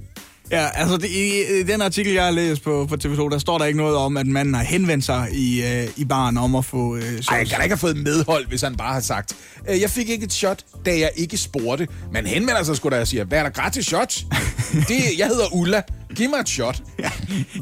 Ja, 0.51 0.69
altså 0.75 0.97
det, 0.97 1.11
i, 1.11 1.61
i 1.61 1.63
den 1.63 1.83
artikel, 1.83 2.13
jeg 2.13 2.25
har 2.25 2.31
læst 2.31 2.63
på, 2.63 2.87
på 2.89 2.95
TV2, 3.05 3.29
der 3.31 3.39
står 3.39 3.59
der 3.59 3.65
ikke 3.65 3.77
noget 3.77 3.97
om, 3.97 4.17
at 4.17 4.27
manden 4.27 4.55
har 4.55 4.63
henvendt 4.63 5.05
sig 5.05 5.29
i, 5.33 5.63
øh, 5.63 5.89
i 5.97 6.05
baren 6.05 6.37
om 6.39 6.55
at 6.55 6.65
få 6.65 6.97
øh. 6.97 7.03
Ej, 7.03 7.09
jeg 7.37 7.47
kan 7.49 7.57
da 7.57 7.63
ikke 7.63 7.73
have 7.73 7.79
fået 7.79 7.97
medhold, 7.97 8.47
hvis 8.49 8.63
han 8.63 8.77
bare 8.77 8.93
har 8.93 9.01
sagt, 9.01 9.37
"Øh, 9.69 9.81
jeg 9.81 9.91
fik 9.91 10.09
ikke 10.09 10.25
et 10.25 10.33
shot, 10.33 10.65
da 10.87 10.91
jeg 10.99 11.11
ikke 11.17 11.37
spurgte. 11.37 11.89
Men 12.13 12.27
henvender 12.27 12.63
sig 12.63 12.77
sgu 12.77 12.89
da 12.89 13.01
og 13.01 13.09
siger, 13.09 13.25
hvad 13.25 13.39
er 13.39 13.43
der 13.43 13.51
gratis 13.51 13.87
shots? 13.87 14.27
det, 14.89 15.19
jeg 15.19 15.27
hedder 15.27 15.55
Ulla. 15.55 15.83
Giv 16.17 16.31
mig 16.31 16.39
et 16.39 16.49
shot. 16.49 16.83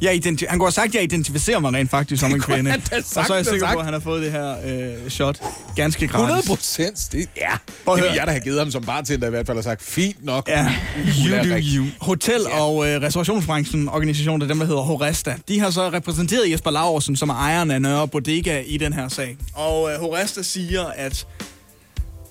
Jeg 0.02 0.14
identi- 0.26 0.46
han 0.48 0.58
kunne 0.58 0.66
have 0.66 0.72
sagt, 0.72 0.88
at 0.88 0.94
jeg 0.94 1.02
identificerer 1.02 1.58
mig 1.58 1.72
rent 1.74 1.90
faktisk 1.90 2.20
som 2.20 2.32
en 2.34 2.40
kvinde. 2.40 2.70
da 2.70 2.96
Og 2.96 3.02
så 3.26 3.32
er 3.32 3.36
jeg 3.36 3.46
sikker 3.46 3.66
have 3.66 3.74
på, 3.74 3.78
at 3.78 3.84
han 3.84 3.92
har 3.94 4.00
fået 4.00 4.22
det 4.22 4.32
her 4.32 4.56
øh, 5.04 5.10
shot 5.10 5.40
ganske 5.76 6.06
gratis. 6.08 6.22
100 6.24 6.42
procent. 6.46 7.08
Det, 7.12 7.28
ja, 7.36 7.50
Prøv 7.84 7.96
det 7.96 8.04
vil 8.04 8.10
jeg 8.14 8.26
da 8.26 8.30
have 8.32 8.40
givet 8.42 8.58
ham 8.58 8.70
som 8.70 8.82
bartender 8.84 9.26
i 9.26 9.30
hvert 9.30 9.46
fald 9.46 9.58
og 9.58 9.64
sagt, 9.64 9.82
fint 9.82 10.24
nok. 10.24 10.48
Ja, 10.48 10.74
you 11.26 11.50
do 11.50 11.56
you. 11.76 11.86
Hotel- 12.00 12.46
og 12.52 12.88
øh, 12.88 13.02
restaurationsbranchen, 13.02 13.88
organisationen, 13.88 14.40
der 14.40 14.46
dem, 14.46 14.58
der 14.58 14.66
hedder 14.66 14.80
Horesta, 14.82 15.34
de 15.48 15.60
har 15.60 15.70
så 15.70 15.90
repræsenteret 15.90 16.50
Jesper 16.52 16.70
Laursen, 16.70 17.16
som 17.16 17.28
er 17.28 17.34
ejeren 17.34 17.70
af 17.70 17.82
Nørre 17.82 18.08
Bodega 18.08 18.60
i 18.66 18.76
den 18.76 18.92
her 18.92 19.08
sag. 19.08 19.36
Og 19.54 19.92
øh, 19.92 20.00
Horesta 20.00 20.42
siger, 20.42 20.84
at 20.86 21.26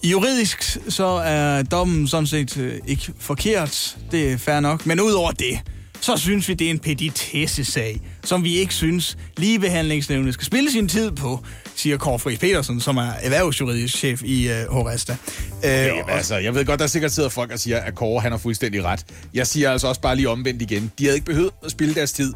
juridisk 0.03 0.78
så 0.89 1.05
er 1.05 1.63
dommen 1.63 2.07
sådan 2.07 2.28
set 2.28 2.57
øh, 2.57 2.74
ikke 2.88 3.11
forkert. 3.20 3.97
Det 4.11 4.32
er 4.32 4.38
fair 4.38 4.59
nok. 4.59 4.86
Men 4.86 4.99
udover 5.01 5.32
det, 5.32 5.59
så 6.02 6.18
synes 6.18 6.50
vi, 6.50 6.54
det 6.54 6.68
er 6.68 6.72
en 6.72 6.80
petitesse-sag, 6.80 8.02
som 8.24 8.43
vi 8.43 8.58
ikke 8.58 8.74
synes 8.74 9.18
ligebehandlingsnævnet 9.38 10.34
skal 10.34 10.45
spille 10.45 10.72
sin 10.72 10.88
tid 10.88 11.12
på, 11.12 11.43
siger 11.76 11.98
Kåre 11.98 12.20
Friis 12.20 12.39
Petersen, 12.39 12.80
som 12.82 12.98
er 12.98 13.12
erhvervsjuridisk 13.22 13.98
chef 13.98 14.24
i 14.24 14.50
øh, 14.50 14.68
Horesta. 14.70 15.12
Øh, 15.14 15.18
Okay, 15.64 15.91
men 15.91 16.04
altså, 16.10 16.38
jeg 16.38 16.56
ved 16.56 16.66
godt, 16.66 16.80
der 16.80 16.88
sikkert 16.88 17.12
sidder 17.12 17.30
folk 17.30 17.52
og 17.52 17.60
siger, 17.60 17.78
at 17.80 17.95
Kåre 17.95 18.22
han 18.22 18.32
har 18.32 18.39
fuldstændig 18.39 18.84
ret. 18.84 19.06
Jeg 19.34 19.48
siger 19.48 19.72
altså 19.72 19.88
også 19.88 20.02
bare 20.02 20.16
lige 20.16 20.30
omvendt 20.30 20.62
igen. 20.62 20.91
De 21.00 21.04
havde 21.04 21.16
ikke 21.16 21.26
behøvet 21.26 21.52
at 21.66 21.72
spille 21.72 21.95
deres 21.95 22.12
tid, 22.12 22.34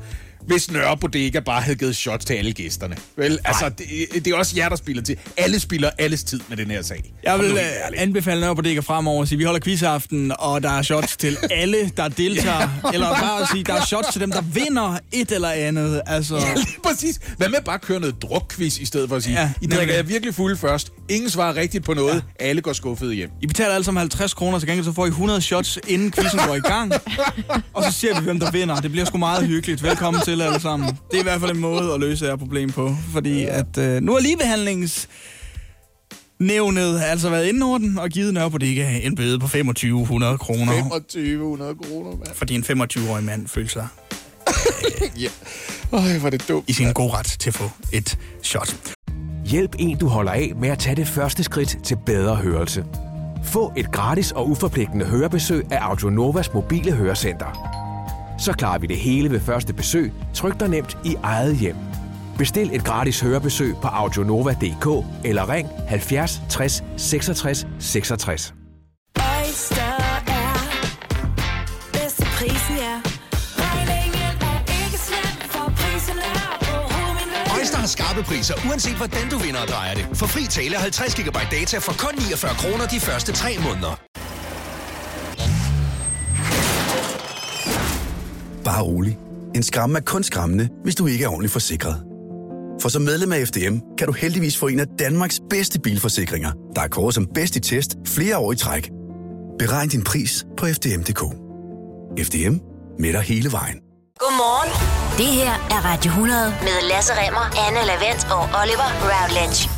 hvis 0.47 0.71
Nørre 0.71 0.97
Bodega 0.97 1.39
bare 1.39 1.61
havde 1.61 1.75
givet 1.77 1.95
shots 1.95 2.25
til 2.25 2.33
alle 2.33 2.51
gæsterne. 2.53 2.95
Vel, 3.17 3.39
altså, 3.45 3.69
det, 3.69 3.87
det 4.25 4.27
er 4.33 4.37
også 4.37 4.53
jer, 4.57 4.69
der 4.69 4.75
spiller 4.75 5.03
til. 5.03 5.17
Alle 5.37 5.59
spiller 5.59 5.89
alles 5.97 6.23
tid 6.23 6.39
med 6.47 6.57
den 6.57 6.71
her 6.71 6.81
sag. 6.81 7.13
Jeg 7.23 7.39
vil 7.39 7.57
ærligt. 7.57 8.01
anbefale 8.01 8.41
Nørre 8.41 8.55
Bodega 8.55 8.79
fremover 8.79 9.21
at 9.21 9.27
sige, 9.27 9.37
vi 9.37 9.43
holder 9.43 9.59
quizaften, 9.59 10.31
og 10.39 10.63
der 10.63 10.69
er 10.69 10.81
shots 10.81 11.17
til 11.17 11.37
alle, 11.51 11.91
der 11.97 12.07
deltager. 12.07 12.69
Eller 12.93 13.09
bare 13.09 13.41
at 13.41 13.47
sige, 13.51 13.63
der 13.63 13.73
er 13.73 13.85
shots 13.85 14.07
til 14.11 14.21
dem, 14.21 14.31
der 14.31 14.41
vinder 14.41 14.97
et 15.11 15.31
eller 15.31 15.49
andet. 15.49 16.01
Altså, 16.07 16.35
Ja, 16.37 16.53
lige 16.53 16.67
præcis. 16.83 17.19
Hvad 17.37 17.49
med 17.49 17.59
bare 17.65 17.75
at 17.75 17.81
køre 17.81 17.99
noget 17.99 18.21
drukquiz 18.21 18.77
i 18.79 18.85
stedet 18.85 19.09
for 19.09 19.15
at 19.15 19.23
sige, 19.23 19.33
Ja, 19.33 19.41
ja, 19.41 19.51
I 19.61 19.67
drikker 19.67 19.95
jer 19.95 20.03
virkelig 20.03 20.35
fuld 20.35 20.57
først. 20.57 20.91
Ingen 21.09 21.29
svarer 21.29 21.55
rigtigt 21.55 21.83
på 21.85 21.93
noget. 21.93 22.23
Ja. 22.39 22.45
Alle 22.45 22.61
går 22.61 22.73
skuffet 22.73 23.15
hjem. 23.15 23.29
I 23.41 23.47
betaler 23.47 23.73
alle 23.73 23.85
sammen 23.85 23.99
50 23.99 24.33
kroner, 24.33 24.59
så 24.59 24.65
gengæld 24.65 24.85
så 24.85 24.93
får 24.93 25.05
I 25.05 25.09
100 25.09 25.41
shots, 25.41 25.79
inden 25.87 26.11
quizzen 26.11 26.39
går 26.47 26.55
i 26.55 26.59
gang. 26.59 26.93
Og 27.73 27.83
så 27.83 27.91
ser 27.91 28.19
vi, 28.19 28.23
hvem 28.23 28.39
der 28.39 28.51
vinder. 28.51 28.75
Det 28.75 28.91
bliver 28.91 29.05
sgu 29.05 29.17
meget 29.17 29.47
hyggeligt. 29.47 29.83
Velkommen 29.83 30.21
til 30.23 30.30
alle 30.39 30.59
sammen. 30.59 30.89
Det 31.11 31.15
er 31.17 31.19
i 31.19 31.23
hvert 31.23 31.39
fald 31.39 31.51
en 31.51 31.59
måde 31.59 31.93
at 31.93 31.99
løse 31.99 32.25
det 32.25 32.31
her 32.31 32.37
problem 32.37 32.69
på. 32.69 32.95
Fordi 33.13 33.45
at 33.45 33.77
øh, 33.77 34.01
nu 34.01 34.15
er 34.15 34.19
ligebehandlings 34.19 35.07
nævnet 36.39 37.01
altså 37.01 37.29
været 37.29 37.45
inde 37.47 37.65
over 37.65 37.77
den 37.77 37.97
og 37.99 38.09
givet 38.09 38.33
Nørre 38.33 38.51
Bodega 38.51 38.99
en 39.03 39.15
bøde 39.15 39.39
på 39.39 39.47
2500 39.47 40.37
kroner. 40.37 40.73
2500 40.91 41.75
kroner, 41.83 42.09
mand. 42.09 42.27
Fordi 42.33 42.55
en 42.55 42.63
25-årig 42.63 43.23
mand 43.23 43.47
føler 43.47 43.69
sig 43.69 43.87
Ja. 45.21 45.29
Øj, 45.91 46.17
hvor 46.17 46.25
er 46.25 46.29
det 46.29 46.45
dumt. 46.49 46.69
i 46.69 46.73
sin 46.73 46.93
gode 46.93 47.13
ret 47.13 47.25
til 47.39 47.49
at 47.49 47.53
få 47.53 47.69
et 47.93 48.17
shot. 48.43 48.75
Hjælp 49.45 49.75
en, 49.79 49.97
du 49.97 50.07
holder 50.07 50.31
af 50.31 50.51
med 50.59 50.69
at 50.69 50.79
tage 50.79 50.95
det 50.95 51.07
første 51.07 51.43
skridt 51.43 51.77
til 51.83 51.97
bedre 52.05 52.35
hørelse. 52.35 52.85
Få 53.43 53.73
et 53.77 53.91
gratis 53.91 54.31
og 54.31 54.49
uforpligtende 54.49 55.05
hørebesøg 55.05 55.65
af 55.71 55.77
Audionovas 55.81 56.53
mobile 56.53 56.91
hørecenter. 56.91 57.80
Så 58.41 58.53
klarer 58.53 58.79
vi 58.79 58.87
det 58.87 58.97
hele 58.97 59.31
ved 59.31 59.39
første 59.39 59.73
besøg, 59.73 60.13
tryk 60.33 60.59
dig 60.59 60.69
nemt 60.69 60.97
i 61.05 61.15
eget 61.23 61.57
hjem. 61.57 61.75
Bestil 62.37 62.75
et 62.75 62.83
gratis 62.83 63.19
hørebesøg 63.19 63.75
på 63.81 63.87
audionova.dk 63.87 65.05
eller 65.25 65.49
ring 65.49 65.69
70 65.87 66.41
60 66.49 66.83
66 66.97 67.67
66. 67.79 68.53
Oyster 69.17 69.81
er 70.27 70.53
bedst 71.93 72.23
prisen, 72.37 72.75
ja. 72.77 72.95
Øjster 77.57 77.77
har 77.77 77.87
skarpe 77.87 78.23
priser, 78.23 78.55
uanset 78.69 78.97
hvordan 78.97 79.29
du 79.31 79.37
vinder 79.37 79.61
og 79.61 79.67
drejer 79.67 79.95
det. 79.95 80.07
For 80.13 80.25
fri 80.25 80.43
tale 80.49 80.75
50 80.75 81.15
GB 81.15 81.37
data 81.51 81.77
for 81.77 81.93
kun 82.05 82.15
49 82.15 82.53
kroner 82.61 82.85
de 82.85 82.99
første 82.99 83.31
3 83.31 83.49
måneder. 83.67 84.20
Bare 88.71 88.83
rolig. 88.83 89.17
En 89.55 89.63
skræmme 89.63 89.97
er 89.97 90.01
kun 90.01 90.23
skræmmende, 90.23 90.69
hvis 90.83 90.95
du 90.95 91.07
ikke 91.07 91.23
er 91.23 91.29
ordentligt 91.29 91.53
forsikret. 91.53 92.03
For 92.81 92.89
som 92.89 93.01
medlem 93.01 93.31
af 93.31 93.47
FDM 93.47 93.77
kan 93.97 94.07
du 94.07 94.13
heldigvis 94.13 94.57
få 94.57 94.67
en 94.67 94.79
af 94.79 94.85
Danmarks 94.99 95.39
bedste 95.49 95.79
bilforsikringer, 95.79 96.51
der 96.75 96.81
er 96.81 96.87
kåret 96.87 97.13
som 97.13 97.27
bedst 97.35 97.55
i 97.55 97.59
test 97.59 97.95
flere 98.07 98.37
år 98.37 98.51
i 98.51 98.55
træk. 98.55 98.91
Beregn 99.59 99.89
din 99.89 100.03
pris 100.03 100.45
på 100.57 100.65
FDM.dk. 100.65 101.21
FDM 102.27 102.55
med 102.99 103.13
dig 103.13 103.21
hele 103.21 103.51
vejen. 103.51 103.77
Godmorgen. 104.19 104.71
Det 105.17 105.25
her 105.25 105.51
er 105.51 105.85
Radio 105.91 106.09
100 106.09 106.53
med 106.61 106.89
Lasse 106.89 107.13
Remmer, 107.13 107.45
Anne 107.67 107.81
Lavendt 107.89 108.23
og 108.31 108.43
Oliver 108.61 108.89
Routledge. 109.09 109.69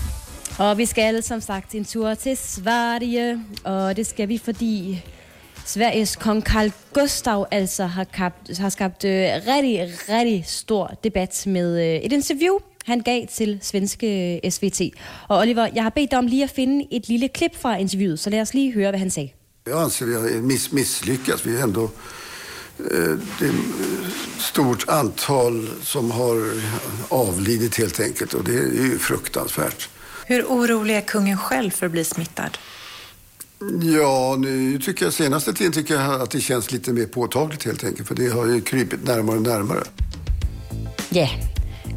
Og 0.60 0.78
vi 0.78 0.86
skal 0.86 1.24
som 1.24 1.42
sagt 1.42 1.76
en 1.76 1.86
tur 1.86 2.14
til 2.14 2.38
Sverige, 2.38 3.40
og 3.64 3.96
det 3.96 4.08
skal 4.08 4.30
vi, 4.30 4.38
fordi 4.38 5.04
Sveriges 5.66 6.16
kong 6.16 6.44
Carl 6.44 6.72
Gustav 6.94 7.46
altså 7.52 7.86
har, 7.86 8.04
kapt, 8.04 8.58
har 8.58 8.70
skabt 8.70 9.06
øh, 9.06 9.12
rigtig, 9.48 9.90
rigtig 10.10 10.44
stor 10.48 10.98
debat 11.04 11.44
med 11.46 11.82
øh, 11.82 11.96
et 11.96 12.14
interview, 12.14 12.58
han 12.86 13.00
gav 13.00 13.28
til 13.28 13.60
svenske 13.62 14.40
øh, 14.46 14.52
SVT. 14.52 14.82
Og 15.28 15.38
Oliver, 15.38 15.68
jeg 15.76 15.84
har 15.84 15.90
bedt 15.90 16.12
dig 16.12 16.20
om 16.20 16.28
lige 16.28 16.44
at 16.44 16.50
finde 16.50 16.88
et 16.92 17.08
lille 17.08 17.28
klip 17.28 17.56
fra 17.62 17.78
interviewet, 17.78 18.20
så 18.20 18.30
lad 18.30 18.42
os 18.42 18.54
lige 18.54 18.74
høre, 18.74 18.90
hvad 18.90 19.00
han 19.00 19.10
sagde. 19.10 19.30
Jag 19.68 19.84
anser 19.84 20.06
vi 20.06 20.14
har 20.14 20.42
miss, 20.42 20.72
misslyckats. 20.72 21.46
Vi 21.46 21.56
är 21.56 21.64
ändå 21.64 21.84
eh, 22.80 23.18
det 23.40 23.46
är 23.46 23.50
ett 23.50 24.42
stort 24.42 24.86
antal 24.88 25.70
som 25.82 26.12
har 26.12 26.52
avlidit 27.10 27.78
helt 27.78 28.00
enkelt 28.00 28.34
och 28.34 28.44
det 28.44 28.56
är 28.56 28.84
ju 28.84 29.00
fruktansvärt. 29.00 29.90
Hur 30.28 30.44
orolig 30.44 30.96
är 30.96 31.02
kungen 31.02 31.38
själv 31.38 31.72
för 31.72 31.86
att 31.86 31.92
bli 31.92 32.04
smittad? 32.04 32.58
Ja, 33.70 34.36
nu 34.36 34.80
tycker 34.80 35.06
jag 35.06 35.14
senaste 35.14 35.54
tiden 35.54 35.72
tycker 35.72 35.94
jag 35.94 36.22
att 36.22 36.32
det 36.32 36.42
känns 36.42 36.72
lite 36.72 36.94
mer 36.94 37.06
påtagligt 37.06 37.66
helt 37.66 37.84
enkelt 37.84 38.08
för 38.08 38.16
det 38.16 38.30
har 38.30 38.46
ju 38.46 38.62
krypit 38.62 39.04
närmare 39.04 39.36
och 39.36 39.42
närmare. 39.42 39.84
Ja, 41.12 41.30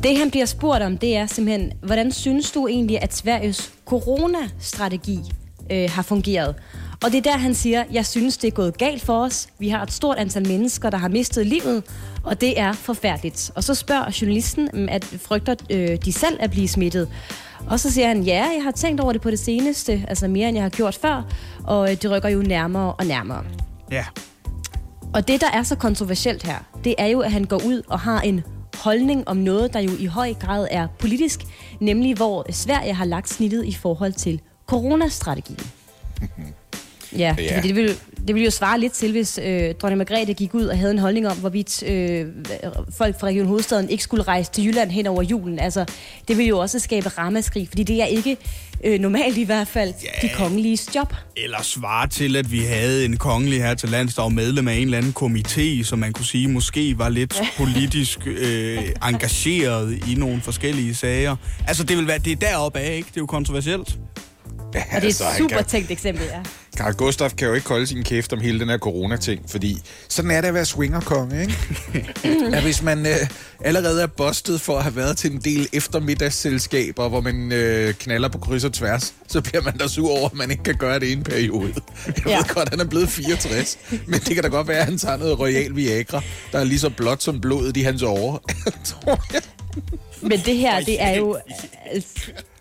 det 0.02 0.14
han 0.14 0.30
bliver 0.30 0.46
spurgt 0.46 0.82
om, 0.82 0.98
det 0.98 1.16
er 1.16 1.26
simpelthen, 1.26 1.72
hvordan 1.82 2.12
synes 2.12 2.50
du 2.50 2.66
egentlig, 2.68 3.02
at 3.02 3.14
Sveriges 3.14 3.70
coronastrategi 3.86 5.18
øh, 5.70 5.90
har 5.90 6.02
fungeret? 6.02 6.54
Og 7.04 7.12
det 7.12 7.18
er 7.18 7.22
der, 7.22 7.36
han 7.36 7.54
siger, 7.54 7.84
jeg 7.92 8.06
synes, 8.06 8.38
det 8.38 8.48
er 8.48 8.52
gået 8.52 8.78
galt 8.78 9.02
for 9.02 9.24
os. 9.24 9.48
Vi 9.58 9.68
har 9.68 9.82
et 9.82 9.92
stort 9.92 10.16
antal 10.18 10.48
mennesker, 10.48 10.90
der 10.90 10.98
har 10.98 11.08
mistet 11.08 11.46
livet, 11.46 11.82
og 12.24 12.40
det 12.40 12.60
er 12.60 12.72
forfærdeligt. 12.72 13.50
Og 13.54 13.64
så 13.64 13.74
spørger 13.74 14.18
journalisten, 14.20 14.88
at 14.88 15.04
frygter 15.04 15.54
øh, 15.70 15.98
de 16.04 16.12
selv 16.12 16.36
at 16.40 16.50
blive 16.50 16.68
smittet. 16.68 17.08
Og 17.66 17.80
så 17.80 17.90
siger 17.92 18.08
han, 18.08 18.22
ja, 18.22 18.44
jeg 18.54 18.62
har 18.62 18.70
tænkt 18.70 19.00
over 19.00 19.12
det 19.12 19.20
på 19.20 19.30
det 19.30 19.38
seneste, 19.38 20.04
altså 20.08 20.28
mere 20.28 20.48
end 20.48 20.56
jeg 20.56 20.64
har 20.64 20.70
gjort 20.70 20.94
før, 20.94 21.22
og 21.64 21.90
øh, 21.92 22.02
det 22.02 22.10
rykker 22.10 22.28
jo 22.28 22.38
nærmere 22.42 22.92
og 22.92 23.06
nærmere. 23.06 23.44
Ja. 23.90 24.04
Og 25.14 25.28
det, 25.28 25.40
der 25.40 25.50
er 25.52 25.62
så 25.62 25.74
kontroversielt 25.76 26.42
her, 26.42 26.58
det 26.84 26.94
er 26.98 27.06
jo, 27.06 27.20
at 27.20 27.32
han 27.32 27.44
går 27.44 27.60
ud 27.66 27.82
og 27.88 28.00
har 28.00 28.20
en 28.20 28.42
holdning 28.74 29.28
om 29.28 29.36
noget, 29.36 29.72
der 29.72 29.80
jo 29.80 29.90
i 29.98 30.06
høj 30.06 30.34
grad 30.34 30.68
er 30.70 30.86
politisk, 30.98 31.40
nemlig 31.80 32.16
hvor 32.16 32.52
Sverige 32.52 32.94
har 32.94 33.04
lagt 33.04 33.28
snittet 33.28 33.64
i 33.64 33.74
forhold 33.74 34.12
til 34.12 34.40
coronastrategien. 34.66 35.58
Ja, 37.12 37.36
Ja. 37.38 37.42
ja. 37.42 37.60
Det, 37.62 37.76
ville, 37.76 37.94
det 38.26 38.34
ville 38.34 38.44
jo 38.44 38.50
svare 38.50 38.80
lidt 38.80 38.92
til, 38.92 39.10
hvis 39.12 39.40
øh, 39.42 39.74
dronning 39.74 39.98
Margrethe 39.98 40.34
gik 40.34 40.54
ud 40.54 40.66
og 40.66 40.78
havde 40.78 40.92
en 40.92 40.98
holdning 40.98 41.28
om, 41.28 41.36
hvorvidt 41.36 41.82
øh, 41.82 42.26
folk 42.96 43.20
fra 43.20 43.26
Region 43.26 43.46
Hovedstaden 43.46 43.90
ikke 43.90 44.02
skulle 44.02 44.22
rejse 44.22 44.52
til 44.52 44.66
Jylland 44.66 44.90
hen 44.90 45.06
over 45.06 45.22
julen. 45.22 45.58
Altså, 45.58 45.84
det 46.28 46.36
ville 46.36 46.48
jo 46.48 46.58
også 46.58 46.78
skabe 46.78 47.08
ramaskrig, 47.08 47.68
fordi 47.68 47.82
det 47.82 48.02
er 48.02 48.06
ikke 48.06 48.36
øh, 48.84 49.00
normalt 49.00 49.38
i 49.38 49.44
hvert 49.44 49.68
fald 49.68 49.94
de 50.22 50.28
kongeliges 50.34 50.88
job. 50.94 51.14
Eller 51.36 51.62
svare 51.62 52.08
til, 52.08 52.36
at 52.36 52.52
vi 52.52 52.58
havde 52.58 53.04
en 53.04 53.16
kongelig 53.16 53.62
her 53.62 53.74
til 53.74 53.88
lands, 53.88 54.14
der 54.14 54.22
var 54.22 54.28
medlem 54.28 54.68
af 54.68 54.74
en 54.74 54.82
eller 54.82 54.98
anden 54.98 55.14
komité, 55.18 55.84
som 55.84 55.98
man 55.98 56.12
kunne 56.12 56.26
sige 56.26 56.48
måske 56.48 56.98
var 56.98 57.08
lidt 57.08 57.42
politisk 57.58 58.26
øh, 58.26 58.78
engageret 59.08 59.98
i 60.08 60.14
nogle 60.14 60.40
forskellige 60.40 60.94
sager. 60.94 61.36
Altså, 61.68 61.84
det 61.84 61.96
vil 61.96 62.06
være, 62.06 62.18
det 62.18 62.32
er 62.32 62.36
deroppe 62.36 62.78
af, 62.78 62.96
ikke? 62.96 63.08
Det 63.08 63.16
er 63.16 63.20
jo 63.20 63.26
kontroversielt. 63.26 63.98
Ja, 64.74 64.80
Og 64.80 64.86
det 64.90 64.92
er 64.92 65.04
altså, 65.06 65.24
et 65.24 65.36
super 65.38 65.56
kan- 65.56 65.64
tænkt 65.64 65.90
eksempel, 65.90 66.24
ja. 66.26 66.40
Karl 66.76 66.92
Gustaf 66.92 67.32
kan 67.38 67.48
jo 67.48 67.54
ikke 67.54 67.68
holde 67.68 67.86
sin 67.86 68.02
kæft 68.04 68.32
om 68.32 68.40
hele 68.40 68.60
den 68.60 68.68
her 68.68 68.78
corona-ting, 68.78 69.40
fordi 69.50 69.78
sådan 70.08 70.30
er 70.30 70.40
det 70.40 70.48
at 70.48 70.54
være 70.54 70.64
swingerkonge, 70.64 71.40
ikke? 71.40 71.56
at 72.56 72.62
hvis 72.62 72.82
man 72.82 73.06
øh, 73.06 73.12
allerede 73.64 74.02
er 74.02 74.06
bustet 74.06 74.60
for 74.60 74.76
at 74.76 74.82
have 74.82 74.96
været 74.96 75.16
til 75.18 75.32
en 75.32 75.38
del 75.40 75.68
eftermiddagsselskaber, 75.72 77.08
hvor 77.08 77.20
man 77.20 77.52
øh, 77.52 77.94
knaller 77.94 78.28
på 78.28 78.38
kryds 78.38 78.64
og 78.64 78.72
tværs, 78.72 79.14
så 79.28 79.40
bliver 79.40 79.62
man 79.62 79.76
da 79.76 79.88
sur 79.88 80.10
over, 80.18 80.28
at 80.28 80.34
man 80.34 80.50
ikke 80.50 80.62
kan 80.62 80.74
gøre 80.74 80.98
det 81.00 81.06
i 81.06 81.12
en 81.12 81.22
periode. 81.22 81.74
Jeg 82.06 82.14
Ja. 82.26 82.36
ved 82.36 82.44
godt, 82.54 82.68
han 82.68 82.80
er 82.80 82.84
blevet 82.84 83.08
64, 83.08 83.78
men 84.06 84.20
det 84.20 84.34
kan 84.34 84.42
da 84.42 84.48
godt 84.48 84.68
være, 84.68 84.78
at 84.78 84.84
han 84.84 84.98
tager 84.98 85.16
noget 85.16 85.38
royal 85.38 85.76
Viagra, 85.76 86.22
der 86.52 86.58
er 86.58 86.64
lige 86.64 86.78
så 86.78 86.90
blåt 86.90 87.22
som 87.22 87.40
blodet 87.40 87.76
i 87.76 87.82
hans 87.82 88.02
åre. 88.02 88.38
tror 88.84 89.20
jeg. 89.32 89.42
Men 90.22 90.40
det 90.46 90.56
her, 90.56 90.80
det 90.80 91.02
er 91.02 91.16
jo... 91.16 91.38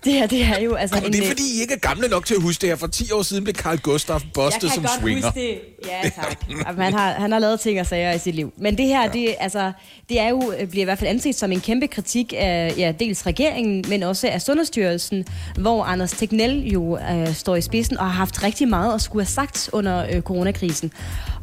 Det 0.05 0.13
her, 0.13 0.27
det 0.27 0.41
er 0.41 0.59
jo 0.59 0.75
altså 0.75 0.95
Og 0.95 1.01
det 1.01 1.15
er 1.15 1.23
øh, 1.23 1.27
fordi, 1.27 1.57
I 1.57 1.61
ikke 1.61 1.73
er 1.73 1.77
gamle 1.77 2.07
nok 2.07 2.25
til 2.25 2.35
at 2.35 2.41
huske 2.41 2.61
det 2.61 2.69
her. 2.69 2.75
For 2.75 2.87
10 2.87 3.11
år 3.11 3.21
siden 3.21 3.43
blev 3.43 3.53
Karl 3.53 3.77
Gustaf 3.77 4.21
bustet 4.33 4.71
som 4.71 4.85
swinger. 4.99 5.31
det. 5.31 5.59
Ja, 6.03 6.09
tak. 6.09 6.37
Jamen, 6.49 6.83
han, 6.83 6.93
har, 6.93 7.11
han 7.11 7.31
har 7.31 7.39
lavet 7.39 7.59
ting 7.59 7.79
og 7.79 7.85
sager 7.85 8.13
i 8.13 8.19
sit 8.19 8.35
liv. 8.35 8.53
Men 8.57 8.77
det 8.77 8.85
her, 8.85 9.01
ja. 9.01 9.09
det, 9.13 9.35
altså, 9.39 9.71
det 10.09 10.19
er 10.19 10.29
jo, 10.29 10.53
bliver 10.69 10.83
i 10.83 10.85
hvert 10.85 10.99
fald 10.99 11.09
anset 11.09 11.35
som 11.35 11.51
en 11.51 11.61
kæmpe 11.61 11.87
kritik 11.87 12.33
af 12.37 12.73
ja, 12.77 12.93
dels 12.99 13.25
regeringen, 13.25 13.85
men 13.89 14.03
også 14.03 14.27
af 14.27 14.41
Sundhedsstyrelsen, 14.41 15.25
hvor 15.57 15.83
Anders 15.83 16.11
Tegnell 16.11 16.67
jo 16.67 16.97
øh, 16.97 17.33
står 17.33 17.55
i 17.55 17.61
spidsen 17.61 17.97
og 17.97 18.05
har 18.05 18.11
haft 18.11 18.43
rigtig 18.43 18.67
meget 18.67 18.93
at 18.93 19.01
skulle 19.01 19.25
have 19.25 19.31
sagt 19.31 19.69
under 19.73 20.05
øh, 20.11 20.21
coronakrisen. 20.21 20.91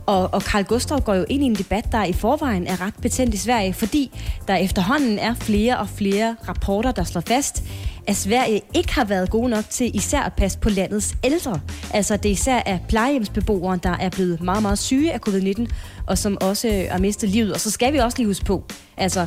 Og, 0.07 0.35
og 0.35 0.41
Carl 0.41 0.65
Gustav 0.65 1.01
går 1.01 1.15
jo 1.15 1.25
ind 1.29 1.43
i 1.43 1.47
en 1.47 1.55
debat, 1.55 1.93
der 1.93 2.05
i 2.05 2.13
forvejen 2.13 2.67
er 2.67 2.81
ret 2.81 2.95
betændt 3.03 3.35
i 3.35 3.39
Sverige, 3.39 3.75
fordi 3.75 4.11
der 4.49 4.57
efterhånden 4.57 5.19
er 5.19 5.35
flere 5.35 5.79
og 5.79 5.89
flere 5.89 6.37
rapporter, 6.49 6.93
der 6.93 7.05
slår 7.05 7.21
fast, 7.21 7.63
at 8.07 8.17
Sverige 8.17 8.61
ikke 8.75 8.95
har 8.95 9.05
været 9.05 9.31
gode 9.31 9.49
nok 9.49 9.65
til 9.71 9.97
især 9.97 10.21
at 10.21 10.33
passe 10.33 10.59
på 10.59 10.69
landets 10.69 11.15
ældre. 11.25 11.61
Altså 11.95 12.17
det 12.17 12.29
er 12.29 12.33
især 12.33 12.59
af 12.67 12.81
plejehjemsbeboere, 12.89 13.79
der 13.83 13.97
er 14.01 14.11
blevet 14.11 14.41
meget, 14.41 14.63
meget 14.63 14.79
syge 14.79 15.13
af 15.13 15.21
covid-19, 15.29 15.67
og 16.07 16.19
som 16.19 16.39
også 16.41 16.69
øh, 16.69 16.85
har 16.91 16.99
mistet 16.99 17.29
livet. 17.29 17.53
Og 17.53 17.61
så 17.61 17.71
skal 17.71 17.93
vi 17.93 17.99
også 17.99 18.19
lige 18.19 18.27
huske 18.27 18.45
på, 18.45 18.65
altså 18.97 19.27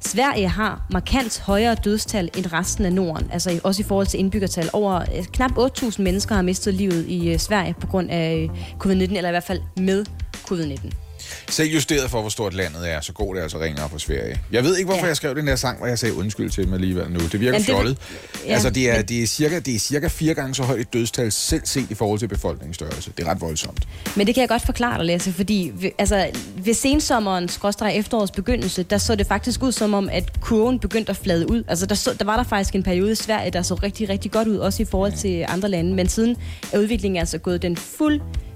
Sverige 0.00 0.48
har 0.48 0.86
markant 0.90 1.40
højere 1.40 1.74
dødstal 1.74 2.30
end 2.36 2.52
resten 2.52 2.84
af 2.84 2.92
Norden, 2.92 3.30
altså 3.32 3.60
også 3.64 3.82
i 3.82 3.84
forhold 3.84 4.06
til 4.06 4.20
indbyggertal. 4.20 4.70
Over 4.72 5.00
øh, 5.00 5.24
knap 5.32 5.50
8.000 5.50 6.02
mennesker 6.02 6.34
har 6.34 6.42
mistet 6.42 6.74
livet 6.74 7.06
i 7.08 7.32
øh, 7.32 7.38
Sverige 7.38 7.74
på 7.80 7.86
grund 7.86 8.10
af 8.10 8.50
covid-19, 8.84 8.90
eller 8.90 9.28
i 9.28 9.32
hvert 9.32 9.44
fald 9.44 9.60
med 9.76 10.04
covid-19. 10.50 11.03
Selv 11.48 11.68
justeret 11.68 12.10
for, 12.10 12.20
hvor 12.20 12.30
stort 12.30 12.54
landet 12.54 12.90
er, 12.92 13.00
så 13.00 13.12
går 13.12 13.34
det 13.34 13.40
altså 13.42 13.60
ringere 13.60 13.88
på 13.88 13.98
Sverige. 13.98 14.40
Jeg 14.52 14.64
ved 14.64 14.76
ikke, 14.76 14.86
hvorfor 14.86 14.98
ja. 14.98 15.04
Ja. 15.04 15.08
jeg 15.08 15.16
skrev 15.16 15.34
den 15.36 15.46
der 15.46 15.56
sang, 15.56 15.78
hvor 15.78 15.86
jeg 15.86 15.98
sagde 15.98 16.14
undskyld 16.14 16.50
til 16.50 16.68
mig 16.68 16.74
alligevel 16.74 17.10
nu. 17.10 17.18
Det 17.32 17.40
virker 17.40 17.58
det- 17.58 17.66
fjollet. 17.66 17.98
Ja, 18.46 18.52
altså, 18.52 18.70
det 18.70 18.90
er, 18.90 19.02
det, 19.02 19.22
er 19.22 19.26
cirka, 19.26 19.58
det 19.58 19.74
er 19.74 19.78
cirka 19.78 20.08
fire 20.08 20.34
gange 20.34 20.54
så 20.54 20.62
højt 20.62 20.80
et 20.80 20.92
dødstal, 20.92 21.32
selv 21.32 21.62
set 21.64 21.90
i 21.90 21.94
forhold 21.94 22.18
til 22.18 22.28
befolkningsstørrelse. 22.28 23.12
Det 23.16 23.26
er 23.26 23.30
ret 23.30 23.40
voldsomt. 23.40 23.88
Men 24.16 24.26
det 24.26 24.34
kan 24.34 24.40
jeg 24.40 24.48
godt 24.48 24.64
forklare 24.66 24.98
dig, 24.98 25.06
Lasse, 25.06 25.32
fordi 25.32 25.72
altså, 25.98 26.26
ved 26.56 26.74
sensommerens, 26.74 27.52
skråstreg 27.52 27.96
efterårets 27.96 28.30
begyndelse, 28.32 28.82
der 28.82 28.98
så 28.98 29.14
det 29.14 29.26
faktisk 29.26 29.62
ud 29.62 29.72
som 29.72 29.94
om, 29.94 30.08
at 30.12 30.40
kurven 30.40 30.78
begyndte 30.78 31.10
at 31.10 31.16
flade 31.16 31.50
ud. 31.50 31.62
Altså, 31.68 31.86
der, 31.86 31.94
så, 31.94 32.14
der 32.18 32.24
var 32.24 32.36
der 32.36 32.44
faktisk 32.44 32.74
en 32.74 32.82
periode 32.82 33.12
i 33.12 33.14
Sverige, 33.14 33.50
der 33.50 33.62
så 33.62 33.74
rigtig, 33.74 34.08
rigtig 34.08 34.30
godt 34.30 34.48
ud, 34.48 34.56
også 34.56 34.82
i 34.82 34.86
forhold 34.86 35.12
til 35.12 35.44
andre 35.48 35.68
lande. 35.68 35.94
Men 35.94 36.08
siden 36.08 36.36
er 36.72 36.78
udviklingen 36.78 37.18
altså 37.20 37.38
gået 37.38 37.62
den 37.62 37.76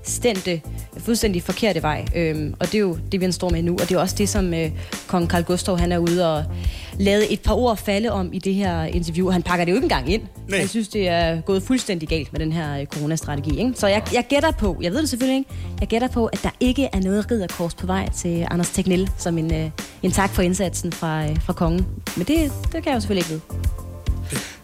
fuldstændig, 0.08 0.62
fuldstændig 0.98 1.42
forkerte 1.42 1.82
vej. 1.82 2.04
Øhm, 2.14 2.54
og 2.60 2.66
det 2.66 2.74
er 2.74 2.78
jo 2.78 2.98
det, 3.12 3.20
vi 3.20 3.32
står 3.32 3.50
med 3.50 3.62
nu. 3.62 3.72
Og 3.72 3.80
det 3.80 3.92
er 3.92 3.98
også 3.98 4.14
det, 4.18 4.28
som 4.28 4.54
øh, 4.54 4.70
kong 5.06 5.28
Carl 5.28 5.42
Gustav 5.42 5.78
han 5.78 5.92
er 5.92 5.98
ude 5.98 6.36
og 6.36 6.44
lavede 6.98 7.32
et 7.32 7.40
par 7.40 7.54
ord 7.54 7.76
falde 7.76 8.10
om 8.10 8.32
i 8.32 8.38
det 8.38 8.54
her 8.54 8.84
interview. 8.84 9.26
Og 9.26 9.32
han 9.32 9.42
pakker 9.42 9.64
det 9.64 9.72
jo 9.72 9.76
ikke 9.76 9.84
engang 9.84 10.12
ind. 10.12 10.22
Nej. 10.48 10.58
Jeg 10.58 10.68
synes, 10.68 10.88
det 10.88 11.08
er 11.08 11.40
gået 11.40 11.62
fuldstændig 11.62 12.08
galt 12.08 12.32
med 12.32 12.40
den 12.40 12.52
her 12.52 12.80
øh, 12.80 12.86
coronastrategi. 12.86 13.58
Ikke? 13.58 13.72
Så 13.74 13.86
jeg, 13.86 14.02
jeg 14.12 14.24
gætter 14.28 14.50
på, 14.50 14.76
jeg 14.82 14.92
ved 14.92 15.00
det 15.00 15.08
selvfølgelig 15.08 15.38
ikke, 15.38 15.50
jeg 15.80 15.88
gætter 15.88 16.08
på, 16.08 16.26
at 16.26 16.40
der 16.42 16.50
ikke 16.60 16.88
er 16.92 17.00
noget 17.00 17.30
ridderkors 17.30 17.74
på 17.74 17.86
vej 17.86 18.08
til 18.08 18.46
Anders 18.50 18.70
Tegnell 18.70 19.10
som 19.18 19.38
en, 19.38 19.54
øh, 19.54 19.70
en 20.02 20.10
tak 20.10 20.30
for 20.30 20.42
indsatsen 20.42 20.92
fra, 20.92 21.24
øh, 21.24 21.40
fra 21.42 21.52
kongen. 21.52 21.86
Men 22.16 22.26
det, 22.26 22.52
det 22.62 22.72
kan 22.72 22.86
jeg 22.86 22.94
jo 22.94 23.00
selvfølgelig 23.00 23.30
ikke 23.32 23.44
vide. 23.52 23.67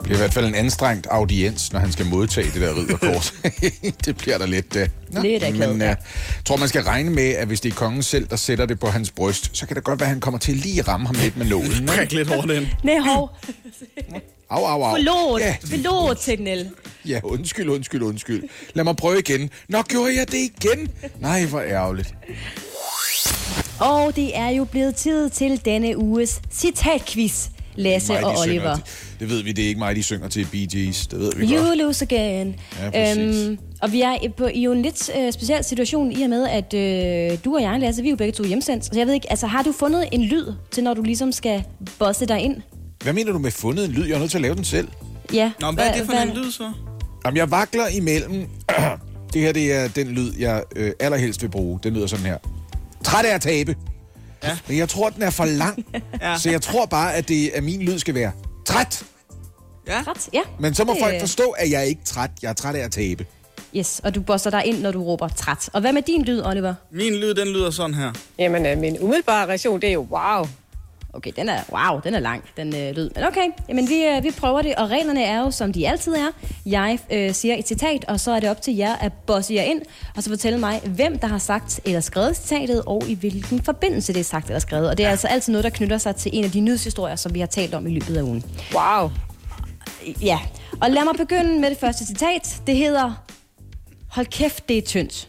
Det 0.04 0.08
bliver 0.08 0.18
i 0.18 0.22
hvert 0.22 0.34
fald 0.34 0.46
en 0.46 0.54
anstrengt 0.54 1.06
audiens, 1.10 1.72
når 1.72 1.80
han 1.80 1.92
skal 1.92 2.06
modtage 2.06 2.50
det 2.50 2.60
der 2.60 2.76
ridderkors. 2.76 3.34
det 4.06 4.16
bliver 4.16 4.38
der 4.38 4.46
lidt... 4.46 4.76
Uh... 4.76 5.22
Lidt 5.22 5.42
akavet, 5.44 5.68
Men 5.68 5.80
jeg 5.80 5.96
tror, 6.44 6.56
man 6.56 6.68
skal 6.68 6.82
regne 6.82 7.10
med, 7.10 7.28
at 7.30 7.46
hvis 7.46 7.60
det 7.60 7.72
er 7.72 7.76
kongen 7.76 8.02
selv, 8.02 8.26
der 8.30 8.36
sætter 8.36 8.66
det 8.66 8.80
på 8.80 8.86
hans 8.86 9.10
bryst, 9.10 9.50
så 9.52 9.66
kan 9.66 9.76
det 9.76 9.84
godt 9.84 10.00
være, 10.00 10.06
at 10.06 10.10
han 10.12 10.20
kommer 10.20 10.38
til 10.38 10.56
lige 10.56 10.80
at 10.80 10.88
ramme 10.88 11.06
ham 11.06 11.16
lidt 11.22 11.36
med 11.36 11.46
nålen. 11.46 11.86
Prik 11.86 12.12
lidt 12.12 12.28
hårdt 12.28 12.50
ind. 12.50 12.66
Nej, 12.82 12.98
hov. 12.98 13.30
Au, 14.50 14.64
au, 14.64 14.82
au. 14.82 14.90
Forlåt. 14.96 15.40
Ja, 15.40 15.56
Forlåt, 15.70 16.16
Tegnell. 16.20 16.70
ja, 17.08 17.20
undskyld, 17.22 17.68
undskyld, 17.68 18.02
undskyld. 18.02 18.42
Lad 18.74 18.84
mig 18.84 18.96
prøve 18.96 19.18
igen. 19.18 19.50
Nå, 19.68 19.82
gjorde 19.82 20.16
jeg 20.18 20.26
det 20.32 20.38
igen? 20.38 20.88
Nej, 21.20 21.44
hvor 21.44 21.60
ærgerligt. 21.60 22.14
Og 23.80 24.16
det 24.16 24.36
er 24.38 24.48
jo 24.48 24.64
blevet 24.64 24.96
tid 24.96 25.30
til 25.30 25.60
denne 25.64 25.98
uges 25.98 26.40
citatquiz, 26.52 27.46
Lasse 27.76 28.12
og 28.12 28.18
synger 28.42 28.58
Oliver. 28.58 28.74
til- 28.76 28.84
Det 29.20 29.28
ved 29.30 29.42
vi, 29.42 29.52
det 29.52 29.64
er 29.64 29.68
ikke 29.68 29.78
mig, 29.78 29.96
de 29.96 30.02
synger 30.02 30.28
til 30.28 30.46
Bee 30.52 30.66
Gees. 30.72 31.06
Det 31.06 31.20
ved 31.20 31.32
vi 31.36 31.46
godt. 31.46 31.66
You 31.68 31.86
lose 31.86 32.04
again. 32.04 32.56
Ja, 32.82 32.90
præcis. 32.90 33.58
og 33.82 33.92
vi 33.92 34.00
er 34.00 34.16
på, 34.36 34.46
i 34.46 34.62
jo 34.62 34.72
en 34.72 34.82
lidt 34.82 35.10
øh, 35.18 35.32
speciel 35.32 35.64
situation 35.64 36.12
i 36.12 36.22
og 36.22 36.30
med, 36.30 36.48
at 36.48 36.74
øh, 36.74 37.38
du 37.44 37.54
og 37.54 37.62
jeg, 37.62 37.80
Lasse, 37.80 38.02
vi 38.02 38.08
er 38.08 38.10
jo 38.10 38.16
begge 38.16 38.32
to 38.32 38.44
hjemsendt. 38.44 38.84
Så 38.84 38.90
jeg 38.96 39.06
ved 39.06 39.14
ikke, 39.14 39.30
altså 39.30 39.46
har 39.46 39.62
du 39.62 39.72
fundet 39.72 40.08
en 40.12 40.22
lyd 40.24 40.52
til, 40.70 40.84
når 40.84 40.94
du 40.94 41.02
ligesom 41.02 41.32
skal 41.32 41.64
bosse 41.98 42.26
dig 42.26 42.40
ind? 42.40 42.56
Hvad 43.02 43.12
mener 43.12 43.32
du 43.32 43.38
med 43.38 43.50
fundet 43.50 43.84
en 43.84 43.90
lyd? 43.90 44.06
Jeg 44.06 44.14
er 44.14 44.18
nødt 44.18 44.30
til 44.30 44.38
at 44.38 44.42
lave 44.42 44.54
den 44.54 44.64
selv. 44.64 44.88
Ja. 45.32 45.52
Nå, 45.60 45.66
men 45.66 45.74
hvad 45.74 45.86
er 45.88 45.92
det 45.92 46.06
for 46.06 46.12
en 46.12 46.28
lyd 46.28 46.50
så? 46.50 46.72
Jamen, 47.24 47.36
jeg 47.36 47.50
vakler 47.50 47.86
imellem... 47.88 48.46
det 49.32 49.42
her, 49.42 49.52
det 49.52 49.72
er 49.72 49.88
den 49.88 50.06
lyd, 50.08 50.32
jeg 50.38 50.62
øh, 50.76 50.92
allerhelst 51.00 51.42
vil 51.42 51.48
bruge. 51.48 51.78
Den 51.82 51.94
lyder 51.94 52.06
sådan 52.06 52.26
her. 52.26 52.38
Træt 53.04 53.24
af 53.24 53.34
at 53.34 53.40
tabe. 53.40 53.76
Ja. 54.44 54.58
Men 54.68 54.78
jeg 54.78 54.88
tror, 54.88 55.08
den 55.10 55.22
er 55.22 55.30
for 55.30 55.44
lang. 55.44 55.84
Ja. 56.22 56.38
Så 56.38 56.50
jeg 56.50 56.62
tror 56.62 56.86
bare, 56.86 57.14
at, 57.14 57.28
det, 57.28 57.50
at 57.54 57.64
min 57.64 57.82
lyd 57.82 57.98
skal 57.98 58.14
være 58.14 58.32
træt. 58.64 59.04
Ja. 59.86 60.02
Ret? 60.06 60.28
Ja. 60.32 60.40
Men 60.60 60.74
så 60.74 60.84
må 60.84 60.92
Det- 60.92 61.00
folk 61.02 61.20
forstå, 61.20 61.50
at 61.50 61.70
jeg 61.70 61.78
er 61.80 61.84
ikke 61.84 62.04
træt. 62.04 62.30
Jeg 62.42 62.48
er 62.48 62.52
træt 62.54 62.74
af 62.74 62.84
at 62.84 62.92
tabe. 62.92 63.26
Yes, 63.76 64.00
og 64.04 64.14
du 64.14 64.20
bosser 64.22 64.50
dig 64.50 64.64
ind, 64.66 64.80
når 64.80 64.90
du 64.92 65.02
råber 65.04 65.28
træt. 65.28 65.70
Og 65.72 65.80
hvad 65.80 65.92
med 65.92 66.02
din 66.02 66.24
lyd, 66.24 66.42
Oliver? 66.44 66.74
Min 66.90 67.14
lyd, 67.14 67.34
den 67.34 67.48
lyder 67.48 67.70
sådan 67.70 67.94
her. 67.94 68.12
Jamen, 68.38 68.66
øh, 68.66 68.78
min 68.78 68.98
umiddelbare 69.00 69.46
reaktion, 69.46 69.80
det 69.80 69.88
er 69.88 69.92
jo 69.92 70.06
wow. 70.10 70.46
Okay, 71.14 71.32
den 71.36 71.48
er, 71.48 71.60
wow, 71.72 72.00
den 72.00 72.14
er 72.14 72.18
lang, 72.18 72.44
den 72.56 72.74
øh, 72.76 72.96
lyd. 72.96 73.10
Men 73.14 73.24
okay, 73.24 73.48
jamen 73.68 73.88
vi, 73.88 74.04
øh, 74.04 74.22
vi 74.22 74.30
prøver 74.30 74.62
det, 74.62 74.74
og 74.74 74.90
reglerne 74.90 75.22
er 75.22 75.40
jo, 75.40 75.50
som 75.50 75.72
de 75.72 75.88
altid 75.88 76.14
er. 76.14 76.28
Jeg 76.66 76.98
øh, 77.12 77.34
siger 77.34 77.54
et 77.54 77.68
citat, 77.68 78.04
og 78.08 78.20
så 78.20 78.30
er 78.30 78.40
det 78.40 78.50
op 78.50 78.62
til 78.62 78.76
jer 78.76 78.94
at 78.94 79.12
bosse 79.12 79.54
jer 79.54 79.62
ind, 79.62 79.82
og 80.16 80.22
så 80.22 80.30
fortælle 80.30 80.58
mig, 80.58 80.80
hvem 80.84 81.18
der 81.18 81.26
har 81.26 81.38
sagt 81.38 81.80
eller 81.84 82.00
skrevet 82.00 82.36
citatet, 82.36 82.82
og 82.86 83.02
i 83.08 83.14
hvilken 83.14 83.62
forbindelse 83.62 84.12
det 84.12 84.20
er 84.20 84.24
sagt 84.24 84.46
eller 84.46 84.58
skrevet. 84.58 84.88
Og 84.88 84.98
det 84.98 85.06
er 85.06 85.10
altså 85.10 85.28
altid 85.28 85.52
noget, 85.52 85.64
der 85.64 85.70
knytter 85.70 85.98
sig 85.98 86.16
til 86.16 86.30
en 86.34 86.44
af 86.44 86.50
de 86.50 86.60
nyhedshistorier, 86.60 87.16
som 87.16 87.34
vi 87.34 87.40
har 87.40 87.46
talt 87.46 87.74
om 87.74 87.86
i 87.86 87.90
løbet 87.90 88.16
af 88.16 88.22
ugen. 88.22 88.44
Wow. 88.74 89.10
Ja, 90.22 90.38
og 90.80 90.90
lad 90.90 91.04
mig 91.04 91.14
begynde 91.16 91.60
med 91.60 91.70
det 91.70 91.78
første 91.78 92.06
citat. 92.06 92.62
Det 92.66 92.76
hedder, 92.76 93.24
hold 94.08 94.26
kæft, 94.26 94.68
det 94.68 94.78
er 94.78 94.82
tyndt. 94.82 95.28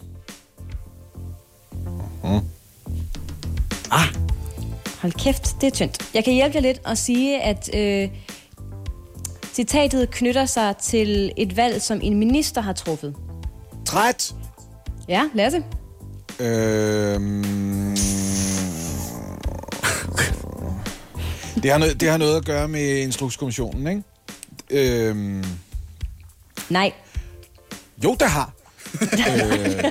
Ah. 3.91 4.24
Hold 5.05 5.13
kæft, 5.13 5.61
det 5.61 5.67
er 5.67 5.71
tyndt. 5.71 6.09
Jeg 6.13 6.23
kan 6.23 6.33
hjælpe 6.33 6.55
jer 6.55 6.61
lidt 6.61 6.81
og 6.83 6.97
sige, 6.97 7.41
at 7.41 7.75
øh, 7.75 8.09
citatet 9.53 10.11
knytter 10.11 10.45
sig 10.45 10.77
til 10.77 11.31
et 11.37 11.57
valg, 11.57 11.81
som 11.81 11.99
en 12.03 12.19
minister 12.19 12.61
har 12.61 12.73
truffet. 12.73 13.15
Træt. 13.85 14.35
Ja, 15.07 15.23
Lasse? 15.33 15.63
Øhm... 16.39 17.43
det, 21.63 21.71
har 21.71 21.77
noget, 21.77 21.99
det 21.99 22.09
har 22.09 22.17
noget 22.17 22.37
at 22.37 22.45
gøre 22.45 22.67
med 22.67 22.97
Instrukskommissionen, 22.97 23.87
ikke? 23.87 24.03
Øhm... 24.69 25.43
Nej. 26.69 26.91
Jo, 28.03 28.15
der 28.19 28.27
har. 28.27 28.53
øh... 29.01 29.83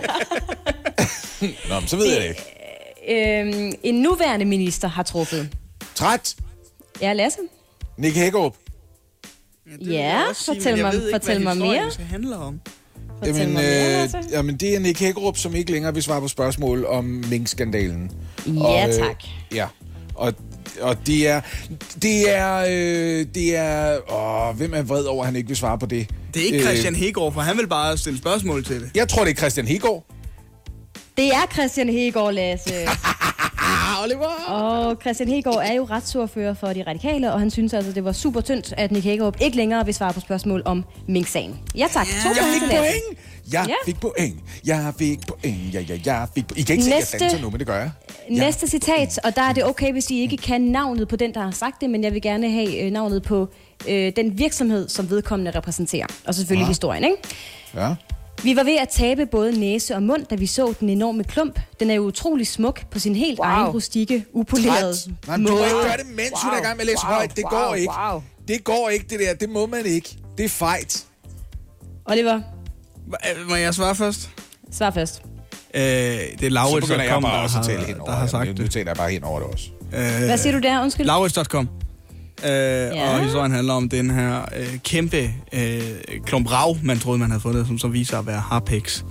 Nå, 1.68 1.80
men 1.80 1.88
så 1.88 1.96
ved 1.96 2.06
jeg 2.06 2.22
det 2.22 2.28
ikke. 2.28 2.53
Øhm, 3.08 3.72
en 3.82 3.94
nuværende 3.94 4.44
minister 4.44 4.88
har 4.88 5.02
truffet. 5.02 5.48
Træt. 5.94 6.36
Ja, 7.00 7.12
Lasse? 7.12 7.38
Nick 7.98 8.16
Hækkerup. 8.16 8.54
Ja, 9.80 10.22
fortæl 10.46 10.82
mig, 10.82 10.94
fortæl 11.12 11.40
mig 11.40 11.56
mere. 11.56 11.84
Det 11.84 12.06
handler 12.10 12.36
om. 12.36 12.60
Fortæl 13.18 13.34
Jamen, 13.36 13.52
mig 13.52 13.62
mere, 13.62 14.02
øh, 14.02 14.32
jamen, 14.32 14.56
det 14.56 14.74
er 14.74 14.80
Nick 14.80 15.00
Hækkerup, 15.00 15.36
som 15.36 15.54
ikke 15.54 15.72
længere 15.72 15.94
vil 15.94 16.02
svare 16.02 16.20
på 16.20 16.28
spørgsmål 16.28 16.84
om 16.84 17.04
Mink-skandalen. 17.04 18.10
Ja, 18.46 18.88
øh, 18.88 18.94
tak. 18.94 19.24
Ja, 19.54 19.66
og, 20.14 20.34
og 20.80 21.06
det 21.06 21.28
er... 21.28 21.40
Det 22.02 22.36
er... 22.36 22.56
Øh, 22.68 23.26
det 23.34 23.56
er... 23.56 23.98
Åh, 24.12 24.56
hvem 24.56 24.74
er 24.74 24.82
vred 24.82 25.04
over, 25.04 25.22
at 25.22 25.26
han 25.26 25.36
ikke 25.36 25.48
vil 25.48 25.56
svare 25.56 25.78
på 25.78 25.86
det? 25.86 26.10
Det 26.34 26.42
er 26.42 26.46
ikke 26.46 26.60
Christian 26.60 26.94
Hegård, 26.94 27.32
for 27.32 27.40
han 27.40 27.56
vil 27.56 27.66
bare 27.66 27.98
stille 27.98 28.18
spørgsmål 28.18 28.64
til 28.64 28.80
det. 28.80 28.90
Jeg 28.94 29.08
tror, 29.08 29.24
det 29.24 29.30
er 29.30 29.34
Christian 29.34 29.66
Hegård. 29.66 30.06
Det 31.16 31.26
er 31.26 31.46
Christian 31.52 31.88
Hegård, 31.88 32.32
Lasse. 32.34 32.74
Oliver! 34.04 34.44
Og 34.48 34.96
Christian 35.00 35.28
Hegård 35.28 35.62
er 35.64 35.72
jo 35.72 35.84
retsordfører 35.84 36.54
for 36.54 36.66
de 36.66 36.82
radikale, 36.86 37.32
og 37.32 37.38
han 37.40 37.50
synes 37.50 37.74
altså, 37.74 37.92
det 37.92 38.04
var 38.04 38.12
super 38.12 38.40
tyndt, 38.40 38.74
at 38.76 38.92
Nick 38.92 39.04
Hækkerup 39.04 39.36
ikke 39.40 39.56
længere 39.56 39.84
vil 39.84 39.94
svare 39.94 40.12
på 40.12 40.20
spørgsmål 40.20 40.62
om 40.64 40.84
Mink-sagen. 41.08 41.58
Ja 41.76 41.86
tak, 41.92 42.06
to 42.06 42.28
Jeg 42.28 42.44
fik 42.60 42.70
point! 42.70 43.18
Jeg 43.52 43.66
Ja. 43.68 43.74
fik 43.86 44.00
point. 44.00 44.34
Jeg 44.66 44.92
fik 44.98 45.18
point. 45.26 45.74
Ja, 45.74 45.80
ja, 45.80 45.94
jeg 46.06 46.28
fik 46.34 46.46
point. 46.46 46.58
I 46.58 46.62
kan 46.62 46.72
ikke 46.72 46.84
se, 46.84 46.90
at 46.92 46.96
Næste- 46.98 47.14
jeg 47.14 47.20
danser 47.20 47.40
nu, 47.40 47.50
men 47.50 47.58
det 47.58 47.66
gør 47.66 47.76
jeg. 47.78 47.90
Næste 48.30 48.68
citat, 48.68 49.18
og 49.24 49.36
der 49.36 49.42
er 49.42 49.52
det 49.52 49.64
okay, 49.64 49.92
hvis 49.92 50.10
I 50.10 50.20
ikke 50.20 50.36
kan 50.36 50.60
navnet 50.60 51.08
på 51.08 51.16
den, 51.16 51.34
der 51.34 51.40
har 51.40 51.50
sagt 51.50 51.80
det, 51.80 51.90
men 51.90 52.04
jeg 52.04 52.12
vil 52.12 52.22
gerne 52.22 52.50
have 52.50 52.82
øh, 52.84 52.90
navnet 52.92 53.22
på 53.22 53.48
øh, 53.88 54.12
den 54.16 54.38
virksomhed, 54.38 54.88
som 54.88 55.10
vedkommende 55.10 55.50
repræsenterer. 55.50 56.06
Og 56.26 56.34
selvfølgelig 56.34 56.64
Ja. 56.64 56.68
historien, 56.68 57.04
ikke? 57.04 57.16
Ja. 57.74 57.94
Vi 58.44 58.56
var 58.56 58.62
ved 58.64 58.76
at 58.76 58.88
tabe 58.88 59.26
både 59.26 59.60
næse 59.60 59.94
og 59.94 60.02
mund, 60.02 60.24
da 60.26 60.34
vi 60.34 60.46
så 60.46 60.74
den 60.80 60.88
enorme 60.90 61.24
klump. 61.24 61.60
Den 61.80 61.90
er 61.90 61.94
jo 61.94 62.02
utrolig 62.02 62.46
smuk 62.46 62.90
på 62.90 62.98
sin 62.98 63.16
helt 63.16 63.38
wow. 63.38 63.48
egen 63.48 63.66
rustikke, 63.68 64.24
upolerede 64.32 64.92
Træt. 64.96 65.08
Nej, 65.26 65.36
men 65.36 65.46
du 65.46 65.52
må 65.52 65.58
ikke 65.58 65.70
gøre 65.70 65.96
det, 65.96 66.06
mens 66.08 66.42
hun 66.42 66.52
er 66.52 66.58
i 66.58 66.62
gang 66.62 66.76
med 66.76 66.80
at 66.80 66.86
læse 66.86 66.98
højt. 67.06 67.36
Det 67.36 67.44
går 67.50 67.74
ikke. 67.74 67.92
Wow. 68.10 68.22
Det 68.48 68.64
går 68.64 68.88
ikke, 68.88 69.06
det 69.10 69.20
der. 69.20 69.34
Det 69.34 69.48
må 69.48 69.66
man 69.66 69.86
ikke. 69.86 70.16
Det 70.38 70.44
er 70.44 70.48
fejt. 70.48 71.04
Oliver, 72.06 72.40
Hva- 73.08 73.48
Må 73.48 73.54
jeg 73.54 73.74
svare 73.74 73.94
først? 73.94 74.30
svar 74.72 74.90
først. 74.90 75.22
Øh, 75.74 75.82
det 75.82 76.32
er 76.32 76.36
Så 76.40 76.48
Laurits, 76.48 76.86
begynder 76.86 77.04
jeg 77.04 77.14
der, 77.14 77.20
har, 77.20 77.20
der 78.06 78.12
har 78.12 78.20
det. 78.22 78.30
sagt 78.30 78.46
Nu 78.58 78.62
det. 78.64 78.70
taler 78.70 78.90
jeg 78.90 78.96
bare 78.96 79.10
hen 79.10 79.24
over 79.24 79.40
det 79.40 79.48
også. 79.48 79.66
Øh, 79.92 79.98
Hvad 80.24 80.38
siger 80.38 80.52
du 80.52 80.58
der? 80.58 80.82
Undskyld. 80.82 81.06
Laurits.com. 81.06 81.68
Øh, 82.44 82.50
ja. 82.50 83.14
Og 83.14 83.20
historien 83.24 83.52
handler 83.52 83.74
om 83.74 83.88
den 83.88 84.10
her 84.10 84.42
øh, 84.56 84.78
kæmpe 84.84 85.30
øh, 85.52 85.80
klump 86.26 86.52
rav, 86.52 86.76
man 86.82 86.98
troede, 86.98 87.18
man 87.18 87.30
havde 87.30 87.40
fundet, 87.42 87.66
som 87.66 87.78
så 87.78 87.88
viser 87.88 88.18
at 88.18 88.26
være 88.26 88.40
harpex. 88.40 89.02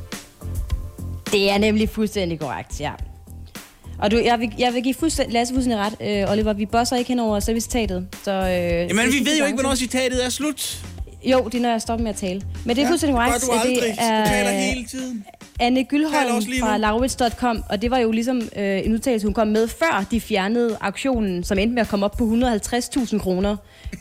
Det 1.31 1.51
er 1.51 1.57
nemlig 1.57 1.89
fuldstændig 1.89 2.39
korrekt, 2.39 2.81
ja. 2.81 2.91
Og 3.99 4.11
du, 4.11 4.17
jeg, 4.17 4.39
vil, 4.39 4.53
jeg 4.59 4.73
vil 4.73 4.83
give 4.83 4.95
fuldstændig, 4.99 5.33
Lasse 5.33 5.53
fuldstændig 5.53 5.85
ret, 5.85 6.23
øh, 6.23 6.31
Oliver. 6.31 6.53
Vi 6.53 6.65
bosser 6.65 6.95
ikke 6.95 7.07
hen 7.07 7.19
over 7.19 7.39
selve 7.39 7.59
citatet. 7.59 8.07
Så, 8.23 8.31
øh, 8.31 8.49
Jamen, 8.49 9.05
vi 9.05 9.25
ved 9.25 9.37
jo 9.39 9.45
ikke, 9.45 9.55
hvornår 9.55 9.75
citatet 9.75 10.25
er 10.25 10.29
slut. 10.29 10.85
Jo, 11.25 11.43
det 11.45 11.55
er, 11.55 11.61
når 11.61 11.69
jeg 11.69 11.81
stopper 11.81 12.03
med 12.03 12.09
at 12.11 12.15
tale. 12.17 12.41
Men 12.65 12.75
det 12.75 12.81
er 12.81 12.85
Ja, 12.85 12.89
fuldstændig 12.91 13.13
det 13.19 13.25
gør 13.25 13.25
korrekt. 13.27 13.45
du 13.45 13.51
aldrig. 13.51 13.75
Det 13.75 13.91
Du 13.91 14.29
taler 14.29 14.49
er 14.49 14.61
hele 14.61 14.85
tiden. 14.85 15.25
Anne 15.59 15.83
Gyldholm 15.83 16.41
fra. 16.59 16.77
Laurits.com, 16.77 17.63
og 17.69 17.81
det 17.81 17.91
var 17.91 17.97
jo 17.97 18.11
ligesom 18.11 18.41
øh, 18.55 18.85
en 18.85 18.93
udtalelse, 18.93 19.27
hun 19.27 19.33
kom 19.33 19.47
med, 19.47 19.67
før 19.67 20.05
de 20.11 20.21
fjernede 20.21 20.77
auktionen, 20.81 21.43
som 21.43 21.57
endte 21.59 21.73
med 21.73 21.81
at 21.81 21.87
komme 21.87 22.05
op 22.05 22.17
på 22.17 22.23
150.000 22.25 23.19
kroner, 23.19 23.55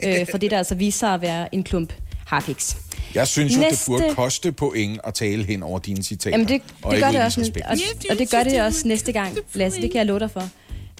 øh, 0.04 0.26
for 0.30 0.38
det, 0.38 0.50
der 0.50 0.58
altså 0.58 0.74
viser 0.74 0.98
sig 0.98 1.14
at 1.14 1.22
være 1.22 1.54
en 1.54 1.62
klump 1.62 1.92
harpiks. 2.26 2.76
Jeg 3.14 3.28
synes 3.28 3.56
jo, 3.56 3.60
det 3.60 3.68
Næste- 3.70 3.86
burde 3.90 4.14
koste 4.14 4.52
point 4.52 5.00
at 5.04 5.14
tale 5.14 5.44
hen 5.44 5.62
over 5.62 5.78
dine 5.78 6.02
citater. 6.02 6.30
Jamen, 6.30 6.48
det, 6.48 6.62
og 6.82 6.92
det 6.94 7.02
gør 7.02 7.10
det 7.10 7.22
også, 7.24 7.40
respekt. 7.40 7.66
og, 7.66 7.76
og 8.10 8.18
det 8.18 8.30
gør 8.30 8.42
det 8.42 8.62
også 8.62 8.88
næste 8.88 9.12
gang, 9.12 9.36
Lasse. 9.54 9.82
Det 9.82 9.90
kan 9.90 9.98
jeg 9.98 10.06
love 10.06 10.18
dig 10.18 10.30
for. 10.30 10.48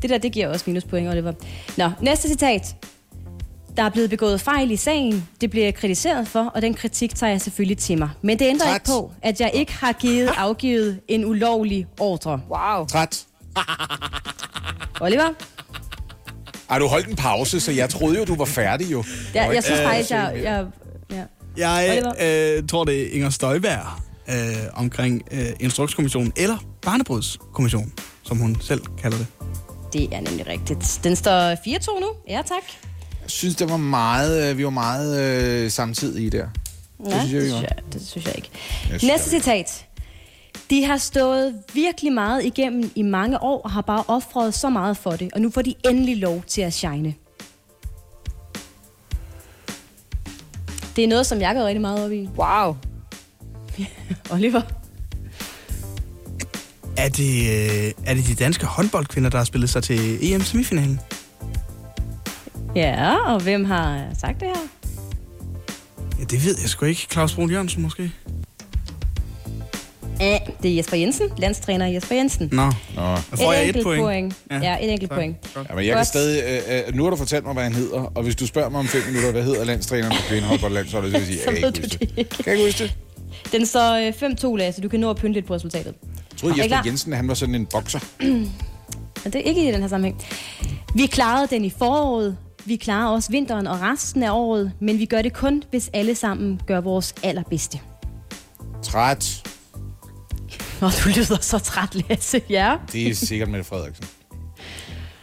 Det 0.03 0.11
der, 0.11 0.19
det 0.19 0.33
giver 0.33 0.49
også 0.49 0.65
minuspoint, 0.67 1.09
Oliver. 1.09 1.33
Nå, 1.77 1.91
næste 2.01 2.29
citat. 2.29 2.75
Der 3.77 3.83
er 3.83 3.89
blevet 3.89 4.11
begået 4.11 4.41
fejl 4.41 4.71
i 4.71 4.77
sagen. 4.77 5.29
Det 5.41 5.51
bliver 5.51 5.67
jeg 5.67 5.75
kritiseret 5.75 6.29
for, 6.29 6.45
og 6.45 6.63
den 6.63 6.75
kritik 6.75 7.15
tager 7.15 7.31
jeg 7.31 7.41
selvfølgelig 7.41 7.79
til 7.79 7.99
mig. 7.99 8.11
Men 8.23 8.39
det 8.39 8.45
ændrer 8.45 8.67
Træt. 8.67 8.75
ikke 8.75 8.87
på, 8.87 9.13
at 9.23 9.41
jeg 9.41 9.51
ikke 9.55 9.73
har 9.73 9.93
givet, 9.93 10.31
afgivet 10.37 11.01
en 11.09 11.25
ulovlig 11.25 11.87
ordre. 12.01 12.41
Wow. 12.51 12.87
Træt. 12.87 13.27
Oliver? 15.01 15.29
Ej, 16.71 16.79
du 16.79 16.87
holdt 16.87 17.09
en 17.09 17.17
pause, 17.17 17.61
så 17.61 17.73
jeg 17.73 17.91
troede 17.91 18.19
jo, 18.19 18.25
du 18.25 18.35
var 18.35 18.45
færdig 18.45 18.93
jo. 18.93 19.05
Ja, 19.35 19.51
jeg 19.51 19.65
synes 19.65 19.81
faktisk, 19.81 20.11
jeg... 20.11 20.41
jeg 20.43 20.67
ja. 21.11 21.25
Jeg 21.57 22.03
øh, 22.23 22.67
tror, 22.69 22.85
det 22.85 23.03
er 23.03 23.13
Inger 23.13 23.31
Støjberg 23.31 23.87
øh, 24.29 24.35
omkring 24.75 25.23
øh, 25.31 25.47
Instrukskommissionen, 25.61 26.33
eller 26.37 26.57
Barnebrudskommissionen, 26.83 27.93
som 28.23 28.39
hun 28.39 28.57
selv 28.61 28.81
kalder 29.03 29.19
det. 29.19 29.27
Det 29.93 30.15
er 30.15 30.21
nemlig 30.21 30.47
rigtigt. 30.47 31.01
Den 31.05 31.17
står 31.17 31.55
4-2 31.55 32.01
nu. 32.01 32.07
Ja, 32.29 32.43
tak. 32.47 32.92
Jeg 33.33 33.37
synes, 33.37 33.57
det 33.57 33.71
var 33.71 33.77
meget, 33.77 34.51
øh, 34.51 34.59
vi 34.59 34.65
var 34.65 34.71
meget 34.71 35.21
øh, 35.21 35.71
samtidige 35.71 36.31
der. 36.31 36.47
Nej, 36.99 37.27
synes 37.27 37.33
jeg, 37.33 37.41
det, 37.43 37.51
synes 37.51 37.63
jeg, 37.63 37.93
det 37.93 38.09
synes 38.09 38.27
jeg 38.27 38.37
ikke. 38.37 38.51
Jeg 38.91 39.01
synes, 39.01 39.13
Næste 39.13 39.31
citat. 39.31 39.87
De 40.71 40.85
har 40.85 40.97
stået 40.97 41.55
virkelig 41.75 42.13
meget 42.13 42.45
igennem 42.45 42.91
i 42.95 43.03
mange 43.03 43.43
år 43.43 43.63
og 43.63 43.71
har 43.71 43.81
bare 43.81 44.05
offret 44.09 44.55
så 44.55 44.69
meget 44.71 44.97
for 44.97 45.11
det, 45.11 45.31
og 45.35 45.41
nu 45.41 45.51
får 45.51 45.63
de 45.63 45.75
endelig 45.85 46.17
lov 46.17 46.43
til 46.47 46.61
at 46.63 46.73
shine. 46.73 47.15
Det 50.97 51.05
er 51.05 51.09
noget, 51.09 51.27
som 51.27 51.41
jeg 51.41 51.55
går 51.55 51.65
rigtig 51.65 51.81
meget 51.81 52.05
op 52.05 52.13
i. 52.13 52.29
Wow. 52.37 52.77
Oliver? 54.35 54.63
Er 56.97 57.09
det, 57.09 57.41
øh, 57.41 57.93
er 58.07 58.15
det 58.15 58.27
de 58.27 58.35
danske 58.35 58.67
håndboldkvinder, 58.67 59.31
der 59.31 59.39
har 59.39 59.45
spillet 59.45 59.71
sig 59.71 59.83
til 59.83 60.19
EM-semifinalen? 60.33 61.01
Ja, 62.77 63.17
og 63.35 63.43
hvem 63.43 63.65
har 63.65 64.05
sagt 64.21 64.41
det 64.41 64.49
her? 64.49 64.69
Ja, 66.19 66.25
det 66.25 66.45
ved 66.45 66.57
jeg 66.61 66.69
sgu 66.69 66.85
ikke. 66.87 67.07
Claus 67.11 67.35
Brun 67.35 67.51
Jørgensen 67.51 67.83
måske? 67.83 68.13
Ja, 70.21 70.39
det 70.63 70.71
er 70.71 70.77
Jesper 70.77 70.97
Jensen, 70.97 71.29
landstræner 71.39 71.87
Jesper 71.87 72.15
Jensen. 72.17 72.49
Nå. 72.53 72.65
Nå. 72.65 73.17
Får 73.17 73.53
jeg 73.53 73.63
et 73.63 73.67
enkelt 73.67 73.85
point. 73.85 74.03
point. 74.03 74.35
Ja, 74.51 74.59
ja 74.71 74.85
et 74.85 74.93
enkelt 74.93 75.11
tak. 75.11 75.19
point. 75.19 75.37
Ja, 75.57 75.75
men 75.75 75.87
jeg 75.87 75.97
kan 75.97 76.05
stadig, 76.05 76.63
øh, 76.69 76.89
øh, 76.89 76.95
nu 76.95 77.03
har 77.03 77.11
du 77.11 77.17
fortalt 77.17 77.45
mig, 77.45 77.53
hvad 77.53 77.63
han 77.63 77.73
hedder, 77.73 77.99
og 78.15 78.23
hvis 78.23 78.37
du 78.37 78.47
spørger 78.47 78.69
mig 78.69 78.81
om 78.81 78.87
fem 78.87 79.03
minutter, 79.07 79.31
hvad 79.33 79.43
hedder 79.43 79.65
landstræneren 79.65 80.17
for 80.17 80.29
kvindehåndboldlandsholdet, 80.29 81.13
så 81.13 81.19
vil 81.19 81.27
jeg 81.27 81.39
sige, 81.39 81.39
Så 81.45 81.51
jeg 81.51 81.59
kan 81.59 81.67
ikke 81.69 81.81
du 81.81 81.83
huske 81.83 82.15
det. 82.17 82.29
Kan 82.29 82.45
jeg 82.47 82.55
ikke 82.55 82.67
huske 82.67 82.85
det? 82.85 82.95
Den 83.53 83.67
står 83.67 83.95
øh, 84.49 84.53
5-2, 84.53 84.57
Lasse. 84.57 84.83
Du 84.83 84.89
kan 84.89 85.01
nå 85.01 85.11
at 85.11 85.17
pynte 85.17 85.33
lidt 85.33 85.47
på 85.47 85.55
resultatet. 85.55 85.95
Jeg 86.31 86.39
troede, 86.39 86.55
Er 86.55 86.57
Jesper 86.57 86.69
klar? 86.69 86.83
Jensen, 86.87 87.13
han 87.13 87.29
var 87.29 87.35
sådan 87.35 87.55
en 87.55 87.67
bokser. 87.67 88.01
Men 89.25 89.33
det 89.33 89.35
er 89.35 89.41
ikke 89.41 89.69
i 89.69 89.73
den 89.73 89.81
her 89.81 89.89
sammenhæng. 89.89 90.23
Vi 90.95 91.07
klarede 91.07 91.47
den 91.51 91.65
i 91.65 91.71
foråret. 91.79 92.37
Vi 92.65 92.77
klarer 92.77 93.09
også 93.09 93.31
vinteren 93.31 93.67
og 93.67 93.81
resten 93.81 94.23
af 94.23 94.31
året. 94.33 94.73
Men 94.81 94.99
vi 94.99 95.07
gør 95.07 95.23
det 95.23 95.33
kun, 95.33 95.63
hvis 95.71 95.91
alle 95.93 96.15
sammen 96.15 96.61
gør 96.67 96.81
vores 96.81 97.15
allerbedste. 97.23 97.81
Træt. 98.83 99.49
Og 100.81 100.93
du 101.05 101.09
lyder 101.09 101.39
så 101.41 101.59
træt, 101.59 101.95
Lasse. 102.09 102.41
Ja. 102.51 102.77
Det 102.93 103.09
er 103.09 103.15
sikkert 103.15 103.49
Mette 103.49 103.65
Frederiksen. 103.65 104.05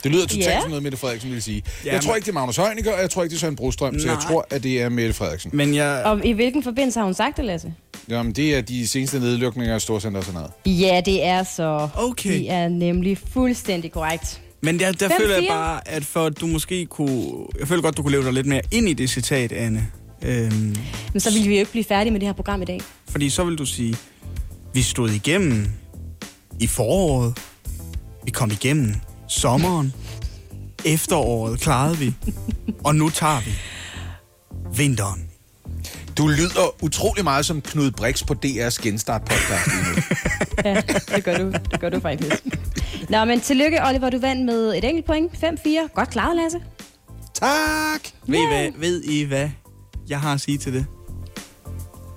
Det 0.04 0.12
lyder 0.12 0.22
totalt 0.28 0.46
Ja. 0.46 0.62
som 0.62 0.70
noget, 0.70 0.84
Mette 0.84 0.98
Frederiksen 0.98 1.30
ville 1.30 1.42
sige. 1.42 1.64
Ja, 1.86 1.94
jeg 1.94 2.02
tror 2.02 2.16
ikke, 2.16 2.26
det 2.26 2.32
er 2.32 2.34
Magnus 2.34 2.58
Heunicke, 2.58 2.94
og 2.96 3.02
jeg 3.02 3.10
tror 3.10 3.24
ikke, 3.24 3.32
det 3.32 3.38
er 3.38 3.40
Søren 3.40 3.56
Brostrøm, 3.56 4.00
så 4.00 4.08
jeg 4.08 4.16
Nej. 4.16 4.24
tror, 4.28 4.48
at 4.50 4.64
det 4.64 4.82
er 4.82 4.90
Mette 4.90 5.14
Frederiksen. 5.14 5.52
Men 5.54 5.76
jeg... 5.76 6.02
Og 6.06 6.26
i 6.26 6.32
hvilken 6.32 6.64
forbindelse 6.64 7.00
har 7.00 7.06
hun 7.06 7.14
sagt 7.14 7.38
det, 7.38 7.46
Lasse? 7.46 7.74
Jamen, 8.10 8.32
det 8.32 8.56
er 8.58 8.62
de 8.62 8.88
seneste 8.88 9.20
nedlukninger 9.20 9.74
af 9.74 9.82
Storcenter 9.82 10.20
og 10.20 10.26
sådan 10.26 10.42
noget. 10.66 10.80
Ja, 10.82 11.02
det 11.06 11.26
er 11.26 11.44
så. 11.44 11.90
Okay. 11.96 12.30
Det 12.30 12.52
er 12.52 12.68
nemlig 12.68 13.18
fuldstændig 13.18 13.92
korrekt. 13.92 14.42
Men 14.62 14.80
der, 14.80 14.92
der 14.92 15.08
Fem, 15.08 15.18
føler 15.22 15.36
jeg 15.36 15.46
bare, 15.50 15.88
at 15.88 16.06
for 16.06 16.26
at 16.26 16.42
du 16.42 16.48
måske 16.48 16.86
kunne... 16.86 17.46
Jeg 17.60 17.68
føler 17.68 17.82
godt, 17.82 17.98
du 17.98 18.02
kunne 18.02 18.12
leve 18.12 18.24
dig 18.24 18.34
lidt 18.34 18.48
mere 18.48 18.62
ind 18.72 18.90
i 18.90 18.94
det 18.94 19.10
citat, 19.10 19.52
Anne. 19.52 19.88
Øhm, 20.24 20.76
Men 21.14 21.20
så 21.20 21.32
ville 21.32 21.48
vi 21.48 21.54
jo 21.56 21.60
ikke 21.60 21.72
blive 21.72 21.84
færdige 21.84 22.12
med 22.12 22.20
det 22.20 22.28
her 22.28 22.34
program 22.34 22.62
i 22.62 22.66
dag. 22.66 22.80
fordi 23.10 23.30
så 23.30 23.44
vil 23.44 23.56
du 23.58 23.66
sige, 23.66 23.96
vi 24.74 24.82
stod 24.82 25.10
igennem 25.10 25.68
i 26.60 26.68
foråret. 26.68 27.38
Vi 28.26 28.32
kom 28.32 28.52
igennem 28.52 28.94
sommeren. 29.28 29.94
Efteråret 30.86 31.60
klarede 31.60 31.98
vi. 31.98 32.14
Og 32.84 32.96
nu 32.96 33.10
tager 33.10 33.40
vi 33.40 33.52
vinteren. 34.78 35.29
Du 36.18 36.28
lyder 36.28 36.84
utrolig 36.84 37.24
meget 37.24 37.46
som 37.46 37.62
Knud 37.62 37.92
Brix 37.92 38.26
på 38.26 38.36
DR's 38.46 38.82
Genstart 38.84 39.22
podcast 39.22 39.68
lige 39.68 39.84
nu. 39.96 40.02
Ja, 40.66 40.82
det 41.16 41.24
gør 41.24 41.38
du, 41.38 41.52
det 41.72 41.80
gør 41.80 41.90
du 41.90 42.00
faktisk. 42.00 42.44
Nå, 43.10 43.26
men 43.26 43.42
tillykke, 43.42 43.80
Oliver. 43.86 44.10
Du 44.10 44.20
vandt 44.20 44.46
med 44.46 44.76
et 44.78 44.84
enkelt 44.84 45.06
point. 45.06 45.32
5-4. 45.34 45.68
Godt 45.96 46.10
klaret, 46.10 46.36
Lasse. 46.36 46.60
tak! 47.34 48.02
Ved, 48.28 48.40
I 48.40 48.48
hvad, 48.48 48.70
ved 48.76 49.04
I, 49.04 49.24
hvad 49.24 49.50
jeg 50.10 50.20
har 50.20 50.34
at 50.34 50.42
sige 50.42 50.58
til 50.58 50.74
det? 50.74 50.86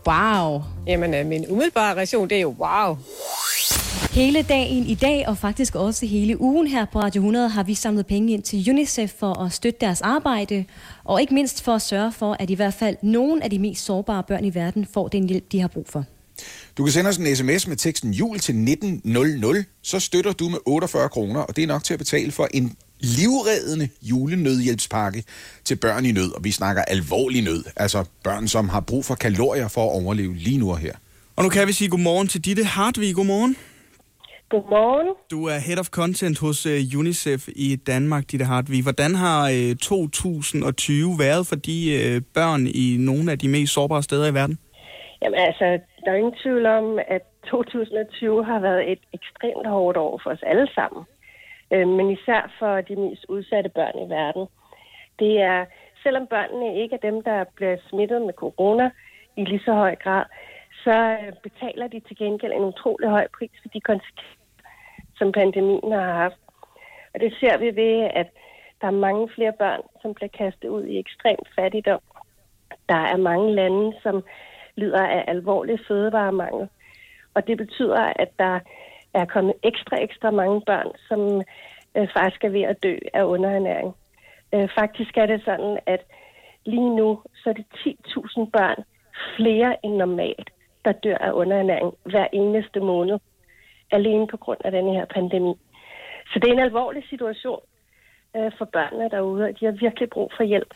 Wow. 0.07 0.63
Jamen, 0.87 1.15
øh, 1.15 1.27
min 1.27 1.45
umiddelbare 1.49 1.95
reaktion, 1.95 2.29
det 2.31 2.37
er 2.37 2.41
jo 2.41 2.55
wow. 2.59 2.97
Hele 4.13 4.43
dagen 4.43 4.87
i 4.87 4.95
dag, 4.95 5.29
og 5.29 5.39
faktisk 5.39 5.75
også 5.75 6.07
hele 6.07 6.41
ugen 6.41 6.67
her 6.67 6.85
på 6.93 7.01
Radio 7.01 7.21
100, 7.21 7.49
har 7.49 7.63
vi 7.63 7.75
samlet 7.75 8.07
penge 8.07 8.33
ind 8.33 8.43
til 8.43 8.71
UNICEF 8.71 9.13
for 9.19 9.45
at 9.45 9.53
støtte 9.53 9.79
deres 9.81 10.01
arbejde, 10.01 10.65
og 11.05 11.21
ikke 11.21 11.35
mindst 11.35 11.63
for 11.63 11.75
at 11.75 11.83
sørge 11.83 12.13
for, 12.13 12.37
at 12.41 12.51
i 12.51 12.55
hvert 12.55 12.75
fald 12.75 12.97
nogle 13.03 13.45
af 13.45 13.51
de 13.51 13.59
mest 13.59 13.85
sårbare 13.85 14.23
børn 14.23 14.45
i 14.45 14.55
verden 14.55 14.87
får 14.95 15.09
den 15.09 15.29
hjælp, 15.29 15.53
de 15.53 15.61
har 15.61 15.69
brug 15.69 15.87
for. 15.89 16.05
Du 16.79 16.85
kan 16.85 16.93
sende 16.93 17.09
os 17.09 17.17
en 17.17 17.37
sms 17.37 17.67
med 17.67 17.77
teksten 17.77 18.11
jul 18.11 18.39
til 18.39 18.55
1900, 18.55 19.65
så 19.83 20.01
støtter 20.01 20.33
du 20.33 20.49
med 20.49 20.59
48 20.67 21.09
kroner, 21.09 21.41
og 21.41 21.57
det 21.57 21.63
er 21.65 21.67
nok 21.67 21.85
til 21.85 21.95
at 21.95 21.99
betale 21.99 22.33
for 22.33 22.49
en 22.55 22.77
livreddende 23.01 23.89
julenødhjælpspakke 24.03 25.25
til 25.65 25.77
børn 25.77 26.07
i 26.07 26.13
nød. 26.13 26.33
Og 26.33 26.45
vi 26.45 26.51
snakker 26.51 26.83
alvorlig 26.83 27.43
nød, 27.43 27.65
altså 27.77 28.05
børn, 28.25 28.49
som 28.49 28.69
har 28.69 28.81
brug 28.81 29.05
for 29.05 29.15
kalorier 29.15 29.69
for 29.69 29.85
at 29.85 30.03
overleve 30.03 30.37
lige 30.37 30.59
nu 30.59 30.71
og 30.71 30.79
her. 30.79 30.95
Og 31.37 31.45
nu 31.45 31.51
kan 31.51 31.69
vi 31.69 31.73
sige 31.73 31.89
godmorgen 31.89 32.29
til 32.29 32.45
Ditte 32.45 32.65
Hartvig. 32.65 33.15
Godmorgen. 33.15 33.57
Godmorgen. 34.53 35.09
Du 35.31 35.41
er 35.53 35.59
Head 35.67 35.79
of 35.83 35.89
Content 36.01 36.37
hos 36.45 36.59
uh, 36.67 36.99
UNICEF 37.01 37.43
i 37.67 37.69
Danmark, 37.93 38.23
Ditte 38.31 38.47
Hartvig. 38.53 38.83
Hvordan 38.89 39.13
har 39.25 39.41
uh, 39.57 39.77
2020 39.77 41.19
været 41.27 41.43
for 41.51 41.57
de 41.69 41.77
uh, 41.99 42.17
børn 42.37 42.63
i 42.85 42.87
nogle 43.09 43.27
af 43.33 43.39
de 43.43 43.49
mest 43.55 43.73
sårbare 43.77 44.03
steder 44.03 44.27
i 44.31 44.35
verden? 44.41 44.57
Jamen 45.23 45.39
altså, 45.49 45.67
der 46.03 46.11
er 46.13 46.21
ingen 46.23 46.39
tvivl 46.43 46.67
om, 46.67 46.99
at 47.17 47.25
2020 47.47 48.45
har 48.45 48.61
været 48.61 48.93
et 48.93 49.03
ekstremt 49.19 49.67
hårdt 49.67 49.97
år 49.97 50.21
for 50.23 50.31
os 50.31 50.43
alle 50.53 50.69
sammen. 50.75 51.03
Øh, 51.73 51.89
men 51.97 52.07
især 52.17 52.43
for 52.59 52.81
de 52.89 52.97
mest 52.97 53.25
udsatte 53.29 53.71
børn 53.79 53.97
i 54.05 54.11
verden. 54.19 54.45
Det 55.19 55.33
er, 55.41 55.65
selvom 56.03 56.27
børnene 56.27 56.83
ikke 56.83 56.95
er 56.95 57.07
dem, 57.11 57.23
der 57.23 57.45
bliver 57.57 57.77
smittet 57.89 58.23
med 58.23 58.35
corona 58.43 58.91
i 59.37 59.45
lige 59.45 59.65
så 59.65 59.73
høj 59.73 59.95
grad, 60.05 60.25
så 60.85 60.97
øh, 61.21 61.33
betaler 61.43 61.87
de 61.89 62.01
til 62.01 62.17
gengæld 62.17 62.53
en 62.53 62.71
utrolig 62.73 63.09
høj 63.09 63.27
pris 63.37 63.57
for 63.63 63.69
de 63.75 63.81
konsekvenser, 63.81 64.42
som 65.23 65.33
pandemien 65.33 65.93
har 65.93 66.13
haft. 66.23 66.41
Og 67.15 67.21
det 67.21 67.33
ser 67.41 67.59
vi 67.59 67.77
ved, 67.83 68.11
at 68.21 68.29
der 68.81 68.87
er 68.87 69.03
mange 69.07 69.29
flere 69.35 69.53
børn, 69.59 69.83
som 70.03 70.15
bliver 70.15 70.29
kastet 70.39 70.69
ud 70.69 70.85
i 70.85 70.99
ekstrem 70.99 71.39
fattigdom. 71.57 72.01
Der 72.89 73.01
er 73.13 73.17
mange 73.17 73.55
lande, 73.55 73.93
som 74.03 74.25
lider 74.77 75.07
af 75.07 75.25
alvorlig 75.29 75.79
fødevaremangel. 75.89 76.69
Og 77.35 77.47
det 77.47 77.57
betyder, 77.59 78.13
at 78.17 78.31
der 78.39 78.61
er 79.15 79.25
kommet 79.25 79.55
ekstra, 79.63 79.97
ekstra 80.03 80.31
mange 80.31 80.61
børn, 80.67 80.91
som 81.09 81.43
øh, 81.97 82.09
faktisk 82.17 82.45
er 82.45 82.49
ved 82.49 82.63
at 82.63 82.83
dø 82.83 82.97
af 83.15 83.25
underernæring. 83.25 83.95
Øh, 84.55 84.69
faktisk 84.79 85.17
er 85.17 85.27
det 85.27 85.43
sådan, 85.45 85.79
at 85.87 86.03
lige 86.67 86.97
nu 86.97 87.21
så 87.35 87.51
er 87.51 87.55
det 87.55 87.67
10.000 87.75 88.51
børn 88.51 88.85
flere 89.37 89.77
end 89.85 89.95
normalt, 89.97 90.51
der 90.85 90.93
dør 90.93 91.19
af 91.19 91.33
underernæring 91.33 91.95
hver 92.05 92.27
eneste 92.33 92.81
måned, 92.81 93.19
alene 93.93 94.27
på 94.27 94.37
grund 94.37 94.59
af 94.65 94.71
den 94.73 94.87
her 94.95 95.05
pandemi. 95.15 95.55
Så 96.31 96.39
det 96.39 96.49
er 96.49 96.53
en 96.53 96.69
alvorlig 96.69 97.03
situation 97.11 97.61
øh, 98.37 98.51
for 98.59 98.65
børnene 98.65 99.11
derude, 99.11 99.45
og 99.45 99.61
de 99.61 99.65
har 99.65 99.73
virkelig 99.73 100.09
brug 100.11 100.33
for 100.37 100.45
hjælp. 100.45 100.75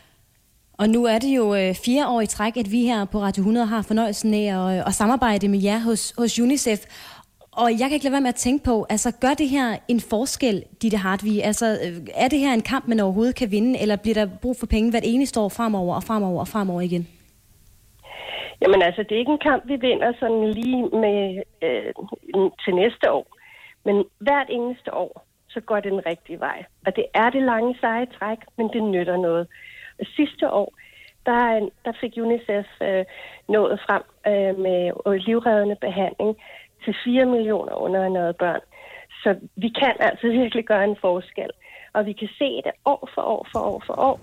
Og 0.79 0.89
nu 0.89 1.05
er 1.05 1.19
det 1.19 1.35
jo 1.37 1.55
øh, 1.55 1.75
fire 1.85 2.07
år 2.07 2.21
i 2.21 2.25
træk, 2.25 2.57
at 2.57 2.71
vi 2.71 2.81
her 2.85 3.05
på 3.05 3.17
Radio 3.19 3.41
100 3.41 3.65
har 3.65 3.81
fornøjelsen 3.81 4.33
af 4.33 4.47
at, 4.59 4.77
øh, 4.77 4.87
at 4.87 4.93
samarbejde 4.93 5.47
med 5.47 5.61
jer 5.63 5.79
hos, 5.79 6.13
hos 6.17 6.39
UNICEF. 6.39 6.79
Og 7.51 7.71
jeg 7.71 7.79
kan 7.79 7.91
ikke 7.91 8.05
lade 8.05 8.11
være 8.11 8.21
med 8.21 8.29
at 8.29 8.35
tænke 8.35 8.63
på, 8.63 8.85
altså 8.89 9.11
gør 9.11 9.33
det 9.33 9.49
her 9.49 9.77
en 9.87 9.99
forskel, 9.99 10.63
Ditte 10.81 10.97
Hartvig? 10.97 11.43
Altså 11.43 11.65
øh, 11.65 12.07
er 12.15 12.27
det 12.27 12.39
her 12.39 12.53
en 12.53 12.61
kamp, 12.61 12.87
man 12.87 12.99
overhovedet 12.99 13.35
kan 13.35 13.51
vinde, 13.51 13.79
eller 13.79 13.95
bliver 13.95 14.13
der 14.13 14.27
brug 14.41 14.55
for 14.59 14.65
penge 14.65 14.89
hvert 14.91 15.03
eneste 15.05 15.39
år 15.39 15.49
fremover 15.49 15.95
og 15.95 16.03
fremover 16.03 16.39
og 16.39 16.47
fremover 16.47 16.81
igen? 16.81 17.07
Jamen 18.61 18.81
altså, 18.81 19.03
det 19.03 19.11
er 19.11 19.19
ikke 19.19 19.31
en 19.31 19.47
kamp, 19.49 19.63
vi 19.67 19.75
vinder 19.75 20.13
sådan 20.19 20.51
lige 20.51 20.83
med 20.89 21.43
øh, 21.61 21.93
til 22.63 22.75
næste 22.75 23.11
år. 23.11 23.27
Men 23.85 24.05
hvert 24.19 24.47
eneste 24.49 24.93
år, 24.93 25.25
så 25.49 25.61
går 25.61 25.79
det 25.79 25.91
den 25.91 26.05
rigtige 26.05 26.39
vej. 26.39 26.65
Og 26.85 26.95
det 26.95 27.05
er 27.13 27.29
det 27.29 27.43
lange 27.43 27.77
seje 27.81 28.05
træk, 28.05 28.37
men 28.57 28.69
det 28.73 28.83
nytter 28.83 29.17
noget. 29.17 29.47
Og 29.99 30.05
sidste 30.15 30.51
år, 30.51 30.73
der, 31.25 31.69
der 31.85 31.93
fik 32.01 32.13
UNICEF 32.17 32.65
øh, 32.81 33.05
nået 33.49 33.79
frem 33.85 34.03
øh, 34.27 34.53
med 34.65 35.19
livreddende 35.19 35.75
behandling 35.75 36.37
til 36.83 36.95
4 37.03 37.25
millioner 37.25 37.73
underernærede 37.75 38.33
børn. 38.33 38.61
Så 39.23 39.35
vi 39.55 39.69
kan 39.69 39.95
altså 39.99 40.27
virkelig 40.41 40.65
gøre 40.65 40.83
en 40.83 40.97
forskel. 41.01 41.49
Og 41.93 42.05
vi 42.05 42.13
kan 42.13 42.29
se 42.37 42.49
det 42.65 42.71
år 42.85 43.09
for 43.13 43.21
år 43.21 43.47
for 43.51 43.59
år 43.59 43.83
for 43.87 43.93
år, 44.09 44.19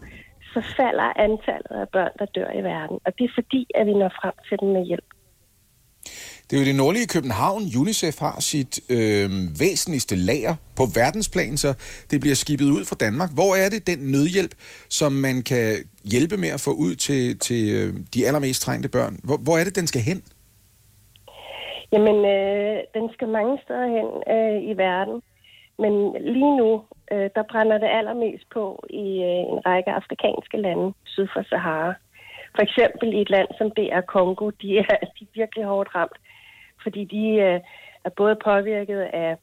så 0.54 0.60
falder 0.76 1.08
antallet 1.26 1.74
af 1.82 1.88
børn, 1.96 2.12
der 2.18 2.26
dør 2.36 2.50
i 2.60 2.62
verden. 2.72 2.96
Og 3.06 3.10
det 3.18 3.24
er 3.24 3.32
fordi, 3.34 3.62
at 3.74 3.86
vi 3.86 3.94
når 3.94 4.12
frem 4.20 4.34
til 4.48 4.56
dem 4.60 4.68
med 4.68 4.84
hjælp. 4.90 5.08
Det 6.46 6.52
er 6.56 6.60
jo 6.60 6.66
det 6.66 6.76
nordlige 6.76 7.06
København. 7.06 7.62
UNICEF 7.80 8.18
har 8.18 8.36
sit 8.40 8.72
øh, 8.90 9.30
væsentligste 9.60 10.16
lager 10.16 10.54
på 10.78 10.82
verdensplan, 10.94 11.56
så 11.56 11.70
det 12.10 12.20
bliver 12.20 12.34
skibet 12.34 12.64
ud 12.76 12.84
fra 12.84 12.96
Danmark. 13.00 13.30
Hvor 13.34 13.52
er 13.62 13.68
det 13.68 13.86
den 13.86 13.98
nødhjælp, 13.98 14.54
som 14.88 15.12
man 15.12 15.42
kan 15.42 15.66
hjælpe 16.12 16.36
med 16.36 16.48
at 16.48 16.60
få 16.60 16.70
ud 16.70 16.94
til, 16.94 17.38
til 17.38 17.62
øh, 17.74 17.94
de 18.14 18.26
allermest 18.26 18.62
trængte 18.62 18.88
børn? 18.88 19.14
Hvor, 19.26 19.36
hvor 19.36 19.56
er 19.58 19.64
det, 19.64 19.76
den 19.76 19.86
skal 19.86 20.02
hen? 20.10 20.22
Jamen, 21.92 22.18
øh, 22.36 22.76
den 22.96 23.06
skal 23.14 23.28
mange 23.28 23.58
steder 23.64 23.86
hen 23.96 24.08
øh, 24.34 24.58
i 24.70 24.72
verden. 24.86 25.16
Men 25.78 25.92
lige 26.34 26.56
nu, 26.56 26.82
øh, 27.12 27.30
der 27.34 27.42
brænder 27.42 27.78
det 27.78 27.88
allermest 27.98 28.50
på 28.50 28.84
i 28.90 29.22
øh, 29.22 29.42
en 29.52 29.66
række 29.66 29.90
afrikanske 29.90 30.56
lande 30.56 30.92
syd 31.04 31.26
for 31.32 31.42
Sahara. 31.42 31.94
For 32.54 32.62
eksempel 32.62 33.12
i 33.12 33.20
et 33.20 33.30
land 33.30 33.48
som 33.58 33.70
DR 33.70 34.00
Kongo, 34.00 34.50
de 34.50 34.78
er, 34.78 34.96
de 35.18 35.24
er 35.24 35.34
virkelig 35.34 35.64
hårdt 35.64 35.94
ramt, 35.94 36.18
fordi 36.82 37.04
de 37.04 37.28
øh, 37.28 37.60
er 38.04 38.10
både 38.16 38.36
påvirket 38.44 39.00
af 39.00 39.36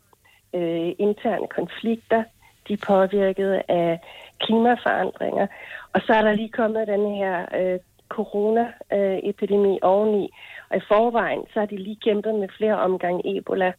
øh, 0.54 0.92
interne 1.00 1.48
konflikter, 1.48 2.24
de 2.68 2.74
er 2.74 2.86
påvirket 2.88 3.62
af 3.68 4.00
klimaforandringer, 4.40 5.48
og 5.94 6.02
så 6.02 6.14
er 6.14 6.22
der 6.22 6.34
lige 6.34 6.50
kommet 6.50 6.88
den 6.88 7.16
her 7.16 7.46
øh, 7.60 7.80
coronaepidemi 8.10 9.74
øh, 9.74 9.80
oveni, 9.82 10.30
og 10.70 10.78
i 10.78 10.88
forvejen 10.88 11.44
så 11.54 11.60
har 11.60 11.66
de 11.66 11.78
lige 11.78 12.00
kæmpet 12.06 12.36
med 12.36 12.50
flere 12.58 12.80
omgange 12.80 13.38
Ebola. 13.38 13.72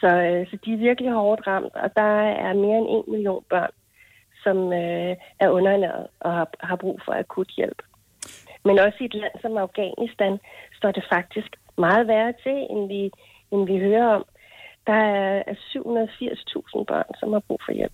Så, 0.00 0.06
øh, 0.06 0.46
så 0.50 0.58
de 0.64 0.72
er 0.72 0.76
virkelig 0.88 1.12
hårdt 1.12 1.46
ramt, 1.46 1.74
og 1.74 1.96
der 1.96 2.12
er 2.46 2.52
mere 2.54 2.78
end 2.78 2.88
en 2.88 3.12
million 3.12 3.44
børn, 3.50 3.72
som 4.42 4.72
øh, 4.72 5.16
er 5.40 5.48
underernæret 5.48 6.06
og 6.20 6.32
har, 6.32 6.48
har 6.60 6.76
brug 6.76 7.00
for 7.04 7.12
akut 7.12 7.48
hjælp. 7.56 7.82
Men 8.64 8.78
også 8.78 8.98
i 9.00 9.04
et 9.04 9.14
land 9.14 9.32
som 9.40 9.56
Afghanistan 9.56 10.38
står 10.76 10.90
det 10.90 11.04
faktisk 11.12 11.56
meget 11.78 12.06
værre 12.06 12.32
til, 12.42 12.66
end 12.70 12.88
vi, 12.88 13.10
end 13.52 13.66
vi 13.66 13.78
hører 13.78 14.06
om. 14.06 14.24
Der 14.86 14.92
er 14.92 15.42
780.000 15.52 16.84
børn, 16.84 17.14
som 17.20 17.32
har 17.32 17.40
brug 17.48 17.60
for 17.66 17.72
hjælp. 17.72 17.92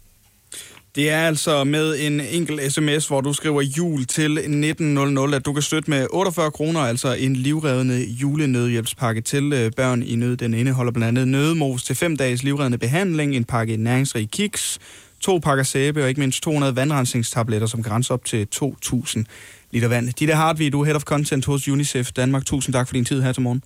Det 0.96 1.10
er 1.10 1.22
altså 1.30 1.64
med 1.64 1.86
en 2.06 2.20
enkelt 2.20 2.72
sms, 2.72 3.08
hvor 3.08 3.20
du 3.20 3.32
skriver 3.32 3.62
jul 3.78 4.04
til 4.04 4.32
1900, 4.38 5.36
at 5.36 5.46
du 5.46 5.52
kan 5.52 5.62
støtte 5.62 5.90
med 5.90 6.06
48 6.10 6.50
kroner, 6.50 6.80
altså 6.80 7.08
en 7.18 7.36
livreddende 7.36 7.98
julenødhjælpspakke 8.22 9.20
til 9.20 9.52
øh, 9.52 9.70
børn 9.76 10.02
i 10.02 10.16
nød. 10.16 10.36
Den 10.36 10.54
indeholder 10.54 10.92
blandt 10.92 11.08
andet 11.08 11.28
nødmos 11.28 11.82
til 11.82 11.96
5 11.96 12.16
dages 12.16 12.42
livreddende 12.42 12.78
behandling, 12.78 13.36
en 13.36 13.44
pakke 13.44 13.76
næringsrig 13.76 14.30
kiks, 14.30 14.78
to 15.20 15.38
pakker 15.38 15.64
sæbe 15.64 16.02
og 16.02 16.08
ikke 16.08 16.20
mindst 16.20 16.42
200 16.42 16.76
vandrensningstabletter, 16.76 17.66
som 17.66 17.82
grænser 17.82 18.14
op 18.14 18.24
til 18.24 18.48
2.000 18.54 19.24
liter 19.72 19.88
vand. 19.88 20.06
Ditte 20.18 20.34
Hartvig, 20.34 20.72
du 20.72 20.80
er 20.80 20.84
Head 20.84 20.96
of 20.96 21.02
Content 21.02 21.46
hos 21.46 21.68
UNICEF 21.68 22.12
Danmark. 22.12 22.44
Tusind 22.46 22.72
tak 22.74 22.88
for 22.88 22.94
din 22.94 23.04
tid 23.04 23.22
her 23.22 23.32
til 23.32 23.42
morgen. 23.42 23.62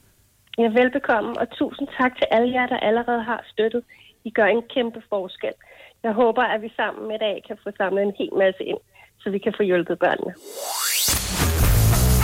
Ja, 0.59 0.69
velbekomme, 0.81 1.31
og 1.41 1.47
tusind 1.59 1.89
tak 2.01 2.13
til 2.19 2.27
alle 2.31 2.49
jer, 2.53 2.67
der 2.67 2.77
allerede 2.77 3.23
har 3.23 3.41
støttet. 3.53 3.83
I 4.25 4.31
gør 4.31 4.47
en 4.47 4.63
kæmpe 4.75 5.03
forskel. 5.09 5.55
Jeg 6.07 6.13
håber, 6.13 6.43
at 6.55 6.63
vi 6.63 6.71
sammen 6.77 7.07
i 7.17 7.19
dag 7.27 7.37
kan 7.49 7.57
få 7.65 7.71
samlet 7.81 8.03
en 8.03 8.15
hel 8.19 8.33
masse 8.43 8.63
ind, 8.71 8.81
så 9.21 9.27
vi 9.31 9.39
kan 9.45 9.53
få 9.59 9.63
hjulpet 9.63 9.99
børnene. 10.05 10.33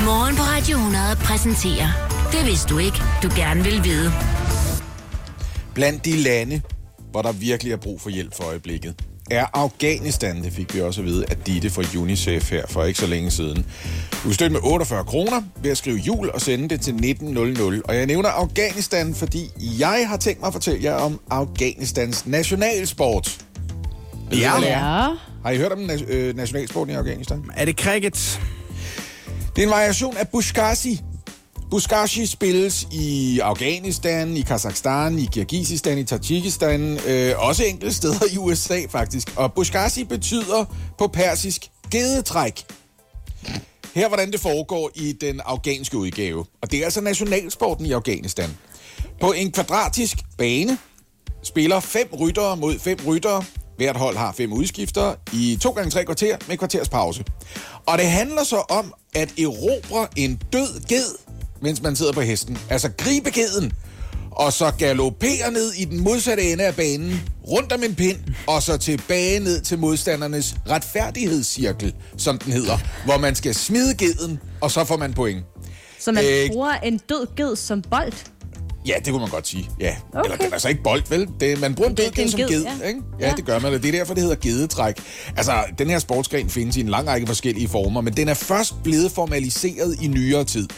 Morgen 0.08 0.34
på 0.40 0.44
Radio 0.54 0.74
100 0.76 1.16
præsenterer 1.28 1.90
Det 2.34 2.42
vidste 2.48 2.66
du 2.72 2.76
ikke, 2.86 3.00
du 3.22 3.28
gerne 3.42 3.60
vil 3.68 3.78
vide. 3.88 4.08
Blandt 5.76 6.00
de 6.08 6.14
lande, 6.28 6.56
hvor 7.10 7.22
der 7.26 7.32
virkelig 7.48 7.72
er 7.72 7.80
brug 7.86 7.98
for 8.04 8.10
hjælp 8.16 8.32
for 8.38 8.44
øjeblikket, 8.50 8.92
er 9.30 9.46
Afghanistan. 9.54 10.34
Det 10.44 10.52
fik 10.52 10.74
vi 10.74 10.80
også 10.80 11.00
at 11.00 11.06
vide 11.06 11.24
at 11.32 11.38
Ditte 11.46 11.70
fra 11.70 11.82
UNICEF 12.00 12.50
her 12.50 12.64
for 12.66 12.84
ikke 12.84 13.00
så 13.04 13.06
længe 13.06 13.30
siden. 13.30 13.58
Du 14.20 14.24
kan 14.28 14.32
støtte 14.32 14.52
med 14.52 14.60
48 14.64 15.04
kroner 15.04 15.38
ved 15.62 15.70
at 15.70 15.76
skrive 15.76 15.96
jul 15.96 16.30
og 16.34 16.40
sende 16.40 16.68
det 16.68 16.80
til 16.80 16.94
1900. 16.94 17.82
Og 17.88 17.96
jeg 17.96 18.06
nævner 18.06 18.28
Afghanistan, 18.28 19.14
fordi 19.14 19.42
jeg 19.80 20.08
har 20.10 20.16
tænkt 20.16 20.40
mig 20.40 20.46
at 20.46 20.52
fortælle 20.52 20.84
jer 20.84 20.94
om 20.94 21.20
Afghanistans 21.30 22.26
nationalsport. 22.26 23.46
Ja. 24.32 24.50
Har 25.42 25.50
I 25.50 25.56
hørt 25.56 25.72
om 25.72 25.90
øh, 26.08 26.36
nationalsporten 26.36 26.94
i 26.94 26.96
Afghanistan? 26.96 27.44
Er 27.56 27.64
det 27.64 27.78
cricket? 27.80 28.40
Det 29.56 29.62
er 29.62 29.66
en 29.66 29.72
variation 29.72 30.16
af 30.16 30.28
Bushkashi. 30.28 31.00
Bushkashi 31.70 32.26
spilles 32.26 32.88
i 32.92 33.40
Afghanistan, 33.42 34.36
i 34.36 34.40
Kazakhstan, 34.40 35.18
i 35.18 35.28
Kirgisistan, 35.32 35.98
i 35.98 36.04
Tajikistan, 36.04 36.98
øh, 37.06 37.32
også 37.36 37.64
enkelte 37.64 37.94
steder 37.94 38.24
i 38.32 38.38
USA 38.38 38.80
faktisk. 38.90 39.32
Og 39.36 39.52
Bushkashi 39.52 40.04
betyder 40.04 40.64
på 40.98 41.06
persisk 41.06 41.70
gedetræk. 41.90 42.64
Her 43.94 44.08
hvordan 44.08 44.32
det 44.32 44.40
foregår 44.40 44.90
i 44.94 45.12
den 45.12 45.40
afghanske 45.44 45.96
udgave. 45.98 46.44
Og 46.62 46.70
det 46.70 46.80
er 46.80 46.84
altså 46.84 47.00
nationalsporten 47.00 47.86
i 47.86 47.92
Afghanistan. 47.92 48.50
På 49.20 49.32
en 49.32 49.52
kvadratisk 49.52 50.16
bane 50.38 50.78
spiller 51.42 51.80
fem 51.80 52.08
ryttere 52.20 52.56
mod 52.56 52.78
fem 52.78 52.98
ryttere. 53.06 53.44
Hvert 53.76 53.96
hold 53.96 54.16
har 54.16 54.32
fem 54.32 54.52
udskifter 54.52 55.14
i 55.32 55.58
to 55.62 55.70
gange 55.70 55.90
tre 55.90 56.04
kvarter 56.04 56.36
med 56.48 56.56
kvarters 56.56 56.88
pause. 56.88 57.24
Og 57.86 57.98
det 57.98 58.06
handler 58.06 58.44
så 58.44 58.56
om 58.56 58.94
at 59.14 59.28
erobre 59.38 60.06
en 60.16 60.40
død 60.52 60.86
ged 60.88 61.26
mens 61.62 61.82
man 61.82 61.96
sidder 61.96 62.12
på 62.12 62.20
hesten. 62.20 62.58
Altså 62.70 62.88
gribe 62.98 63.30
geden, 63.30 63.72
og 64.30 64.52
så 64.52 64.70
galopere 64.78 65.50
ned 65.52 65.72
i 65.72 65.84
den 65.84 66.00
modsatte 66.00 66.52
ende 66.52 66.64
af 66.64 66.74
banen, 66.76 67.20
rundt 67.48 67.72
om 67.72 67.82
en 67.82 67.94
pind, 67.94 68.18
og 68.46 68.62
så 68.62 68.76
tilbage 68.76 69.40
ned 69.40 69.60
til 69.60 69.78
modstandernes 69.78 70.54
retfærdighedscirkel, 70.70 71.94
som 72.16 72.38
den 72.38 72.52
hedder, 72.52 72.78
hvor 73.04 73.18
man 73.18 73.34
skal 73.34 73.54
smide 73.54 73.94
geden, 73.94 74.40
og 74.60 74.70
så 74.70 74.84
får 74.84 74.96
man 74.96 75.14
point. 75.14 75.44
Så 76.00 76.12
man 76.12 76.24
Øh, 76.24 76.48
bruger 76.50 76.72
en 76.72 76.98
død 77.08 77.26
ged 77.36 77.56
som 77.56 77.82
bold. 77.82 78.12
Ja, 78.86 78.94
det 79.04 79.06
kunne 79.12 79.20
man 79.20 79.30
godt 79.30 79.48
sige. 79.48 79.70
Ja. 79.80 79.94
Okay. 80.12 80.24
Eller 80.24 80.36
den 80.36 80.52
er 80.54 80.58
så 80.58 80.68
ikke 80.68 80.82
bold, 80.82 81.02
vel? 81.08 81.28
Det, 81.40 81.60
man 81.60 81.74
bruger 81.74 81.90
en 81.90 81.96
Det- 81.96 82.04
død 82.04 82.10
det 82.12 82.22
en 82.22 82.30
som 82.30 82.40
ged, 82.40 82.48
ged, 82.48 82.62
ja. 82.80 82.86
ikke? 82.88 83.00
Ja, 83.20 83.26
Ja. 83.28 83.32
det 83.36 83.44
gør 83.46 83.58
man. 83.58 83.74
og 83.74 83.82
Det 83.82 83.88
er 83.94 83.98
derfor, 83.98 84.14
det 84.14 84.22
hedder 84.22 84.36
gedetræk. 84.36 84.96
Altså, 85.36 85.52
den 85.78 85.90
her 85.90 85.98
sportsgren 85.98 86.50
findes 86.50 86.76
i 86.76 86.80
en 86.80 86.88
lang 86.88 87.08
række 87.08 87.26
forskellige 87.26 87.68
former, 87.68 88.00
men 88.00 88.16
den 88.16 88.28
er 88.28 88.34
først 88.34 88.74
blevet 88.84 89.12
formaliseret 89.12 89.96
i 90.02 90.06
nyere 90.06 90.44
tid. 90.44 90.68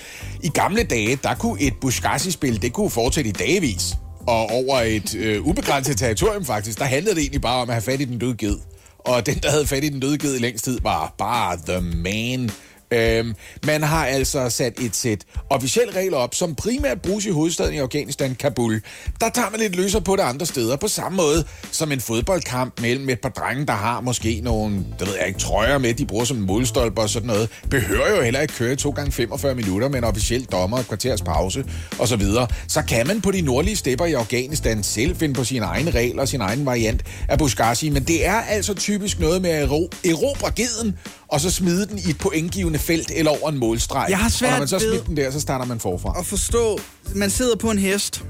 I 0.42 0.48
gamle 0.48 0.82
dage, 0.82 1.18
der 1.22 1.34
kunne 1.34 1.60
et 1.60 1.74
Buskassi-spil, 1.80 2.62
det 2.62 2.72
kunne 2.72 2.90
fortsætte 2.90 3.30
i 3.30 3.32
dagevis. 3.32 3.94
Og 4.26 4.50
over 4.50 4.80
et 4.80 5.14
øh, 5.14 5.46
ubegrænset 5.46 5.96
territorium 5.98 6.44
faktisk, 6.44 6.78
der 6.78 6.84
handlede 6.84 7.14
det 7.14 7.20
egentlig 7.20 7.40
bare 7.42 7.62
om 7.62 7.68
at 7.68 7.74
have 7.74 7.82
fat 7.82 8.00
i 8.00 8.04
den 8.04 8.18
døde 8.18 8.36
ged. 8.36 8.56
Og 8.98 9.26
den, 9.26 9.34
der 9.42 9.50
havde 9.50 9.66
fat 9.66 9.84
i 9.84 9.88
den 9.88 10.00
døde 10.00 10.18
ged 10.18 10.34
i 10.34 10.38
længst 10.38 10.64
tid, 10.64 10.78
var 10.82 11.14
bare 11.18 11.58
the 11.68 11.80
man. 11.80 12.50
Øhm, 12.90 13.34
man 13.66 13.82
har 13.82 14.06
altså 14.06 14.50
sat 14.50 14.80
et 14.80 14.96
sæt 14.96 15.24
officielle 15.50 15.94
regler 15.96 16.16
op, 16.16 16.34
som 16.34 16.54
primært 16.54 17.02
bruges 17.02 17.26
i 17.26 17.30
hovedstaden 17.30 17.74
i 17.74 17.78
Afghanistan, 17.78 18.34
Kabul. 18.34 18.82
Der 19.20 19.28
tager 19.28 19.50
man 19.50 19.60
lidt 19.60 19.76
løser 19.76 20.00
på 20.00 20.16
det 20.16 20.22
andre 20.22 20.46
steder, 20.46 20.76
på 20.76 20.88
samme 20.88 21.16
måde 21.16 21.44
som 21.72 21.92
en 21.92 22.00
fodboldkamp 22.00 22.80
mellem 22.80 23.08
et 23.08 23.20
par 23.20 23.28
drenge, 23.28 23.66
der 23.66 23.72
har 23.72 24.00
måske 24.00 24.40
nogle, 24.44 24.76
det 24.98 25.06
ved 25.08 25.16
jeg 25.18 25.26
ikke, 25.28 25.40
trøjer 25.40 25.78
med, 25.78 25.94
de 25.94 26.06
bruger 26.06 26.24
som 26.24 26.36
målstolper 26.36 27.02
og 27.02 27.10
sådan 27.10 27.26
noget. 27.26 27.48
Behøver 27.70 28.16
jo 28.16 28.22
heller 28.22 28.40
ikke 28.40 28.54
køre 28.54 28.76
2 28.76 28.90
gange 28.90 29.12
45 29.12 29.54
minutter 29.54 29.88
med 29.88 29.98
en 29.98 30.04
officiel 30.04 30.44
dommer, 30.44 30.78
et 30.78 30.88
kvarters 30.88 31.22
pause 31.22 31.64
og 31.98 32.08
så 32.08 32.16
videre. 32.16 32.46
Så 32.68 32.82
kan 32.82 33.06
man 33.06 33.20
på 33.20 33.30
de 33.30 33.40
nordlige 33.40 33.76
stepper 33.76 34.04
i 34.06 34.12
Afghanistan 34.12 34.82
selv 34.82 35.16
finde 35.16 35.34
på 35.34 35.44
sine 35.44 35.64
egne 35.64 35.90
regler 35.90 36.22
og 36.22 36.28
sin 36.28 36.40
egen 36.40 36.66
variant 36.66 37.02
af 37.28 37.38
Buskashi, 37.38 37.90
men 37.90 38.04
det 38.04 38.26
er 38.26 38.40
altså 38.40 38.74
typisk 38.74 39.20
noget 39.20 39.42
med 39.42 39.50
at 39.50 39.68
ero- 39.68 40.10
erobre 40.10 40.50
geden, 40.56 40.98
og 41.28 41.40
så 41.40 41.50
smide 41.50 41.86
den 41.86 41.98
i 41.98 42.10
et 42.10 42.18
pointgivende 42.18 42.78
felt 42.78 43.10
eller 43.14 43.30
over 43.40 43.48
en 43.48 43.58
målstreg. 43.58 44.06
Jeg 44.08 44.18
har 44.18 44.24
og 44.26 44.32
svært 44.32 44.50
når 44.52 44.58
man 44.58 44.68
så 44.68 44.78
smider 44.78 45.02
den 45.04 45.16
der, 45.16 45.30
så 45.30 45.40
starter 45.40 45.64
man 45.66 45.80
forfra. 45.80 46.14
At 46.18 46.26
forstå, 46.26 46.80
man 47.14 47.30
sidder 47.30 47.56
på 47.56 47.70
en 47.70 47.78
hest. 47.78 48.24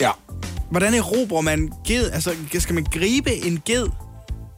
Ja. 0.00 0.10
Hvordan 0.70 0.94
erobrer 0.94 1.40
man 1.40 1.72
ged? 1.86 2.10
Altså, 2.10 2.34
skal 2.58 2.74
man 2.74 2.86
gribe 2.92 3.34
en 3.46 3.62
ged? 3.66 3.86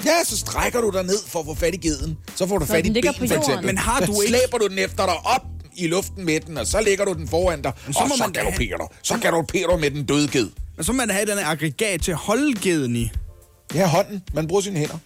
Ja, 0.04 0.24
så 0.24 0.36
strækker 0.36 0.80
du 0.80 0.90
dig 0.90 1.02
ned 1.04 1.18
for 1.26 1.38
at 1.40 1.46
få 1.46 1.54
fat 1.54 1.74
i 1.74 1.76
geden. 1.76 2.18
Så 2.36 2.46
får 2.46 2.58
du 2.58 2.66
Så 2.66 2.72
fat 2.72 2.86
i 2.86 2.92
ben, 2.92 3.02
på 3.06 3.12
for 3.18 3.24
jorden. 3.24 3.38
eksempel. 3.42 3.66
Men 3.66 3.78
har 3.78 4.00
så 4.00 4.06
du 4.12 4.20
ikke- 4.20 4.36
slæber 4.38 4.58
du 4.58 4.66
den 4.66 4.78
efter 4.78 5.06
dig 5.06 5.14
op 5.24 5.42
i 5.76 5.86
luften 5.86 6.24
med 6.24 6.40
den, 6.40 6.58
og 6.58 6.66
så 6.66 6.80
lægger 6.80 7.04
du 7.04 7.12
den 7.12 7.28
foran 7.28 7.62
dig, 7.62 7.72
Men 7.86 7.94
så 7.94 8.00
og 8.00 8.08
må 8.08 8.16
så 8.16 8.22
man 8.22 8.32
da 8.32 8.40
have- 8.40 8.50
galopperer 8.52 8.76
du. 8.78 8.86
Så 9.02 9.18
galopperer 9.18 9.66
du 9.66 9.76
med 9.76 9.90
den 9.90 10.04
døde 10.04 10.28
ged. 10.28 10.48
Men 10.76 10.84
så 10.84 10.92
må 10.92 10.96
man 10.96 11.10
have 11.10 11.26
den 11.26 11.38
aggregat 11.38 12.00
til 12.02 12.10
at 12.12 12.16
holde 12.18 12.54
geden 12.60 12.96
i. 12.96 13.10
Ja, 13.74 13.86
hånden. 13.86 14.22
Man 14.34 14.46
bruger 14.46 14.62
sine 14.62 14.78
hænder. 14.78 14.98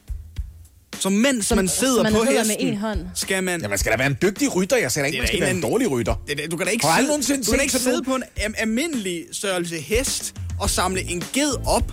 Så 1.01 1.11
mens 1.11 1.47
Som- 1.47 1.57
man 1.57 1.69
sidder 1.69 2.03
man 2.03 2.12
på 2.12 2.19
rider 2.23 2.33
med 2.33 2.39
hesten, 2.45 2.69
en 2.69 2.77
hånd. 2.77 3.01
skal 3.15 3.45
man... 3.45 3.61
Ja, 3.61 3.69
man 3.69 3.79
skal 3.79 3.93
da 3.93 3.97
være 3.97 4.07
en 4.07 4.16
dygtig 4.23 4.57
rytter. 4.57 4.77
Jeg 4.77 4.93
siger 4.93 5.03
da 5.05 5.07
ikke, 5.07 5.19
man 5.19 5.27
skal 5.27 5.41
være 5.41 5.51
en 5.51 5.57
en 5.57 5.62
dårlig 5.62 5.91
rytter. 5.91 6.15
Det, 6.29 6.39
det, 6.39 6.51
du 6.51 6.57
kan 6.57 6.66
da 6.66 6.73
ikke 6.73 6.87
sidde, 6.97 7.09
nogensinde 7.09 7.45
du 7.45 7.51
kan 7.51 7.61
ikke 7.61 7.73
sidde 7.79 8.03
på 8.05 8.15
en 8.15 8.23
am- 8.41 8.55
almindelig 8.59 9.25
størrelse 9.33 9.77
hest 9.77 10.35
og 10.61 10.70
samle 10.70 11.03
en 11.11 11.25
ged 11.33 11.53
op. 11.66 11.93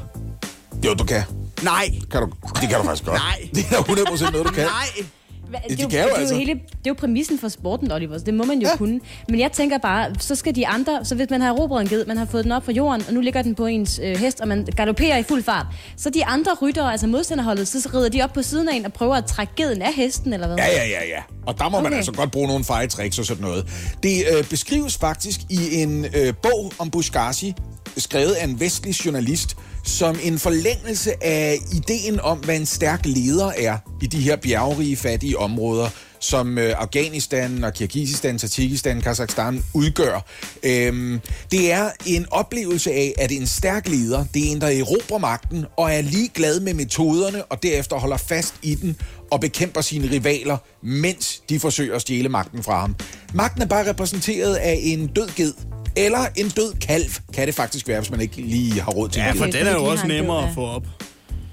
Jo, 0.86 0.94
du 0.94 1.04
kan. 1.04 1.24
Nej. 1.64 1.90
Kan 2.12 2.22
du, 2.22 2.30
det 2.62 2.70
kan 2.70 2.78
du 2.80 2.84
faktisk 2.84 3.06
godt. 3.06 3.22
Nej. 3.22 3.50
Det 3.54 3.66
er 3.72 3.82
100% 4.26 4.32
noget, 4.32 4.48
du 4.48 4.52
kan. 4.54 4.64
Nej. 4.64 5.06
Hva- 5.50 5.68
Det, 5.70 5.78
de 5.78 5.84
er 5.84 5.86
jo, 5.86 5.90
kan 5.90 6.00
jo 6.02 6.06
det, 6.10 6.20
altså. 6.20 6.34
jo 6.36 6.40
hele, 6.40 6.54
det 6.54 6.62
er 6.86 6.88
jo 6.88 6.94
præmissen 6.94 7.40
for 7.40 7.48
sporten, 7.48 7.92
Oliver, 7.92 8.18
det 8.18 8.34
må 8.34 8.44
man 8.44 8.60
jo 8.60 8.68
ja. 8.68 8.78
kunne. 8.78 9.00
Men 9.30 9.40
jeg 9.40 9.52
tænker 9.52 9.78
bare, 9.78 10.12
så 10.20 10.36
skal 10.36 10.56
de 10.56 10.68
andre, 10.68 11.06
så 11.06 11.16
hvis 11.16 11.30
man 11.30 11.42
har 11.42 11.50
erobret 11.54 11.82
en 11.82 11.88
ged, 11.88 12.06
man 12.06 12.18
har 12.18 12.26
fået 12.26 12.44
den 12.44 12.52
op 12.52 12.66
fra 12.66 12.72
jorden, 12.72 13.04
og 13.08 13.14
nu 13.14 13.22
ligger 13.22 13.42
den 13.42 13.56
på 13.56 13.66
ens 13.66 14.00
øh, 14.04 14.18
hest, 14.18 14.42
og 14.42 14.48
man 14.48 14.66
galopperer 14.76 15.18
i 15.18 15.24
fuld 15.24 15.44
fart, 15.44 15.66
så 15.98 16.10
de 16.10 16.26
andre 16.26 16.52
ryttere, 16.62 16.92
altså 16.92 17.08
modstanderholdet, 17.08 17.68
så 17.68 17.90
rider 17.94 18.10
de 18.10 18.22
op 18.22 18.34
på 18.34 18.42
siden 18.42 18.70
af 18.70 18.76
en 18.76 18.86
og 18.86 18.94
prøver 18.94 19.16
at 19.16 19.26
trække 19.26 19.54
geden 19.56 19.82
af 19.82 19.94
hesten, 19.94 20.34
eller 20.34 20.48
hvad? 20.48 20.58
Ja, 20.58 20.68
ja, 20.68 20.88
ja, 20.88 21.06
ja. 21.08 21.22
Og 21.48 21.58
der 21.60 21.70
må 21.70 21.78
okay. 21.78 21.84
man 21.90 21.94
altså 21.98 22.12
godt 22.12 22.32
bruge 22.32 22.48
nogle 22.48 22.64
fejltricks 22.64 23.20
og 23.20 23.26
sådan 23.26 23.42
noget. 23.44 23.66
Det 24.04 24.24
øh, 24.38 24.44
beskrives 24.50 24.98
faktisk 24.98 25.40
i 25.50 25.82
en 25.82 26.06
øh, 26.16 26.34
bog 26.42 26.72
om 26.80 26.92
Buskasi, 26.92 27.54
skrevet 27.98 28.32
af 28.32 28.44
en 28.44 28.60
vestlig 28.60 29.06
journalist, 29.06 29.58
som 29.86 30.18
en 30.24 30.40
forlængelse 30.40 31.24
af 31.24 31.60
ideen 31.74 32.20
om, 32.20 32.38
hvad 32.38 32.56
en 32.56 32.66
stærk 32.66 33.02
leder 33.06 33.52
er 33.58 33.78
i 34.02 34.08
de 34.08 34.20
her 34.20 34.36
bjergrige, 34.36 34.98
fattige 34.98 35.38
områder, 35.38 35.90
som 36.20 36.58
øh, 36.58 36.74
Afghanistan 36.78 37.64
og 37.64 37.74
Kirgisistan, 37.74 38.38
Tajikistan, 38.38 39.02
Kazakhstan 39.02 39.64
udgør. 39.74 40.26
Øhm, 40.64 41.20
det 41.52 41.72
er 41.72 41.90
en 42.06 42.26
oplevelse 42.32 42.92
af, 42.92 43.14
at 43.18 43.32
en 43.32 43.48
stærk 43.48 43.88
leder, 43.88 44.26
det 44.34 44.48
er 44.48 44.52
en, 44.52 44.62
der 44.62 44.68
erobrer 44.68 45.18
magten 45.18 45.66
og 45.78 45.92
er 45.92 46.02
ligeglad 46.02 46.60
med 46.60 46.74
metoderne 46.74 47.44
og 47.44 47.64
derefter 47.64 47.96
holder 47.96 48.18
fast 48.18 48.54
i 48.62 48.76
den 48.76 48.96
og 49.32 49.40
bekæmper 49.40 49.82
sine 49.82 50.12
rivaler, 50.12 50.58
mens 50.82 51.42
de 51.50 51.60
forsøger 51.60 51.96
at 51.96 52.02
stjæle 52.02 52.30
magten 52.30 52.64
fra 52.64 52.80
ham. 52.80 52.96
Magten 53.34 53.62
er 53.62 53.66
bare 53.66 53.90
repræsenteret 53.90 54.56
af 54.56 54.80
en 54.82 55.08
død 55.08 55.30
ged, 55.36 55.54
eller 55.98 56.26
en 56.36 56.50
død 56.50 56.74
kalv, 56.82 57.12
kan 57.34 57.48
det 57.48 57.56
faktisk 57.56 57.88
være, 57.88 58.00
hvis 58.00 58.12
man 58.12 58.22
ikke 58.22 58.42
lige 58.42 58.82
har 58.82 58.92
råd 58.92 59.10
til 59.10 59.20
Ja, 59.20 59.32
en 59.32 59.38
for 59.38 59.46
ged. 59.46 59.54
den 59.54 59.68
er 59.68 59.72
jo 59.74 59.84
også 59.84 60.08
nemmere 60.08 60.48
at 60.48 60.54
få 60.56 60.66
op. 60.66 60.84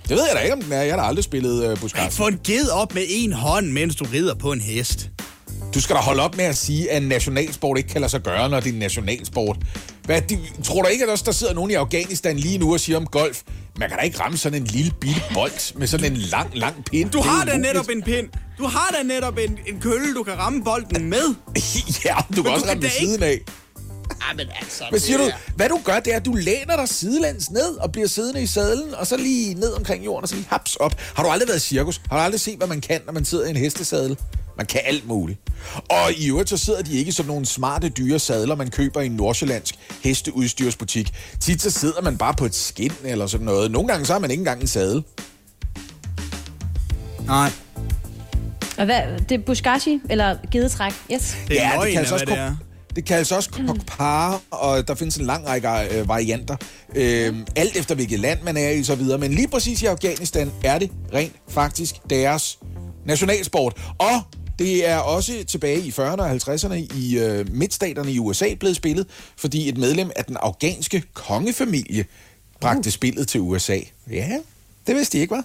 Det 0.09 0.11
ved 0.17 0.25
jeg 0.29 0.37
da 0.37 0.41
ikke, 0.41 0.55
om 0.55 0.63
den 0.63 0.73
er. 0.73 0.83
Jeg 0.83 0.93
har 0.95 1.01
da 1.03 1.09
aldrig 1.09 1.25
spillet 1.25 1.73
uh, 1.73 1.79
Buskasi. 1.81 2.17
Få 2.17 2.27
en 2.27 2.41
ged 2.45 2.69
op 2.69 2.95
med 2.95 3.03
en 3.09 3.33
hånd, 3.33 3.67
mens 3.71 3.97
du 3.97 4.05
rider 4.13 4.35
på 4.35 4.53
en 4.53 4.61
hest. 4.61 5.09
Du 5.75 5.81
skal 5.81 5.97
da 5.97 6.01
holde 6.01 6.23
op 6.23 6.37
med 6.37 6.45
at 6.45 6.57
sige, 6.57 6.91
at 6.91 7.03
en 7.03 7.09
nationalsport 7.09 7.79
ikke 7.79 7.91
kan 7.91 8.01
lade 8.01 8.11
sig 8.11 8.21
gøre, 8.23 8.49
når 8.49 8.61
det 8.61 8.69
er 8.69 8.73
en 8.73 8.79
nationalsport. 8.79 9.57
Hvad, 10.05 10.21
de, 10.23 10.39
tror 10.65 10.83
du 10.83 10.89
ikke, 10.89 11.05
at 11.05 11.11
også 11.11 11.25
der 11.27 11.33
sidder 11.33 11.55
nogen 11.55 11.71
i 11.71 11.75
Afghanistan 11.75 12.37
lige 12.37 12.59
nu 12.59 12.73
og 12.73 12.81
siger 12.81 12.97
om 12.97 13.07
golf, 13.07 13.41
man 13.79 13.89
kan 13.89 13.99
da 13.99 14.05
ikke 14.05 14.21
ramme 14.21 14.39
sådan 14.39 14.63
en 14.63 14.67
lille 14.69 14.93
bitte 15.01 15.21
bold 15.35 15.79
med 15.79 15.87
sådan 15.87 16.13
en 16.13 16.19
lang, 16.19 16.51
lang 16.55 16.85
pind. 16.85 17.11
Du 17.11 17.19
Det 17.19 17.27
har 17.27 17.45
da 17.45 17.57
netop 17.57 17.89
en 17.89 18.03
pind. 18.03 18.29
Du 18.59 18.67
har 18.67 18.95
da 18.99 19.03
netop 19.03 19.39
en, 19.39 19.59
en 19.69 19.81
kølle, 19.81 20.15
du 20.15 20.23
kan 20.23 20.39
ramme 20.39 20.65
bolden 20.65 21.11
med. 21.11 21.35
ja, 22.05 22.15
du 22.37 22.43
kan 22.43 22.53
også 22.53 22.67
ramme 22.69 22.83
ved 22.83 22.91
siden 22.91 23.23
af. 23.23 23.39
Men 24.37 24.47
altså... 24.61 24.85
Hvad 24.91 25.01
siger 25.01 25.19
det 25.19 25.27
du? 25.27 25.53
Hvad 25.57 25.69
du 25.69 25.81
gør, 25.85 26.01
det 26.01 26.13
er, 26.13 26.17
at 26.17 26.25
du 26.25 26.33
læner 26.33 26.77
dig 26.77 26.89
sidelæns 26.89 27.51
ned 27.51 27.77
og 27.77 27.93
bliver 27.93 28.09
siddende 28.09 28.43
i 28.43 28.47
sadlen, 28.47 28.95
og 28.95 29.07
så 29.07 29.17
lige 29.17 29.55
ned 29.55 29.73
omkring 29.73 30.05
jorden, 30.05 30.23
og 30.23 30.29
så 30.29 30.35
lige 30.35 30.47
haps 30.51 30.77
op. 30.77 31.01
Har 31.15 31.23
du 31.23 31.29
aldrig 31.31 31.49
været 31.49 31.59
i 31.59 31.67
cirkus? 31.67 32.01
Har 32.11 32.17
du 32.17 32.23
aldrig 32.23 32.41
set, 32.41 32.57
hvad 32.57 32.67
man 32.67 32.81
kan, 32.81 33.01
når 33.07 33.13
man 33.13 33.25
sidder 33.25 33.47
i 33.47 33.51
en 33.51 33.57
hestesadel? 33.57 34.19
Man 34.57 34.67
kan 34.67 34.81
alt 34.85 35.07
muligt. 35.07 35.41
Og 35.89 36.13
i 36.13 36.29
øvrigt 36.29 36.49
så 36.49 36.57
sidder 36.57 36.83
de 36.83 36.99
ikke 36.99 37.13
sådan 37.13 37.29
nogle 37.29 37.47
smarte, 37.47 37.89
dyre 37.89 38.19
sadler, 38.19 38.55
man 38.55 38.71
køber 38.71 39.01
i 39.01 39.07
en 39.07 39.13
nordsjællandsk 39.13 39.75
hesteudstyrsbutik. 40.05 41.15
Tit 41.41 41.63
så 41.63 41.71
sidder 41.71 42.03
man 42.03 42.19
bare 42.19 42.35
på 42.35 42.45
et 42.45 42.55
skin 42.55 42.93
eller 43.05 43.27
sådan 43.27 43.47
noget. 43.47 43.71
Nogle 43.71 43.89
gange 43.89 44.07
så 44.07 44.13
har 44.13 44.21
man 44.21 44.31
ikke 44.31 44.41
engang 44.41 44.61
en 44.61 44.67
sadel. 44.67 45.05
Nej. 47.27 47.51
Og 48.79 48.85
hvad, 48.85 49.03
det 49.29 49.41
er 49.41 49.45
buskashi, 49.47 50.01
eller 50.11 50.37
gedetræk, 50.51 50.93
yes. 51.13 51.37
Det 51.49 51.61
er 51.61 51.69
ja, 51.69 51.75
løgn, 51.75 51.87
det 51.87 51.95
kaldes 51.95 52.11
af, 52.11 52.15
også 52.15 52.27
hvad 52.27 52.37
det 52.37 52.43
er. 52.43 52.57
Det 52.97 53.05
kaldes 53.05 53.33
også 53.33 53.51
kokpare, 53.51 54.39
og 54.51 54.89
der 54.89 54.95
findes 54.95 55.17
en 55.17 55.27
lang 55.27 55.47
række 55.47 55.69
øh, 55.91 56.09
varianter. 56.09 56.57
Øh, 56.95 57.35
alt 57.57 57.77
efter 57.77 57.95
hvilket 57.95 58.21
land 58.21 58.43
man 58.43 58.57
er 58.57 58.71
i, 58.71 58.85
så 58.85 58.95
videre. 58.95 59.19
Men 59.19 59.35
lige 59.35 59.49
præcis 59.49 59.83
i 59.83 59.87
Afghanistan 59.87 60.51
er 60.65 60.79
det 60.79 60.91
rent 61.15 61.33
faktisk 61.49 61.95
deres 62.11 62.59
nationalsport. 63.07 63.77
Og 63.99 64.23
det 64.59 64.89
er 64.89 64.97
også 64.97 65.45
tilbage 65.49 65.81
i 65.81 65.91
40'erne 65.91 66.23
og 66.23 66.31
50'erne 66.31 66.75
i 66.75 67.19
øh, 67.19 67.55
midtstaterne 67.55 68.13
i 68.13 68.19
USA 68.19 68.55
blevet 68.55 68.77
spillet, 68.77 69.07
fordi 69.37 69.69
et 69.69 69.79
medlem 69.79 70.11
af 70.17 70.25
den 70.25 70.37
afghanske 70.41 71.03
kongefamilie 71.15 72.05
bragte 72.61 72.91
spillet 72.91 73.29
til 73.29 73.41
USA. 73.41 73.79
Ja, 74.11 74.29
det 74.87 74.97
vidste 74.97 75.19
de 75.19 75.23
ikke, 75.23 75.35
var. 75.35 75.45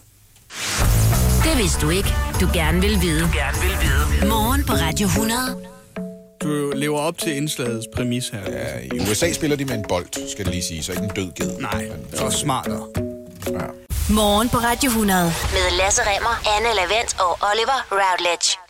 Det 1.44 1.58
vidste 1.58 1.82
du 1.82 1.90
ikke. 1.90 2.10
Du 2.42 2.50
gerne 2.54 2.82
vil 2.82 3.02
vide. 3.02 3.22
Du 3.22 3.28
gerne 3.34 3.58
vil 3.62 3.78
vide. 3.82 4.30
Morgen 4.30 4.64
på 4.64 4.74
Radio 4.74 5.08
100. 5.08 5.77
Du 6.44 6.72
lever 6.76 7.00
op 7.00 7.18
til 7.18 7.36
indslagets 7.38 7.88
præmis 7.96 8.30
her. 8.30 8.52
Ja, 8.52 8.80
I 8.80 9.00
USA 9.00 9.34
spiller 9.34 9.58
de 9.58 9.66
med 9.66 9.76
en 9.76 9.86
bold, 9.90 10.30
skal 10.32 10.46
det 10.46 10.54
lige 10.54 10.64
sige, 10.64 10.84
så 10.84 10.92
ikke 10.92 11.04
en 11.04 11.10
død 11.10 11.32
ged. 11.36 11.60
Nej, 11.60 11.90
så 12.14 12.30
smartere. 12.30 12.88
Ja. 13.48 13.66
Morgen 14.10 14.50
på 14.50 14.58
Radio 14.58 14.88
100. 14.90 15.24
Med 15.54 15.78
Lasse 15.78 16.02
Remmer, 16.02 16.36
Anne 16.58 16.76
Lavendt 16.76 17.16
og 17.20 17.32
Oliver 17.52 17.80
Routledge. 17.92 18.67